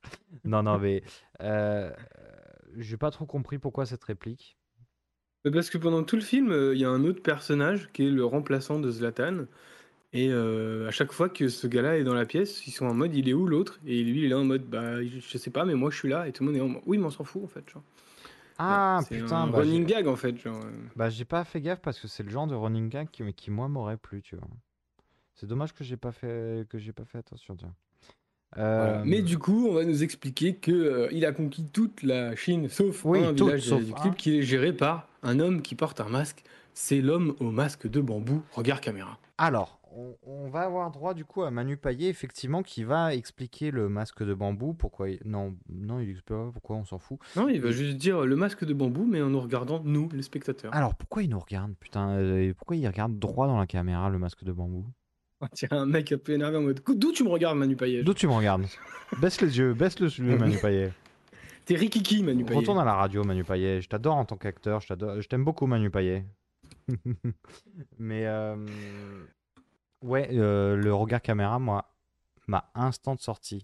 non, 0.44 0.62
non, 0.62 0.78
mais 0.78 1.02
euh, 1.40 1.90
j'ai 2.76 2.96
pas 2.96 3.10
trop 3.10 3.26
compris 3.26 3.58
pourquoi 3.58 3.86
cette 3.86 4.04
réplique. 4.04 4.56
Parce 5.52 5.68
que 5.68 5.78
pendant 5.78 6.02
tout 6.04 6.16
le 6.16 6.22
film, 6.22 6.50
euh, 6.50 6.74
il 6.74 6.80
y 6.80 6.84
a 6.84 6.88
un 6.88 7.04
autre 7.04 7.22
personnage 7.22 7.90
qui 7.92 8.06
est 8.06 8.10
le 8.10 8.24
remplaçant 8.24 8.80
de 8.80 8.90
Zlatan. 8.90 9.44
Et 10.12 10.28
euh, 10.30 10.88
à 10.88 10.90
chaque 10.92 11.12
fois 11.12 11.28
que 11.28 11.48
ce 11.48 11.66
gars-là 11.66 11.98
est 11.98 12.04
dans 12.04 12.14
la 12.14 12.24
pièce, 12.26 12.66
ils 12.66 12.70
sont 12.72 12.86
en 12.86 12.94
mode 12.94 13.14
il 13.14 13.28
est 13.28 13.34
où 13.34 13.46
l'autre? 13.46 13.80
Et 13.86 14.02
lui 14.04 14.24
il 14.24 14.30
est 14.32 14.34
en 14.34 14.44
mode 14.44 14.64
bah 14.64 15.02
je 15.02 15.18
je 15.20 15.38
sais 15.38 15.50
pas, 15.50 15.64
mais 15.64 15.74
moi 15.74 15.90
je 15.90 15.98
suis 15.98 16.08
là. 16.08 16.28
Et 16.28 16.32
tout 16.32 16.44
le 16.44 16.50
monde 16.50 16.58
est 16.58 16.62
en 16.62 16.68
mode 16.68 16.82
oui, 16.86 16.98
mais 16.98 17.06
on 17.06 17.10
s'en 17.10 17.24
fout 17.24 17.44
en 17.44 17.48
fait. 17.48 17.68
Genre. 17.70 17.82
Ah 18.58 19.00
c'est 19.08 19.18
putain, 19.18 19.42
un 19.42 19.46
bah, 19.48 19.58
running 19.58 19.86
j'ai- 19.88 19.94
gag 19.94 20.06
en 20.06 20.16
fait. 20.16 20.36
Genre. 20.38 20.56
euh. 20.64 20.70
bah, 20.96 21.10
j'ai 21.10 21.24
pas 21.24 21.44
fait 21.44 21.60
gaffe 21.60 21.80
parce 21.80 21.98
que 21.98 22.08
c'est 22.08 22.22
le 22.22 22.30
genre 22.30 22.46
de 22.46 22.54
running 22.54 22.88
gag 22.88 23.08
qui, 23.10 23.22
qui 23.34 23.50
moi 23.50 23.68
m'aurait 23.68 23.96
plu, 23.96 24.22
tu 24.22 24.36
vois. 24.36 24.46
C'est 25.34 25.46
dommage 25.46 25.72
que 25.74 25.82
j'ai 25.82 25.96
pas 25.96 26.12
fait 26.12 26.66
que 26.68 26.78
j'ai 26.78 26.92
pas 26.92 27.04
fait 27.04 27.18
attention, 27.18 27.56
tiens. 27.56 27.74
Voilà. 28.54 29.00
Euh, 29.00 29.02
Mais 29.04 29.20
du 29.22 29.36
coup, 29.38 29.66
on 29.68 29.72
va 29.74 29.84
nous 29.84 30.04
expliquer 30.04 30.54
que 30.54 30.70
euh, 30.70 31.08
il 31.10 31.26
a 31.26 31.32
conquis 31.32 31.64
toute 31.72 32.04
la 32.04 32.36
Chine, 32.36 32.68
sauf 32.68 33.04
Oui, 33.04 33.24
un 33.24 33.34
toute, 33.34 33.48
village 33.48 33.62
sauf 33.62 33.82
du 33.82 33.90
un. 33.90 33.94
clip 33.96 34.14
qui 34.16 34.38
est 34.38 34.42
géré 34.42 34.72
par 34.72 35.08
un 35.24 35.40
homme 35.40 35.60
qui 35.60 35.74
porte 35.74 36.00
un 36.00 36.08
masque. 36.08 36.44
C'est 36.72 37.00
l'homme 37.00 37.34
au 37.40 37.50
masque 37.50 37.88
de 37.88 38.00
bambou. 38.00 38.42
Regarde 38.52 38.80
caméra. 38.80 39.18
Alors, 39.38 39.80
on, 39.94 40.16
on 40.22 40.48
va 40.48 40.60
avoir 40.62 40.90
droit 40.90 41.14
du 41.14 41.24
coup 41.24 41.42
à 41.42 41.50
Manu 41.50 41.76
Payet, 41.76 42.08
effectivement, 42.08 42.62
qui 42.62 42.84
va 42.84 43.14
expliquer 43.14 43.70
le 43.70 43.88
masque 43.88 44.22
de 44.22 44.34
bambou. 44.34 44.74
Pourquoi 44.74 45.10
il... 45.10 45.20
Non, 45.24 45.56
non, 45.68 46.00
il 46.00 46.10
explique 46.10 46.26
pas 46.26 46.50
pourquoi, 46.52 46.76
on 46.76 46.84
s'en 46.84 46.98
fout. 46.98 47.18
Non, 47.36 47.48
il 47.48 47.60
va 47.60 47.70
juste 47.70 47.96
dire 47.96 48.24
le 48.24 48.36
masque 48.36 48.64
de 48.64 48.74
bambou, 48.74 49.06
mais 49.06 49.22
en 49.22 49.30
nous 49.30 49.40
regardant 49.40 49.82
nous, 49.82 50.08
les 50.12 50.22
spectateurs. 50.22 50.74
Alors, 50.74 50.94
pourquoi 50.94 51.22
il 51.22 51.30
nous 51.30 51.38
regarde, 51.38 51.74
putain 51.78 52.10
euh, 52.10 52.52
Pourquoi 52.56 52.76
il 52.76 52.86
regarde 52.86 53.18
droit 53.18 53.46
dans 53.46 53.58
la 53.58 53.66
caméra, 53.66 54.10
le 54.10 54.18
masque 54.18 54.44
de 54.44 54.52
bambou? 54.52 54.84
On 55.40 55.48
dirait 55.52 55.76
un 55.76 55.86
mec 55.86 56.12
un 56.12 56.18
peu 56.18 56.32
énervé 56.32 56.56
en 56.56 56.62
mode 56.62 56.80
d'où 56.86 57.12
tu 57.12 57.24
me 57.24 57.28
regardes, 57.28 57.58
Manu 57.58 57.76
Payet 57.76 58.02
D'où 58.02 58.14
tu 58.14 58.26
me 58.26 58.32
regardes? 58.32 58.66
Baisse 59.20 59.40
les 59.40 59.58
yeux, 59.58 59.74
baisse 59.74 59.98
le 60.00 60.08
yeux, 60.08 60.38
Manu 60.38 60.56
Payet. 60.58 60.92
T'es 61.64 61.76
Rikiki, 61.76 62.22
Manu 62.22 62.44
Payet. 62.44 62.58
Retourne 62.58 62.78
à 62.78 62.84
la 62.84 62.94
radio, 62.94 63.24
Manu 63.24 63.44
Payet. 63.44 63.80
Je 63.80 63.88
t'adore 63.88 64.16
en 64.16 64.24
tant 64.24 64.36
qu'acteur, 64.36 64.80
je 64.80 65.26
t'aime 65.26 65.44
beaucoup, 65.44 65.66
Manu 65.66 65.90
Payet. 65.90 66.24
Mais 67.98 68.26
euh, 68.26 68.56
ouais, 70.04 70.28
euh, 70.32 70.76
le 70.76 70.94
regard 70.94 71.20
caméra, 71.22 71.58
moi, 71.58 71.90
m'a 72.46 72.70
instant 72.74 73.16
sorti. 73.16 73.60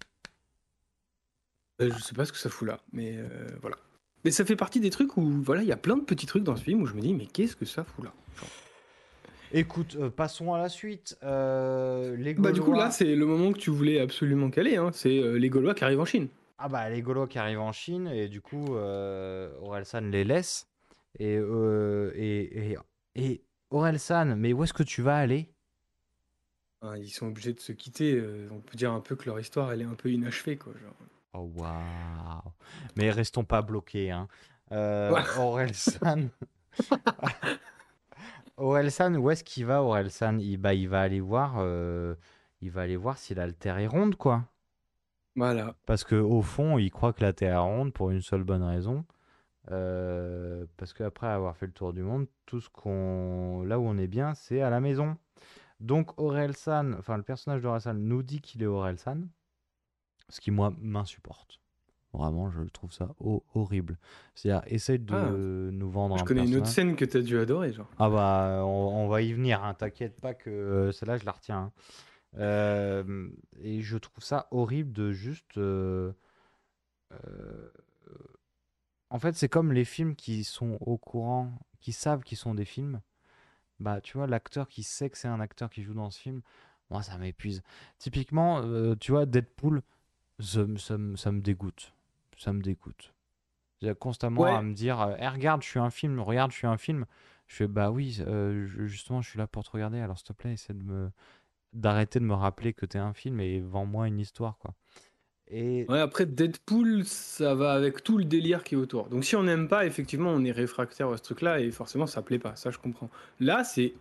Euh, 1.81 1.89
je 1.95 1.99
sais 2.03 2.13
pas 2.13 2.25
ce 2.25 2.31
que 2.31 2.37
ça 2.37 2.49
fout 2.49 2.67
là, 2.67 2.79
mais 2.91 3.15
euh, 3.17 3.47
voilà. 3.61 3.77
Mais 4.23 4.31
ça 4.31 4.45
fait 4.45 4.55
partie 4.55 4.79
des 4.79 4.89
trucs 4.91 5.17
où 5.17 5.21
voilà, 5.21 5.61
il 5.63 5.67
y 5.67 5.71
a 5.71 5.77
plein 5.77 5.97
de 5.97 6.03
petits 6.03 6.25
trucs 6.27 6.43
dans 6.43 6.55
ce 6.55 6.63
film 6.63 6.81
où 6.81 6.85
je 6.85 6.93
me 6.93 7.01
dis 7.01 7.13
mais 7.13 7.25
qu'est-ce 7.25 7.55
que 7.55 7.65
ça 7.65 7.83
fout 7.83 8.05
là 8.05 8.11
Genre. 8.39 8.49
Écoute, 9.53 9.97
euh, 9.99 10.09
passons 10.09 10.53
à 10.53 10.59
la 10.59 10.69
suite. 10.69 11.17
Les 11.23 12.33
Bah 12.35 12.51
du 12.51 12.59
coup 12.61 12.67
Gaulois- 12.67 12.85
là 12.85 12.91
c'est 12.91 13.15
le 13.15 13.25
moment 13.25 13.51
que 13.51 13.57
tu 13.57 13.69
voulais 13.71 13.99
absolument 13.99 14.49
caler, 14.51 14.77
hein. 14.77 14.91
c'est 14.93 15.19
les 15.39 15.49
Gaulois 15.49 15.73
qui 15.73 15.83
arrivent 15.83 15.99
en 16.01 16.05
Chine. 16.05 16.27
Ah 16.59 16.69
bah 16.69 16.87
les 16.89 17.01
Gaulois 17.01 17.27
qui 17.27 17.39
arrivent 17.39 17.59
en 17.59 17.71
Chine 17.71 18.07
et 18.07 18.27
du 18.27 18.41
coup 18.41 18.75
Orelsan 18.75 20.01
les 20.11 20.23
laisse 20.23 20.67
et, 21.17 21.33
et, 21.33 22.73
et, 22.73 22.77
et 23.15 23.41
Orelsan, 23.71 24.35
mais 24.37 24.53
où 24.53 24.63
est-ce 24.63 24.73
que 24.73 24.83
tu 24.83 25.01
vas 25.01 25.17
aller? 25.17 25.50
Ils 26.97 27.09
sont 27.09 27.27
obligés 27.27 27.53
de 27.53 27.59
se 27.59 27.71
quitter. 27.71 28.15
euh, 28.15 28.47
on 28.51 28.59
peut 28.59 28.75
dire 28.75 28.91
un 28.91 29.01
peu 29.01 29.15
que 29.15 29.25
leur 29.25 29.39
histoire 29.39 29.71
elle 29.71 29.81
est 29.81 29.85
un 29.85 29.93
peu 29.95 30.09
inachevée 30.11 30.57
quoi. 30.57 30.73
Genre. 30.73 30.95
Oh 31.33 31.51
waouh 31.55 32.41
Mais 32.97 33.09
restons 33.11 33.43
pas 33.43 33.61
bloqués 33.61 34.11
hein. 34.11 34.27
Euh, 34.71 35.11
Ouais. 35.11 35.21
Orelsan 35.37 36.29
Orelsan, 38.57 39.15
où 39.17 39.29
est-ce 39.29 39.43
qu'il 39.43 39.65
va 39.65 39.83
Orelsan 39.83 40.37
il, 40.39 40.57
bah, 40.57 40.73
il 40.73 40.89
va 40.89 41.01
aller 41.01 41.19
voir 41.19 41.55
euh, 41.59 42.15
il 42.61 42.71
va 42.71 42.81
aller 42.81 42.95
voir 42.97 43.17
si 43.17 43.33
la 43.35 43.51
Terre 43.51 43.77
est 43.79 43.87
ronde 43.87 44.15
quoi. 44.15 44.45
Voilà. 45.35 45.75
Parce 45.85 46.03
que 46.03 46.15
au 46.15 46.41
fond, 46.41 46.77
il 46.77 46.91
croit 46.91 47.13
que 47.13 47.21
la 47.23 47.31
Terre 47.33 47.53
est 47.55 47.57
ronde 47.57 47.93
pour 47.93 48.11
une 48.11 48.21
seule 48.21 48.43
bonne 48.43 48.63
raison. 48.63 49.05
Euh, 49.71 50.65
parce 50.77 50.93
qu'après 50.93 51.27
avoir 51.27 51.55
fait 51.55 51.67
le 51.67 51.71
tour 51.71 51.93
du 51.93 52.01
monde, 52.01 52.27
tout 52.45 52.59
ce 52.59 52.69
qu'on, 52.69 53.63
là 53.65 53.79
où 53.79 53.83
on 53.87 53.97
est 53.97 54.07
bien, 54.07 54.33
c'est 54.33 54.61
à 54.61 54.69
la 54.69 54.79
maison. 54.81 55.15
Donc 55.81 56.17
Orelsan, 56.19 56.93
enfin 56.93 57.17
le 57.17 57.23
personnage 57.23 57.61
d'Orelsan 57.61 57.95
nous 57.95 58.23
dit 58.23 58.39
qu'il 58.39 58.61
est 58.63 58.67
Orelsan, 58.67 59.21
ce 60.29 60.39
qui 60.39 60.51
moi 60.51 60.73
m'insupporte. 60.79 61.59
Vraiment, 62.13 62.51
je 62.51 62.61
trouve 62.63 62.91
ça 62.91 63.15
ho- 63.19 63.43
horrible. 63.55 63.97
C'est-à-dire, 64.35 64.63
essaye 64.71 64.99
de 64.99 65.13
Ah. 65.15 65.31
nous 65.31 65.89
vendre 65.89 66.17
Je 66.17 66.23
un 66.23 66.25
connais 66.25 66.45
une 66.45 66.57
autre 66.57 66.67
scène 66.67 66.95
que 66.97 67.05
t'as 67.05 67.21
dû 67.21 67.37
adorer 67.39 67.71
genre. 67.71 67.89
Ah 67.97 68.09
bah, 68.09 68.61
on, 68.65 69.05
on 69.05 69.07
va 69.07 69.21
y 69.21 69.31
venir, 69.33 69.63
hein, 69.63 69.73
t'inquiète 69.73 70.19
pas 70.19 70.33
que 70.33 70.49
euh, 70.49 70.91
celle-là, 70.91 71.17
je 71.17 71.25
la 71.25 71.31
retiens. 71.31 71.57
hein. 71.57 71.71
Euh, 72.37 73.29
et 73.61 73.81
je 73.81 73.97
trouve 73.97 74.23
ça 74.23 74.47
horrible 74.51 74.91
de 74.91 75.11
juste... 75.11 75.57
euh, 75.57 76.11
En 79.09 79.19
fait, 79.19 79.35
c'est 79.35 79.49
comme 79.49 79.71
les 79.73 79.85
films 79.85 80.15
qui 80.15 80.43
sont 80.43 80.77
au 80.81 80.97
courant, 80.97 81.51
qui 81.79 81.91
savent 81.93 82.23
qu'ils 82.23 82.37
sont 82.37 82.55
des 82.55 82.65
films. 82.65 83.01
Bah, 83.81 84.01
tu 84.01 84.17
vois, 84.17 84.27
l'acteur 84.27 84.67
qui 84.69 84.83
sait 84.83 85.09
que 85.09 85.17
c'est 85.17 85.27
un 85.27 85.39
acteur 85.39 85.69
qui 85.69 85.83
joue 85.83 85.93
dans 85.93 86.09
ce 86.11 86.19
film, 86.19 86.41
moi, 86.89 87.01
ça 87.03 87.17
m'épuise. 87.17 87.63
Typiquement, 87.99 88.61
euh, 88.63 88.95
tu 88.95 89.11
vois, 89.11 89.25
Deadpool, 89.25 89.81
ça, 90.39 90.65
me- 90.65 90.77
ça 90.77 90.97
me- 90.97 91.15
ça 91.17 91.31
me 91.31 91.41
dégoûte. 91.41 91.93
Ça 92.37 92.53
me 92.53 92.61
dégoûte. 92.61 93.13
J'ai 93.81 93.95
constamment 93.95 94.43
Ouais. 94.43 94.51
à 94.55 94.61
me 94.61 94.73
dire, 94.73 95.01
euh, 95.01 95.15
Eh, 95.19 95.27
regarde, 95.27 95.63
je 95.63 95.67
suis 95.69 95.79
un 95.79 95.89
film, 95.89 96.19
regarde, 96.19 96.51
je 96.51 96.57
suis 96.57 96.67
un 96.67 96.77
film. 96.77 97.05
Je 97.47 97.55
fais, 97.57 97.67
bah 97.67 97.91
oui, 97.91 98.17
euh, 98.21 98.67
justement, 98.87 99.21
je 99.21 99.29
suis 99.29 99.39
là 99.39 99.47
pour 99.47 99.63
te 99.63 99.71
regarder, 99.71 99.99
alors 99.99 100.17
s'il 100.17 100.27
te 100.27 100.33
plaît, 100.33 100.53
essaie 100.53 100.73
de 100.73 100.83
me 100.83 101.11
d'arrêter 101.73 102.19
de 102.19 102.25
me 102.25 102.33
rappeler 102.35 102.73
que 102.73 102.85
t'es 102.85 102.99
un 102.99 103.13
film 103.13 103.39
et 103.41 103.61
vends-moi 103.61 104.07
une 104.07 104.19
histoire, 104.19 104.57
quoi. 104.59 104.73
Et 105.51 105.85
Ouais, 105.89 105.99
après 105.99 106.25
Deadpool, 106.25 107.03
ça 107.05 107.55
va 107.55 107.73
avec 107.73 108.03
tout 108.03 108.17
le 108.17 108.23
délire 108.23 108.63
qui 108.63 108.75
est 108.75 108.77
autour. 108.77 109.07
Donc 109.09 109.25
si 109.25 109.35
on 109.35 109.43
n'aime 109.43 109.67
pas, 109.67 109.85
effectivement, 109.85 110.29
on 110.31 110.43
est 110.45 110.51
réfractaire 110.51 111.09
à 111.09 111.17
ce 111.17 111.23
truc-là 111.23 111.59
et 111.59 111.71
forcément 111.71 112.07
ça 112.07 112.21
plaît 112.21 112.39
pas. 112.39 112.55
Ça, 112.55 112.71
je 112.71 112.77
comprends. 112.77 113.09
Là, 113.39 113.63
c'est 113.63 113.93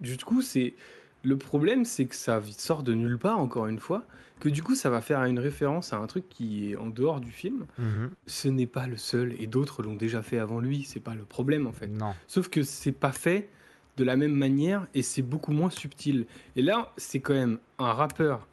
du 0.00 0.16
coup, 0.16 0.42
c'est 0.42 0.74
le 1.22 1.36
problème, 1.36 1.84
c'est 1.84 2.06
que 2.06 2.14
ça 2.14 2.40
sort 2.56 2.82
de 2.82 2.94
nulle 2.94 3.18
part 3.18 3.38
encore 3.38 3.66
une 3.66 3.78
fois, 3.78 4.04
que 4.40 4.48
du 4.48 4.62
coup, 4.62 4.74
ça 4.74 4.88
va 4.90 5.00
faire 5.00 5.22
une 5.24 5.38
référence 5.40 5.92
à 5.92 5.98
un 5.98 6.06
truc 6.06 6.28
qui 6.28 6.70
est 6.70 6.76
en 6.76 6.86
dehors 6.86 7.20
du 7.20 7.32
film. 7.32 7.66
Mhm. 7.78 8.10
Ce 8.26 8.48
n'est 8.48 8.66
pas 8.66 8.86
le 8.86 8.96
seul 8.96 9.34
et 9.40 9.46
d'autres 9.46 9.82
l'ont 9.82 9.96
déjà 9.96 10.22
fait 10.22 10.38
avant 10.38 10.60
lui. 10.60 10.84
C'est 10.84 11.00
pas 11.00 11.14
le 11.14 11.24
problème 11.24 11.66
en 11.66 11.72
fait. 11.72 11.88
non. 11.88 12.14
Sauf 12.26 12.48
que 12.48 12.62
c'est 12.62 12.92
pas 12.92 13.12
fait 13.12 13.48
de 13.96 14.04
la 14.04 14.16
même 14.16 14.34
manière 14.34 14.86
et 14.94 15.02
c'est 15.02 15.22
beaucoup 15.22 15.52
moins 15.52 15.70
subtil. 15.70 16.26
Et 16.54 16.62
là, 16.62 16.92
c'est 16.96 17.18
quand 17.18 17.34
même 17.34 17.58
un 17.78 17.92
rappeur 17.92 18.46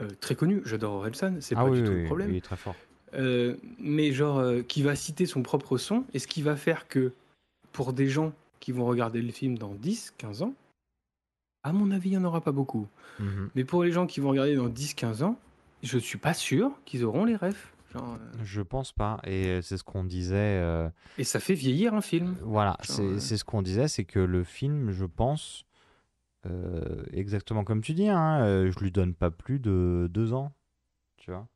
euh, 0.00 0.08
très 0.20 0.34
connu. 0.34 0.60
J'adore 0.64 0.94
Orelsan, 0.94 1.36
c'est 1.40 1.54
Ah 1.56 1.64
pas 1.64 1.70
oui, 1.70 1.78
du 1.80 1.84
tout 1.84 1.92
le 1.92 1.98
oui, 2.00 2.04
problème. 2.06 2.30
il 2.30 2.36
est 2.36 2.40
très 2.40 2.56
fort. 2.56 2.74
Euh, 3.14 3.56
mais 3.78 4.12
genre 4.12 4.38
euh, 4.38 4.62
qui 4.62 4.82
va 4.82 4.96
citer 4.96 5.24
son 5.26 5.42
propre 5.42 5.78
son 5.78 6.04
et 6.14 6.18
ce 6.18 6.26
qui 6.26 6.42
va 6.42 6.56
faire 6.56 6.88
que 6.88 7.12
pour 7.72 7.92
des 7.92 8.08
gens 8.08 8.32
qui 8.60 8.72
vont 8.72 8.86
regarder 8.86 9.22
le 9.22 9.30
film 9.30 9.56
dans 9.56 9.74
10, 9.74 10.14
15 10.18 10.42
ans, 10.42 10.54
à 11.62 11.72
mon 11.72 11.90
avis, 11.92 12.10
il 12.10 12.12
n'y 12.12 12.18
en 12.18 12.24
aura 12.24 12.40
pas 12.40 12.52
beaucoup. 12.52 12.86
Mhm. 13.20 13.50
Mais 13.54 13.64
pour 13.64 13.84
les 13.84 13.92
gens 13.92 14.06
qui 14.06 14.20
vont 14.20 14.30
regarder 14.30 14.56
dans 14.56 14.68
10, 14.68 14.94
15 14.94 15.22
ans, 15.22 15.38
je 15.82 15.98
suis 15.98 16.18
pas 16.18 16.34
sûr 16.34 16.72
qu'ils 16.84 17.04
auront 17.04 17.24
les 17.24 17.36
refs. 17.36 17.72
Genre, 17.92 18.14
euh, 18.14 18.38
Je 18.42 18.60
pense 18.62 18.90
pas, 18.92 19.20
et 19.24 19.60
c'est 19.62 19.76
ce 19.76 19.84
qu'on 19.84 20.02
disait. 20.04 20.34
euh, 20.60 20.88
Et 21.16 21.24
ça 21.24 21.38
fait 21.38 21.54
vieillir 21.54 21.94
un 21.94 22.00
film. 22.00 22.36
Voilà, 22.42 22.76
Genre, 22.82 22.96
c'est 22.96 23.02
euh, 23.02 23.18
c'est 23.20 23.36
ce 23.36 23.44
qu'on 23.44 23.62
disait, 23.62 23.86
c'est 23.86 24.04
que 24.04 24.18
le 24.18 24.42
film, 24.42 24.90
je 24.90 25.04
pense, 25.04 25.64
euh, 26.46 27.04
exactement 27.12 27.64
comme 27.64 27.82
tu 27.82 27.94
dis, 27.94 28.08
hein, 28.08 28.42
euh, 28.44 28.70
je 28.70 28.78
lui 28.80 28.92
donne 28.92 29.14
pas 29.14 29.30
plus 29.30 29.58
de 29.60 30.08
deux 30.10 30.32
ans, 30.32 30.52
tu 31.18 31.30
vois. 31.30 31.48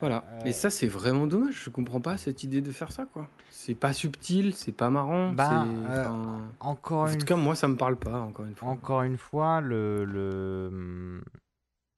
Voilà. 0.00 0.24
Euh, 0.32 0.46
Et 0.46 0.52
ça, 0.52 0.68
c'est 0.70 0.88
vraiment 0.88 1.26
dommage. 1.26 1.62
Je 1.64 1.70
comprends 1.70 2.00
pas 2.00 2.16
cette 2.16 2.42
idée 2.42 2.60
de 2.60 2.72
faire 2.72 2.90
ça, 2.90 3.06
quoi. 3.06 3.28
C'est 3.50 3.74
pas 3.76 3.92
subtil, 3.92 4.52
c'est 4.54 4.72
pas 4.72 4.90
marrant. 4.90 5.32
Bah, 5.32 5.64
euh, 5.64 6.00
enfin, 6.02 6.42
Encore 6.60 7.06
En 7.06 7.12
une 7.12 7.18
tout 7.20 7.26
cas, 7.26 7.36
moi, 7.36 7.54
ça 7.54 7.68
me 7.68 7.76
parle 7.76 7.96
pas, 7.96 8.20
encore 8.20 8.44
une 8.46 8.54
fois. 8.54 8.68
Encore 8.68 9.02
une 9.02 9.16
fois, 9.16 9.60
le, 9.60 10.04
le, 10.04 10.68
hum, 10.72 11.24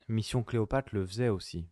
Mission 0.09 0.43
Cléopâtre 0.43 0.95
le 0.95 1.07
faisait 1.07 1.31
aussi. 1.31 1.67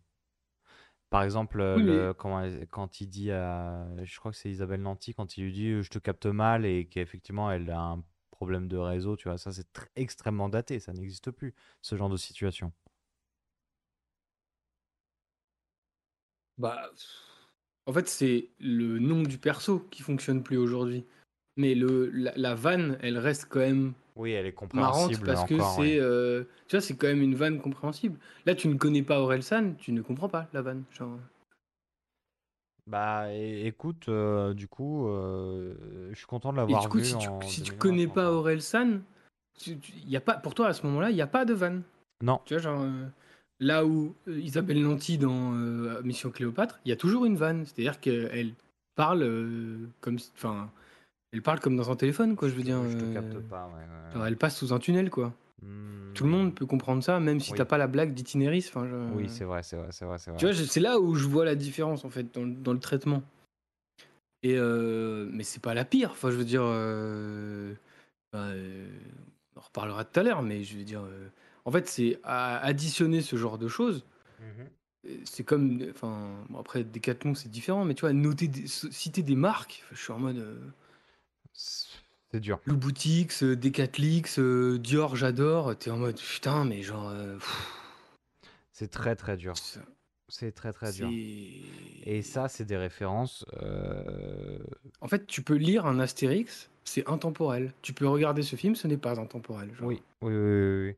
Par 1.09 1.21
exemple, 1.23 1.59
Oui, 1.75 1.83
le- 1.83 2.13
elle- 2.39 2.67
quand 2.71 2.99
il 3.01 3.07
dit 3.07 3.31
à, 3.31 3.85
je 4.03 4.19
crois 4.19 4.31
que 4.31 4.37
c'est 4.37 4.49
Isabelle 4.49 4.81
Nanty, 4.81 5.13
quand 5.13 5.37
il 5.37 5.43
lui 5.45 5.53
dit 5.53 5.83
je 5.83 5.89
te 5.89 5.99
capte 5.99 6.25
mal 6.25 6.65
et 6.65 6.85
qu'effectivement 6.87 7.51
elle 7.51 7.69
a 7.69 7.79
un 7.79 8.03
problème 8.43 8.67
de 8.67 8.75
réseau, 8.77 9.15
tu 9.15 9.29
vois, 9.29 9.37
ça 9.37 9.51
c'est 9.53 9.71
tr- 9.73 9.87
extrêmement 9.95 10.49
daté, 10.49 10.79
ça 10.79 10.91
n'existe 10.93 11.31
plus, 11.31 11.53
ce 11.81 11.95
genre 11.95 12.09
de 12.09 12.17
situation. 12.17 12.73
Bah, 16.57 16.91
en 17.85 17.93
fait, 17.93 18.07
c'est 18.07 18.49
le 18.59 18.99
nom 18.99 19.23
du 19.23 19.37
perso 19.37 19.79
qui 19.91 20.01
fonctionne 20.01 20.43
plus 20.43 20.57
aujourd'hui. 20.57 21.05
Mais 21.57 21.75
le, 21.75 22.09
la, 22.09 22.33
la 22.35 22.55
vanne, 22.55 22.97
elle 23.01 23.17
reste 23.17 23.45
quand 23.49 23.59
même 23.59 23.93
Oui, 24.15 24.31
elle 24.31 24.45
est 24.47 24.53
marrante 24.73 25.19
compréhensible 25.19 25.25
parce 25.25 25.43
que 25.45 25.61
c'est, 25.61 25.81
ouais. 25.81 25.99
euh, 25.99 26.43
tu 26.67 26.75
vois, 26.75 26.81
c'est 26.81 26.95
quand 26.97 27.07
même 27.07 27.21
une 27.21 27.35
vanne 27.35 27.59
compréhensible. 27.61 28.19
Là, 28.45 28.55
tu 28.55 28.67
ne 28.67 28.75
connais 28.75 29.03
pas 29.03 29.19
Orelsan, 29.19 29.75
tu 29.77 29.91
ne 29.91 30.01
comprends 30.01 30.29
pas 30.29 30.49
la 30.53 30.61
vanne. 30.61 30.83
Genre, 30.91 31.19
Bah 32.87 33.31
é- 33.31 33.65
écoute, 33.65 34.09
euh, 34.09 34.53
du 34.53 34.67
coup, 34.67 35.07
euh, 35.07 35.73
je 36.11 36.17
suis 36.17 36.25
content 36.25 36.51
de 36.51 36.57
Et 36.57 36.61
l'avoir 36.61 36.81
du 36.81 36.87
coup, 36.89 36.97
vu 36.97 37.05
si 37.05 37.17
tu, 37.17 37.27
en 37.27 37.41
si 37.41 37.61
tu 37.61 37.71
2023, 37.71 37.77
connais 37.79 38.07
pas 38.07 38.13
quoi. 38.13 38.31
Orelsan, 38.39 38.99
tu- 39.57 39.77
tu- 39.79 39.93
y 40.05 40.17
a 40.17 40.21
pas, 40.21 40.33
pour 40.35 40.53
toi 40.53 40.67
à 40.67 40.73
ce 40.73 40.85
moment-là, 40.87 41.09
il 41.09 41.15
n'y 41.15 41.21
a 41.21 41.27
pas 41.27 41.45
de 41.45 41.53
vanne. 41.53 41.83
Non, 42.21 42.41
Tu 42.45 42.53
vois, 42.55 42.61
genre, 42.63 42.81
euh, 42.81 43.05
là 43.59 43.85
où 43.85 44.15
Isabelle 44.27 44.81
Nanty 44.81 45.17
dans 45.17 45.51
Mission 46.03 46.29
Cléopâtre, 46.31 46.79
il 46.85 46.89
y 46.89 46.91
a 46.91 46.95
toujours 46.97 47.25
une 47.25 47.37
vanne. 47.37 47.65
C'est-à-dire 47.65 47.99
qu'elle 48.01 48.53
parle 48.95 49.21
comme, 50.01 50.17
enfin, 50.35 50.69
elle 51.31 51.41
parle 51.41 51.59
comme 51.61 51.77
dans 51.77 51.89
un 51.89 51.95
téléphone, 51.95 52.35
quoi. 52.35 52.49
Je 52.49 52.53
veux 52.53 52.61
te- 52.61 52.65
dire, 52.65 52.83
je 52.89 52.97
te 52.97 53.13
capte 53.13 53.39
pas. 53.47 53.67
ouais, 53.67 53.73
ouais, 53.73 54.13
genre, 54.13 54.21
ouais. 54.23 54.27
elle 54.27 54.37
passe 54.37 54.57
sous 54.57 54.73
un 54.73 54.79
tunnel, 54.79 55.09
quoi. 55.09 55.33
Tout 56.13 56.23
le 56.25 56.29
Hmm, 56.29 56.33
monde 56.33 56.55
peut 56.55 56.65
comprendre 56.65 57.03
ça, 57.03 57.19
même 57.19 57.39
si 57.39 57.51
Oui. 57.51 57.57
t'as 57.57 57.65
pas 57.65 57.77
la 57.77 57.87
blague 57.87 58.13
d'itinéris. 58.13 58.65
Enfin, 58.69 58.87
Oui, 59.11 59.29
c'est 59.29 59.45
vrai, 59.45 59.63
c'est 59.63 59.75
vrai, 59.77 59.87
c'est 59.91 60.05
vrai, 60.05 60.17
c'est 60.19 60.31
Tu 60.31 60.45
vrai. 60.45 60.53
vois, 60.53 60.61
je- 60.61 60.63
c'est 60.65 60.79
là 60.79 60.99
où 60.99 61.15
je 61.15 61.25
vois 61.27 61.45
la 61.45 61.55
différence 61.55 62.05
en 62.05 62.09
fait 62.09 62.33
dans, 62.33 62.43
le- 62.43 62.53
dans 62.53 62.73
le 62.73 62.79
traitement. 62.79 63.23
Et 64.43 64.55
euh, 64.57 65.27
mais 65.31 65.43
c'est 65.43 65.61
pas 65.61 65.73
la 65.73 65.85
pire. 65.85 66.11
Enfin, 66.11 66.29
je 66.29 66.35
veux 66.35 66.45
dire, 66.45 66.63
euh, 66.63 67.73
bah, 68.33 68.47
euh, 68.49 68.89
on 69.55 69.59
en 69.59 69.63
reparlera 69.63 70.03
tout 70.05 70.19
à 70.19 70.23
l'heure, 70.23 70.41
mais 70.41 70.63
je 70.63 70.77
veux 70.77 70.83
dire, 70.83 71.01
euh, 71.03 71.29
en 71.65 71.71
fait, 71.71 71.87
c'est 71.87 72.19
à 72.23 72.57
additionner 72.59 73.21
ce 73.21 73.35
genre 73.37 73.57
de 73.57 73.67
choses. 73.69 74.05
Mhm. 74.39 74.69
euh, 75.07 75.17
C'est 75.25 75.43
comme, 75.43 75.81
enfin, 75.91 76.45
bon, 76.49 76.59
après 76.59 76.83
Decathlon 76.83 77.35
c'est 77.35 77.49
différent, 77.49 77.85
mais 77.85 77.93
tu 77.95 78.01
vois, 78.01 78.13
noter, 78.13 78.47
des- 78.49 78.67
citer 78.67 79.23
des 79.23 79.35
marques. 79.35 79.83
Je 79.93 80.01
suis 80.01 80.11
en 80.11 80.19
mode 80.19 80.37
euh, 80.37 80.59
C'est 81.53 81.87
dur. 82.39 82.59
Louboutix, 82.65 83.43
euh, 83.43 83.55
Decathlix, 83.55 84.39
euh, 84.39 84.77
Dior, 84.79 85.15
j'adore. 85.15 85.75
T'es 85.77 85.91
en 85.91 85.97
mode 85.97 86.19
putain, 86.19 86.65
mais 86.65 86.81
genre, 86.81 87.09
euh, 87.09 87.35
pff, 87.35 87.79
C'est 88.71 88.89
très 88.89 89.15
très 89.15 89.37
dur. 89.37 89.57
ça- 89.57 89.81
C'est 90.29 90.51
très 90.51 90.73
très 90.73 90.91
dur. 90.93 91.09
c'est. 91.09 92.09
Et 92.09 92.21
ça, 92.23 92.47
c'est 92.47 92.65
des 92.65 92.77
références. 92.77 93.45
euh, 93.61 94.57
En 95.01 95.07
fait, 95.07 95.27
tu 95.27 95.41
peux 95.43 95.55
lire 95.55 95.85
un 95.85 95.99
Astérix, 95.99 96.69
c'est 96.83 97.07
intemporel. 97.07 97.71
Tu 97.81 97.93
peux 97.93 98.07
regarder 98.07 98.41
ce 98.41 98.55
film, 98.55 98.75
ce 98.75 98.87
n'est 98.87 98.97
pas 98.97 99.19
intemporel. 99.19 99.73
genre. 99.75 99.87
Oui, 99.87 100.01
oui, 100.21 100.33
oui, 100.33 100.39
oui, 100.39 100.87
oui. 100.89 100.95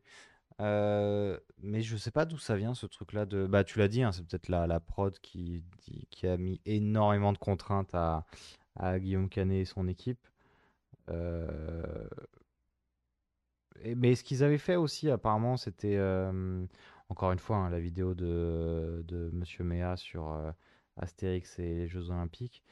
Euh, 0.61 1.37
mais 1.61 1.81
je 1.81 1.97
sais 1.97 2.11
pas 2.11 2.23
d'où 2.23 2.37
ça 2.37 2.55
vient 2.55 2.73
ce 2.73 2.85
truc-là 2.85 3.25
de. 3.25 3.45
Bah, 3.45 3.65
tu 3.65 3.77
l'as 3.79 3.89
dit, 3.89 4.03
hein, 4.03 4.13
c'est 4.13 4.25
peut-être 4.25 4.47
la, 4.47 4.67
la 4.67 4.79
prod 4.79 5.17
qui, 5.19 5.63
qui, 5.79 6.07
qui 6.09 6.27
a 6.27 6.37
mis 6.37 6.61
énormément 6.65 7.33
de 7.33 7.37
contraintes 7.37 7.93
à, 7.93 8.25
à 8.77 8.97
Guillaume 8.99 9.27
Canet 9.27 9.61
et 9.63 9.65
son 9.65 9.87
équipe. 9.89 10.19
Euh, 11.09 12.07
et- 13.83 13.95
mais 13.95 14.15
ce 14.15 14.23
qu'ils 14.23 14.43
avaient 14.43 14.57
fait 14.57 14.75
aussi, 14.75 15.09
apparemment, 15.09 15.57
c'était. 15.57 15.95
euh, 15.97 16.65
encore 17.09 17.31
une 17.31 17.39
fois, 17.39 17.57
hein, 17.57 17.69
la 17.69 17.79
vidéo 17.79 18.13
de, 18.15 19.03
de 19.07 19.29
Monsieur 19.33 19.63
Méa 19.63 19.95
sur 19.97 20.31
euh, 20.31 20.51
Astérix 20.97 21.59
et 21.59 21.75
les 21.75 21.87
Jeux 21.87 22.09
Olympiques, 22.09 22.63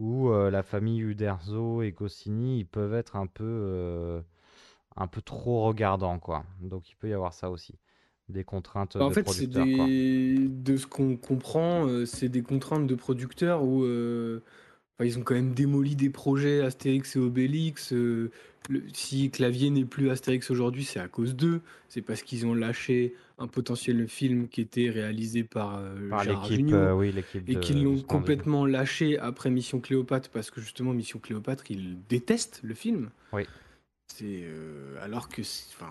où 0.00 0.30
euh, 0.30 0.50
la 0.50 0.62
famille 0.64 1.00
Uderzo 1.00 1.82
et 1.82 1.92
Goscinny, 1.92 2.60
ils 2.60 2.66
peuvent 2.66 2.94
être 2.94 3.16
un 3.16 3.26
peu. 3.26 3.44
euh, 3.44 4.22
un 4.96 5.08
peu 5.08 5.22
trop 5.22 5.62
regardants, 5.66 6.18
quoi. 6.20 6.44
Donc 6.60 6.90
il 6.90 6.96
peut 6.96 7.08
y 7.10 7.14
avoir 7.14 7.34
ça 7.34 7.50
aussi. 7.50 7.78
Des 8.30 8.44
contraintes 8.44 8.96
Bah, 8.98 9.06
en 9.06 9.10
de 9.10 9.14
fait, 9.14 9.28
c'est 9.28 9.46
des... 9.46 10.48
de 10.48 10.76
ce 10.76 10.86
qu'on 10.86 11.16
comprend, 11.16 11.86
euh, 11.88 12.04
c'est 12.06 12.28
des 12.28 12.42
contraintes 12.42 12.86
de 12.86 12.94
producteurs 12.94 13.64
où 13.64 13.84
enfin, 14.98 15.04
ils 15.08 15.18
ont 15.18 15.22
quand 15.22 15.34
même 15.34 15.54
démoli 15.54 15.96
des 15.96 16.10
projets 16.10 16.60
Astérix 16.60 17.16
et 17.16 17.18
Obélix. 17.18 17.92
euh, 17.92 18.30
le- 18.68 18.82
si 18.92 19.28
Clavier 19.30 19.70
n'est 19.70 19.84
plus 19.84 20.08
Astérix 20.10 20.50
aujourd'hui, 20.50 20.84
c'est 20.84 21.00
à 21.00 21.08
cause 21.08 21.34
d'eux. 21.34 21.60
C'est 21.88 22.02
parce 22.02 22.22
qu'ils 22.22 22.46
ont 22.46 22.54
lâché 22.54 23.14
un 23.38 23.48
potentiel 23.48 24.06
film 24.06 24.46
qui 24.48 24.60
était 24.60 24.88
réalisé 24.88 25.42
par, 25.42 25.78
euh, 25.78 26.08
Par 26.08 26.22
Gérard 26.22 26.42
l'équipe, 26.44 26.56
Jugnot. 26.66 26.76
euh, 26.76 26.92
oui, 26.94 27.10
l'équipe 27.10 27.48
et 27.48 27.56
qu'ils 27.58 27.80
de 27.80 27.82
l'ont 27.84 28.00
complètement 28.02 28.64
lâché 28.64 29.18
après 29.18 29.50
Mission 29.50 29.80
Cléopâtre 29.80 30.30
parce 30.30 30.50
que 30.52 30.60
justement 30.60 30.92
Mission 30.92 31.18
Cléopâtre 31.18 31.64
ils 31.70 31.96
détestent 32.08 32.60
le 32.62 32.74
film. 32.74 33.10
Oui. 33.32 33.42
C'est 34.06 34.42
euh, 34.44 34.94
alors 35.02 35.28
que 35.28 35.42
c'est- 35.42 35.74
enfin 35.74 35.90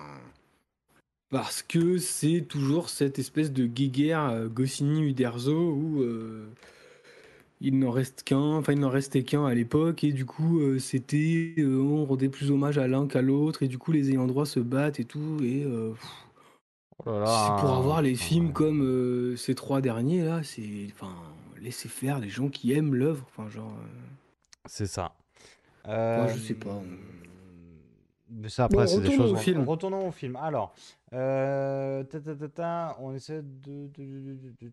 parce 1.30 1.61
que 1.64 1.98
c'est 1.98 2.41
toujours 2.48 2.90
cette 2.90 3.19
espèce 3.19 3.52
de 3.52 3.65
guéguerre 3.65 4.30
euh, 4.30 4.48
Goscinny 4.48 5.02
Uderzo 5.10 5.73
où 5.73 6.02
euh, 6.03 6.48
il 7.64 7.78
n'en 7.78 7.92
reste 7.92 8.24
qu'un, 8.24 8.40
enfin 8.40 8.74
il 8.74 8.80
n'en 8.80 8.90
restait 8.90 9.24
qu'un 9.24 9.46
à 9.46 9.54
l'époque 9.54 10.04
et 10.04 10.12
du 10.12 10.26
coup 10.26 10.60
euh, 10.60 10.80
c'était 10.80 11.54
euh, 11.60 11.80
on 11.80 12.06
rendait 12.06 12.28
plus 12.28 12.50
hommage 12.50 12.80
à 12.80 12.88
l'un 12.88 13.08
qu'à 13.08 13.22
l'autre 13.22 13.62
et 13.64 13.68
du 13.68 13.78
coup 13.78 13.92
les 13.92 14.10
ayants 14.10 14.26
droit 14.26 14.48
se 14.48 14.60
battent 14.60 15.00
et 15.00 15.06
tout 15.06 15.38
et 15.44 15.64
euh, 15.64 15.92
pff, 15.92 16.10
Oh 17.06 17.10
là 17.12 17.20
là, 17.22 17.26
c'est 17.58 17.62
pour 17.62 17.74
avoir 17.76 18.02
les 18.04 18.16
films 18.16 18.52
comme 18.54 18.84
euh, 18.84 19.36
ces 19.36 19.56
trois 19.56 19.82
derniers 19.82 20.24
là, 20.24 20.42
c'est 20.44 20.88
enfin 20.92 21.14
laisser 21.60 21.90
faire 21.90 22.20
les 22.20 22.30
gens 22.30 22.50
qui 22.50 22.74
aiment 22.74 22.94
l'œuvre, 22.96 23.26
enfin 23.30 23.50
genre 23.50 23.76
C'est 24.68 24.88
ça. 24.88 25.14
moi, 25.86 26.28
je 26.28 26.38
sais 26.40 26.54
pas. 26.54 26.82
Mais 28.34 28.49
ça, 28.49 28.66
après, 28.66 28.78
Bon, 28.86 28.88
c'est 28.88 29.02
des 29.02 29.10
retournons 29.10 29.24
choses. 29.24 29.34
au 29.34 29.36
film. 29.41 29.64
Retournons 29.68 30.08
au 30.08 30.12
film. 30.12 30.36
Alors, 30.38 30.74
euh, 31.14 32.03
ta, 32.03 32.20
ta, 32.22 32.34
ta, 32.36 32.48
ta, 32.48 32.98
on 33.02 33.14
essaie 33.14 33.41
de. 33.41 33.88
de- 33.88 33.90
de- 33.98 34.34
de- 34.34 34.53
de- 34.62 34.72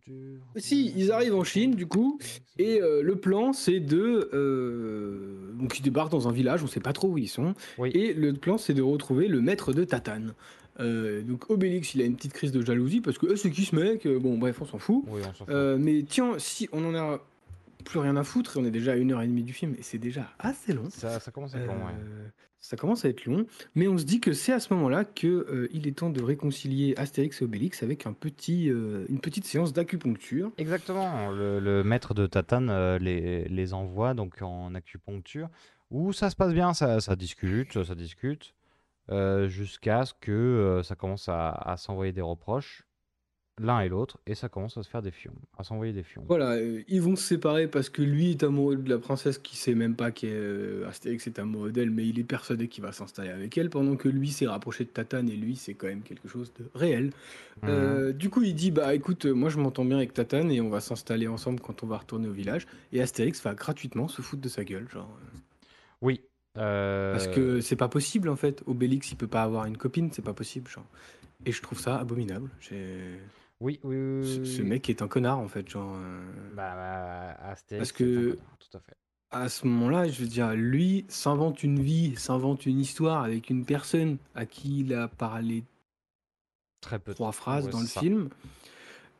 de- 0.54 0.60
Si, 0.60 0.92
ils 0.96 1.10
arrivent 1.10 1.34
en 1.34 1.44
Chine, 1.44 1.74
du 1.74 1.86
coup, 1.86 2.18
Et 2.58 2.80
euh, 2.80 3.02
le 3.02 3.16
plan, 3.16 3.52
c'est 3.52 3.80
de. 3.80 4.30
euh, 4.32 5.52
donc, 5.54 5.78
ils 5.78 5.82
débarquent 5.82 6.10
dans 6.12 6.28
un 6.28 6.32
village, 6.32 6.62
on 6.62 6.66
sait 6.66 6.80
pas 6.80 6.92
trop 6.92 7.08
où 7.08 7.18
ils 7.18 7.28
sont. 7.28 7.54
Oui. 7.78 7.90
Et 7.94 8.12
le 8.14 8.32
plan, 8.32 8.58
c'est 8.58 8.74
de 8.74 8.82
retrouver 8.82 9.28
le 9.28 9.40
maître 9.40 9.72
de 9.72 9.84
Tatane. 9.84 10.34
Euh, 10.80 11.22
donc, 11.22 11.50
Obélix, 11.50 11.94
il 11.94 12.02
a 12.02 12.04
une 12.04 12.14
petite 12.14 12.32
crise 12.34 12.52
de 12.52 12.64
jalousie 12.64 13.00
parce 13.00 13.18
que 13.18 13.26
Eh, 13.32 13.36
c'est 13.36 13.50
qui 13.50 13.64
ce 13.64 13.74
mec? 13.74 14.06
Bon, 14.06 14.38
bref, 14.38 14.60
on 14.62 14.64
s'en 14.66 14.78
fout. 14.78 15.04
Oui, 15.08 15.20
on 15.22 15.34
s'en 15.34 15.44
fout. 15.44 15.48
Euh, 15.50 15.76
mais 15.78 16.04
tiens, 16.08 16.34
si 16.38 16.68
on 16.72 16.84
en 16.84 16.94
a 16.94 17.20
plus 17.84 17.98
rien 17.98 18.16
à 18.16 18.22
foutre, 18.22 18.56
et 18.56 18.60
on 18.60 18.64
est 18.64 18.70
déjà 18.70 18.92
à 18.92 18.96
une 18.96 19.12
heure 19.12 19.22
et 19.22 19.26
demie 19.26 19.42
du 19.42 19.52
film, 19.52 19.74
et 19.78 19.82
c'est 19.82 19.98
déjà 19.98 20.28
assez 20.38 20.72
long. 20.72 20.88
Ça, 20.90 21.18
ça 21.20 21.30
commence 21.32 21.54
à 21.54 21.58
être 21.58 21.66
long, 21.66 21.72
ouais. 21.74 21.94
Ça 22.68 22.76
commence 22.76 23.06
à 23.06 23.08
être 23.08 23.24
long, 23.24 23.46
mais 23.74 23.88
on 23.88 23.96
se 23.96 24.04
dit 24.04 24.20
que 24.20 24.34
c'est 24.34 24.52
à 24.52 24.60
ce 24.60 24.74
moment-là 24.74 25.06
que 25.06 25.26
euh, 25.26 25.68
il 25.72 25.86
est 25.86 25.96
temps 25.96 26.10
de 26.10 26.22
réconcilier 26.22 26.92
Astérix 26.98 27.40
et 27.40 27.46
Obélix 27.46 27.82
avec 27.82 28.06
un 28.06 28.12
petit, 28.12 28.68
euh, 28.68 29.06
une 29.08 29.20
petite 29.20 29.46
séance 29.46 29.72
d'acupuncture. 29.72 30.52
Exactement. 30.58 31.30
Le, 31.30 31.82
maître 31.82 32.12
de 32.12 32.26
Tatane 32.26 32.68
euh, 32.68 32.98
les, 32.98 33.72
envoie 33.72 34.12
donc 34.12 34.42
en 34.42 34.74
acupuncture 34.74 35.48
où 35.90 36.12
ça 36.12 36.28
se 36.28 36.36
passe 36.36 36.52
bien, 36.52 36.74
ça, 36.74 36.98
discute, 37.16 37.82
ça 37.84 37.94
discute, 37.94 38.54
jusqu'à 39.46 40.04
ce 40.04 40.12
que 40.20 40.82
ça 40.84 40.94
commence 40.94 41.30
à 41.30 41.74
s'envoyer 41.78 42.12
des 42.12 42.20
reproches, 42.20 42.86
l'un 43.58 43.80
et 43.80 43.88
l'autre, 43.88 44.18
et 44.26 44.34
ça 44.34 44.48
commence 44.48 44.76
à 44.76 44.82
se 44.82 44.88
faire 44.88 45.02
des 45.02 45.10
fions, 45.10 45.34
à 45.58 45.64
s'envoyer 45.64 45.92
des 45.92 46.02
fions. 46.02 46.24
Voilà, 46.28 46.52
euh, 46.52 46.82
ils 46.88 47.02
vont 47.02 47.16
se 47.16 47.24
séparer 47.24 47.66
parce 47.68 47.88
que 47.88 48.02
lui 48.02 48.30
est 48.30 48.42
amoureux 48.42 48.76
de 48.76 48.88
la 48.88 48.98
princesse 48.98 49.38
qui 49.38 49.56
sait 49.56 49.74
même 49.74 49.94
pas 49.96 50.10
qu'Astérix 50.10 51.26
est 51.26 51.38
amoureux 51.38 51.72
d'elle, 51.72 51.90
mais 51.90 52.06
il 52.06 52.18
est 52.18 52.24
persuadé 52.24 52.68
qu'il 52.68 52.82
va 52.82 52.92
s'installer 52.92 53.30
avec 53.30 53.56
elle, 53.58 53.70
pendant 53.70 53.96
que 53.96 54.08
lui 54.08 54.30
s'est 54.30 54.46
rapproché 54.46 54.84
de 54.84 54.90
Tatane 54.90 55.28
et 55.28 55.36
lui 55.36 55.56
c'est 55.56 55.74
quand 55.74 55.86
même 55.88 56.02
quelque 56.02 56.28
chose 56.28 56.52
de 56.58 56.70
réel. 56.74 57.06
Mhm. 57.62 57.68
Euh, 57.68 58.12
du 58.12 58.30
coup, 58.30 58.42
il 58.42 58.54
dit 58.54 58.70
bah 58.70 58.94
écoute, 58.94 59.26
euh, 59.26 59.32
moi 59.32 59.50
je 59.50 59.58
m'entends 59.58 59.84
bien 59.84 59.96
avec 59.96 60.14
Tatane 60.14 60.50
et 60.52 60.60
on 60.60 60.68
va 60.68 60.80
s'installer 60.80 61.26
ensemble 61.26 61.60
quand 61.60 61.82
on 61.82 61.86
va 61.86 61.98
retourner 61.98 62.28
au 62.28 62.32
village. 62.32 62.66
Et 62.92 63.02
Astérix 63.02 63.42
va 63.42 63.54
gratuitement 63.54 64.08
se 64.08 64.22
foutre 64.22 64.42
de 64.42 64.48
sa 64.48 64.64
gueule, 64.64 64.88
genre. 64.92 65.08
euh, 65.20 65.38
Oui. 66.00 66.20
euh, 66.56 67.12
Parce 67.12 67.26
que 67.28 67.60
c'est 67.60 67.76
pas 67.76 67.88
possible 67.88 68.28
en 68.28 68.36
fait. 68.36 68.62
Obélix 68.66 69.10
il 69.10 69.16
peut 69.16 69.26
pas 69.26 69.42
avoir 69.42 69.64
une 69.66 69.76
copine, 69.76 70.10
c'est 70.12 70.22
pas 70.24 70.34
possible, 70.34 70.70
genre. 70.70 70.86
Et 71.46 71.52
je 71.52 71.62
trouve 71.62 71.78
ça 71.78 71.98
abominable. 71.98 72.50
Oui, 73.60 73.80
oui, 73.82 73.96
oui, 73.96 74.24
Ce, 74.24 74.38
oui, 74.40 74.46
ce 74.46 74.62
oui. 74.62 74.68
mec 74.68 74.88
est 74.88 75.02
un 75.02 75.08
connard 75.08 75.38
en 75.38 75.48
fait, 75.48 75.68
genre. 75.68 75.96
euh, 75.96 76.22
Bah, 76.54 76.74
bah, 76.76 77.50
Astérix, 77.50 77.90
Parce 77.90 77.98
c'est 77.98 78.04
un 78.04 78.06
que- 78.06 78.30
connard, 78.36 78.56
Tout 78.58 78.76
à 78.76 78.80
fait. 78.80 78.96
à 79.32 79.48
ce 79.48 79.66
moment-là, 79.66 80.08
je 80.08 80.20
veux 80.22 80.28
dire, 80.28 80.54
lui 80.54 81.04
s'invente 81.08 81.62
une 81.64 81.80
vie, 81.80 82.14
s'invente 82.16 82.66
une 82.66 82.78
histoire 82.80 83.24
avec 83.24 83.50
une 83.50 83.64
personne 83.64 84.18
à 84.34 84.46
qui 84.46 84.80
il 84.80 84.94
a 84.94 85.08
parlé 85.08 85.64
Très 86.80 86.98
peu. 87.00 87.10
de- 87.10 87.16
trois 87.16 87.32
phrases 87.32 87.66
ouais, 87.66 87.72
dans 87.72 87.80
le 87.80 87.86
c'est 87.86 87.94
ça. 87.94 88.00
film, 88.00 88.28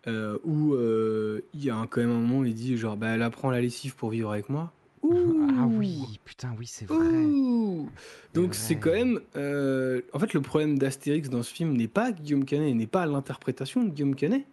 euh, 0.06 0.38
où 0.44 0.74
euh, 0.74 1.40
il 1.54 1.64
y 1.64 1.70
a 1.70 1.76
un- 1.76 1.86
quand 1.88 2.00
même 2.00 2.10
un 2.10 2.20
moment, 2.20 2.44
il 2.44 2.54
dit 2.54 2.76
genre, 2.76 2.96
bah, 2.96 3.08
elle 3.08 3.22
apprend 3.22 3.50
la 3.50 3.60
lessive 3.60 3.96
pour 3.96 4.10
vivre 4.10 4.30
avec 4.30 4.48
moi. 4.48 4.72
Ah 5.02 5.66
oui, 5.68 6.18
putain, 6.24 6.54
oui, 6.58 6.66
c'est 6.66 6.86
vrai. 6.86 6.98
Ouh. 6.98 7.88
Donc 8.34 8.54
C'est 8.54 8.76
quand 8.78 8.92
même... 8.92 9.20
euh, 9.36 10.00
En 10.12 10.18
fait, 10.18 10.34
le 10.34 10.40
problème 10.40 10.78
d'Astérix 10.78 11.28
dans 11.28 11.42
ce 11.42 11.52
film 11.52 11.76
n'est 11.76 11.88
pas 11.88 12.12
Guillaume 12.12 12.44
Canet, 12.44 12.74
n'est 12.74 12.86
pas 12.86 13.06
l'interprétation 13.06 13.84
de 13.84 13.90
Guillaume 13.90 14.14
Canet, 14.14 14.46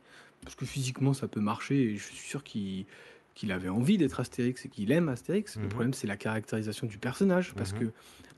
parce 0.43 0.55
que 0.55 0.65
physiquement 0.65 1.13
ça 1.13 1.27
peut 1.27 1.39
marcher 1.41 1.81
et 1.91 1.95
je 1.97 2.03
suis 2.03 2.15
sûr 2.27 2.43
qu'il 2.43 2.85
qu'il 3.33 3.51
avait 3.51 3.67
envie 3.67 3.97
d'être 3.97 4.21
Astérix 4.21 4.65
et 4.65 4.69
qu'il 4.69 4.91
aime 4.93 5.09
Astérix. 5.09 5.57
Le 5.57 5.63
Mhm. 5.63 5.69
problème 5.69 5.93
c'est 5.93 6.07
la 6.07 6.15
caractérisation 6.15 6.87
du 6.87 6.97
personnage 6.97 7.53
parce 7.53 7.73
Mhm. 7.73 7.79
que 7.79 7.85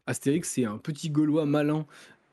Astérix 0.07 0.49
c'est 0.49 0.65
un 0.65 0.77
petit 0.79 1.09
Gaulois 1.11 1.45
malin, 1.45 1.85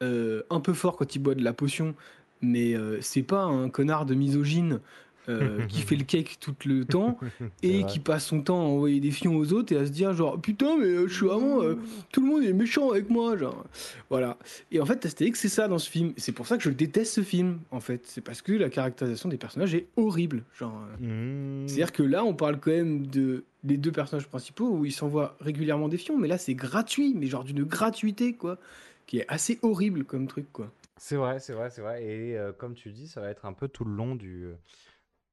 euh, 0.02 0.42
un 0.48 0.60
peu 0.60 0.72
fort 0.72 0.96
quand 0.96 1.14
il 1.14 1.18
boit 1.18 1.34
de 1.34 1.44
la 1.44 1.52
potion, 1.52 1.94
mais 2.40 2.74
euh, 2.74 3.00
c'est 3.02 3.22
pas 3.22 3.42
un 3.42 3.68
connard 3.68 4.06
de 4.06 4.14
misogyne 4.14 4.80
euh, 5.28 5.64
qui 5.66 5.82
fait 5.82 5.96
le 5.96 6.04
cake 6.04 6.38
tout 6.40 6.54
le 6.66 6.84
temps 6.84 7.18
et 7.62 7.84
qui 7.84 7.98
passe 7.98 8.26
son 8.26 8.42
temps 8.42 8.60
à 8.60 8.64
envoyer 8.64 9.00
des 9.00 9.10
fions 9.10 9.36
aux 9.36 9.52
autres 9.52 9.72
et 9.72 9.78
à 9.78 9.86
se 9.86 9.90
dire 9.90 10.12
genre 10.14 10.40
putain 10.40 10.76
mais 10.78 10.86
euh, 10.86 11.08
je 11.08 11.14
suis 11.14 11.26
vraiment 11.26 11.62
euh, 11.62 11.76
tout 12.12 12.20
le 12.20 12.26
monde 12.26 12.44
est 12.44 12.52
méchant 12.52 12.90
avec 12.90 13.10
moi 13.10 13.36
genre. 13.36 13.64
Voilà. 14.10 14.38
Et 14.70 14.80
en 14.80 14.86
fait 14.86 15.04
Astérix 15.06 15.40
c'est 15.40 15.48
ça 15.48 15.68
dans 15.68 15.78
ce 15.78 15.90
film. 15.90 16.12
C'est 16.16 16.32
pour 16.32 16.46
ça 16.46 16.56
que 16.56 16.62
je 16.62 16.70
déteste 16.70 17.14
ce 17.14 17.22
film 17.22 17.60
en 17.70 17.80
fait. 17.80 18.02
C'est 18.06 18.20
parce 18.20 18.42
que 18.42 18.52
la 18.52 18.68
caractérisation 18.68 19.28
des 19.28 19.38
personnages 19.38 19.74
est 19.74 19.86
horrible 19.96 20.44
genre 20.58 20.82
euh, 21.00 21.04
Mmh. 21.04 21.68
c'est 21.68 21.74
à 21.74 21.76
dire 21.76 21.92
que 21.92 22.02
là 22.02 22.24
on 22.24 22.34
parle 22.34 22.58
quand 22.60 22.70
même 22.70 23.06
de 23.06 23.44
les 23.64 23.76
deux 23.76 23.92
personnages 23.92 24.26
principaux 24.26 24.68
où 24.68 24.84
ils 24.84 24.92
s'envoient 24.92 25.36
régulièrement 25.40 25.88
des 25.88 25.98
fions 25.98 26.18
mais 26.18 26.28
là 26.28 26.38
c'est 26.38 26.54
gratuit 26.54 27.14
mais 27.14 27.26
genre 27.26 27.44
d'une 27.44 27.64
gratuité 27.64 28.34
quoi 28.34 28.58
qui 29.06 29.18
est 29.18 29.24
assez 29.28 29.58
horrible 29.62 30.04
comme 30.04 30.26
truc 30.26 30.46
quoi. 30.52 30.72
C'est 30.96 31.16
vrai, 31.16 31.40
c'est 31.40 31.52
vrai, 31.52 31.70
c'est 31.70 31.82
vrai. 31.82 32.04
Et 32.04 32.38
euh, 32.38 32.52
comme 32.52 32.74
tu 32.74 32.90
dis, 32.90 33.08
ça 33.08 33.20
va 33.20 33.28
être 33.28 33.46
un 33.46 33.52
peu 33.52 33.68
tout 33.68 33.84
le 33.84 33.94
long 33.94 34.14
du, 34.14 34.46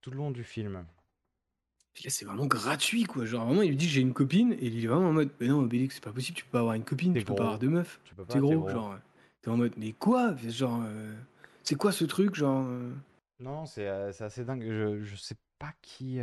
tout 0.01 0.11
le 0.11 0.17
long 0.17 0.31
du 0.31 0.43
film. 0.43 0.85
Puis 1.93 2.05
là, 2.05 2.09
c'est 2.09 2.25
vraiment 2.25 2.45
gratuit, 2.47 3.03
quoi. 3.03 3.25
Genre, 3.25 3.45
vraiment, 3.45 3.61
il 3.61 3.69
lui 3.69 3.75
dit 3.75 3.87
j'ai 3.89 4.01
une 4.01 4.13
copine, 4.13 4.53
et 4.53 4.65
il 4.67 4.83
est 4.83 4.87
vraiment 4.87 5.09
en 5.09 5.13
mode 5.13 5.29
Mais 5.39 5.47
non, 5.47 5.59
Obélix, 5.61 5.95
c'est 5.95 6.03
pas 6.03 6.13
possible, 6.13 6.37
tu 6.37 6.45
peux 6.45 6.51
pas 6.51 6.59
avoir 6.59 6.75
une 6.75 6.83
copine, 6.83 7.13
T'es 7.13 7.19
tu 7.19 7.25
peux 7.25 7.33
gros. 7.33 7.37
pas 7.37 7.43
avoir 7.43 7.59
de 7.59 7.67
meuf. 7.67 7.99
Tu 8.05 8.15
peux 8.15 8.25
pas, 8.25 8.33
T'es 8.33 8.39
gros, 8.39 8.59
gros. 8.61 8.69
genre. 8.69 8.95
T'es 9.41 9.49
en 9.49 9.57
mode 9.57 9.73
Mais 9.77 9.91
quoi? 9.91 10.35
Genre, 10.37 10.81
euh, 10.85 11.13
c'est 11.63 11.75
quoi 11.75 11.91
ce 11.91 12.05
truc, 12.05 12.35
genre 12.35 12.65
euh? 12.65 12.91
Non, 13.39 13.65
c'est 13.65 13.87
euh, 13.87 14.11
c'est 14.11 14.23
assez 14.23 14.45
dingue. 14.45 14.63
Je, 14.63 15.01
je 15.01 15.15
sais 15.15 15.35
pas 15.59 15.73
qui, 15.81 16.19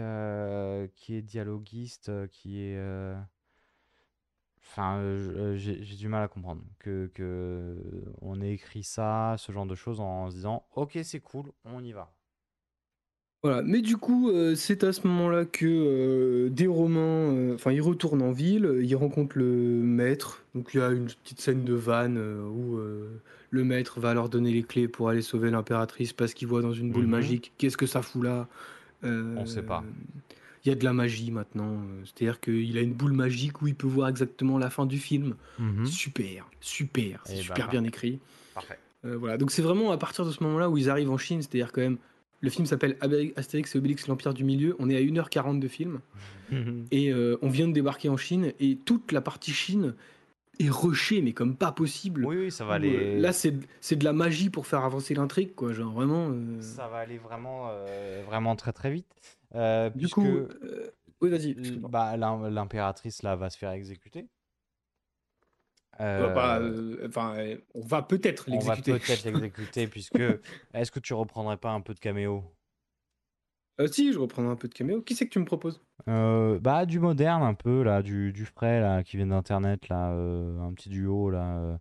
qui 0.95 1.15
est 1.15 1.23
dialoguiste, 1.23 2.11
qui 2.29 2.61
est. 2.61 2.79
Enfin, 4.63 5.01
j'ai 5.57 5.97
du 5.97 6.09
mal 6.09 6.23
à 6.23 6.29
comprendre 6.29 6.63
que, 6.79 7.11
que 7.15 8.05
on 8.21 8.41
ait 8.41 8.53
écrit 8.53 8.85
ça, 8.85 9.35
ce 9.39 9.51
genre 9.51 9.67
de 9.67 9.75
choses, 9.75 10.01
en 10.01 10.31
se 10.31 10.37
disant 10.37 10.67
Ok, 10.75 10.99
c'est 11.03 11.21
cool, 11.21 11.51
on 11.65 11.83
y 11.83 11.93
va. 11.93 12.13
Voilà, 13.45 13.63
mais 13.63 13.83
du 13.83 13.97
coup, 13.97 14.31
euh, 14.31 14.57
c'est 14.57 14.83
à 14.83 14.93
ce 14.93 15.07
moment-là 15.07 15.45
que 15.45 15.65
euh, 15.65 16.49
des 16.51 16.67
Romains, 16.67 16.99
euh, 17.33 17.55
enfin, 17.55 17.71
ils 17.71 17.81
retournent 17.81 18.23
en 18.23 18.33
ville, 18.33 18.81
ils 18.83 18.97
rencontrent 18.97 19.39
le 19.39 19.47
maître. 19.47 20.43
Donc, 20.57 20.71
il 20.75 20.79
y 20.79 20.81
a 20.81 20.91
une 20.91 21.07
petite 21.07 21.41
scène 21.41 21.63
de 21.65 21.75
vanne 21.75 22.19
où 22.19 22.79
le 23.51 23.65
maître 23.65 24.01
va 24.01 24.13
leur 24.13 24.29
donner 24.29 24.51
les 24.53 24.65
clés 24.65 24.89
pour 24.89 25.09
aller 25.09 25.23
sauver 25.23 25.51
l'impératrice 25.51 26.13
parce 26.13 26.35
qu'il 26.35 26.49
voit 26.49 26.63
dans 26.63 26.73
une 26.73 26.91
boule 26.91 27.05
Mhm. 27.05 27.11
magique. 27.11 27.53
Qu'est-ce 27.59 27.77
que 27.77 27.87
ça 27.87 28.03
fout 28.03 28.25
là? 28.25 28.49
On 29.05 29.47
sait 29.47 29.63
pas. 29.63 29.85
Il 30.65 30.69
y 30.71 30.73
a 30.73 30.75
de 30.75 30.85
la 30.85 30.93
magie 30.93 31.31
maintenant. 31.31 31.77
C'est-à-dire 32.05 32.41
qu'il 32.41 32.77
a 32.77 32.81
une 32.81 32.93
boule 32.93 33.13
magique 33.13 33.63
où 33.63 33.69
il 33.69 33.75
peut 33.77 33.87
voir 33.87 34.09
exactement 34.09 34.59
la 34.59 34.69
fin 34.69 34.85
du 34.85 34.99
film. 34.99 35.37
Mhm. 35.61 35.87
Super, 35.87 36.51
super, 36.61 37.21
c'est 37.25 37.35
Eh 37.35 37.37
ben, 37.37 37.43
super 37.43 37.69
bien 37.71 37.85
écrit. 37.85 38.19
Parfait. 38.55 38.79
Voilà, 39.05 39.39
donc 39.39 39.53
c'est 39.53 39.63
vraiment 39.63 39.93
à 39.93 39.97
partir 39.97 40.27
de 40.27 40.33
ce 40.33 40.43
moment-là 40.43 40.69
où 40.69 40.77
ils 40.77 40.91
arrivent 40.91 41.11
en 41.11 41.17
Chine, 41.19 41.41
c'est-à-dire 41.41 41.71
quand 41.71 41.81
même, 41.81 41.99
le 42.41 42.51
film 42.51 42.67
s'appelle 42.67 42.97
Astérix 43.37 43.75
et 43.75 43.79
Obélix, 43.79 44.07
l'Empire 44.07 44.35
du 44.35 44.45
Milieu, 44.45 44.77
on 44.79 44.89
est 44.91 44.97
à 44.97 45.01
1h40 45.01 45.59
de 45.59 45.69
film, 45.69 46.01
et 46.91 47.13
euh, 47.13 47.37
on 47.43 47.49
vient 47.49 47.69
de 47.69 47.73
débarquer 47.73 48.09
en 48.09 48.17
Chine, 48.17 48.53
et 48.61 48.77
toute 48.77 49.13
la 49.13 49.21
partie 49.21 49.53
Chine 49.53 49.95
est 50.61 50.71
rushée, 50.71 51.21
mais 51.23 51.33
comme 51.33 51.55
pas 51.57 51.71
possible. 51.73 52.25
Oui, 52.27 52.37
oui, 52.37 52.51
ça 52.51 52.65
va 52.65 52.75
aller. 52.75 52.95
euh, 52.97 53.21
Là, 53.21 53.33
c'est 53.33 53.51
de 53.97 54.05
la 54.05 54.13
magie 54.13 54.51
pour 54.51 54.67
faire 54.67 54.85
avancer 54.85 55.15
l'intrigue, 55.15 55.55
quoi, 55.55 55.73
genre 55.73 55.93
vraiment... 55.93 56.29
euh, 56.31 56.61
Ça 56.61 56.89
va 56.89 56.99
aller 56.99 57.19
vraiment, 57.19 57.71
vraiment 58.27 58.57
très 58.57 58.73
très 58.73 58.91
vite. 58.91 59.07
Du 59.53 59.91
puisque 59.99 60.15
coup, 60.15 60.39
oui, 61.21 61.31
vas-y. 61.31 61.55
bah, 61.89 62.17
l'im- 62.17 62.49
l'impératrice 62.51 63.23
là 63.23 63.35
va 63.37 63.51
se 63.51 63.59
faire 63.59 63.71
exécuter. 63.73 64.27
Euh, 66.01 66.29
bah, 66.31 66.59
Euh, 66.61 67.07
Enfin, 67.09 67.37
on 67.75 67.81
va 67.81 68.03
peut-être 68.03 68.49
on 68.51 68.63
va 68.63 68.77
l'exécuter. 68.77 68.93
peut-être 69.01 69.25
l'exécuter 69.25 69.89
puisque 69.89 70.21
est-ce 70.75 70.91
que 70.91 71.01
tu 71.01 71.15
reprendrais 71.15 71.57
pas 71.57 71.73
un 71.73 71.81
peu 71.81 71.95
de 71.95 72.01
caméo? 72.01 72.45
Euh, 73.81 73.89
si, 73.89 74.13
je 74.13 74.19
reprendrai 74.21 74.53
un 74.53 74.57
peu 74.57 74.69
de 74.69 74.75
caméo. 74.75 75.03
Qui 75.03 75.15
c'est 75.17 75.27
que 75.27 75.33
tu 75.33 75.39
me 75.41 75.45
proposes? 75.45 75.81
Bah 76.07 76.87
du 76.87 76.99
moderne 77.01 77.43
un 77.43 77.55
peu 77.55 77.83
là, 77.83 78.03
du, 78.03 78.33
du 78.33 78.47
frais 78.47 78.81
là 78.81 79.03
qui 79.05 79.17
vient 79.17 79.27
d'internet 79.27 79.89
là, 79.89 80.09
un 80.11 80.73
petit 80.75 80.89
duo 80.89 81.31
là, 81.31 81.79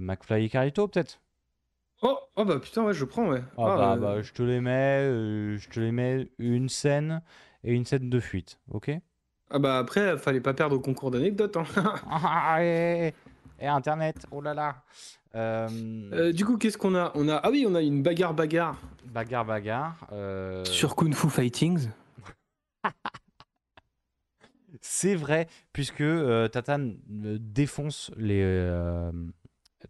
McFly 0.00 0.44
et 0.44 0.48
Carlito 0.48 0.88
peut-être? 0.88 1.20
Oh, 2.02 2.18
oh 2.36 2.44
bah 2.44 2.58
putain, 2.60 2.84
ouais, 2.84 2.92
je 2.94 3.04
prends, 3.04 3.28
ouais. 3.30 3.42
Ah 3.56 3.70
Ah, 3.70 3.96
bah, 3.96 3.96
bah, 3.96 4.22
je 4.22 4.32
te 4.32 4.42
les 4.42 4.60
mets, 4.60 5.58
je 5.58 5.68
te 5.68 5.80
les 5.80 5.90
mets 5.92 6.30
une 6.38 6.68
scène 6.68 7.22
et 7.64 7.72
une 7.74 7.84
scène 7.84 8.08
de 8.10 8.20
fuite, 8.20 8.60
ok? 8.70 8.90
Ah 9.50 9.58
bah 9.58 9.78
après, 9.78 10.16
fallait 10.18 10.40
pas 10.40 10.54
perdre 10.54 10.76
au 10.76 10.80
concours 10.80 11.10
d'anecdotes. 11.10 11.56
hein. 11.56 11.64
Ah, 12.10 12.58
et, 12.64 13.14
et 13.60 13.66
Internet, 13.66 14.26
oh 14.30 14.40
là 14.40 14.54
là. 14.54 14.82
Euh, 15.34 15.68
Euh, 16.12 16.32
du 16.32 16.44
coup, 16.44 16.56
qu'est-ce 16.56 16.78
qu'on 16.78 16.94
a? 16.94 17.12
On 17.14 17.28
a 17.28 17.36
ah 17.36 17.50
oui, 17.50 17.66
on 17.68 17.74
a 17.74 17.82
une 17.82 18.02
bagarre 18.02 18.34
bagarre 18.34 18.80
bagarre, 19.06 19.44
bagarre. 19.44 20.06
euh, 20.12 20.64
sur 20.64 20.94
Kung 20.96 21.14
Fu 21.14 21.28
Fightings. 21.28 21.88
C'est 24.80 25.14
vrai, 25.14 25.48
puisque 25.72 26.00
euh, 26.02 26.48
Tatane 26.48 26.98
défonce 27.06 28.10
les. 28.16 28.42
euh, 28.42 29.10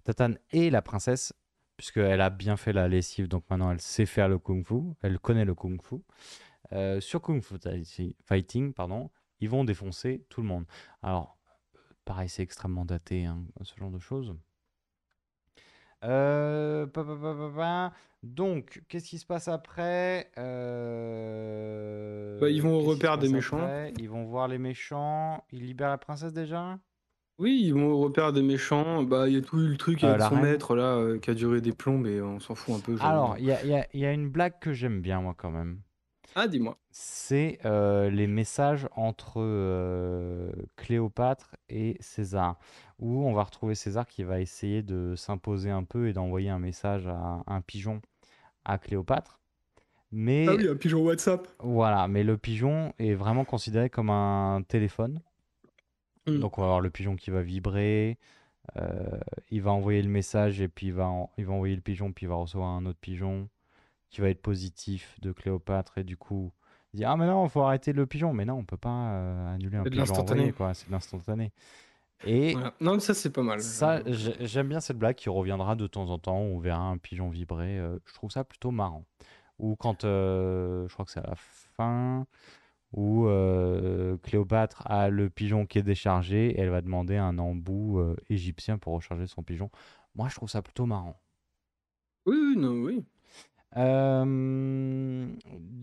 Tatane 0.05 0.39
et 0.53 0.71
la 0.71 0.83
princesse, 0.83 1.33
puisqu'elle 1.77 2.21
a 2.21 2.31
bien 2.31 2.57
fait 2.57 2.73
la 2.73 2.89
lessive, 2.89 3.29
donc 3.29 3.45
maintenant 3.51 3.71
elle 3.73 3.81
sait 3.81 4.07
faire 4.07 4.29
le 4.29 4.39
kung 4.39 4.65
fu, 4.67 4.75
elle 5.03 5.19
connaît 5.19 5.45
le 5.45 5.55
kung 5.55 5.81
fu. 5.83 5.97
Euh, 6.73 7.01
sur 7.01 7.23
Kung 7.23 7.41
Fu 7.43 7.55
Fighting- 7.55 8.15
Fighting, 8.27 8.73
pardon, 8.75 9.11
ils 9.41 9.49
vont 9.49 9.65
défoncer 9.65 10.25
tout 10.29 10.43
le 10.43 10.49
monde. 10.49 10.67
Alors, 11.03 11.39
pareil, 12.05 12.29
c'est 12.29 12.43
extrêmement 12.43 12.85
daté, 12.85 13.25
hein, 13.25 13.43
ce 13.63 13.75
genre 13.77 13.91
de 13.91 13.99
choses. 13.99 14.37
Euh. 16.05 16.87
Donc, 18.23 18.83
qu'est-ce 18.89 19.09
qui 19.09 19.19
se 19.19 19.27
passe 19.27 19.49
après 19.49 20.31
Euh, 20.39 22.39
Bah, 22.41 22.51
ils 22.51 22.63
vont 22.63 22.75
au 22.75 22.81
repère 22.83 23.19
des 23.19 23.29
méchants. 23.29 23.69
Ils 23.99 24.09
vont 24.09 24.25
voir 24.25 24.49
les 24.49 24.59
méchants. 24.59 25.45
Ils 25.53 25.67
libèrent 25.67 25.91
la 25.91 25.99
princesse 25.99 26.33
déjà? 26.33 26.79
Oui, 27.39 27.61
ils 27.65 27.73
vont 27.73 27.87
au 27.87 27.99
repère 28.01 28.33
des 28.33 28.43
méchants. 28.43 29.05
Bah, 29.05 29.29
il 29.29 29.35
y 29.35 29.37
a 29.37 29.41
tout 29.41 29.61
eu 29.61 29.69
le 29.69 29.77
truc 29.77 30.03
Euh, 30.03 30.11
avec 30.15 30.23
son 30.23 30.35
reine. 30.37 30.45
maître 30.45 30.75
là 30.75 31.17
qui 31.19 31.31
a 31.31 31.35
duré 31.35 31.61
des 31.61 31.73
plombs 31.73 32.05
et 32.07 32.21
on 32.21 32.41
s'en 32.41 32.57
fout 32.57 32.75
un 32.75 32.81
peu. 32.81 32.97
j'avoue. 32.97 33.09
Alors, 33.09 33.39
il 33.39 33.45
y 33.45 33.53
a, 33.53 33.63
il 33.63 33.69
y 33.71 33.75
a- 33.75 33.87
il 33.95 34.01
y 34.01 34.07
a 34.07 34.13
une 34.13 34.29
blague 34.29 34.59
que 34.61 34.73
j'aime 34.73 35.01
bien, 35.01 35.21
moi, 35.21 35.35
quand 35.37 35.51
même. 35.51 35.81
Ah, 36.35 36.47
dis-moi. 36.49 36.77
C'est 36.91 37.59
euh, 37.65 38.11
les 38.11 38.27
messages 38.27 38.89
entre 38.97 39.35
euh, 39.41 40.51
Cléopâtre 40.77 41.57
et 41.69 41.97
César, 42.01 42.59
où 42.99 43.25
on 43.27 43.33
va 43.33 43.43
retrouver 43.45 43.75
César 43.75 44.07
qui 44.07 44.23
va 44.25 44.41
essayer 44.41 44.83
de 44.83 45.15
s'imposer 45.17 45.71
un 45.71 45.85
peu 45.85 46.09
et 46.09 46.13
d'envoyer 46.13 46.51
un 46.51 46.59
message 46.59 47.07
à 47.07 47.43
un 47.47 47.61
pigeon 47.61 48.01
à 48.65 48.79
Cléopâtre. 48.79 49.41
Mais 50.11 50.47
Ah 50.49 50.55
oui, 50.55 50.69
un 50.69 50.77
pigeon 50.77 51.03
WhatsApp. 51.03 51.47
voilà, 51.61 52.09
mais 52.09 52.25
le 52.25 52.39
pigeon 52.39 52.93
est 52.99 53.15
vraiment 53.15 53.45
considéré 53.45 53.91
comme 53.91 54.09
un 54.11 54.63
téléphone. 54.67 55.21
Mm. 56.27 56.39
Donc 56.41 56.57
on 56.59 56.63
va 56.63 56.67
avoir 56.69 56.81
le 56.81 56.91
pigeon 56.91 57.15
qui 57.17 57.31
va 57.31 57.43
vibrer, 57.43 58.19
euh, 58.77 59.19
il 59.51 59.61
va 59.63 59.71
envoyer 59.73 60.01
le 60.03 60.09
message 60.09 60.61
et 60.61 60.69
puis 60.69 60.87
il 60.89 60.93
va, 60.95 61.07
en- 61.09 61.31
il 61.39 61.45
va 61.47 61.53
envoyer 61.55 61.75
le 61.75 61.81
pigeon 61.83 62.13
puis 62.13 62.27
il 62.27 62.29
va 62.29 62.35
recevoir 62.37 62.69
un 62.71 62.85
autre 62.87 62.99
pigeon 63.01 63.49
qui 64.11 64.21
va 64.21 64.29
être 64.31 64.41
positif 64.43 65.19
de 65.21 65.33
Cléopâtre 65.33 65.99
et 65.99 66.05
du 66.05 66.17
coup 66.17 66.53
il 66.95 66.99
dit 66.99 67.05
ah 67.05 67.17
mais 67.17 67.27
non 67.27 67.47
faut 67.49 67.61
arrêter 67.63 67.93
le 67.93 68.07
pigeon. 68.07 68.33
Mais 68.33 68.45
non 68.45 68.55
on 68.55 68.65
peut 68.65 68.77
pas 68.79 69.13
euh, 69.13 69.55
annuler 69.55 69.77
un 69.77 69.83
pigeon 69.91 70.03
envoyé 70.37 70.53
quoi. 70.53 70.75
C'est 70.75 70.87
de 70.87 70.93
l'instantané. 70.93 71.53
Et 72.25 72.53
Voilà. 72.53 72.75
Non, 72.81 72.95
mais 72.95 73.01
ça 73.01 73.15
c'est 73.15 73.31
pas 73.31 73.43
mal. 73.43 73.61
ça 73.61 74.03
j'ai- 74.07 74.35
j'aime 74.47 74.69
bien 74.69 74.81
cette 74.81 74.99
blague 74.99 75.15
qui 75.17 75.29
reviendra 75.29 75.77
de 75.77 75.87
temps 75.87 76.11
en 76.11 76.19
temps. 76.19 76.39
On 76.39 76.59
verra 76.59 76.81
un 76.83 76.97
pigeon 76.99 77.29
vibrer 77.29 77.79
euh, 77.79 77.99
je 78.07 78.15
trouve 78.15 78.31
ça 78.31 78.45
plutôt 78.45 78.71
marrant. 78.71 79.05
Ou 79.59 79.77
quand 79.77 80.05
euh, 80.05 80.87
je 80.89 80.93
crois 80.95 81.05
que 81.05 81.11
c'est 81.11 81.21
à 81.21 81.27
la 81.29 81.35
fin 81.37 82.27
où 82.93 83.27
Cléopâtre 84.23 84.83
a 84.87 85.11
le 85.11 85.29
pigeon 85.31 85.67
qui 85.67 85.79
est 85.79 85.83
déchargé. 85.83 86.51
Et 86.51 86.61
elle 86.61 86.71
va 86.71 86.81
demander 86.81 87.17
un 87.19 87.39
embout 87.39 88.01
égyptien 88.31 88.79
pour 88.79 88.95
recharger 88.95 89.27
son 89.27 89.43
pigeon. 89.43 89.71
Moi 90.15 90.29
je 90.29 90.35
trouve 90.37 90.49
ça 90.49 90.63
plutôt 90.63 90.87
marrant. 90.87 91.21
Oui, 92.27 92.37
oui, 92.37 92.57
non, 92.57 92.73
oui. 92.83 93.05
Euh, 93.77 95.27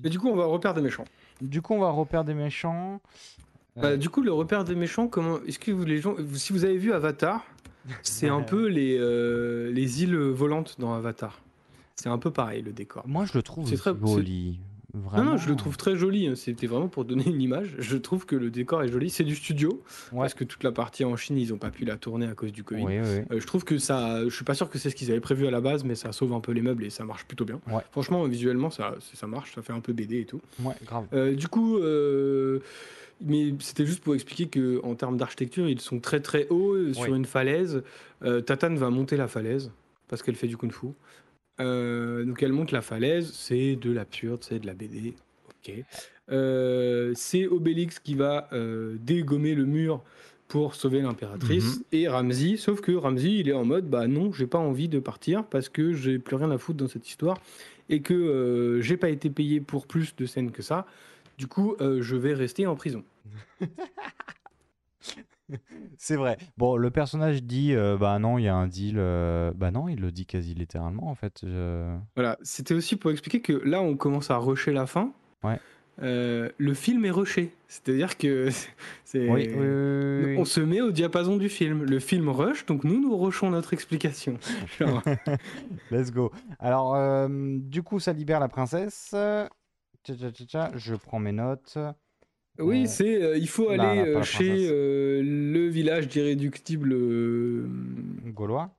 Et 0.03 0.10
du 0.10 0.20
coup, 0.20 0.28
on 0.30 0.36
va 0.36 0.45
au 0.48 0.52
repère 0.52 0.74
des 0.74 0.82
méchants. 0.82 1.06
Du 1.41 1.62
coup, 1.62 1.74
on 1.74 1.80
va 1.80 1.90
repère 1.90 2.24
des 2.24 2.34
méchants. 2.34 3.02
Bah, 3.76 3.90
Euh, 3.90 3.98
du 3.98 4.10
coup, 4.10 4.22
le 4.22 4.32
repère 4.32 4.64
des 4.64 4.76
méchants, 4.76 5.07
comment 5.07 5.40
Est-ce 5.45 5.60
que 5.60 5.72
vous, 5.72 5.84
les 5.86 5.99
gens, 5.99 6.16
si 6.34 6.53
vous 6.53 6.64
avez 6.66 6.78
vu 6.78 6.94
Avatar, 6.94 7.45
c'est 8.02 8.30
un 8.30 8.41
peu 8.41 8.68
les, 8.68 8.98
euh, 8.99 9.72
les 9.72 10.03
îles 10.03 10.16
volantes 10.18 10.76
dans 10.80 10.94
Avatar. 10.94 11.40
C'est 11.95 12.10
un 12.10 12.18
peu 12.18 12.32
pareil 12.32 12.62
le 12.62 12.72
décor. 12.74 13.03
Moi, 13.07 13.26
je 13.26 13.34
le 13.34 13.44
trouve 13.44 13.68
C'est 13.70 13.78
très- 13.78 13.94
joli. 14.06 14.60
Vraiment. 15.03 15.23
Non, 15.23 15.31
non, 15.31 15.38
je 15.38 15.49
le 15.49 15.55
trouve 15.55 15.77
très 15.77 15.95
joli. 15.95 16.27
hein. 16.27 16.35
C'était 16.35 16.67
vraiment 16.67 16.88
pour 16.88 17.05
donner 17.05 17.26
une 17.27 17.41
image. 17.41 17.76
Je 17.80 17.97
trouve 17.97 18.26
que 18.26 18.35
le 18.35 18.49
décor 18.49 18.81
est 18.84 18.88
joli. 18.88 19.09
C'est 19.09 19.23
du 19.23 19.35
studio. 19.35 19.81
Ouais. 20.11 20.19
Parce 20.22 20.34
que 20.34 20.43
toute 20.43 20.63
la 20.63 20.72
partie 20.72 21.03
en 21.05 21.15
Chine, 21.15 21.38
ils 21.38 21.49
n'ont 21.49 21.57
pas 21.57 21.69
pu 21.69 21.85
la 21.85 21.97
tourner 21.97 22.27
à 22.27 22.34
cause 22.34 22.51
du 22.51 22.63
Covid. 22.63 22.84
Oui, 22.84 22.93
oui. 22.99 23.22
Euh, 23.31 23.39
je 23.39 23.45
trouve 23.47 23.63
que 23.63 23.77
ça. 23.77 24.23
Je 24.23 24.34
suis 24.34 24.45
pas 24.45 24.53
sûr 24.53 24.69
que 24.69 24.77
c'est 24.77 24.89
ce 24.89 24.95
qu'ils 24.95 25.11
avaient 25.11 25.19
prévu 25.19 25.45
à 25.47 25.51
la 25.51 25.61
base, 25.61 25.84
mais 25.84 25.95
ça 25.95 26.11
sauve 26.11 26.34
un 26.34 26.39
peu 26.39 26.51
les 26.51 26.61
meubles 26.61 26.84
et 26.85 26.89
ça 26.89 27.03
marche 27.03 27.26
plutôt 27.26 27.45
bien. 27.45 27.59
Ouais. 27.67 27.81
Franchement, 27.91 28.23
visuellement, 28.26 28.69
ça, 28.69 28.95
ça 29.13 29.27
marche. 29.27 29.53
Ça 29.55 29.61
fait 29.61 29.73
un 29.73 29.80
peu 29.81 29.93
BD 29.93 30.19
et 30.22 30.26
tout. 30.26 30.41
Ouais, 30.63 30.73
grave. 30.85 31.05
Euh, 31.13 31.35
du 31.35 31.47
coup, 31.47 31.77
euh, 31.77 32.59
mais 33.22 33.53
c'était 33.59 33.85
juste 33.85 34.03
pour 34.03 34.13
expliquer 34.15 34.47
que 34.47 34.80
en 34.84 34.95
termes 34.95 35.17
d'architecture, 35.17 35.67
ils 35.69 35.80
sont 35.81 35.99
très 35.99 36.19
très 36.19 36.47
hauts 36.49 36.93
sur 36.93 37.09
Oui. 37.11 37.17
une 37.17 37.26
falaise. 37.26 37.84
Tatane 38.45 38.77
va 38.77 38.89
monter 38.89 39.17
la 39.17 39.27
falaise 39.27 39.72
parce 40.07 40.23
qu'elle 40.23 40.35
fait 40.35 40.47
du 40.47 40.57
kung-fu. 40.57 40.88
Euh, 41.60 42.26
donc 42.26 42.44
elle 42.44 42.52
monte 42.52 42.72
la 42.72 42.82
falaise, 42.82 43.32
c'est 43.34 43.76
de 43.76 43.91
l'absurde, 43.91 44.44
c'est 44.44 44.60
de 44.60 44.68
la 44.68 44.73
BD. 44.73 45.14
Ok. 45.49 45.73
Euh, 46.32 47.14
c'est 47.15 47.48
Obélix 47.48 47.99
qui 47.99 48.15
va 48.15 48.49
euh, 48.53 48.98
dégommer 48.99 49.56
le 49.56 49.65
mur 49.65 50.03
pour 50.48 50.76
sauver 50.76 51.02
l'impératrice 51.02 51.84
et 51.91 52.07
Ramsey. 52.07 52.57
Sauf 52.57 52.82
que 52.82 52.91
Ramsey, 52.91 53.34
il 53.34 53.49
est 53.49 53.53
en 53.53 53.65
mode 53.65 53.90
bah 53.90 54.07
non, 54.07 54.32
j'ai 54.32 54.48
pas 54.48 54.60
envie 54.60 54.88
de 54.88 54.99
partir 54.99 55.44
parce 55.45 55.69
que 55.69 55.94
j'ai 55.94 56.19
plus 56.19 56.36
rien 56.36 56.52
à 56.52 56.57
foutre 56.57 56.77
dans 56.77 56.88
cette 56.88 57.07
histoire 57.07 57.38
et 57.90 58.02
que 58.02 58.14
euh, 58.14 58.82
j'ai 58.82 58.98
pas 58.98 59.10
été 59.10 59.30
payé 59.30 59.60
pour 59.60 59.88
plus 59.88 60.15
de 60.15 60.26
scènes 60.26 60.52
que 60.52 60.61
ça. 60.61 60.86
Du 61.38 61.48
coup, 61.48 61.76
euh, 61.82 62.02
je 62.02 62.15
vais 62.15 62.34
rester 62.34 62.68
en 62.68 62.76
prison. 62.76 63.03
C'est 65.97 66.15
vrai. 66.15 66.38
Bon, 66.57 66.76
le 66.76 66.89
personnage 66.91 67.43
dit 67.43 67.73
euh, 67.73 67.97
bah 67.97 68.17
non, 68.19 68.38
il 68.38 68.43
y 68.43 68.47
a 68.47 68.55
un 68.55 68.67
deal. 68.67 68.95
euh, 68.97 69.51
Bah 69.55 69.72
non, 69.72 69.88
il 69.88 69.99
le 69.99 70.11
dit 70.11 70.26
quasi 70.26 70.53
littéralement 70.53 71.07
en 71.09 71.15
fait. 71.15 71.41
je- 71.43 71.95
Voilà, 72.15 72.38
c'était 72.41 72.73
aussi 72.73 72.95
pour 72.95 73.11
expliquer 73.11 73.41
que 73.41 73.53
là, 73.53 73.81
on 73.81 73.95
commence 73.95 74.31
à 74.31 74.38
rusher 74.38 74.73
la 74.73 74.85
fin. 74.88 75.13
Ouais. 75.43 75.59
Euh, 76.01 76.49
le 76.57 76.73
film 76.73 77.05
est 77.05 77.11
rushé, 77.11 77.53
c'est-à-dire 77.69 78.17
que 78.17 78.49
c'est 79.05 79.30
Oui, 79.30 79.47
oui, 79.47 79.55
oui, 79.55 80.26
oui, 80.26 80.35
on 80.38 80.39
oui. 80.41 80.45
se 80.45 80.59
met 80.59 80.81
au 80.81 80.91
diapason 80.91 81.38
du 81.38 81.47
film. 81.47 81.84
Le 81.85 81.99
film 81.99 82.27
rush, 82.27 82.65
donc 82.65 82.84
nous 82.84 82.99
nous 82.99 83.15
rushons 83.17 83.49
notre 83.51 83.72
explication. 83.73 84.38
Genre, 84.80 85.01
Let's 85.91 86.11
go. 86.11 86.31
Alors, 86.59 86.95
euh, 86.95 87.27
du 87.30 87.81
coup, 87.81 87.99
ça 87.99 88.11
libère 88.11 88.39
la 88.41 88.49
princesse. 88.49 89.11
Tcha, 89.11 89.49
tcha, 90.15 90.31
tcha, 90.31 90.45
tcha. 90.45 90.72
Je 90.76 90.95
prends 90.95 91.19
mes 91.19 91.31
notes. 91.31 91.77
Oui, 92.60 92.84
Euh, 92.84 92.86
c'est 92.88 93.22
euh, 93.22 93.38
il 93.38 93.48
faut 93.49 93.69
aller 93.69 93.77
pas 93.77 93.95
euh, 93.95 94.14
la 94.15 94.23
chez 94.23 94.48
princesse. 94.48 94.69
euh, 94.72 95.22
le 95.23 95.68
village 95.68 96.07
d'irréductible. 96.07 96.94
euh, 96.94 97.68
Gaulois. 98.27 98.72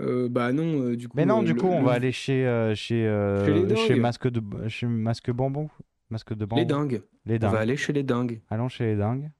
euh, 0.00 0.28
bah 0.28 0.52
non, 0.52 0.82
euh, 0.82 0.96
du 0.96 1.08
coup. 1.08 1.16
Mais 1.16 1.26
non, 1.26 1.42
euh, 1.42 1.44
du 1.44 1.52
le- 1.54 1.60
coup, 1.60 1.66
on 1.68 1.80
le- 1.80 1.86
va 1.86 1.92
aller 1.92 2.12
chez 2.12 2.46
euh, 2.46 2.74
chez 2.74 3.06
euh, 3.06 3.44
Chez 3.44 3.52
les 3.52 3.76
chez 3.76 3.88
dingues. 3.94 4.00
masque 4.00 4.28
de 4.28 4.68
chez 4.68 4.86
masque 4.86 5.30
bambou, 5.30 5.70
masque 6.10 6.34
de 6.34 6.44
bambou. 6.44 6.60
les 6.60 6.66
dingues. 6.66 7.02
Les 7.26 7.36
On 7.36 7.38
dingues. 7.38 7.52
va 7.52 7.58
aller 7.60 7.76
chez 7.76 7.92
les 7.92 8.02
dingues. 8.02 8.40
Allons 8.50 8.68
chez 8.68 8.84
les 8.86 8.96
dingues. 8.96 9.30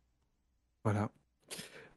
Voilà. 0.84 1.10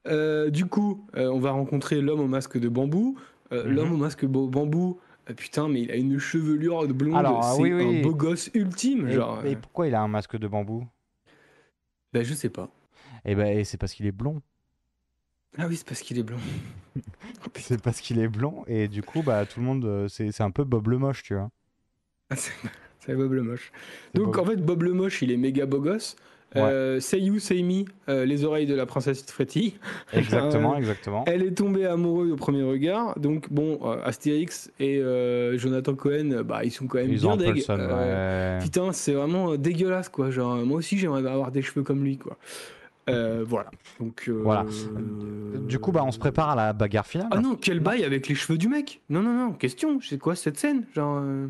Euh, 0.07 0.49
du 0.51 0.65
coup, 0.67 1.05
euh, 1.15 1.29
on 1.31 1.39
va 1.39 1.51
rencontrer 1.51 1.99
l'homme 2.01 2.19
au 2.21 2.27
masque 2.27 2.59
de 2.59 2.69
bambou. 2.69 3.17
Euh, 3.51 3.65
Mhm. 3.65 3.71
L'homme 3.73 3.91
au 3.93 3.97
masque 3.97 4.25
bo- 4.25 4.47
bambou, 4.47 4.99
euh, 5.29 5.33
putain, 5.33 5.67
mais 5.67 5.81
il 5.81 5.91
a 5.91 5.95
une 5.95 6.17
chevelure 6.19 6.87
de 6.87 6.93
blonde. 6.93 7.15
Alors, 7.17 7.41
ah 7.43 7.53
c'est 7.55 7.61
oui, 7.61 7.73
oui. 7.73 7.99
un 7.99 8.01
beau 8.03 8.13
gosse 8.15 8.49
ultime, 8.53 9.07
Et, 9.07 9.13
genre. 9.13 9.43
et 9.45 9.53
euh, 9.53 9.57
pourquoi 9.61 9.87
il 9.87 9.93
a 9.95 10.01
un 10.01 10.07
masque 10.07 10.37
de 10.37 10.47
bambou? 10.47 10.85
Bah, 12.15 12.23
je 12.23 12.33
sais 12.33 12.49
pas. 12.49 12.69
Eh 13.25 13.35
ben, 13.35 13.47
et 13.57 13.65
c'est 13.65 13.77
parce 13.77 13.93
qu'il 13.93 14.05
est 14.05 14.11
blond. 14.13 14.41
Ah 15.57 15.67
oui, 15.67 15.75
c'est 15.75 15.85
parce 15.87 16.01
qu'il 16.01 16.17
est 16.17 16.23
blond. 16.23 16.39
C'est 17.57 17.81
parce 17.81 17.99
qu'il 17.99 18.19
est 18.19 18.27
blond 18.29 18.63
et 18.67 18.87
du 18.87 19.03
coup, 19.03 19.21
bah 19.21 19.45
tout 19.45 19.59
le 19.59 19.65
monde, 19.65 19.83
euh, 19.85 20.07
c'est 20.07 20.41
un 20.41 20.51
peu 20.51 20.63
Bob 20.63 20.87
le 20.87 20.97
moche, 20.97 21.23
tu 21.23 21.33
vois. 21.35 21.49
Ah, 22.29 22.35
c'est 22.99 23.15
Bob 23.15 23.33
le 23.33 23.43
Moche. 23.43 23.71
Donc, 24.13 24.35
Bob. 24.35 24.39
en 24.39 24.45
fait, 24.45 24.55
Bob 24.57 24.83
le 24.83 24.93
Moche, 24.93 25.21
il 25.21 25.31
est 25.31 25.37
méga 25.37 25.65
beau 25.65 25.81
gosse. 25.81 26.15
Euh, 26.63 26.99
say 26.99 27.19
you, 27.19 27.39
say 27.39 27.61
me, 27.63 27.85
euh, 28.09 28.25
les 28.25 28.43
oreilles 28.45 28.65
de 28.65 28.75
la 28.75 28.85
princesse 28.85 29.23
Freddy. 29.31 29.75
Exactement, 30.13 30.73
Euh, 30.73 30.77
exactement. 30.77 31.23
Elle 31.27 31.43
est 31.43 31.51
tombée 31.57 31.85
amoureuse 31.85 32.31
au 32.31 32.35
premier 32.35 32.63
regard. 32.63 33.19
Donc, 33.19 33.51
bon, 33.51 33.79
euh, 33.83 33.97
Astérix 34.03 34.71
et 34.79 35.01
Jonathan 35.57 35.95
Cohen, 35.95 36.43
bah, 36.45 36.63
ils 36.63 36.71
sont 36.71 36.87
quand 36.87 36.97
même 36.99 37.11
Ils 37.11 37.19
bien 37.19 37.37
deg. 37.37 37.63
ouais. 37.69 38.59
Putain, 38.61 38.91
c'est 38.93 39.13
vraiment 39.13 39.55
dégueulasse, 39.55 40.09
quoi. 40.09 40.29
Genre, 40.31 40.55
moi 40.57 40.77
aussi, 40.77 40.97
j'aimerais 40.97 41.25
avoir 41.25 41.51
des 41.51 41.61
cheveux 41.61 41.83
comme 41.83 42.03
lui, 42.03 42.17
quoi. 42.17 42.37
Euh, 43.07 43.43
voilà. 43.47 43.69
Donc, 43.99 44.23
euh, 44.27 44.31
Voilà. 44.43 44.65
Du 45.67 45.77
coup, 45.77 45.91
bah 45.91 46.03
on 46.03 46.11
se 46.11 46.17
prépare 46.17 46.49
à 46.49 46.55
la 46.55 46.73
bagarre 46.73 47.05
finale. 47.05 47.27
Ah 47.31 47.39
non, 47.39 47.55
quel 47.59 47.79
bail 47.79 48.03
avec 48.03 48.27
les 48.27 48.33
cheveux 48.35 48.57
du 48.57 48.67
mec 48.67 48.99
Non, 49.09 49.21
non, 49.21 49.31
non, 49.33 49.51
question, 49.53 49.99
c'est 50.01 50.17
quoi 50.17 50.35
cette 50.35 50.57
scène? 50.57 50.85
Genre. 50.95 51.19
euh, 51.23 51.47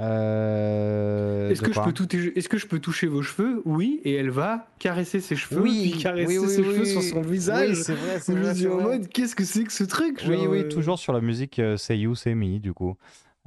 Euh, 0.00 1.50
Est-ce 1.50 1.62
que, 1.62 1.72
je 1.72 1.80
peux 1.80 1.92
toucher, 1.92 2.38
est-ce 2.38 2.48
que 2.48 2.58
je 2.58 2.66
peux 2.66 2.78
toucher 2.78 3.06
vos 3.06 3.22
cheveux 3.22 3.62
Oui, 3.64 4.00
et 4.04 4.14
elle 4.14 4.30
va 4.30 4.68
caresser 4.78 5.20
ses 5.20 5.36
cheveux, 5.36 5.60
Oui, 5.62 5.90
puis 5.92 6.02
caresser 6.02 6.38
oui, 6.38 6.44
oui, 6.46 6.48
ses 6.52 6.60
oui, 6.60 6.64
cheveux 6.66 6.80
oui. 6.82 6.90
sur 6.90 7.02
son 7.02 7.20
visage. 7.22 7.70
Oui, 7.70 7.76
c'est 7.76 7.94
vrai, 7.94 8.20
c'est 8.20 8.36
je 8.36 8.68
vrai, 8.68 8.74
en 8.74 8.88
mode, 8.88 9.08
qu'est-ce 9.08 9.34
que 9.34 9.44
c'est 9.44 9.64
que 9.64 9.72
ce 9.72 9.84
truc 9.84 10.22
Oui, 10.28 10.34
genre, 10.36 10.48
oui, 10.48 10.58
euh, 10.60 10.68
toujours 10.68 10.98
sur 10.98 11.12
la 11.12 11.20
musique 11.20 11.58
euh, 11.58 11.76
Say 11.76 11.98
You, 11.98 12.14
Say 12.14 12.34
Me, 12.34 12.58
du 12.58 12.72
coup. 12.74 12.96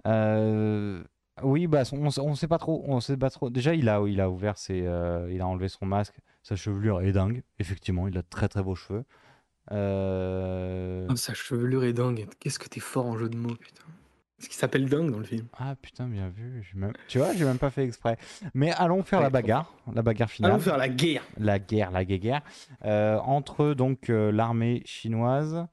Euh, 0.08 1.04
Oui, 1.44 1.68
bah, 1.68 1.84
on, 1.92 2.08
on 2.18 2.36
sait 2.36 2.48
pas 2.48 2.58
trop. 2.58 2.84
On 2.88 3.00
sait 3.00 3.18
pas 3.18 3.30
trop. 3.30 3.50
Déjà, 3.50 3.76
il 3.76 3.88
a, 3.90 4.02
il 4.08 4.20
a 4.20 4.30
ouvert 4.30 4.58
ses, 4.58 4.84
euh, 4.86 5.30
il 5.32 5.42
a 5.42 5.48
enlevé 5.48 5.68
son 5.70 5.86
masque. 5.86 6.16
Sa 6.44 6.56
chevelure 6.56 7.02
est 7.02 7.12
dingue. 7.12 7.44
Effectivement, 7.60 8.08
il 8.08 8.18
a 8.18 8.24
très 8.24 8.48
très 8.48 8.64
beaux 8.64 8.76
cheveux. 8.76 9.04
Euh, 9.72 11.06
Oh, 11.10 11.16
sa 11.16 11.34
chevelure 11.34 11.84
est 11.84 11.94
dingue. 11.94 12.28
Qu'est-ce 12.40 12.60
que 12.60 12.68
t'es 12.68 12.80
fort 12.80 13.06
en 13.06 13.18
jeu 13.18 13.30
de 13.30 13.38
mots, 13.38 13.56
putain. 13.56 13.84
Ce 14.40 14.48
qui 14.50 14.56
s'appelle 14.56 14.88
dingue 14.88 15.12
dans 15.12 15.18
le 15.20 15.26
film. 15.26 15.48
Ah 15.58 15.76
putain, 15.76 16.08
bien 16.08 16.30
vu. 16.30 16.64
même- 16.76 16.94
Tu 17.08 17.18
vois, 17.18 17.34
j'ai 17.34 17.44
même 17.46 17.58
pas 17.58 17.70
fait 17.70 17.84
exprès. 17.84 18.18
Mais 18.54 18.72
allons 18.72 19.04
faire 19.04 19.20
la 19.22 19.30
bagarre, 19.30 19.74
la 19.94 20.02
bagarre 20.02 20.30
finale. 20.30 20.52
Allons 20.52 20.62
faire 20.62 20.78
la 20.78 20.88
guerre. 20.90 21.24
la 21.38 21.60
guerre, 21.60 21.92
la 21.92 22.06
guerre, 22.06 22.42
euh, 22.86 23.18
entre 23.20 23.74
donc 23.74 24.10
euh, 24.10 24.32
l'armée 24.32 24.82
chinoise 24.86 25.66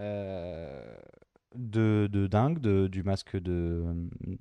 euh, 0.00 0.94
de, 1.54 2.08
de 2.12 2.26
dingue, 2.26 2.58
de- 2.58 2.86
du 2.86 3.02
masque 3.02 3.36
de, 3.36 3.84
de 4.26 4.38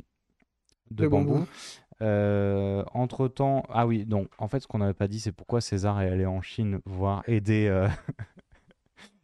De 0.91 1.07
bambou. 1.07 1.34
bambou. 1.34 1.45
entre 2.93 3.27
temps, 3.30 3.64
ah 3.69 3.85
oui, 3.88 4.06
donc 4.06 4.27
en 4.38 4.48
fait, 4.48 4.60
ce 4.60 4.68
qu'on 4.68 4.80
n'avait 4.80 4.93
pas 4.93 5.07
dit, 5.07 5.19
c'est 5.19 5.31
pourquoi 5.31 5.61
César 5.61 6.02
est 6.02 6.10
allé 6.10 6.26
en 6.26 6.41
Chine 6.41 6.80
voir 6.85 7.23
aider. 7.27 7.68
euh, 7.69 7.88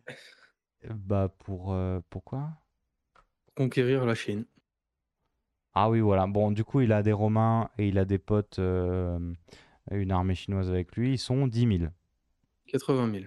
bah 0.95 1.29
pour 1.39 1.73
euh, 1.73 1.99
pourquoi 2.09 2.51
Conquérir 3.61 4.05
la 4.05 4.13
Chine. 4.13 4.45
Ah 5.73 5.89
oui, 5.89 5.99
voilà. 5.99 6.27
Bon, 6.27 6.51
du 6.51 6.63
coup, 6.63 6.81
il 6.81 6.91
a 6.91 7.01
des 7.01 7.11
Romains 7.11 7.69
et 7.79 7.87
il 7.87 7.97
a 7.97 8.05
des 8.05 8.19
potes, 8.19 8.59
euh, 8.59 9.17
une 9.91 10.11
armée 10.11 10.35
chinoise 10.35 10.69
avec 10.69 10.95
lui. 10.95 11.13
Ils 11.13 11.17
sont 11.17 11.47
10 11.47 11.79
000. 11.79 11.91
80 12.67 13.11
000. 13.11 13.25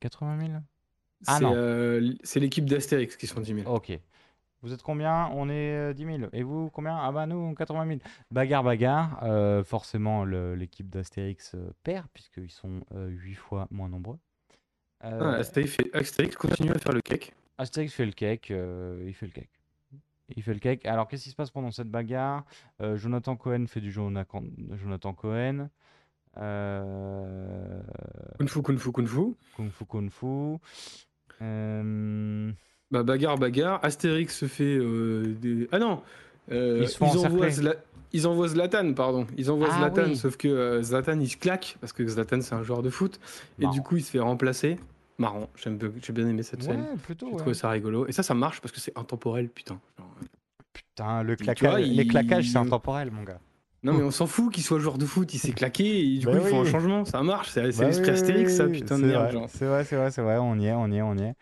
80 0.00 0.38
000 0.46 0.52
Ah 1.26 1.36
c'est 1.38 1.44
non. 1.44 1.52
euh, 1.54 2.12
c'est 2.22 2.40
l'équipe 2.40 2.64
d'Astérix 2.64 3.16
qui 3.16 3.26
sont 3.26 3.40
10 3.40 3.54
000. 3.62 3.70
Ok. 3.74 3.92
Vous 4.62 4.72
êtes 4.72 4.82
combien? 4.82 5.28
On 5.34 5.50
est 5.50 5.90
euh, 5.90 5.92
10 5.92 6.04
000. 6.04 6.18
Et 6.32 6.42
vous, 6.42 6.70
combien? 6.70 6.96
Ah 6.96 7.12
bah 7.12 7.26
nous, 7.26 7.54
80 7.54 7.86
000. 7.88 8.00
Bagarre, 8.30 8.64
bagarre. 8.64 9.20
Euh, 9.22 9.62
forcément, 9.64 10.24
l'équipe 10.24 10.88
d'Astérix 10.88 11.52
euh, 11.54 11.70
perd, 11.84 12.06
puisqu'ils 12.14 12.50
sont 12.50 12.80
8 12.94 13.34
fois 13.34 13.68
moins 13.70 13.88
nombreux. 13.90 14.18
Euh, 15.04 15.18
Ah, 15.22 15.34
Astérix, 15.36 15.74
fait- 15.74 15.94
Astérix 15.94 16.36
continue 16.36 16.70
à 16.70 16.78
faire 16.78 16.92
le 16.92 17.02
cake. 17.02 17.34
Astérix 17.56 17.92
fait 17.92 18.06
le 18.06 18.12
cake. 18.12 18.50
euh, 18.50 19.02
il 19.06 19.14
fait 19.14 19.26
le 19.26 19.32
cake. 19.32 19.50
Il 20.36 20.42
fait 20.42 20.52
le 20.52 20.60
cake. 20.60 20.84
Alors, 20.86 21.08
qu'est-ce 21.08 21.24
qui 21.24 21.30
se 21.30 21.36
passe 21.36 21.50
pendant 21.50 21.70
cette 21.70 21.90
bagarre? 21.90 22.44
Euh, 22.80 22.96
Jonathan 22.96 23.34
Cohen 23.36 23.64
fait 23.66 23.80
du 23.80 23.90
Jonathan, 23.90 24.42
Jonathan 24.76 25.12
Cohen. 25.14 25.68
Euh, 26.36 27.80
Kung 28.38 28.48
fu, 28.48 28.62
kung 28.62 28.78
fu, 28.78 28.92
kung 28.92 29.06
fu. 29.06 29.34
Kung 29.56 29.70
Fu 29.70 29.84
Kung 29.86 30.10
Fu. 30.10 30.56
Euh, 31.42 32.50
Bah, 32.90 33.02
bagarre, 33.02 33.38
bagarre. 33.38 33.80
Astérix 33.84 34.36
se 34.36 34.46
fait. 34.46 34.76
euh, 34.78 35.34
des... 35.40 35.68
Ah 35.72 35.78
non 35.78 36.02
Ils 36.50 36.88
se 36.88 37.02
envoient 37.02 37.26
encercler. 37.46 37.50
Zla- 37.50 37.76
ils 38.12 38.26
envoient 38.26 38.48
Zlatan, 38.48 38.94
pardon. 38.94 39.26
Ils 39.36 39.50
envoient 39.50 39.68
Ah 39.70 39.78
Zlatan, 39.78 40.04
oui. 40.10 40.16
sauf 40.16 40.36
que 40.38 40.80
Zlatan 40.82 41.20
il 41.20 41.28
se 41.28 41.36
claque 41.36 41.76
parce 41.80 41.92
que 41.92 42.06
Zlatan 42.06 42.40
c'est 42.40 42.54
un 42.54 42.62
joueur 42.62 42.82
de 42.82 42.88
foot 42.88 43.20
et 43.60 43.66
du 43.66 43.82
coup 43.82 43.96
il 43.98 44.02
se 44.02 44.10
fait 44.10 44.18
remplacer. 44.20 44.78
Marrant, 45.18 45.50
j'ai 45.56 46.12
bien 46.12 46.26
aimé 46.28 46.42
cette 46.44 46.62
scène. 46.62 46.80
Ouais, 46.80 46.96
plutôt. 47.02 47.26
J'ai 47.26 47.32
ouais. 47.32 47.38
trouvé 47.40 47.54
ça 47.54 47.68
rigolo 47.68 48.06
et 48.06 48.12
ça 48.12 48.22
ça 48.22 48.32
marche 48.34 48.60
parce 48.62 48.72
que 48.72 48.80
c'est 48.80 48.96
intemporel, 48.96 49.48
putain. 49.50 49.78
Genre, 49.98 50.07
Putain, 50.86 51.22
le 51.22 51.36
claquage, 51.36 51.70
vois, 51.70 51.80
les 51.80 52.04
il- 52.04 52.08
claquages, 52.08 52.48
c'est 52.50 52.58
intemporel, 52.58 53.10
mon 53.10 53.22
gars. 53.22 53.40
Non 53.84 53.92
mais 53.92 54.02
on 54.02 54.10
s'en 54.10 54.26
fout 54.26 54.52
qu'il 54.52 54.64
soit 54.64 54.80
joueur 54.80 54.98
de 54.98 55.06
foot, 55.06 55.32
il 55.34 55.38
s'est 55.38 55.52
claqué 55.52 56.00
et 56.04 56.18
du 56.18 56.26
Bah 56.26 56.32
coup 56.32 56.38
il 56.38 56.48
faut 56.50 56.56
un 56.56 56.64
oui. 56.64 56.70
changement, 56.70 57.04
ça 57.04 57.22
marche, 57.22 57.50
c'est 57.50 57.60
Bah 57.60 57.66
l'esprit 57.66 57.86
oui, 57.86 58.10
Astérix 58.10 58.56
ça, 58.56 58.64
oui, 58.66 58.72
putain 58.72 58.98
de 58.98 59.04
merde. 59.04 59.46
C'est 59.48 59.66
vrai, 59.66 59.84
c'est 59.84 59.94
vrai, 59.96 60.10
c'est 60.10 60.20
vrai, 60.22 60.36
on 60.38 60.56
y 60.58 60.66
est, 60.66 60.72
on 60.72 60.90
y 60.90 60.96
est, 60.96 61.02
on 61.02 61.14
y 61.16 61.22
est. 61.22 61.34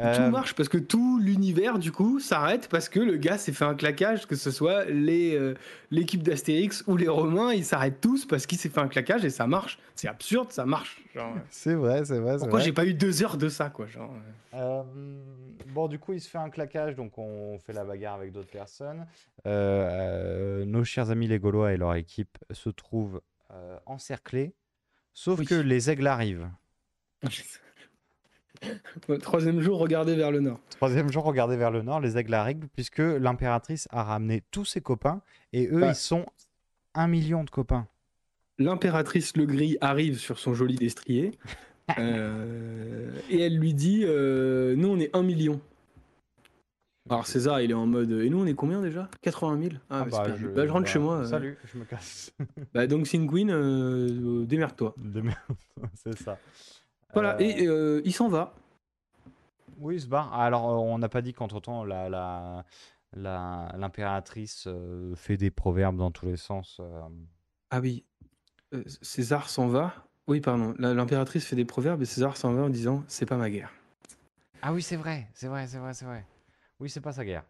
Euh, 0.00 0.16
Tout 0.16 0.30
marche 0.30 0.54
parce 0.54 0.68
que 0.68 0.78
tout 0.78 1.18
l'univers, 1.20 1.78
du 1.78 1.92
coup, 1.92 2.20
s'arrête 2.20 2.68
parce 2.68 2.88
que 2.88 3.00
le 3.00 3.16
gars 3.16 3.36
s'est 3.38 3.52
fait 3.52 3.64
un 3.66 3.74
claquage, 3.74 4.26
que 4.26 4.34
ce 4.34 4.50
soit 4.50 4.84
les, 4.86 5.34
euh, 5.36 5.54
l'équipe 5.90 6.22
d'Astérix 6.22 6.82
ou 6.86 6.96
les 6.96 7.08
Romains, 7.08 7.52
ils 7.52 7.64
s'arrêtent 7.64 8.00
tous 8.00 8.24
parce 8.24 8.46
qu'il 8.46 8.56
s'est 8.58 8.70
fait 8.70 8.80
un 8.80 8.88
claquage 8.88 9.24
et 9.24 9.30
ça 9.30 9.46
marche. 9.46 9.78
C'est 9.94 10.08
absurde, 10.08 10.52
ça 10.52 10.64
marche. 10.64 11.02
Genre, 11.14 11.34
euh, 11.36 11.40
C'est 11.50 11.74
vrai, 11.74 12.04
c'est 12.04 12.18
vrai. 12.18 12.38
pourquoi 12.38 12.60
j'ai 12.60 12.72
pas 12.72 12.86
eu 12.86 12.94
deux 12.94 13.22
heures 13.22 13.36
de 13.36 13.48
ça, 13.50 13.68
quoi 13.68 13.86
genre, 13.86 14.10
euh. 14.54 14.82
Euh, 14.82 14.82
bon, 15.68 15.86
du 15.86 15.98
coup, 15.98 16.12
il 16.14 16.20
se 16.20 16.28
fait 16.30 16.38
un 16.38 16.50
claquage, 16.50 16.96
donc 16.96 17.18
on 17.18 17.58
fait 17.58 17.72
la 17.72 17.84
bagarre 17.84 18.14
avec 18.14 18.32
d'autres 18.32 18.50
personnes. 18.50 19.06
Euh, 19.46 19.88
euh, 19.90 20.64
nos 20.64 20.82
chers 20.84 21.10
amis 21.10 21.26
les 21.28 21.38
Gaulois 21.38 21.72
et 21.72 21.76
leur 21.76 21.94
équipe 21.94 22.38
se 22.50 22.70
trouvent 22.70 23.20
euh, 23.52 23.76
encerclés, 23.86 24.54
sauf 25.12 25.40
Oui. 25.40 25.46
que 25.46 25.54
les 25.54 25.90
aigles 25.90 26.06
arrivent. 26.06 26.48
Troisième 29.22 29.60
jour, 29.60 29.78
regardez 29.78 30.14
vers 30.16 30.30
le 30.30 30.40
nord. 30.40 30.60
Troisième 30.70 31.10
jour, 31.10 31.24
regardez 31.24 31.56
vers 31.56 31.70
le 31.70 31.82
nord, 31.82 32.00
les 32.00 32.16
aigles 32.18 32.34
arrivent, 32.34 32.68
puisque 32.74 32.98
l'impératrice 32.98 33.88
a 33.90 34.02
ramené 34.04 34.42
tous 34.50 34.64
ses 34.64 34.80
copains, 34.80 35.22
et 35.52 35.66
eux, 35.68 35.80
Ouais. 35.82 35.90
ils 35.90 35.94
sont 35.94 36.26
un 36.94 37.06
million 37.06 37.44
de 37.44 37.50
copains. 37.50 37.86
L'impératrice 38.58 39.36
Le 39.36 39.46
Gris 39.46 39.78
arrive 39.80 40.18
sur 40.18 40.38
son 40.38 40.52
joli 40.52 40.74
destrier 40.76 41.32
euh, 41.98 43.10
et 43.30 43.40
elle 43.40 43.56
lui 43.56 43.72
dit 43.72 44.02
euh, 44.04 44.74
Nous, 44.76 44.88
on 44.88 44.98
est 44.98 45.14
un 45.16 45.22
million. 45.22 45.60
Alors 47.08 47.26
César, 47.26 47.62
il 47.62 47.70
est 47.70 47.74
en 47.74 47.86
mode 47.86 48.10
Et 48.10 48.28
nous, 48.28 48.40
on 48.42 48.46
est 48.46 48.54
combien 48.54 48.82
déjà? 48.82 49.08
80 49.22 49.58
000 49.62 49.74
Ah, 49.88 50.00
Ah 50.02 50.04
bah, 50.04 50.24
bah, 50.28 50.36
je, 50.38 50.46
Bah, 50.48 50.66
je 50.66 50.70
rentre 50.70 50.84
bah, 50.84 50.90
chez 50.90 50.98
moi. 50.98 51.16
euh. 51.20 51.24
Salut, 51.24 51.56
je 51.72 51.78
me 51.78 51.84
casse. 51.84 52.32
Bah, 52.74 52.86
donc, 52.86 53.08
Queen, 53.08 53.50
euh, 53.50 54.44
démerde-toi. 54.44 54.94
De 54.98 55.22
merde, 55.22 55.38
c'est 55.94 56.18
ça. 56.18 56.38
Voilà, 57.12 57.34
Euh, 57.36 57.38
et 57.40 57.66
euh, 57.66 58.02
il 58.04 58.12
s'en 58.12 58.28
va. 58.28 58.54
Oui, 59.78 59.96
il 59.96 60.00
se 60.00 60.06
barre. 60.06 60.32
Alors, 60.34 60.70
euh, 60.70 60.74
on 60.74 60.98
n'a 60.98 61.08
pas 61.08 61.22
dit 61.22 61.32
qu'entre-temps, 61.32 61.84
la, 61.84 62.64
l'impératrice 63.14 64.64
euh, 64.66 65.14
fait 65.16 65.36
des 65.36 65.50
proverbes 65.50 65.96
dans 65.96 66.10
tous 66.10 66.26
les 66.26 66.36
sens. 66.36 66.78
euh. 66.80 67.00
Ah 67.70 67.80
oui, 67.80 68.04
Euh, 68.72 68.84
César 69.02 69.48
s'en 69.48 69.66
va. 69.66 69.92
Oui, 70.28 70.40
pardon. 70.40 70.74
L'impératrice 70.78 71.44
fait 71.44 71.56
des 71.56 71.64
proverbes 71.64 72.02
et 72.02 72.04
César 72.04 72.36
s'en 72.36 72.52
va 72.52 72.62
en 72.62 72.68
disant 72.70 73.02
C'est 73.08 73.26
pas 73.26 73.36
ma 73.36 73.50
guerre. 73.50 73.72
Ah 74.62 74.72
oui, 74.72 74.82
c'est 74.82 74.96
vrai, 74.96 75.26
c'est 75.32 75.48
vrai, 75.48 75.66
c'est 75.66 75.78
vrai, 75.78 75.92
c'est 75.94 76.04
vrai. 76.04 76.24
Oui, 76.78 76.88
c'est 76.88 77.00
pas 77.00 77.12
sa 77.12 77.24
guerre. 77.24 77.42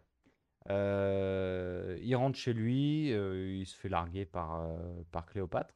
Euh, 0.70 1.99
il 2.03 2.15
rentre 2.16 2.39
chez 2.39 2.53
lui, 2.53 3.12
euh, 3.12 3.51
il 3.59 3.66
se 3.66 3.77
fait 3.77 3.89
larguer 3.89 4.24
par, 4.24 4.61
euh, 4.62 4.77
par 5.11 5.27
Cléopâtre. 5.27 5.74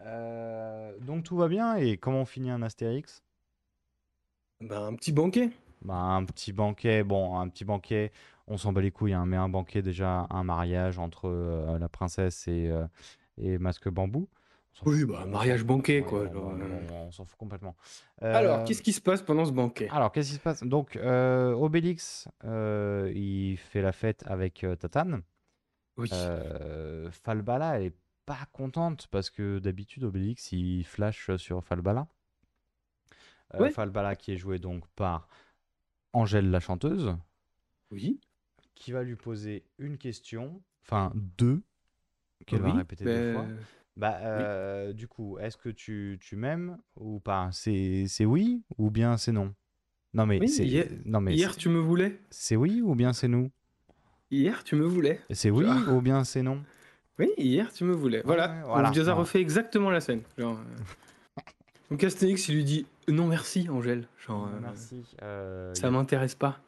Euh, 0.00 0.96
donc 1.00 1.24
tout 1.24 1.36
va 1.36 1.48
bien, 1.48 1.76
et 1.76 1.96
comment 1.96 2.20
on 2.22 2.26
finit 2.26 2.50
un 2.50 2.62
Astérix? 2.62 3.22
Bah, 4.60 4.80
un 4.80 4.94
petit 4.94 5.12
banquet. 5.12 5.50
Bah, 5.82 5.94
un 5.94 6.24
petit 6.24 6.52
banquet, 6.52 7.04
bon, 7.04 7.38
un 7.38 7.48
petit 7.48 7.64
banquet, 7.64 8.10
on 8.46 8.56
s'en 8.56 8.72
bat 8.72 8.80
les 8.80 8.90
couilles, 8.90 9.12
hein, 9.12 9.26
mais 9.26 9.36
un 9.36 9.48
banquet 9.48 9.82
déjà, 9.82 10.26
un 10.30 10.44
mariage 10.44 10.98
entre 10.98 11.28
euh, 11.28 11.78
la 11.78 11.88
princesse 11.88 12.48
et, 12.48 12.68
euh, 12.68 12.86
et 13.38 13.58
Masque 13.58 13.88
Bambou. 13.88 14.28
Oui, 14.84 15.04
bah, 15.04 15.22
on 15.24 15.28
mariage 15.28 15.64
banquet, 15.64 16.02
quoi, 16.02 16.20
on- 16.20 16.32
genre, 16.32 16.44
on- 16.44 16.94
on- 16.94 17.06
on 17.06 17.10
s'en 17.10 17.24
fout 17.24 17.38
complètement. 17.38 17.76
Alors, 18.20 18.64
qu'est-ce 18.64 18.82
qui 18.82 18.92
se 18.92 19.00
passe 19.00 19.22
pendant 19.22 19.44
ce 19.44 19.52
banquet? 19.52 19.88
alors, 19.90 20.12
qu'est-ce 20.12 20.30
qui 20.30 20.34
se 20.36 20.40
passe? 20.40 20.62
Donc, 20.62 20.96
Obélix, 20.96 22.28
il 22.44 23.56
fait 23.58 23.82
la 23.82 23.92
fête 23.92 24.24
avec 24.26 24.66
Tatane. 24.78 25.22
Oui. 25.96 26.10
Falbala, 27.10 27.76
elle 27.78 27.86
est 27.86 27.94
pas 28.26 28.46
contente 28.52 29.06
parce 29.10 29.30
que 29.30 29.58
d'habitude, 29.60 30.04
Obélix, 30.04 30.52
il 30.52 30.84
flash 30.84 31.34
sur 31.36 31.64
Falbala. 31.64 32.08
Euh, 33.54 33.60
Ouais. 33.60 33.70
Falbala 33.70 34.16
qui 34.16 34.32
est 34.32 34.36
joué 34.36 34.58
donc 34.58 34.86
par 34.96 35.28
Angèle 36.12 36.50
la 36.50 36.60
chanteuse, 36.60 37.16
Oui. 37.92 38.20
qui 38.74 38.90
va 38.92 39.02
lui 39.04 39.14
poser 39.16 39.64
une 39.78 39.96
question, 39.98 40.60
enfin 40.84 41.12
deux, 41.14 41.62
qu'elle 42.46 42.60
va 42.60 42.72
répéter 42.72 43.04
deux 43.04 43.32
bah, 43.32 43.40
fois. 43.40 43.48
Bah, 43.96 44.18
euh, 44.22 44.92
du 44.92 45.06
coup, 45.08 45.38
est-ce 45.38 45.56
que 45.56 45.68
tu, 45.68 46.18
tu 46.20 46.36
m'aimes 46.36 46.78
ou 46.96 47.20
pas? 47.20 47.48
C'est 47.52 48.06
oui 48.24 48.62
ou 48.76 48.90
bien 48.90 49.16
c'est 49.16 49.32
non? 49.32 49.54
Non 50.12 50.26
mais 50.26 50.40
Oui, 50.40 50.48
c'est 50.48 50.66
hier- 50.66 50.88
non 51.04 51.20
mais 51.20 51.34
Hier, 51.34 51.56
tu 51.56 51.68
me 51.68 51.78
voulais. 51.78 52.18
c'est 52.30 52.56
oui 52.56 52.80
ou 52.82 52.94
bien 52.94 53.12
c'est 53.12 53.28
nous? 53.28 53.50
Hier, 54.30 54.64
tu 54.64 54.74
me 54.74 54.84
voulais. 54.84 55.20
C'est 55.30 55.50
oui 55.50 55.66
Ah. 55.68 55.92
ou 55.92 56.00
bien 56.00 56.24
c'est 56.24 56.42
non? 56.42 56.62
Oui, 57.18 57.30
hier, 57.38 57.72
tu 57.72 57.84
me 57.84 57.94
voulais. 57.94 58.22
Voilà. 58.24 58.48
voilà, 58.66 58.90
voilà. 58.90 59.14
refait 59.14 59.40
exactement 59.40 59.90
la 59.90 60.00
scène. 60.00 60.22
Genre, 60.36 60.58
euh. 60.58 61.40
Donc, 61.90 62.02
Astérix, 62.04 62.48
il 62.48 62.56
lui 62.56 62.64
dit 62.64 62.86
Non, 63.08 63.26
merci, 63.26 63.68
Angèle. 63.70 64.06
Genre, 64.26 64.46
euh, 64.52 64.58
Merci. 64.60 65.02
euh, 65.22 65.72
ça 65.74 65.86
a- 65.86 65.90
m'intéresse 65.90 66.34
pas. 66.34 66.58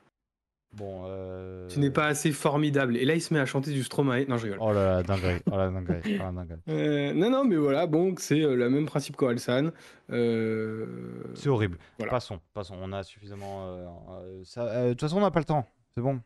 Bon. 0.77 1.03
euh, 1.07 1.67
Tu 1.69 1.81
n'es 1.81 1.91
pas 1.91 2.07
assez 2.07 2.31
formidable. 2.31 2.97
Et 2.99 3.05
là, 3.07 3.15
il 3.15 3.23
se 3.23 3.33
met 3.35 3.41
à 3.41 3.47
chanter 3.47 3.73
du 3.73 3.83
Stromae. 3.83 4.27
Non, 4.29 4.37
je 4.37 4.45
rigole. 4.45 4.59
Oh 4.61 4.71
là 4.73 4.85
là, 4.97 5.03
dinguerie. 5.03 5.41
Oh 5.51 5.57
là, 5.57 5.71
dinguerie. 5.71 6.01
Oh 6.21 6.23
là, 6.23 6.33
dinguerie. 6.33 6.61
Euh, 6.69 7.13
non, 7.15 7.31
non, 7.31 7.45
mais 7.45 7.57
voilà, 7.57 7.87
bon, 7.87 8.15
c'est 8.19 8.43
euh, 8.43 8.55
le 8.55 8.69
même 8.71 8.85
principe 8.87 9.17
qu'Orelsan. 9.17 9.71
Euh, 10.11 10.87
C'est 11.35 11.49
horrible. 11.49 11.79
Voilà. 11.99 12.11
Passons, 12.13 12.39
passons. 12.55 12.77
On 12.81 12.93
a 12.93 13.03
suffisamment. 13.03 13.67
euh, 13.67 13.87
euh, 14.11 14.43
euh, 14.59 14.85
De 14.89 14.91
toute 14.93 15.01
façon, 15.01 15.17
on 15.17 15.21
n'a 15.23 15.31
pas 15.31 15.41
le 15.41 15.47
temps. 15.47 15.67
C'est 15.95 16.01
bon. 16.03 16.21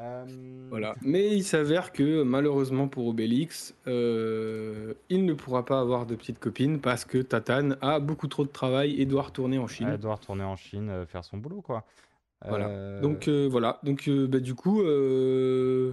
Euh, 0.00 0.24
Voilà. 0.70 0.94
Mais 1.02 1.34
il 1.34 1.42
s'avère 1.42 1.92
que 1.92 2.22
malheureusement 2.22 2.88
pour 2.88 3.08
Obélix, 3.08 3.74
euh, 3.86 4.94
il 5.08 5.24
ne 5.24 5.32
pourra 5.34 5.64
pas 5.64 5.80
avoir 5.80 6.06
de 6.06 6.14
petite 6.14 6.38
copine 6.38 6.80
parce 6.80 7.04
que 7.04 7.18
Tatane 7.18 7.76
a 7.80 7.98
beaucoup 7.98 8.28
trop 8.28 8.44
de 8.44 8.50
travail 8.50 9.00
et 9.00 9.06
doit 9.06 9.22
retourner 9.22 9.58
en 9.58 9.66
Chine. 9.66 9.88
Elle 9.90 9.98
doit 9.98 10.14
retourner 10.14 10.44
en 10.44 10.56
Chine 10.56 10.88
euh, 10.90 11.06
faire 11.06 11.24
son 11.24 11.38
boulot, 11.38 11.62
quoi. 11.62 11.84
Voilà. 12.46 12.68
Euh, 12.68 13.00
Donc 13.00 13.26
euh, 13.26 13.48
voilà. 13.50 13.80
Donc 13.82 14.06
euh, 14.06 14.28
bah, 14.28 14.38
du 14.38 14.54
coup, 14.54 14.82
euh... 14.82 15.92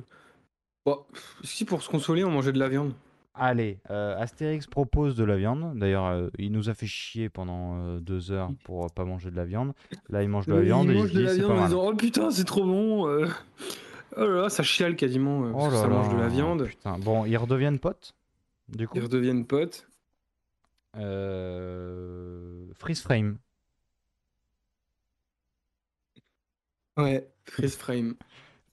bon, 0.86 1.00
si 1.44 1.66
pour 1.66 1.82
se 1.82 1.90
consoler, 1.90 2.24
on 2.24 2.30
mangeait 2.30 2.52
de 2.54 2.60
la 2.60 2.70
viande. 2.70 2.94
Allez, 3.38 3.80
euh, 3.90 4.16
Astérix 4.18 4.66
propose 4.68 5.16
de 5.16 5.24
la 5.26 5.36
viande. 5.36 5.78
D'ailleurs, 5.78 6.06
euh, 6.06 6.30
il 6.38 6.52
nous 6.54 6.70
a 6.70 6.74
fait 6.74 6.86
chier 6.86 7.28
pendant 7.28 7.76
euh, 7.76 8.00
deux 8.00 8.32
heures 8.32 8.50
pour 8.64 8.90
pas 8.92 9.04
manger 9.04 9.30
de 9.32 9.36
la 9.36 9.44
viande. 9.44 9.74
Là, 10.10 10.24
il 10.24 10.30
mange 10.30 10.46
de 10.46 10.54
la 10.54 10.62
viande 10.62 10.86
il 10.86 10.92
et 10.92 10.94
il 10.94 11.00
mange 11.00 11.10
se 11.10 11.14
de 11.16 11.20
dit 11.20 11.26
la 11.26 11.34
viande 11.34 11.52
en 11.52 11.66
disant 11.66 11.88
oh 11.90 11.96
putain 11.96 12.32
c'est 12.32 12.46
trop 12.46 12.64
bon. 12.64 13.08
Oh 14.18 14.22
là 14.26 14.42
là, 14.44 14.50
ça 14.50 14.64
chiale 14.64 14.96
quasiment 14.96 15.46
euh, 15.46 15.52
parce 15.54 15.66
Oh 15.66 15.68
que 15.68 15.74
là 15.74 15.82
ça 15.82 15.88
mange 15.88 16.10
de 16.10 16.18
la 16.18 16.28
viande. 16.28 16.68
Putain. 16.68 16.98
Bon, 17.00 17.26
ils 17.26 17.38
redeviennent 17.38 17.80
potes. 17.80 18.16
Du 18.70 18.88
coup, 18.88 18.98
Ils 18.98 19.04
redeviennent 19.04 19.46
potes. 19.46 19.88
euh... 20.96 22.72
freeze 22.74 23.02
frame. 23.02 23.38
Ouais, 26.98 27.28
freeze 27.46 27.76
frame. 27.76 28.16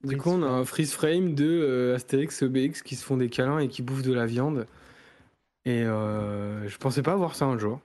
Du 0.04 0.16
coup, 0.16 0.30
on 0.30 0.42
a 0.42 0.46
frame. 0.46 0.60
un 0.60 0.64
freeze 0.64 0.92
frame 0.92 1.34
de 1.34 1.44
euh, 1.46 1.94
Astérix 1.96 2.42
et 2.42 2.46
Obélix 2.46 2.82
qui 2.82 2.96
se 2.96 3.04
font 3.04 3.16
des 3.16 3.28
câlins 3.30 3.58
et 3.58 3.68
qui 3.68 3.82
bouffent 3.82 4.02
de 4.02 4.12
la 4.12 4.26
viande. 4.26 4.66
Et 5.64 5.82
euh, 5.84 6.68
je 6.68 6.76
pensais 6.78 7.02
pas 7.02 7.16
voir 7.16 7.34
ça 7.36 7.46
un 7.46 7.58
jour. 7.58 7.80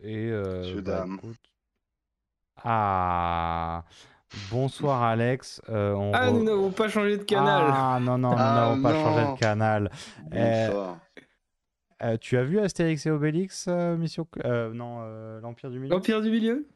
Et 0.00 0.30
euh, 0.30 0.80
bah, 0.82 1.06
écoute. 1.06 1.38
Ah, 2.64 3.84
bonsoir 4.50 5.02
Alex. 5.02 5.60
Euh, 5.68 5.94
on 5.94 6.12
Ah, 6.14 6.28
re- 6.28 6.32
nous 6.32 6.44
n'avons 6.44 6.70
pas 6.70 6.88
changé 6.88 7.16
de 7.18 7.22
canal. 7.24 7.70
Ah 7.72 7.98
non 8.00 8.18
non, 8.18 8.30
nous 8.30 8.36
Ah, 8.38 8.54
n'avons 8.54 8.82
pas 8.82 8.94
changé 8.94 9.24
non. 9.24 9.34
de 9.34 9.38
canal. 9.38 9.90
Euh, 10.34 10.66
Bonsoir. 10.68 10.98
euh, 12.02 12.16
tu 12.18 12.36
as 12.36 12.44
vu 12.44 12.58
Astérix 12.58 13.06
et 13.06 13.10
Obélix, 13.10 13.66
euh, 13.68 13.96
Mission 13.96 14.26
euh, 14.44 14.72
non, 14.72 14.98
euh, 15.02 15.40
l'Empire 15.40 15.70
du 15.70 15.78
Milieu? 15.78 15.94
L'Empire 15.94 16.20
du 16.22 16.30
Milieu? 16.30 16.68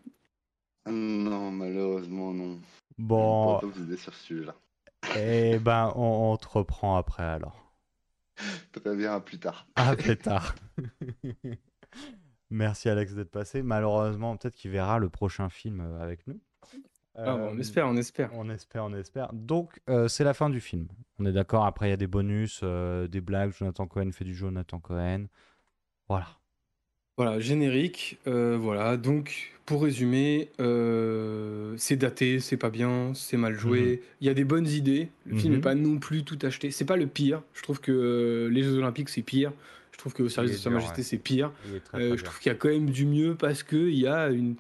Non, 0.89 1.51
malheureusement, 1.51 2.33
non. 2.33 2.61
Bon, 2.99 3.59
Je 3.61 3.97
sur 3.97 4.15
ce 4.15 4.25
sujet-là. 4.25 4.55
eh 5.17 5.59
ben 5.59 5.93
on, 5.97 6.33
on 6.33 6.37
te 6.37 6.49
reprend 6.49 6.97
après 6.97 7.25
alors. 7.25 7.63
Très 8.73 8.95
bien, 8.95 9.15
à 9.15 9.21
plus 9.21 9.39
tard. 9.39 9.67
À 9.77 9.97
plus 9.97 10.17
tard. 10.17 10.55
Merci 12.51 12.89
Alex 12.89 13.15
d'être 13.15 13.31
passé. 13.31 13.63
Malheureusement, 13.63 14.37
peut-être 14.37 14.55
qu'il 14.55 14.71
verra 14.71 14.99
le 14.99 15.09
prochain 15.09 15.49
film 15.49 15.81
euh, 15.81 16.01
avec 16.03 16.27
nous. 16.27 16.39
Ah, 17.19 17.37
bon, 17.37 17.49
on 17.53 17.57
Euh, 17.57 17.61
espère, 17.61 17.87
on 17.89 17.97
espère. 17.97 18.31
On 18.35 18.49
espère, 18.51 18.85
on 18.85 18.95
espère. 18.95 19.31
Donc, 19.33 19.81
euh, 19.89 20.07
c'est 20.09 20.25
la 20.25 20.35
fin 20.35 20.51
du 20.51 20.61
film. 20.61 20.87
On 21.19 21.25
est 21.27 21.33
d'accord. 21.33 21.65
Après, 21.65 21.87
il 21.89 21.91
y 21.91 21.95
a 21.95 21.97
des 21.97 22.07
bonus, 22.07 22.61
euh, 22.63 23.07
des 23.09 23.21
blagues. 23.21 23.53
Jonathan 23.59 23.87
Cohen 23.87 24.11
fait 24.13 24.25
du 24.25 24.35
Jonathan 24.35 24.79
Cohen. 24.79 25.27
Voilà. 26.09 26.27
Voilà, 27.17 27.41
générique. 27.41 28.19
euh, 28.27 28.59
voilà, 28.61 28.99
donc 28.99 29.53
pour 29.65 29.83
résumer, 29.83 30.51
euh, 30.61 31.75
c'est 31.79 31.97
daté, 31.97 32.41
c'est 32.41 32.59
pas 32.59 32.69
bien, 32.71 33.13
c'est 33.15 33.39
mal 33.39 33.55
joué. 33.59 34.03
Il 34.21 34.27
y 34.27 34.31
a 34.31 34.35
des 34.35 34.45
bonnes 34.45 34.69
idées. 34.69 35.09
Le 35.25 35.37
film 35.37 35.53
Mhm. 35.53 35.57
n'est 35.57 35.63
pas 35.63 35.75
non 35.75 35.99
plus 35.99 36.25
tout 36.25 36.39
acheté. 36.43 36.71
C'est 36.71 36.85
pas 36.85 36.97
le 36.97 37.07
pire. 37.07 37.43
Je 37.55 37.63
trouve 37.63 37.81
que 37.81 37.91
euh, 37.93 38.49
les 38.51 38.63
Jeux 38.63 38.77
Olympiques, 38.77 39.09
c'est 39.09 39.23
pire. 39.23 39.53
Je 39.93 39.99
trouve 39.99 40.13
que 40.13 40.23
au 40.23 40.29
service 40.29 40.53
de 40.53 40.57
Sa 40.59 40.69
Majesté, 40.69 40.99
ouais. 40.99 41.03
c'est 41.03 41.17
pire. 41.17 41.53
Très, 41.87 42.03
Euh, 42.03 42.09
très 42.11 42.19
je 42.19 42.25
trouve 42.25 42.39
qu'il 42.39 42.53
y 42.53 42.55
a 42.55 42.59
quand 42.59 42.69
même 42.69 42.91
du 42.91 43.07
mieux 43.07 43.35
parce 43.35 43.63
qu'il 43.63 43.95
y 43.95 44.07
a 44.07 44.29
une, 44.29 44.57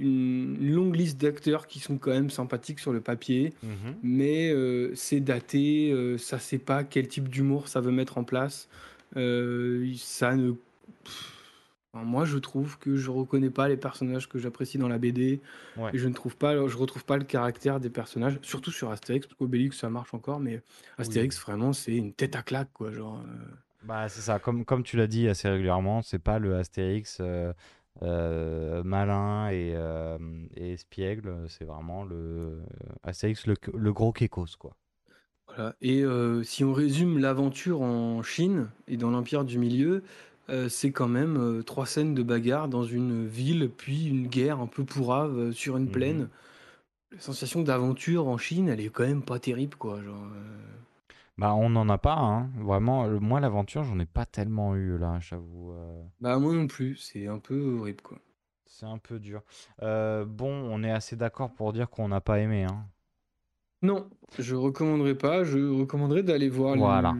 une 0.00 0.72
longue 0.74 0.96
liste 0.96 1.20
d'acteurs 1.20 1.66
qui 1.66 1.78
sont 1.78 1.98
quand 1.98 2.10
même 2.10 2.30
sympathiques 2.30 2.80
sur 2.80 2.92
le 2.92 3.00
papier. 3.00 3.52
Mhm. 3.62 3.94
Mais 4.02 4.50
euh, 4.50 4.90
c'est 4.94 5.20
daté, 5.20 5.92
euh, 5.92 6.18
ça 6.18 6.38
sait 6.38 6.58
pas 6.58 6.82
quel 6.84 7.06
type 7.06 7.28
d'humour 7.28 7.68
ça 7.68 7.80
veut 7.80 7.92
mettre 7.92 8.18
en 8.18 8.24
place. 8.24 8.68
Euh, 9.16 9.92
ça 9.96 10.34
ne. 10.34 10.52
pff, 10.52 11.36
Enfin, 11.92 12.04
moi, 12.04 12.24
je 12.24 12.38
trouve 12.38 12.78
que 12.78 12.94
je 12.94 13.10
reconnais 13.10 13.50
pas 13.50 13.68
les 13.68 13.76
personnages 13.76 14.28
que 14.28 14.38
j'apprécie 14.38 14.78
dans 14.78 14.86
la 14.86 14.98
BD 14.98 15.40
Ouais. 15.76 15.90
et 15.92 15.98
je 15.98 16.06
ne 16.06 16.14
trouve 16.14 16.36
pas, 16.36 16.54
je 16.68 16.76
retrouve 16.76 17.04
pas 17.04 17.16
le 17.16 17.24
caractère 17.24 17.80
des 17.80 17.90
personnages, 17.90 18.38
surtout 18.42 18.70
sur 18.70 18.92
Astérix, 18.92 19.26
parce 19.26 19.36
qu'Obélix 19.36 19.76
ça 19.76 19.90
marche 19.90 20.14
encore, 20.14 20.38
mais 20.38 20.62
Astérix 20.98 21.36
Oui. 21.36 21.42
vraiment 21.50 21.72
c'est 21.72 21.96
une 21.96 22.12
tête 22.12 22.36
à 22.36 22.42
claque 22.42 22.68
quoi, 22.72 22.92
genre. 22.92 23.20
euh, 23.26 23.44
Bah, 23.82 24.08
c'est 24.08 24.20
ça, 24.20 24.38
comme, 24.38 24.64
comme 24.64 24.84
tu 24.84 24.96
l'as 24.98 25.08
dit 25.08 25.26
assez 25.26 25.48
régulièrement, 25.48 26.00
c'est 26.02 26.20
pas 26.20 26.38
le 26.38 26.54
Astérix 26.54 27.18
euh, 28.02 28.82
malin 28.84 29.48
et, 29.50 29.74
euh, 29.76 30.18
et 30.56 30.72
espiègle, 30.74 31.46
c'est 31.48 31.64
vraiment 31.64 32.04
le 32.04 32.62
Astérix 33.02 33.46
le, 33.46 33.56
le 33.74 33.92
gros 33.92 34.12
kékos, 34.12 34.56
quoi. 34.58 34.76
Voilà. 35.48 35.74
Et 35.80 36.02
euh, 36.02 36.42
si 36.42 36.64
on 36.64 36.72
résume 36.72 37.18
l'aventure 37.18 37.82
en 37.82 38.22
Chine 38.22 38.70
et 38.88 38.96
dans 38.96 39.10
l'Empire 39.10 39.44
du 39.44 39.58
Milieu, 39.58 40.02
euh, 40.48 40.68
c'est 40.68 40.92
quand 40.92 41.08
même 41.08 41.62
trois 41.64 41.86
scènes 41.86 42.14
de 42.14 42.22
bagarre 42.22 42.68
dans 42.68 42.84
une 42.84 43.26
ville, 43.26 43.70
puis 43.76 44.06
une 44.06 44.26
guerre 44.28 44.60
un 44.60 44.66
peu 44.66 44.84
pourrave 44.84 45.52
sur 45.52 45.76
une 45.76 45.88
Mhm. 45.88 45.90
plaine. 45.90 46.28
La 47.12 47.20
sensation 47.20 47.62
d'aventure 47.62 48.28
en 48.28 48.38
Chine, 48.38 48.68
elle 48.68 48.80
est 48.80 48.90
quand 48.90 49.06
même 49.06 49.22
pas 49.24 49.38
terrible, 49.40 49.76
quoi. 49.76 50.02
Genre, 50.02 50.26
Bah, 51.40 51.54
on 51.54 51.70
n'en 51.70 51.88
a 51.88 51.96
pas, 51.96 52.16
hein. 52.18 52.50
Vraiment, 52.58 53.06
le- 53.06 53.18
moi, 53.18 53.40
l'aventure, 53.40 53.82
j'en 53.82 53.98
ai 53.98 54.04
pas 54.04 54.26
tellement 54.26 54.76
eu, 54.76 54.98
là, 54.98 55.18
j'avoue. 55.20 55.72
euh, 55.72 56.02
Bah 56.20 56.38
moi 56.38 56.52
non 56.52 56.66
plus, 56.66 56.96
c'est 56.96 57.26
un 57.28 57.38
peu 57.38 57.78
horrible, 57.78 58.02
quoi. 58.02 58.18
c'est 58.66 58.84
un 58.84 58.98
peu 58.98 59.18
dur. 59.18 59.42
Euh, 59.82 60.26
bon, 60.26 60.50
on 60.52 60.82
est 60.82 60.90
assez 60.90 61.16
d'accord 61.16 61.50
pour 61.52 61.72
dire 61.72 61.88
qu'on 61.88 62.08
n'a 62.08 62.20
pas 62.20 62.40
aimé, 62.40 62.64
hein. 62.64 62.84
Non, 63.82 64.10
je 64.38 64.54
recommanderais 64.54 65.14
pas. 65.14 65.42
Je 65.44 65.58
recommanderais 65.58 66.22
d'aller 66.22 66.50
voir, 66.50 66.74
le- 66.74 66.80
Voilà. 66.80 67.14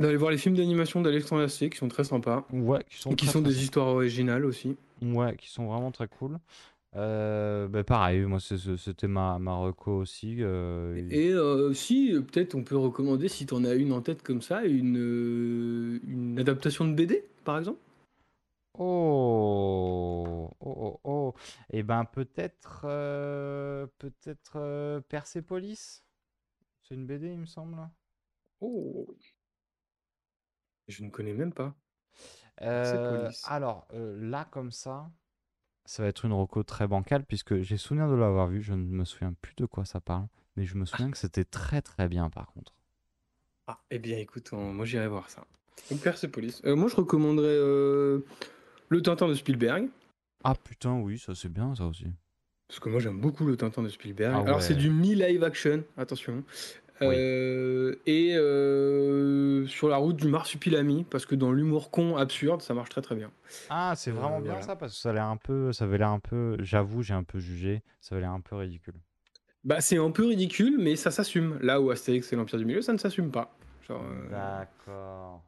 d'aller 0.00 0.16
voir 0.16 0.30
les 0.30 0.38
films 0.38 0.56
d'animation 0.56 1.02
d'Alexandre 1.02 1.42
Astier 1.42 1.68
qui 1.68 1.76
sont 1.76 1.88
très 1.88 2.04
sympas 2.04 2.46
Ouais, 2.50 2.82
qui 2.88 2.96
sont 2.96 3.10
et 3.10 3.16
qui 3.16 3.26
très, 3.26 3.32
sont 3.34 3.42
très 3.42 3.50
des 3.50 3.62
histoires 3.62 3.88
originales 3.88 4.46
aussi. 4.46 4.78
Ouais, 5.02 5.36
qui 5.36 5.50
sont 5.50 5.66
vraiment 5.66 5.90
très 5.92 6.08
cool. 6.08 6.38
Euh, 6.96 7.68
bah, 7.68 7.84
pareil, 7.84 8.22
moi 8.22 8.40
c'est- 8.40 8.76
c'était 8.76 9.08
ma, 9.08 9.38
ma 9.38 9.54
reco 9.56 9.98
aussi. 9.98 10.36
euh, 10.42 10.96
et- 10.96 11.28
Et 11.28 11.32
euh, 11.32 11.72
si, 11.74 12.12
euh, 12.14 12.22
peut-être 12.22 12.54
on 12.54 12.64
peut 12.64 12.76
recommander, 12.76 13.28
si 13.28 13.46
t'en 13.46 13.64
as 13.64 13.74
une 13.74 13.92
en 13.92 14.00
tête 14.00 14.22
comme 14.22 14.40
ça, 14.42 14.64
une, 14.64 16.00
une 16.06 16.38
adaptation 16.38 16.86
de 16.86 16.94
BD, 16.94 17.24
par 17.44 17.58
exemple? 17.58 17.78
Oh, 18.80 20.50
oh, 20.60 20.74
oh, 20.76 21.00
oh. 21.04 21.34
Et 21.70 21.82
ben 21.82 22.04
peut-être, 22.04 22.82
peut-être 23.98 25.00
Persepolis. 25.08 26.04
C'est 26.82 26.94
une 26.94 27.06
BD, 27.06 27.32
il 27.32 27.40
me 27.40 27.46
semble. 27.46 27.76
Oh 28.60 29.06
Je 30.86 31.04
ne 31.04 31.10
connais 31.10 31.34
même 31.34 31.52
pas. 31.52 31.74
Persepolis. 32.56 33.42
alors 33.46 33.86
là, 33.92 34.46
comme 34.50 34.70
ça, 34.70 35.10
ça 35.88 36.02
va 36.02 36.10
être 36.10 36.26
une 36.26 36.34
reco 36.34 36.62
très 36.62 36.86
bancale 36.86 37.24
puisque 37.24 37.62
j'ai 37.62 37.78
souvenir 37.78 38.10
de 38.10 38.14
l'avoir 38.14 38.46
vu. 38.48 38.60
Je 38.62 38.74
ne 38.74 38.84
me 38.84 39.04
souviens 39.06 39.32
plus 39.40 39.54
de 39.56 39.64
quoi 39.64 39.86
ça 39.86 40.00
parle, 40.00 40.26
mais 40.56 40.66
je 40.66 40.76
me 40.76 40.84
souviens 40.84 41.10
que 41.10 41.16
c'était 41.16 41.44
très 41.46 41.80
très 41.80 42.08
bien 42.08 42.28
par 42.28 42.46
contre. 42.52 42.74
Ah, 43.66 43.80
eh 43.90 43.98
bien 43.98 44.18
écoute, 44.18 44.50
on- 44.52 44.74
moi 44.74 44.84
j'irai 44.84 45.08
voir 45.08 45.30
ça. 45.30 45.46
Donc 45.90 46.00
Persepolis. 46.00 46.60
Euh, 46.66 46.76
moi 46.76 46.88
je 46.88 46.96
recommanderais 46.96 47.46
euh, 47.48 48.20
Le 48.90 49.00
Tintin 49.02 49.28
de 49.28 49.34
Spielberg. 49.34 49.88
Ah 50.44 50.54
putain, 50.54 50.98
oui, 51.00 51.18
ça 51.18 51.34
c'est 51.34 51.48
bien 51.48 51.74
ça 51.74 51.86
aussi. 51.86 52.06
Parce 52.68 52.80
que 52.80 52.90
moi 52.90 53.00
j'aime 53.00 53.18
beaucoup 53.18 53.46
le 53.46 53.56
Tintin 53.56 53.82
de 53.82 53.88
Spielberg. 53.88 54.34
Ah 54.36 54.46
Alors 54.46 54.62
c'est 54.62 54.74
du 54.74 54.90
mi-live 54.90 55.42
action, 55.42 55.84
attention. 55.96 56.44
Euh, 57.02 57.94
et 58.06 58.34
euh, 58.36 59.66
sur 59.66 59.88
la 59.88 59.96
route 59.96 60.16
du 60.16 60.26
marsupilami, 60.28 61.04
parce 61.08 61.26
que 61.26 61.34
dans 61.34 61.52
l'humour 61.52 61.90
con 61.90 62.16
absurde, 62.16 62.60
ça 62.62 62.74
marche 62.74 62.90
très 62.90 63.02
très 63.02 63.14
bien. 63.14 63.30
Ah, 63.70 63.94
c'est 63.96 64.10
vraiment 64.10 64.38
Euh, 64.38 64.40
bien 64.42 64.52
voilà. 64.52 64.66
ça 64.66 64.76
parce 64.76 64.94
que 64.94 65.00
ça 65.00 65.10
a 65.10 65.12
l'air 65.12 65.24
un 65.26 65.36
peu, 65.36 65.72
ça 65.72 65.84
avait 65.84 65.98
l'air 65.98 66.10
un 66.10 66.18
peu, 66.20 66.56
j'avoue, 66.60 67.02
j'ai 67.02 67.14
un 67.14 67.22
peu 67.24 67.38
jugé, 67.38 67.82
ça 68.00 68.14
avait 68.14 68.22
l'air 68.22 68.32
un 68.32 68.40
peu 68.40 68.56
ridicule. 68.56 68.94
Bah 69.64 69.80
c'est 69.80 69.98
un 69.98 70.10
peu 70.10 70.26
ridicule, 70.26 70.76
mais 70.78 70.96
ça 70.96 71.10
s'assume. 71.10 71.58
Là 71.62 71.80
où 71.80 71.90
Astérix 71.90 72.32
et 72.32 72.36
l'Empire 72.36 72.58
du 72.58 72.64
Milieu, 72.64 72.80
ça 72.82 72.92
ne 72.92 72.98
s'assume 72.98 73.30
pas. 73.30 73.54
Euh, 73.90 73.94
D'accord. 74.30 75.42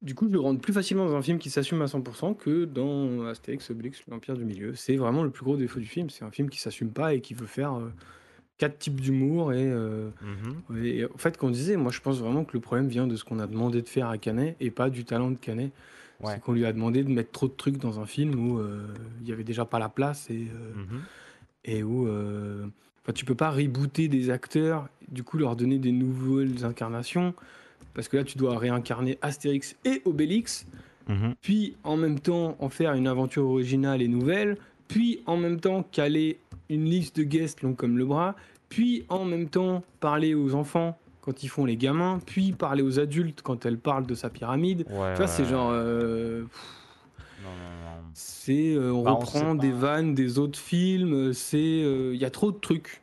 Du 0.00 0.14
coup, 0.16 0.26
je 0.26 0.32
le 0.32 0.40
rentre 0.40 0.60
plus 0.60 0.72
facilement 0.72 1.06
dans 1.06 1.14
un 1.14 1.22
film 1.22 1.38
qui 1.38 1.48
s'assume 1.50 1.80
à 1.82 1.86
100% 1.86 2.34
que 2.36 2.64
dans 2.64 3.24
Astérix, 3.26 3.70
Obélix, 3.70 4.02
l'Empire 4.08 4.36
du 4.36 4.44
Milieu. 4.44 4.74
C'est 4.74 4.96
vraiment 4.96 5.22
le 5.22 5.30
plus 5.30 5.44
gros 5.44 5.56
défaut 5.56 5.78
du 5.78 5.86
film. 5.86 6.10
C'est 6.10 6.24
un 6.24 6.30
film 6.32 6.50
qui 6.50 6.58
s'assume 6.60 6.90
pas 6.92 7.14
et 7.14 7.20
qui 7.20 7.34
veut 7.34 7.46
faire 7.46 7.74
euh, 7.74 7.92
quatre 8.58 8.78
types 8.78 9.00
d'humour. 9.00 9.52
Et, 9.52 9.56
euh, 9.66 10.10
Mhm. 10.70 10.84
et 10.84 11.04
en 11.04 11.18
fait, 11.18 11.36
qu'on 11.36 11.50
disait, 11.50 11.76
moi 11.76 11.90
je 11.92 12.00
pense 12.00 12.18
vraiment 12.20 12.44
que 12.44 12.52
le 12.54 12.60
problème 12.60 12.88
vient 12.88 13.06
de 13.06 13.16
ce 13.16 13.24
qu'on 13.24 13.38
a 13.38 13.46
demandé 13.46 13.82
de 13.82 13.88
faire 13.88 14.08
à 14.08 14.18
Canet 14.18 14.56
et 14.60 14.70
pas 14.70 14.90
du 14.90 15.04
talent 15.04 15.30
de 15.30 15.36
Canet. 15.38 15.70
Ouais. 16.20 16.34
C'est 16.34 16.40
qu'on 16.40 16.52
lui 16.52 16.64
a 16.64 16.72
demandé 16.72 17.02
de 17.02 17.10
mettre 17.10 17.32
trop 17.32 17.48
de 17.48 17.52
trucs 17.54 17.78
dans 17.78 17.98
un 17.98 18.06
film 18.06 18.34
où 18.38 18.58
euh, 18.58 18.80
il 19.22 19.28
y 19.28 19.32
avait 19.32 19.42
déjà 19.44 19.64
pas 19.64 19.80
la 19.80 19.88
place 19.88 20.30
et, 20.30 20.34
euh, 20.54 20.74
Mhm. 20.76 21.00
et 21.64 21.82
où 21.82 22.06
euh, 22.06 22.66
enfin, 23.02 23.12
tu 23.12 23.24
peux 23.24 23.34
pas 23.34 23.50
rebooter 23.50 24.06
des 24.06 24.30
acteurs, 24.30 24.88
du 25.10 25.24
coup 25.24 25.36
leur 25.38 25.56
donner 25.56 25.78
des 25.78 25.90
nouvelles 25.92 26.64
incarnations. 26.64 27.34
Parce 27.94 28.08
que 28.08 28.16
là, 28.16 28.24
tu 28.24 28.38
dois 28.38 28.56
réincarner 28.56 29.18
Astérix 29.20 29.76
et 29.84 30.00
Obélix 30.04 30.66
Mhm. 31.08 31.34
puis 31.42 31.74
en 31.82 31.96
même 31.96 32.20
temps 32.20 32.56
en 32.60 32.68
faire 32.68 32.92
une 32.94 33.08
aventure 33.08 33.44
originale 33.44 34.00
et 34.00 34.08
nouvelle, 34.08 34.56
puis 34.88 35.20
en 35.26 35.36
même 35.36 35.60
temps 35.60 35.82
caler 35.82 36.38
une 36.68 36.84
liste 36.84 37.16
de 37.16 37.22
guests 37.24 37.62
longs 37.62 37.74
comme 37.74 37.98
le 37.98 38.04
bras, 38.04 38.34
puis 38.68 39.04
en 39.08 39.24
même 39.24 39.48
temps 39.48 39.82
parler 40.00 40.34
aux 40.34 40.54
enfants 40.54 40.98
quand 41.20 41.42
ils 41.44 41.48
font 41.48 41.64
les 41.64 41.76
gamins, 41.76 42.18
puis 42.24 42.52
parler 42.52 42.82
aux 42.82 42.98
adultes 42.98 43.42
quand 43.42 43.64
elles 43.66 43.78
parlent 43.78 44.06
de 44.06 44.14
sa 44.14 44.28
pyramide. 44.30 44.84
Ouais, 44.90 45.12
tu 45.12 45.18
vois, 45.18 45.28
c'est 45.28 45.44
genre... 45.44 45.70
euh, 45.72 46.40
Non, 47.42 47.50
non, 47.50 47.90
non. 48.00 48.02
c'est, 48.14 48.72
euh, 48.74 48.90
on 48.92 49.02
Bah, 49.04 49.12
reprend 49.12 49.54
des 49.54 49.70
vannes 49.70 50.14
des 50.14 50.38
autres 50.38 50.58
films, 50.58 51.12
euh, 51.14 51.32
c'est... 51.32 51.58
Il 52.12 52.16
y 52.20 52.24
a 52.24 52.30
trop 52.30 52.50
de 52.50 52.56
trucs, 52.58 53.00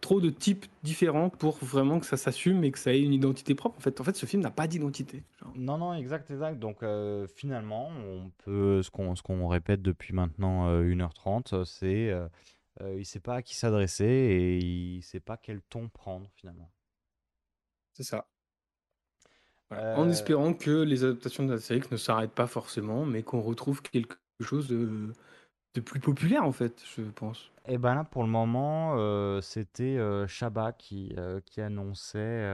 trop 0.00 0.20
de 0.20 0.30
types 0.30 0.66
différents 0.82 1.30
pour 1.30 1.56
vraiment 1.58 2.00
que 2.00 2.06
ça 2.06 2.16
s'assume 2.16 2.64
et 2.64 2.72
que 2.72 2.78
ça 2.78 2.92
ait 2.92 3.00
une 3.00 3.12
identité 3.12 3.54
propre. 3.54 3.76
En 3.78 3.80
fait, 3.80 4.00
en 4.00 4.04
fait 4.04 4.16
ce 4.16 4.26
film 4.26 4.42
n'a 4.42 4.50
pas 4.50 4.66
d'identité. 4.66 5.22
Non, 5.54 5.78
non, 5.78 5.94
exact, 5.94 6.30
exact. 6.30 6.58
Donc 6.58 6.82
euh, 6.82 7.26
finalement, 7.26 7.88
on 7.88 8.30
peut, 8.44 8.82
ce 8.82 8.90
qu'on 8.90 9.48
répète 9.48 9.82
depuis 9.82 10.14
maintenant 10.14 10.68
euh, 10.68 10.82
1h30, 10.82 11.54
euh, 11.54 11.64
c'est 11.64 12.10
euh, 12.10 12.26
euh, 12.82 12.98
il 12.98 13.04
sait 13.04 13.20
pas 13.20 13.36
à 13.36 13.42
qui 13.42 13.54
s'adresser 13.54 14.04
et 14.04 14.58
il 14.58 15.02
sait 15.02 15.20
pas 15.20 15.36
quel 15.36 15.60
ton 15.62 15.88
prendre 15.88 16.30
finalement. 16.34 16.70
C'est 17.92 18.04
ça. 18.04 18.26
Voilà. 19.68 19.98
En 19.98 20.08
espérant 20.08 20.54
que 20.54 20.82
les 20.82 21.04
adaptations 21.04 21.44
d'Astérix 21.44 21.90
ne 21.90 21.96
s'arrêtent 21.96 22.34
pas 22.34 22.46
forcément, 22.46 23.04
mais 23.04 23.22
qu'on 23.22 23.40
retrouve 23.40 23.82
quelque 23.82 24.16
chose 24.40 24.66
de, 24.66 25.12
de 25.74 25.80
plus 25.80 26.00
populaire, 26.00 26.44
en 26.44 26.52
fait, 26.52 26.82
je 26.96 27.02
pense. 27.02 27.52
Et 27.70 27.78
ben 27.78 27.94
là, 27.94 28.02
pour 28.02 28.24
le 28.24 28.28
moment, 28.28 28.96
euh, 28.98 29.40
c'était 29.40 29.96
euh, 29.96 30.26
qui, 30.76 31.14
euh, 31.16 31.40
qui 31.46 31.60
annonçait 31.60 32.44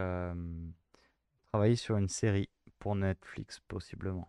travailler 1.47 1.77
sur 1.77 1.97
une 1.97 2.11
série 2.11 2.51
pour 2.79 2.95
Netflix, 2.97 3.61
possiblement. 3.67 4.29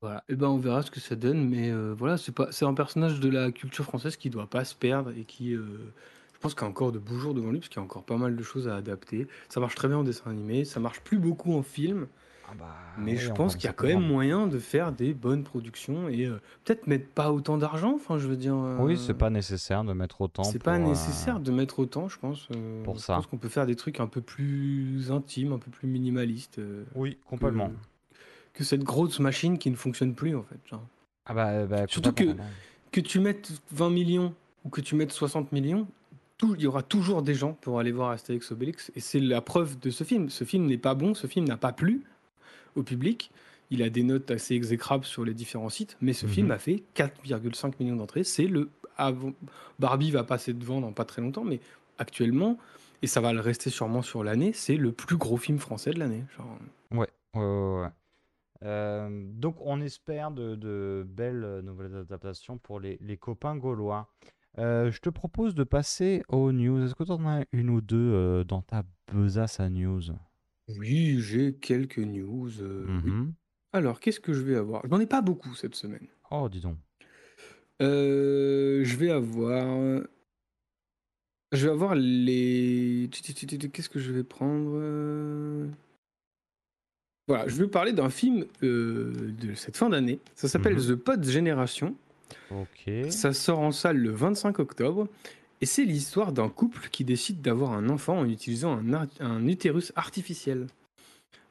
Voilà. 0.00 0.24
Et 0.30 0.34
ben 0.34 0.46
on 0.46 0.56
verra 0.56 0.80
ce 0.80 0.90
que 0.90 0.98
ça 0.98 1.14
donne, 1.14 1.46
mais 1.46 1.70
euh, 1.70 1.92
voilà, 1.92 2.16
c'est 2.16 2.32
pas, 2.32 2.50
c'est 2.52 2.64
un 2.64 2.72
personnage 2.72 3.20
de 3.20 3.28
la 3.28 3.52
culture 3.52 3.84
française 3.84 4.16
qui 4.16 4.30
doit 4.30 4.46
pas 4.46 4.64
se 4.64 4.74
perdre 4.74 5.10
et 5.10 5.24
qui, 5.24 5.52
je 5.52 6.38
pense 6.40 6.54
qu'il 6.54 6.64
a 6.64 6.68
encore 6.68 6.90
de 6.90 6.98
beaux 6.98 7.18
jours 7.18 7.34
devant 7.34 7.50
lui, 7.50 7.58
parce 7.58 7.68
qu'il 7.68 7.76
y 7.76 7.80
a 7.80 7.84
encore 7.84 8.04
pas 8.04 8.16
mal 8.16 8.34
de 8.34 8.42
choses 8.42 8.66
à 8.66 8.76
adapter. 8.76 9.26
Ça 9.50 9.60
marche 9.60 9.74
très 9.74 9.88
bien 9.88 9.98
en 9.98 10.04
dessin 10.04 10.30
animé, 10.30 10.64
ça 10.64 10.80
marche 10.80 11.00
plus 11.02 11.18
beaucoup 11.18 11.52
en 11.52 11.62
film, 11.62 12.06
Ah 12.50 12.54
bah, 12.58 12.74
mais 12.98 13.16
je 13.16 13.30
pense 13.30 13.56
qu'il 13.56 13.64
y 13.64 13.68
a 13.68 13.72
quand 13.72 13.86
même 13.86 14.06
moyen 14.06 14.46
de 14.46 14.58
faire 14.58 14.92
des 14.92 15.12
bonnes 15.12 15.44
productions 15.44 16.08
et 16.08 16.24
euh, 16.24 16.40
peut-être 16.64 16.86
mettre 16.86 17.06
pas 17.08 17.30
autant 17.30 17.58
d'argent. 17.58 17.94
Enfin, 17.94 18.18
je 18.18 18.26
veux 18.26 18.36
dire. 18.36 18.56
Oui, 18.80 18.94
euh, 18.94 18.96
c'est 18.96 19.14
pas 19.14 19.30
nécessaire 19.30 19.84
de 19.84 19.92
mettre 19.92 20.20
autant 20.22 20.44
C'est 20.44 20.62
pas 20.62 20.76
euh, 20.76 20.78
nécessaire 20.78 21.40
de 21.40 21.50
mettre 21.50 21.78
autant, 21.78 22.08
je 22.08 22.18
pense. 22.18 22.48
pour 22.84 22.96
je 22.96 23.00
ça. 23.00 23.16
pense 23.16 23.26
qu'on 23.26 23.36
peut 23.36 23.48
faire 23.50 23.66
des 23.66 23.76
trucs 23.76 24.00
un 24.00 24.06
peu 24.06 24.20
plus 24.20 25.10
intimes, 25.10 25.52
un 25.52 25.58
peu 25.58 25.70
plus 25.70 25.88
minimalistes. 25.88 26.60
Oui, 26.94 27.18
complètement. 27.28 27.70
que 28.54 28.64
cette 28.64 28.82
grosse 28.82 29.20
machine 29.20 29.58
qui 29.58 29.70
ne 29.70 29.76
fonctionne 29.76 30.14
plus, 30.14 30.34
en 30.34 30.42
fait. 30.42 30.58
genre. 30.68 30.84
Ah 31.26 31.34
bah, 31.34 31.66
bah, 31.66 31.84
Surtout 31.86 32.12
que, 32.12 32.34
que 32.90 33.00
tu 33.00 33.20
mettes 33.20 33.52
20 33.72 33.90
millions 33.90 34.34
ou 34.64 34.70
que 34.70 34.80
tu 34.80 34.94
mettes 34.94 35.12
60 35.12 35.52
millions, 35.52 35.86
il 36.42 36.60
y 36.62 36.66
aura 36.66 36.82
toujours 36.82 37.22
des 37.22 37.34
gens 37.34 37.52
pour 37.52 37.78
aller 37.80 37.92
voir 37.92 38.10
Astérix 38.10 38.50
Obélix. 38.52 38.90
Et 38.96 39.00
c'est 39.00 39.20
la 39.20 39.40
preuve 39.40 39.78
de 39.78 39.90
ce 39.90 40.04
film. 40.04 40.30
Ce 40.30 40.44
film 40.44 40.66
n'est 40.66 40.78
pas 40.78 40.94
bon, 40.94 41.12
ce 41.14 41.26
film 41.26 41.46
n'a 41.46 41.56
pas 41.56 41.72
plu 41.72 42.04
au 42.78 42.82
public. 42.82 43.30
Il 43.70 43.82
a 43.82 43.90
des 43.90 44.02
notes 44.02 44.30
assez 44.30 44.54
exécrables 44.54 45.04
sur 45.04 45.24
les 45.24 45.34
différents 45.34 45.68
sites, 45.68 45.96
mais 46.00 46.14
ce 46.14 46.24
Mhm. 46.26 46.32
film 46.32 46.50
a 46.52 46.58
fait 46.58 46.82
4,5 46.94 47.78
millions 47.80 47.96
d'entrées. 47.96 48.24
C'est 48.24 48.46
le 48.46 48.70
avant... 48.96 49.32
Barbie 49.78 50.10
va 50.10 50.24
passer 50.24 50.52
devant 50.54 50.80
dans 50.80 50.92
pas 50.92 51.04
très 51.04 51.20
longtemps, 51.22 51.44
mais 51.44 51.60
actuellement, 51.98 52.56
et 53.02 53.06
ça 53.06 53.20
va 53.20 53.32
le 53.32 53.40
rester 53.40 53.70
sûrement 53.70 54.02
sur 54.02 54.24
l'année, 54.24 54.52
c'est 54.54 54.76
le 54.76 54.90
plus 54.92 55.16
gros 55.16 55.36
film 55.36 55.58
français 55.58 55.90
de 55.92 55.98
l'année. 55.98 56.24
Genre, 56.36 56.58
Ouais, 56.92 57.08
ouais, 57.34 57.40
ouais, 57.42 57.80
ouais. 57.82 57.88
Euh, 58.64 59.08
donc 59.34 59.56
on 59.60 59.80
espère 59.80 60.32
de, 60.32 60.56
de 60.56 61.06
belles 61.08 61.44
euh, 61.44 61.62
nouvelles 61.62 61.94
adaptations 61.94 62.58
pour 62.58 62.80
les, 62.80 62.98
les 63.00 63.16
copains 63.16 63.54
gaulois. 63.56 64.08
Euh, 64.58 64.90
je 64.90 65.00
te 65.00 65.10
propose 65.10 65.54
de 65.54 65.62
passer 65.62 66.24
aux 66.28 66.50
news. 66.50 66.82
Est-ce 66.84 66.96
que 66.96 67.04
tu 67.04 67.12
en 67.12 67.24
as 67.28 67.44
une 67.52 67.70
ou 67.70 67.80
deux 67.80 67.96
euh, 68.12 68.42
dans 68.42 68.62
ta 68.62 68.82
besace 69.12 69.60
à 69.60 69.68
news? 69.68 70.00
Oui, 70.76 71.20
j'ai 71.20 71.54
quelques 71.54 71.98
news. 71.98 72.50
euh, 72.60 72.84
oui. 73.04 73.10
Mhm. 73.10 73.32
Alors, 73.72 74.00
qu'est-ce 74.00 74.20
que 74.20 74.32
je 74.32 74.42
vais 74.42 74.56
avoir? 74.56 74.82
Je 74.84 74.88
n'en 74.90 75.00
ai 75.00 75.06
pas 75.06 75.22
beaucoup 75.22 75.54
cette 75.54 75.74
semaine. 75.74 76.06
Oh, 76.30 76.48
dis 76.48 76.60
donc. 76.60 76.76
Euh, 77.80 78.82
je 78.84 78.96
vais 78.96 79.10
avoir. 79.10 80.02
Je 81.52 81.66
vais 81.66 81.72
avoir 81.72 81.94
les. 81.94 83.08
Qu'est-ce 83.72 83.88
que 83.88 83.98
je 84.00 84.12
vais 84.12 84.24
prendre? 84.24 84.72
euh? 84.74 85.66
Voilà, 87.28 87.46
je 87.46 87.56
vais 87.56 87.68
parler 87.68 87.92
d'un 87.92 88.08
film 88.10 88.46
euh, 88.62 89.32
de 89.38 89.54
cette 89.54 89.76
fin 89.76 89.90
d'année. 89.90 90.18
Ça 90.34 90.48
s'appelle 90.48 90.74
Mhm. 90.76 90.80
The 90.88 90.94
Pod 90.96 91.24
Generation. 91.24 91.94
Ok. 92.50 92.90
Ça 93.10 93.32
sort 93.32 93.58
en 93.60 93.70
salle 93.72 93.98
le 93.98 94.10
25 94.10 94.58
octobre. 94.58 95.08
Et 95.60 95.66
c'est 95.66 95.84
l'histoire 95.84 96.32
d'un 96.32 96.48
couple 96.48 96.88
qui 96.90 97.04
décide 97.04 97.40
d'avoir 97.40 97.72
un 97.72 97.88
enfant 97.88 98.18
en 98.18 98.28
utilisant 98.28 98.72
un, 98.78 98.92
ar- 98.92 99.06
un 99.20 99.46
utérus 99.46 99.92
artificiel. 99.96 100.66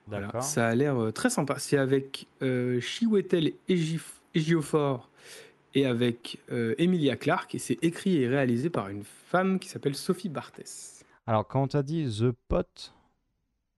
Voilà, 0.07 0.27
D'accord. 0.27 0.43
ça 0.43 0.67
a 0.67 0.75
l'air 0.75 0.97
euh, 0.97 1.11
très 1.11 1.29
sympa. 1.29 1.59
C'est 1.59 1.77
avec 1.77 2.27
euh, 2.41 2.79
Chiwetel 2.79 3.51
Ejif- 3.67 4.19
Ejiofor 4.33 5.09
et 5.75 5.85
avec 5.85 6.39
euh, 6.51 6.73
Emilia 6.77 7.17
Clarke. 7.17 7.55
Et 7.55 7.59
c'est 7.59 7.77
écrit 7.83 8.15
et 8.21 8.27
réalisé 8.29 8.69
par 8.69 8.87
une 8.87 9.03
femme 9.03 9.59
qui 9.59 9.67
s'appelle 9.67 9.95
Sophie 9.95 10.29
Barthès. 10.29 11.03
Alors, 11.25 11.45
quand 11.45 11.67
t'as 11.67 11.83
dit 11.83 12.05
The 12.05 12.31
Pot, 12.47 12.93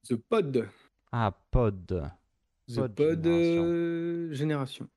The 0.07 0.15
Pod. 0.15 0.69
ah, 1.11 1.35
Pod. 1.49 2.03
The 2.67 2.87
Pod 2.87 3.23
Génération. 3.23 3.63
euh, 3.65 4.33
Génération. 4.33 4.87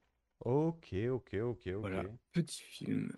Ok, 0.45 0.93
ok, 1.11 1.35
ok, 1.41 1.67
ok. 1.69 1.73
Voilà, 1.81 2.05
petit 2.33 2.61
film. 2.61 3.11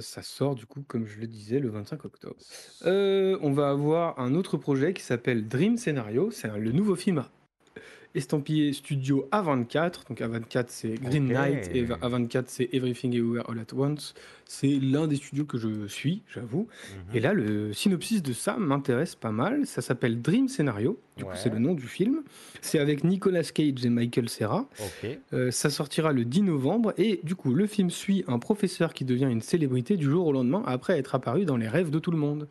Ça 0.00 0.22
sort 0.22 0.54
du 0.54 0.66
coup, 0.66 0.82
comme 0.86 1.04
je 1.06 1.18
le 1.20 1.26
disais, 1.26 1.58
le 1.58 1.68
25 1.68 2.04
octobre. 2.04 2.36
On 2.84 3.52
va 3.52 3.70
avoir 3.70 4.18
un 4.20 4.34
autre 4.34 4.56
projet 4.56 4.92
qui 4.94 5.02
s'appelle 5.02 5.48
Dream 5.48 5.76
Scenario. 5.76 6.30
C'est 6.30 6.48
un- 6.48 6.58
le 6.58 6.72
nouveau 6.72 6.94
film 6.96 7.24
estampillé 8.14 8.72
studio 8.72 9.28
A24. 9.32 10.08
Donc 10.08 10.20
A24 10.20 10.64
c'est 10.68 10.94
Green. 10.94 11.28
Knight 11.28 11.70
et 11.74 11.84
A24 11.84 12.44
c'est 12.46 12.68
Everything 12.72 13.14
Everywhere 13.14 13.48
All 13.48 13.58
at 13.58 13.74
Once. 13.74 14.14
C'est 14.46 14.78
l'un 14.80 15.06
des 15.06 15.16
studios 15.16 15.44
que 15.44 15.58
je 15.58 15.86
suis, 15.86 16.22
j'avoue. 16.28 16.68
Mhm. 16.68 17.16
Et 17.16 17.20
là, 17.20 17.32
le 17.32 17.72
synopsis 17.72 18.22
de 18.22 18.32
ça 18.32 18.56
m'intéresse 18.58 19.14
pas 19.14 19.30
mal. 19.30 19.66
Ça 19.66 19.80
s'appelle 19.80 20.20
Dream 20.20 20.48
Scenario. 20.48 21.00
Du 21.16 21.24
coup, 21.24 21.30
c'est 21.34 21.48
le 21.48 21.58
nom 21.58 21.74
du 21.74 21.86
film. 21.86 22.22
C'est 22.60 22.78
avec 22.78 23.04
Nicolas 23.04 23.42
Cage 23.42 23.84
et 23.84 23.88
Michael 23.88 24.28
Cera. 24.28 24.68
Ok. 24.80 25.18
Euh, 25.32 25.50
ça 25.50 25.70
sortira 25.70 26.12
le 26.12 26.24
10 26.24 26.42
novembre 26.42 26.92
et 26.98 27.20
du 27.22 27.34
coup 27.34 27.54
le 27.54 27.66
film 27.66 27.90
suit 27.90 28.24
un 28.26 28.38
professeur 28.38 28.92
qui 28.92 29.04
devient 29.04 29.28
une 29.30 29.40
célébrité 29.40 29.96
du 29.96 30.04
jour 30.04 30.26
au 30.26 30.32
lendemain 30.32 30.62
après 30.66 30.98
être 30.98 31.14
apparu 31.14 31.44
dans 31.44 31.56
les 31.56 31.68
rêves 31.68 31.90
de 31.90 31.98
tout 31.98 32.10
le 32.10 32.18
monde. 32.18 32.48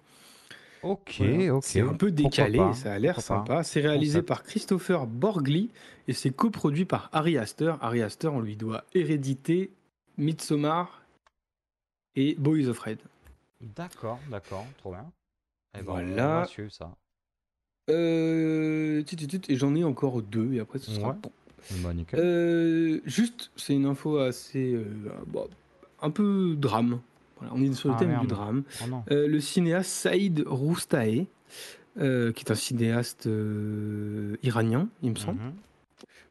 Ok, 0.83 1.15
Voilà. 1.19 1.55
ok. 1.55 1.63
C'est 1.63 1.81
un 1.81 1.93
peu 1.93 2.11
décalé, 2.11 2.59
ça 2.73 2.93
a 2.93 2.99
l'air 2.99 3.19
sympa. 3.21 3.63
C'est 3.63 3.81
réalisé 3.81 4.15
Concept. 4.19 4.27
par 4.27 4.43
Christopher 4.43 5.07
Borgli 5.07 5.69
et 6.07 6.13
c'est 6.13 6.31
coproduit 6.31 6.85
par 6.85 7.09
Harry 7.13 7.37
Astor. 7.37 7.77
Harry 7.81 8.01
Astor, 8.01 8.33
on 8.33 8.41
lui 8.41 8.55
doit 8.57 8.83
Hérédité, 8.93 9.71
Midsommar 10.17 11.01
et 12.15 12.35
Boys 12.35 12.67
of 12.67 12.79
Red. 12.79 12.99
D'accord, 13.61 14.19
d'accord, 14.29 14.65
trop 14.77 14.91
bien. 14.91 15.05
Eh 15.73 15.77
ben, 15.77 15.83
Voilà. 15.85 16.45
suivre 16.47 16.71
ça. 16.71 16.91
Euh, 17.89 19.03
et 19.49 19.55
j'en 19.57 19.75
ai 19.75 19.83
encore 19.83 20.21
deux 20.21 20.53
et 20.53 20.59
après 20.59 20.79
ce 20.79 20.91
sera 20.91 21.09
Ouais. 21.09 21.15
bon. 21.21 21.31
Bah. 21.81 21.91
Euh, 22.15 22.99
juste, 23.05 23.51
c'est 23.55 23.73
une 23.73 23.85
info 23.85 24.17
assez. 24.17 24.73
euh, 24.73 24.85
un 26.01 26.11
peu 26.11 26.55
drame. 26.57 26.99
Voilà, 27.43 27.55
on 27.55 27.61
est 27.61 27.73
sur 27.73 27.89
le 27.89 27.95
Ah, 27.95 27.99
thème 27.99 28.19
du 28.21 28.27
drame. 28.27 28.63
Oh. 28.81 28.95
Euh, 29.11 29.27
le 29.27 29.39
cinéaste 29.39 29.89
Saïd 29.89 30.43
Roustaé, 30.45 31.27
euh, 31.97 32.31
qui 32.31 32.45
est 32.45 32.51
un 32.51 32.55
cinéaste 32.55 33.27
euh, 33.27 34.37
iranien, 34.43 34.89
il 35.01 35.11
me 35.11 35.15
semble. 35.15 35.41
Mhm. 35.41 35.53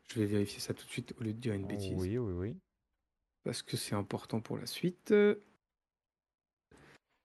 Je 0.09 0.21
vais 0.21 0.27
vérifier 0.27 0.61
ça 0.61 0.75
tout 0.75 0.85
de 0.85 0.91
suite 0.91 1.15
au 1.21 1.25
lieu 1.25 1.33
de 1.33 1.39
dire 1.39 1.55
une 1.55 1.67
bêtise. 1.67 1.95
Oui, 1.97 2.19
oui, 2.19 2.33
oui. 2.37 2.57
Parce 3.45 3.63
que 3.63 3.77
c'est 3.77 3.95
important 3.95 4.41
pour 4.41 4.59
la 4.59 4.67
suite. 4.67 5.15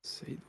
Saïd. 0.02 0.40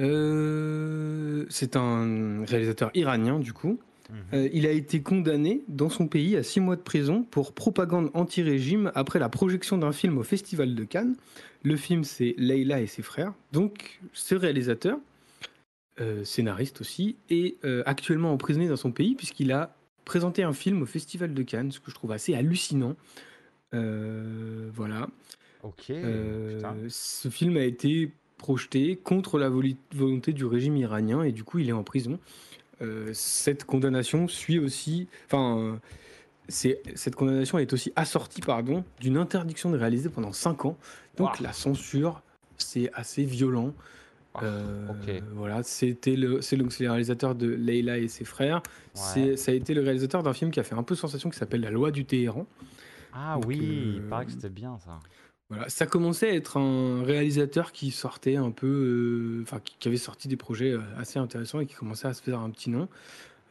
Euh, 0.00 1.46
c'est 1.48 1.76
un 1.76 2.44
réalisateur 2.44 2.90
iranien, 2.94 3.38
du 3.38 3.52
coup. 3.52 3.78
Mhm. 4.12 4.18
Euh, 4.34 4.48
il 4.52 4.66
a 4.66 4.70
été 4.70 5.02
condamné 5.02 5.62
dans 5.68 5.88
son 5.88 6.06
pays 6.06 6.36
à 6.36 6.42
six 6.42 6.60
mois 6.60 6.76
de 6.76 6.82
prison 6.82 7.22
pour 7.22 7.52
propagande 7.52 8.10
anti-régime 8.14 8.92
après 8.94 9.18
la 9.18 9.28
projection 9.28 9.78
d'un 9.78 9.92
film 9.92 10.18
au 10.18 10.22
Festival 10.22 10.74
de 10.74 10.84
Cannes. 10.84 11.16
Le 11.62 11.76
film, 11.76 12.04
c'est 12.04 12.34
Leila 12.36 12.80
et 12.80 12.86
ses 12.86 13.02
frères. 13.02 13.32
Donc, 13.52 14.00
ce 14.12 14.34
réalisateur, 14.34 14.98
euh, 16.00 16.24
scénariste 16.24 16.80
aussi, 16.80 17.16
est 17.30 17.56
euh, 17.64 17.82
actuellement 17.86 18.32
emprisonné 18.32 18.68
dans 18.68 18.76
son 18.76 18.92
pays 18.92 19.14
puisqu'il 19.14 19.52
a 19.52 19.74
présenté 20.04 20.42
un 20.42 20.52
film 20.52 20.82
au 20.82 20.86
Festival 20.86 21.32
de 21.32 21.42
Cannes, 21.42 21.72
ce 21.72 21.80
que 21.80 21.90
je 21.90 21.94
trouve 21.94 22.12
assez 22.12 22.34
hallucinant. 22.34 22.96
Voilà. 23.72 25.08
Ok. 25.62 25.92
Ce 26.88 27.28
film 27.28 27.56
a 27.56 27.64
été 27.64 28.10
projeté 28.36 28.96
contre 28.96 29.38
la 29.38 29.48
volonté 29.48 30.32
du 30.32 30.44
régime 30.44 30.76
iranien 30.76 31.22
et 31.22 31.30
du 31.30 31.44
coup 31.44 31.60
il 31.60 31.68
est 31.68 31.72
en 31.72 31.84
prison. 31.84 32.18
Euh, 32.82 33.10
cette 33.12 33.64
condamnation 33.64 34.28
suit 34.28 34.58
aussi, 34.58 35.08
enfin, 35.26 35.58
euh, 35.58 35.76
cette 36.48 37.14
condamnation 37.14 37.58
est 37.58 37.72
aussi 37.72 37.92
assortie, 37.96 38.40
pardon, 38.40 38.84
d'une 39.00 39.16
interdiction 39.16 39.70
de 39.70 39.78
réaliser 39.78 40.08
pendant 40.08 40.32
5 40.32 40.64
ans. 40.64 40.76
Donc 41.16 41.40
la 41.40 41.52
censure, 41.52 42.22
c'est 42.58 42.90
assez 42.94 43.24
violent. 43.24 43.72
Euh, 44.42 44.88
ok. 44.88 45.22
Voilà, 45.34 45.62
c'était 45.62 46.16
le, 46.16 46.40
c'est 46.40 46.56
donc 46.56 46.72
c'est 46.72 46.84
le 46.84 46.90
réalisateur 46.90 47.34
de 47.34 47.48
Leila 47.48 47.98
et 47.98 48.08
ses 48.08 48.24
frères. 48.24 48.62
C'est, 48.94 49.30
Ouais. 49.30 49.36
ça 49.36 49.52
a 49.52 49.54
été 49.54 49.74
le 49.74 49.82
réalisateur 49.82 50.22
d'un 50.22 50.32
film 50.32 50.50
qui 50.50 50.58
a 50.58 50.62
fait 50.62 50.74
un 50.74 50.82
peu 50.82 50.94
sensation 50.94 51.28
qui 51.30 51.38
s'appelle 51.38 51.60
La 51.60 51.70
Loi 51.70 51.90
du 51.90 52.04
Téhéran. 52.04 52.46
Ah 53.14 53.34
Donc, 53.34 53.46
oui, 53.46 53.58
il 53.60 54.00
euh, 54.00 54.08
paraît 54.08 54.24
que 54.24 54.32
c'était 54.32 54.48
bien 54.48 54.78
ça. 54.78 55.00
Voilà, 55.48 55.68
ça 55.68 55.86
commençait 55.86 56.30
à 56.30 56.34
être 56.34 56.56
un 56.56 57.02
réalisateur 57.04 57.72
qui 57.72 57.90
sortait 57.90 58.36
un 58.36 58.50
peu, 58.50 58.66
euh, 58.66 59.42
enfin 59.42 59.60
qui, 59.60 59.76
qui 59.78 59.88
avait 59.88 59.98
sorti 59.98 60.26
des 60.26 60.36
projets 60.36 60.72
euh, 60.72 60.80
assez 60.96 61.18
intéressants 61.18 61.60
et 61.60 61.66
qui 61.66 61.74
commençait 61.74 62.08
à 62.08 62.14
se 62.14 62.22
faire 62.22 62.40
un 62.40 62.48
petit 62.48 62.70
nom, 62.70 62.88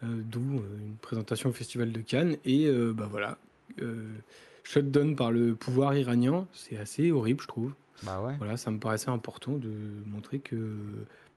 euh, 0.04 0.08
d'où 0.26 0.42
euh, 0.60 0.64
une 0.80 0.96
présentation 0.96 1.50
au 1.50 1.54
Festival 1.54 1.92
de 1.92 2.02
Cannes 2.02 2.38
et 2.44 2.68
bah 2.94 3.08
voilà, 3.10 3.38
shutdown 4.64 5.16
par 5.16 5.32
le 5.32 5.54
pouvoir 5.54 5.96
iranien, 5.96 6.48
c'est 6.54 6.78
assez 6.78 7.12
horrible 7.12 7.42
je 7.42 7.48
trouve. 7.48 7.74
Bah 8.04 8.20
ouais. 8.20 8.34
Voilà, 8.40 8.58
ça 8.58 8.72
me 8.72 8.80
paraissait 8.80 9.12
important 9.12 9.52
de 9.58 9.70
montrer 10.08 10.40
que 10.40 10.56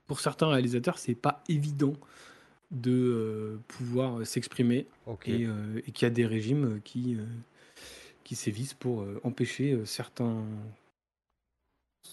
pour 0.06 0.20
certains 0.20 0.48
réalisateurs 0.48 0.96
c'est 0.96 1.14
pas 1.14 1.42
évident 1.50 1.94
de 2.70 3.58
pouvoir 3.68 4.26
s'exprimer 4.26 4.86
Ok. 5.06 5.28
et, 5.28 5.46
et 5.86 5.92
qu'il 5.92 6.06
y 6.06 6.10
a 6.10 6.14
des 6.14 6.24
régimes 6.26 6.80
qui, 6.84 7.18
qui 8.24 8.34
sévissent 8.34 8.74
pour 8.74 9.02
euh, 9.02 9.20
empêcher 9.22 9.72
euh, 9.72 9.84
certains 9.84 10.42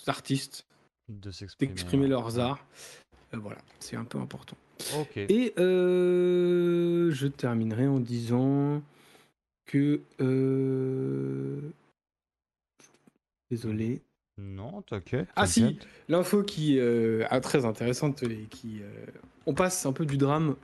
artistes 0.08 0.66
De 1.08 1.32
d'exprimer 1.60 2.08
leurs 2.08 2.38
arts. 2.38 2.66
Euh, 3.34 3.38
voilà, 3.38 3.60
c'est 3.80 3.96
un 3.96 4.04
peu 4.06 4.20
important. 4.20 4.58
Et 5.16 5.54
euh, 5.58 7.12
je 7.12 7.28
terminerai 7.28 7.88
en 7.88 8.00
disant 8.00 8.82
que... 9.66 10.02
euh, 10.20 11.62
Désolé. 13.50 14.02
Non, 14.38 14.82
t'inquiète. 14.82 15.28
Ah 15.36 15.46
si, 15.46 15.78
l'info 16.08 16.44
qui 16.44 16.80
euh, 16.80 17.26
est 17.30 17.42
très 17.42 17.66
intéressante 17.66 18.24
et 18.24 18.48
qui... 18.50 18.82
on 19.46 19.54
passe 19.54 19.86
un 19.86 19.94
peu 19.94 20.06
du 20.06 20.18
drame 20.18 20.56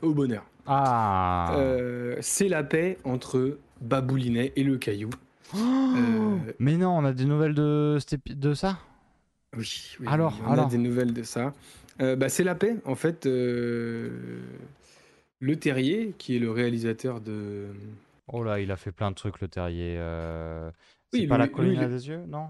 au 0.00 0.14
bonheur. 0.14 0.44
Ah. 0.66 1.56
C'est 2.20 2.48
la 2.48 2.64
paix 2.64 2.98
entre 3.04 3.58
Baboulinet 3.80 4.52
et 4.56 4.62
le 4.64 4.78
Caillou. 4.78 5.10
Oh 5.54 5.58
euh, 5.96 6.36
Mais 6.58 6.76
non, 6.76 6.90
on 6.98 7.04
a 7.04 7.12
des 7.12 7.24
nouvelles 7.24 7.54
de, 7.54 7.98
de 8.28 8.54
ça? 8.54 8.78
Oui, 9.56 9.96
oui, 10.00 10.06
Alors, 10.10 10.38
on 10.46 10.52
alors. 10.52 10.66
a 10.66 10.70
des 10.70 10.78
nouvelles 10.78 11.12
de 11.12 11.22
ça. 11.22 11.54
Euh, 12.00 12.16
bah, 12.16 12.28
c'est 12.28 12.44
la 12.44 12.54
paix, 12.54 12.76
en 12.84 12.94
fait. 12.94 13.26
euh, 13.26 14.10
Le 15.40 15.56
Terrier, 15.56 16.14
qui 16.18 16.36
est 16.36 16.38
le 16.38 16.50
réalisateur 16.50 17.20
de. 17.20 17.66
Oh 18.28 18.42
là, 18.42 18.60
il 18.60 18.70
a 18.70 18.76
fait 18.76 18.92
plein 18.92 19.10
de 19.10 19.14
trucs, 19.16 19.40
le 19.40 19.48
terrier. 19.48 19.94
euh, 19.98 20.70
Oui, 21.12 21.20
C'est 21.22 21.26
pas 21.28 21.36
lui- 21.36 21.42
la 21.42 21.48
colline 21.48 21.72
il 21.74 21.78
à 21.78 21.88
des 21.88 22.08
yeux, 22.08 22.20
non? 22.28 22.48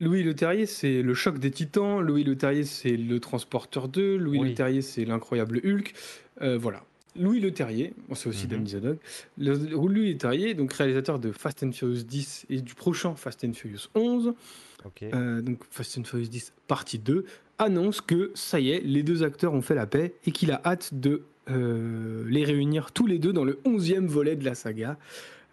Louis 0.00 0.22
Le 0.22 0.34
Terrier, 0.34 0.64
c'est 0.64 1.02
le 1.02 1.12
choc 1.12 1.38
des 1.38 1.50
titans. 1.50 2.00
Louis 2.00 2.24
Le 2.24 2.34
Terrier, 2.34 2.64
c'est 2.64 2.96
le 2.96 3.20
transporteur 3.20 3.86
2. 3.88 4.16
Louis 4.16 4.38
Oui. 4.38 4.48
Le 4.48 4.54
Terrier, 4.54 4.80
c'est 4.80 5.04
l'incroyable 5.04 5.60
Hulk. 5.62 5.92
Euh, 6.40 6.56
voilà. 6.56 6.82
Louis 7.16 7.40
Le 7.40 7.52
Terrier, 7.52 7.94
bon, 8.08 8.14
c'est 8.14 8.28
aussi 8.28 8.46
Dizodog. 8.46 8.98
Le- 9.38 9.54
Louis 9.56 10.12
Le 10.12 10.18
Terrier, 10.18 10.54
donc 10.54 10.72
réalisateur 10.72 11.18
de 11.18 11.32
Fast 11.32 11.62
and 11.62 11.72
Furious 11.72 12.02
10 12.04 12.46
et 12.50 12.60
du 12.60 12.74
prochain 12.74 13.14
Fast 13.16 13.44
and 13.44 13.52
Furious 13.52 13.88
11. 13.94 14.34
Ok. 14.84 15.02
Euh, 15.02 15.40
donc 15.42 15.58
Fast 15.70 15.98
and 15.98 16.04
Furious 16.04 16.28
10 16.28 16.52
partie 16.68 16.98
2, 16.98 17.24
annonce 17.58 18.00
que 18.00 18.30
ça 18.34 18.60
y 18.60 18.70
est, 18.70 18.80
les 18.80 19.02
deux 19.02 19.22
acteurs 19.22 19.52
ont 19.52 19.62
fait 19.62 19.74
la 19.74 19.86
paix 19.86 20.14
et 20.26 20.32
qu'il 20.32 20.50
a 20.52 20.60
hâte 20.64 20.94
de 20.94 21.22
euh, 21.50 22.24
les 22.28 22.44
réunir 22.44 22.92
tous 22.92 23.06
les 23.06 23.18
deux 23.18 23.32
dans 23.32 23.44
le 23.44 23.60
11e 23.64 24.06
volet 24.06 24.36
de 24.36 24.44
la 24.44 24.54
saga. 24.54 24.96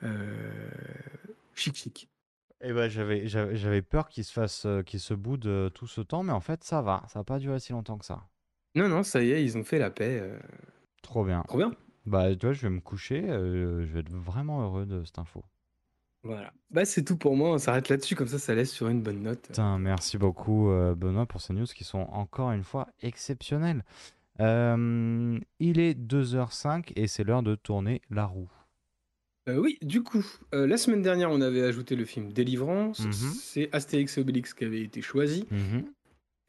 Euh, 0.03 0.31
chic 1.55 1.75
chic. 1.75 2.07
Eh 2.61 2.73
ben, 2.73 2.89
j'avais, 2.89 3.27
j'avais, 3.27 3.55
j'avais 3.55 3.81
peur 3.81 4.09
qu'il 4.09 4.23
se 4.23 4.31
fasse, 4.31 4.65
qu'il 4.85 4.99
se 4.99 5.13
boude 5.13 5.71
tout 5.73 5.87
ce 5.87 6.01
temps, 6.01 6.23
mais 6.23 6.31
en 6.33 6.39
fait, 6.39 6.63
ça 6.63 6.81
va. 6.81 7.03
Ça 7.11 7.19
n'a 7.19 7.23
pas 7.23 7.37
duré 7.39 7.59
si 7.59 7.71
longtemps 7.71 7.97
que 7.97 8.05
ça. 8.05 8.23
Non, 8.75 8.87
non, 8.87 9.03
ça 9.03 9.23
y 9.23 9.31
est, 9.31 9.43
ils 9.43 9.57
ont 9.57 9.63
fait 9.63 9.77
la 9.79 9.89
paix. 9.91 10.23
Trop 11.01 11.23
bien. 11.23 11.43
trop 11.47 11.57
bien. 11.57 11.71
Bah, 12.05 12.35
tu 12.35 12.45
vois, 12.45 12.53
je 12.53 12.61
vais 12.61 12.69
me 12.69 12.79
coucher, 12.79 13.29
euh, 13.29 13.85
je 13.85 13.93
vais 13.93 13.99
être 13.99 14.11
vraiment 14.11 14.61
heureux 14.61 14.85
de 14.85 15.03
cette 15.03 15.19
info. 15.19 15.43
Voilà. 16.23 16.51
Bah, 16.71 16.85
c'est 16.85 17.03
tout 17.03 17.17
pour 17.17 17.35
moi. 17.35 17.51
On 17.51 17.57
s'arrête 17.57 17.89
là-dessus. 17.89 18.15
Comme 18.15 18.27
ça, 18.27 18.39
ça 18.39 18.55
laisse 18.55 18.71
sur 18.71 18.87
une 18.87 19.01
bonne 19.01 19.21
note. 19.21 19.47
Putain, 19.47 19.77
merci 19.77 20.17
beaucoup, 20.17 20.69
euh, 20.69 20.95
Benoît, 20.95 21.25
pour 21.25 21.41
ces 21.41 21.53
news 21.53 21.65
qui 21.65 21.83
sont 21.83 22.07
encore 22.11 22.51
une 22.51 22.63
fois 22.63 22.87
exceptionnelles. 23.01 23.83
Euh, 24.39 25.39
il 25.59 25.79
est 25.79 25.97
2h05 25.97 26.91
et 26.95 27.07
c'est 27.07 27.23
l'heure 27.23 27.43
de 27.43 27.55
tourner 27.55 28.01
la 28.09 28.25
roue. 28.25 28.49
Euh, 29.47 29.57
oui, 29.57 29.77
du 29.81 30.03
coup, 30.03 30.25
euh, 30.53 30.67
la 30.67 30.77
semaine 30.77 31.01
dernière, 31.01 31.31
on 31.31 31.39
avait 31.39 31.63
ajouté 31.63 31.95
le 31.95 32.05
film 32.05 32.33
Délivrance. 32.33 33.05
Mhm. 33.05 33.11
C'est 33.11 33.69
Astérix 33.71 34.17
et 34.17 34.21
Obélix 34.21 34.53
qui 34.53 34.65
avait 34.65 34.81
été 34.81 35.01
choisi. 35.01 35.45
Mhm. 35.49 35.85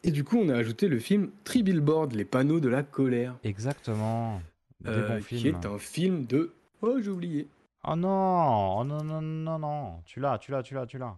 Et 0.04 0.10
du 0.10 0.24
coup, 0.24 0.38
on 0.38 0.48
a 0.48 0.54
ajouté 0.56 0.88
le 0.88 0.98
film 0.98 1.30
Tri-Billboard, 1.44 2.12
les 2.12 2.24
panneaux 2.24 2.60
de 2.60 2.68
la 2.68 2.82
colère. 2.82 3.36
Exactement. 3.44 4.40
Des 4.80 4.90
euh, 4.90 5.08
bons 5.18 5.24
qui 5.24 5.48
est 5.48 5.66
un 5.66 5.78
film 5.78 6.24
de. 6.26 6.52
Oh, 6.82 7.00
j'ai 7.00 7.10
oublié. 7.10 7.48
Oh 7.84 7.96
non, 7.96 8.78
oh 8.78 8.84
non, 8.84 9.02
non, 9.02 9.20
non, 9.20 9.58
non. 9.58 10.02
Tu 10.04 10.20
l'as, 10.20 10.38
tu 10.38 10.52
l'as, 10.52 10.62
tu 10.62 10.74
l'as, 10.74 10.86
tu 10.86 10.98
l'as. 10.98 11.16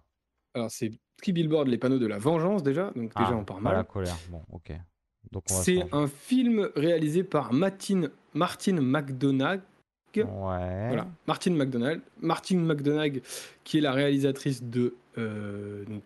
Alors, 0.54 0.70
c'est 0.70 0.92
Tri-Billboard, 1.18 1.68
les 1.68 1.78
panneaux 1.78 1.98
de 1.98 2.06
la 2.06 2.18
vengeance, 2.18 2.62
déjà. 2.62 2.86
Donc, 2.96 3.14
déjà, 3.14 3.28
Ah, 3.30 3.34
on 3.34 3.44
part 3.44 3.58
pas 3.60 3.70
la 3.70 3.76
mal. 3.78 3.86
colère. 3.86 4.16
Bon, 4.30 4.42
ok. 4.52 4.72
C'est 5.46 5.84
un 5.92 6.06
film 6.06 6.70
réalisé 6.74 7.22
par 7.22 7.52
Martin, 7.52 8.08
Martin 8.34 8.80
McDonagh. 8.80 9.60
Ouais. 10.16 10.24
Voilà, 10.24 11.06
Martin 11.28 11.52
McDonagh. 11.52 12.00
Martin 12.20 12.56
McDonagh, 12.56 13.20
qui 13.62 13.78
est 13.78 13.80
la 13.82 13.92
réalisatrice 13.92 14.62
de. 14.62 14.94
euh, 15.18 15.84
donc... 15.84 16.02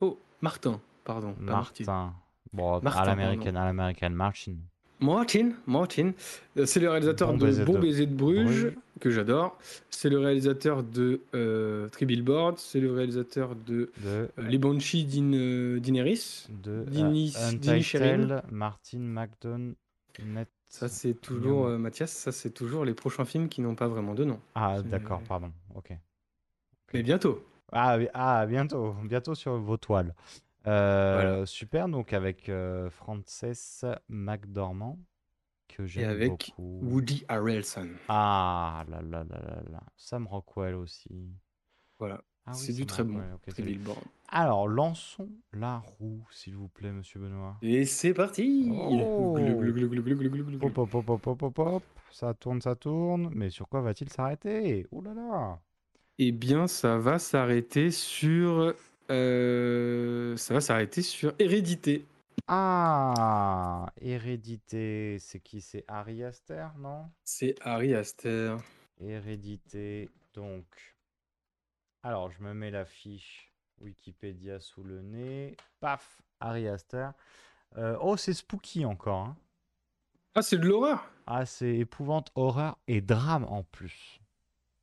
Oh, 0.00 0.18
Martin, 0.42 0.80
pardon. 1.12 1.32
Pas 1.34 1.52
Martin. 1.52 1.84
Martin. 1.84 2.14
Bon, 2.52 2.80
Martin, 2.82 3.00
à 3.00 3.06
l'américaine, 3.06 3.56
à 3.56 3.64
l'américaine, 3.64 4.14
Martin. 4.14 4.54
Martin, 5.00 5.52
Martin. 5.66 6.12
Euh, 6.58 6.66
C'est 6.66 6.80
le 6.80 6.90
réalisateur 6.90 7.28
Bon 7.32 7.38
de 7.38 7.44
baiser 7.46 7.64
Bon 7.64 7.72
de 7.74 7.78
baiser 7.78 8.06
de 8.06 8.14
Bruges, 8.14 8.44
Bruges. 8.64 8.74
que 9.00 9.10
j'adore. 9.10 9.56
C'est 9.88 10.10
le 10.10 10.18
réalisateur 10.18 10.82
de 10.82 11.20
euh, 11.34 11.88
Three 11.88 12.04
Billboards. 12.06 12.58
C'est 12.58 12.80
le 12.80 12.92
réalisateur 12.92 13.54
de 13.54 13.90
De, 14.02 14.28
euh, 14.38 14.48
Les 14.48 14.58
Banshees 14.58 15.06
euh, 15.32 15.78
d'Ineris. 15.80 16.48
de 16.62 16.84
Dini- 16.90 17.32
Dini 17.58 17.82
Sherin. 17.82 18.20
Untitled, 18.20 18.42
Martin 18.50 18.98
McDonagh. 18.98 19.74
Ça, 20.68 20.88
c'est 20.88 21.14
toujours, 21.14 21.66
euh, 21.66 21.78
Mathias, 21.78 22.10
ça, 22.12 22.30
c'est 22.30 22.50
toujours 22.50 22.84
les 22.84 22.94
prochains 22.94 23.24
films 23.24 23.48
qui 23.48 23.60
n'ont 23.62 23.74
pas 23.74 23.88
vraiment 23.88 24.14
de 24.14 24.24
nom. 24.24 24.38
Ah, 24.54 24.82
d'accord, 24.82 25.22
pardon. 25.26 25.50
Ok. 25.74 25.92
Mais 26.92 27.02
bientôt. 27.02 27.42
Ah, 27.72 27.96
ah, 28.14 28.44
bientôt, 28.46 28.94
bientôt 29.04 29.34
sur 29.34 29.56
vos 29.56 29.76
toiles. 29.78 30.14
Euh, 30.66 31.14
Voilà. 31.14 31.46
Super, 31.46 31.88
donc 31.88 32.12
avec 32.12 32.48
euh, 32.48 32.90
Frances 32.90 33.84
McDormand, 34.08 34.98
que 35.68 35.82
Et 35.84 35.86
j'aime 35.88 36.10
avec 36.10 36.28
beaucoup. 36.30 36.80
Woody 36.82 37.24
Harrelson. 37.28 37.88
Ah 38.08 38.84
là 38.88 39.00
là 39.02 39.24
là 39.24 39.38
là 39.40 39.62
là. 39.70 39.82
Sam 39.96 40.26
Rockwell 40.26 40.74
aussi. 40.74 41.08
Voilà. 41.98 42.22
Ah 42.46 42.52
oui, 42.54 42.58
c'est 42.58 42.72
du 42.72 42.86
très 42.86 43.04
bon. 43.04 43.14
Rockwell, 43.14 43.34
ok, 43.34 43.40
Three 43.42 43.52
c'est 43.56 43.62
lui. 43.62 43.72
Billboards. 43.76 44.02
Alors, 44.28 44.68
lançons 44.68 45.28
la 45.52 45.78
roue, 45.78 46.24
s'il 46.30 46.56
vous 46.56 46.68
plaît, 46.68 46.92
monsieur 46.92 47.20
Benoît. 47.20 47.56
Et 47.62 47.84
c'est 47.84 48.14
parti 48.14 48.70
Oh. 48.72 49.36
Ça 52.10 52.34
tourne, 52.34 52.60
ça 52.60 52.74
tourne. 52.74 53.30
Mais 53.34 53.50
sur 53.50 53.68
quoi 53.68 53.80
va-t-il 53.80 54.10
s'arrêter? 54.10 54.86
Ouh 54.90 55.02
là 55.02 55.14
là 55.14 55.58
Eh 56.18 56.32
bien, 56.32 56.66
ça 56.66 56.98
va 56.98 57.18
s'arrêter 57.18 57.90
sur. 57.90 58.74
Euh, 59.10 60.36
ça 60.36 60.54
va 60.54 60.60
s'arrêter 60.60 61.02
sur 61.02 61.32
Hérédité. 61.38 62.06
Ah 62.46 63.86
Hérédité, 64.00 65.18
c'est 65.20 65.40
qui? 65.40 65.60
C'est 65.60 65.84
Ari 65.88 66.24
Aster, 66.24 66.66
non? 66.78 67.06
C'est 67.24 67.54
Harry 67.60 67.94
Aster. 67.94 68.56
Hérédité, 69.00 70.08
donc. 70.34 70.64
Alors, 72.02 72.30
je 72.30 72.42
me 72.42 72.54
mets 72.54 72.70
la 72.70 72.84
fiche 72.84 73.52
Wikipédia 73.80 74.58
sous 74.60 74.82
le 74.82 75.00
nez. 75.00 75.56
Paf 75.80 76.22
Ari 76.40 76.68
Aster. 76.68 77.10
Euh, 77.76 77.96
oh, 78.00 78.16
c'est 78.16 78.32
spooky 78.34 78.84
encore. 78.84 79.26
hein. 79.26 79.36
Ah, 80.34 80.42
c'est 80.42 80.58
de 80.58 80.66
l'horreur 80.66 81.10
Ah, 81.26 81.46
c'est 81.46 81.76
épouvante, 81.76 82.30
horreur 82.34 82.78
et 82.88 83.00
drame 83.00 83.44
en 83.44 83.62
plus. 83.64 84.20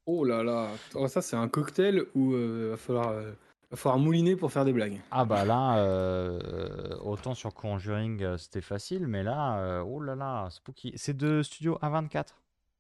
Oh 0.06 0.24
là 0.24 0.44
là. 0.44 0.70
Oh, 0.96 1.08
ça, 1.08 1.22
c'est 1.22 1.36
un 1.36 1.50
cocktail 1.50 2.04
où 2.16 2.34
il 2.36 2.68
va, 2.70 2.78
falloir, 2.78 3.10
euh, 3.10 3.34
va 3.72 3.78
falloir 3.78 4.00
mouliner 4.00 4.36
pour 4.36 4.52
faire 4.52 4.66
des 4.66 4.74
blagues. 4.74 5.02
Ah 5.12 5.26
bah 5.26 5.44
là, 5.46 5.78
euh, 5.80 6.98
autant 7.00 7.34
sur 7.34 7.54
Conjuring 7.54 8.24
euh, 8.24 8.38
c'était 8.38 8.62
facile, 8.62 9.08
mais 9.08 9.24
là, 9.24 9.60
euh, 9.60 9.82
oh 9.82 10.00
là 10.00 10.16
là, 10.16 10.50
spooky. 10.50 10.94
C'est 10.96 11.16
de 11.18 11.42
Studio 11.44 11.78
A24. 11.82 12.28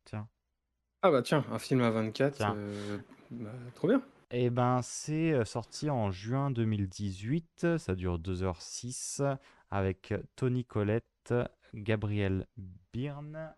Tiens. 0.05 0.27
Ah 1.01 1.11
bah 1.11 1.21
tiens, 1.21 1.45
un 1.51 1.59
film 1.59 1.81
à 1.81 1.91
24. 1.91 2.35
Tiens. 2.35 2.55
euh, 2.55 2.97
bah, 3.31 3.51
trop 3.75 3.87
bien. 3.89 4.01
Eh 4.31 4.49
ben, 4.49 4.81
c'est 4.81 5.45
sorti 5.45 5.89
en 5.89 6.11
juin 6.11 6.51
2018. 6.51 7.77
Ça 7.77 7.95
dure 7.95 8.19
2h06 8.19 9.37
avec 9.71 10.13
Tony 10.35 10.65
Collette, 10.65 11.33
Gabriel 11.73 12.45
Byrne 12.91 13.53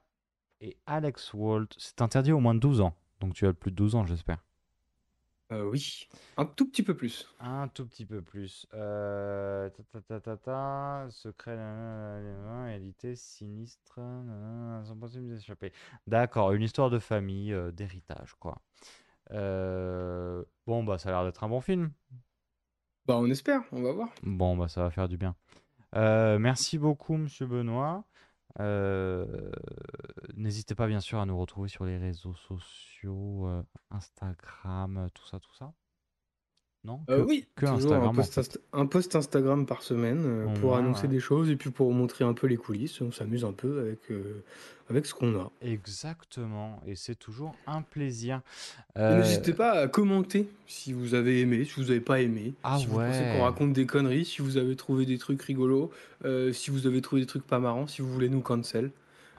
et 0.61 0.77
Alex 0.85 1.33
Walt. 1.33 1.67
C'est 1.77 2.01
interdit 2.01 2.31
au 2.31 2.39
moins 2.39 2.53
de 2.53 2.59
12 2.59 2.81
ans. 2.81 2.93
Donc 3.19 3.33
tu 3.33 3.47
as 3.47 3.53
plus 3.53 3.71
de 3.71 3.75
12 3.77 3.95
ans, 3.95 4.05
j'espère. 4.05 4.37
Euh, 5.51 5.63
oui. 5.63 6.07
Un 6.37 6.45
tout 6.45 6.69
petit 6.69 6.83
peu 6.83 6.95
plus. 6.95 7.27
Un 7.39 7.67
tout 7.69 7.85
petit 7.87 8.05
peu 8.05 8.21
plus. 8.21 8.67
Euh, 8.75 9.69
ta, 9.69 9.83
ta, 9.83 10.01
ta, 10.01 10.19
ta, 10.19 10.37
ta, 10.37 11.07
secret, 11.09 11.55
nanana, 11.55 12.65
réalité, 12.65 13.15
sinistre, 13.15 13.99
nanana, 13.99 14.83
d'échapper. 15.15 15.73
D'accord, 16.05 16.51
une 16.51 16.61
histoire 16.61 16.91
de 16.91 16.99
famille, 16.99 17.51
euh, 17.51 17.71
d'héritage, 17.71 18.35
quoi. 18.39 18.61
Euh, 19.31 20.43
bon, 20.67 20.83
bah, 20.83 20.99
ça 20.99 21.09
a 21.09 21.11
l'air 21.13 21.25
d'être 21.25 21.43
un 21.43 21.49
bon 21.49 21.61
film. 21.61 21.91
Bah, 23.07 23.17
on 23.17 23.29
espère, 23.29 23.63
on 23.71 23.81
va 23.81 23.91
voir. 23.91 24.09
Bon, 24.21 24.55
bah, 24.55 24.67
ça 24.67 24.83
va 24.83 24.91
faire 24.91 25.07
du 25.09 25.17
bien. 25.17 25.35
Euh, 25.95 26.37
merci 26.37 26.77
beaucoup, 26.77 27.17
monsieur 27.17 27.47
Benoît. 27.47 28.03
Euh, 28.59 29.51
N'hésitez 30.35 30.75
pas, 30.75 30.87
bien 30.87 30.99
sûr, 31.01 31.19
à 31.19 31.25
nous 31.25 31.37
retrouver 31.39 31.69
sur 31.69 31.85
les 31.85 31.97
réseaux 31.97 32.35
sociaux, 32.35 33.47
euh, 33.47 33.63
Instagram, 33.91 34.97
euh, 34.97 35.09
tout 35.13 35.25
ça, 35.27 35.39
tout 35.39 35.53
ça. 35.53 35.73
Non 36.85 37.01
Euh, 37.09 37.25
oui, 37.27 37.45
que 37.55 37.65
Instagram, 37.65 38.03
un 38.03 38.07
en 38.07 38.13
post, 38.13 38.33
fait. 38.33 38.41
Insta- 38.41 38.59
un 38.71 38.85
post 38.85 39.15
Instagram 39.15 39.65
par 39.65 39.81
semaine 39.81 40.23
euh, 40.25 40.45
pour 40.61 40.77
annoncer 40.77 41.03
ouais. 41.03 41.07
des 41.09 41.19
choses 41.19 41.49
et 41.49 41.57
puis 41.57 41.71
pour 41.71 41.91
montrer 41.93 42.23
un 42.23 42.33
peu 42.33 42.47
les 42.47 42.55
coulisses. 42.55 43.01
On 43.01 43.11
s'amuse 43.11 43.43
un 43.43 43.51
peu 43.51 43.81
avec, 43.81 44.09
euh, 44.11 44.43
avec 44.89 45.05
ce 45.05 45.13
qu'on 45.13 45.37
a. 45.37 45.51
Exactement, 45.61 46.81
et 46.87 46.95
c'est 46.95 47.15
toujours 47.15 47.53
un 47.67 47.81
plaisir. 47.81 48.41
N'hésitez 48.95 49.53
pas 49.53 49.71
à 49.73 49.87
commenter 49.89 50.49
si 50.67 50.93
vous 50.93 51.15
avez 51.15 51.41
aimé, 51.41 51.65
si 51.65 51.73
vous 51.81 51.87
n'avez 51.87 51.99
pas 51.99 52.21
aimé, 52.21 52.53
Ah 52.63 52.77
si 52.79 52.85
vous 52.85 52.95
pensez 52.95 53.19
ouais. 53.19 53.33
qu'on 53.35 53.43
raconte 53.43 53.73
des 53.73 53.85
conneries, 53.85 54.23
si 54.23 54.41
vous 54.41 54.55
avez 54.55 54.75
trouvé 54.77 55.05
des 55.05 55.17
trucs 55.17 55.41
rigolos, 55.41 55.91
si 56.53 56.71
vous 56.71 56.87
avez 56.87 57.01
trouvé 57.01 57.21
des 57.21 57.27
trucs 57.27 57.45
pas 57.45 57.59
marrants, 57.59 57.87
si 57.87 58.01
vous 58.01 58.11
voulez 58.11 58.29
nous 58.29 58.41
cancel. 58.41 58.91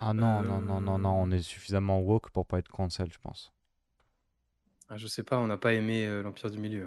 Ah 0.03 0.13
non, 0.13 0.43
non, 0.43 0.61
non, 0.61 0.81
non, 0.83 0.99
non, 0.99 1.15
on 1.23 1.31
est 1.31 1.43
suffisamment 1.43 2.01
woke 2.01 2.31
pour 2.31 2.45
pas 2.47 2.59
être 2.59 2.71
cancel, 2.71 3.09
je 3.13 3.19
pense. 3.19 3.51
Ah, 4.91 4.97
je 4.99 5.07
sais 5.07 5.23
pas, 5.23 5.39
on 5.39 5.47
n'a 5.47 5.57
pas 5.57 5.73
aimé 5.73 6.07
l'Empire 6.23 6.51
du 6.51 6.59
Milieu. 6.59 6.87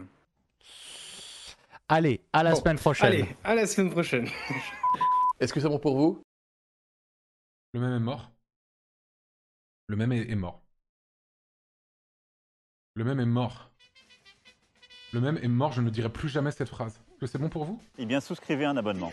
Allez, 1.90 2.24
à 2.32 2.44
la 2.44 2.52
Bon, 2.52 2.60
semaine 2.60 2.78
prochaine. 2.78 3.08
Allez, 3.08 3.36
à 3.44 3.56
la 3.56 3.68
semaine 3.68 3.92
prochaine. 3.92 4.28
Est-ce 5.40 5.54
que 5.54 5.60
c'est 5.60 5.68
bon 5.68 5.80
pour 5.80 5.98
vous? 5.98 6.24
Le 7.74 7.80
même 7.80 7.94
est 7.94 8.00
mort. 8.00 8.32
Le 9.88 9.96
même 9.96 10.12
est, 10.12 10.30
est 10.30 10.36
mort. 10.36 10.62
Le 12.96 13.04
même 13.04 13.20
est 13.20 13.26
mort. 13.26 13.70
Le 15.12 15.20
même 15.22 15.38
est 15.38 15.48
mort, 15.48 15.72
je 15.74 15.82
ne 15.82 15.90
dirai 15.90 16.12
plus 16.12 16.30
jamais 16.30 16.52
cette 16.52 16.70
phrase. 16.70 17.00
Est-ce 17.12 17.20
que 17.20 17.28
c'est 17.28 17.38
bon 17.38 17.50
pour 17.50 17.66
vous? 17.66 17.82
Eh 17.98 18.06
bien, 18.06 18.22
souscrivez 18.22 18.66
un 18.66 18.78
abonnement. 18.78 19.12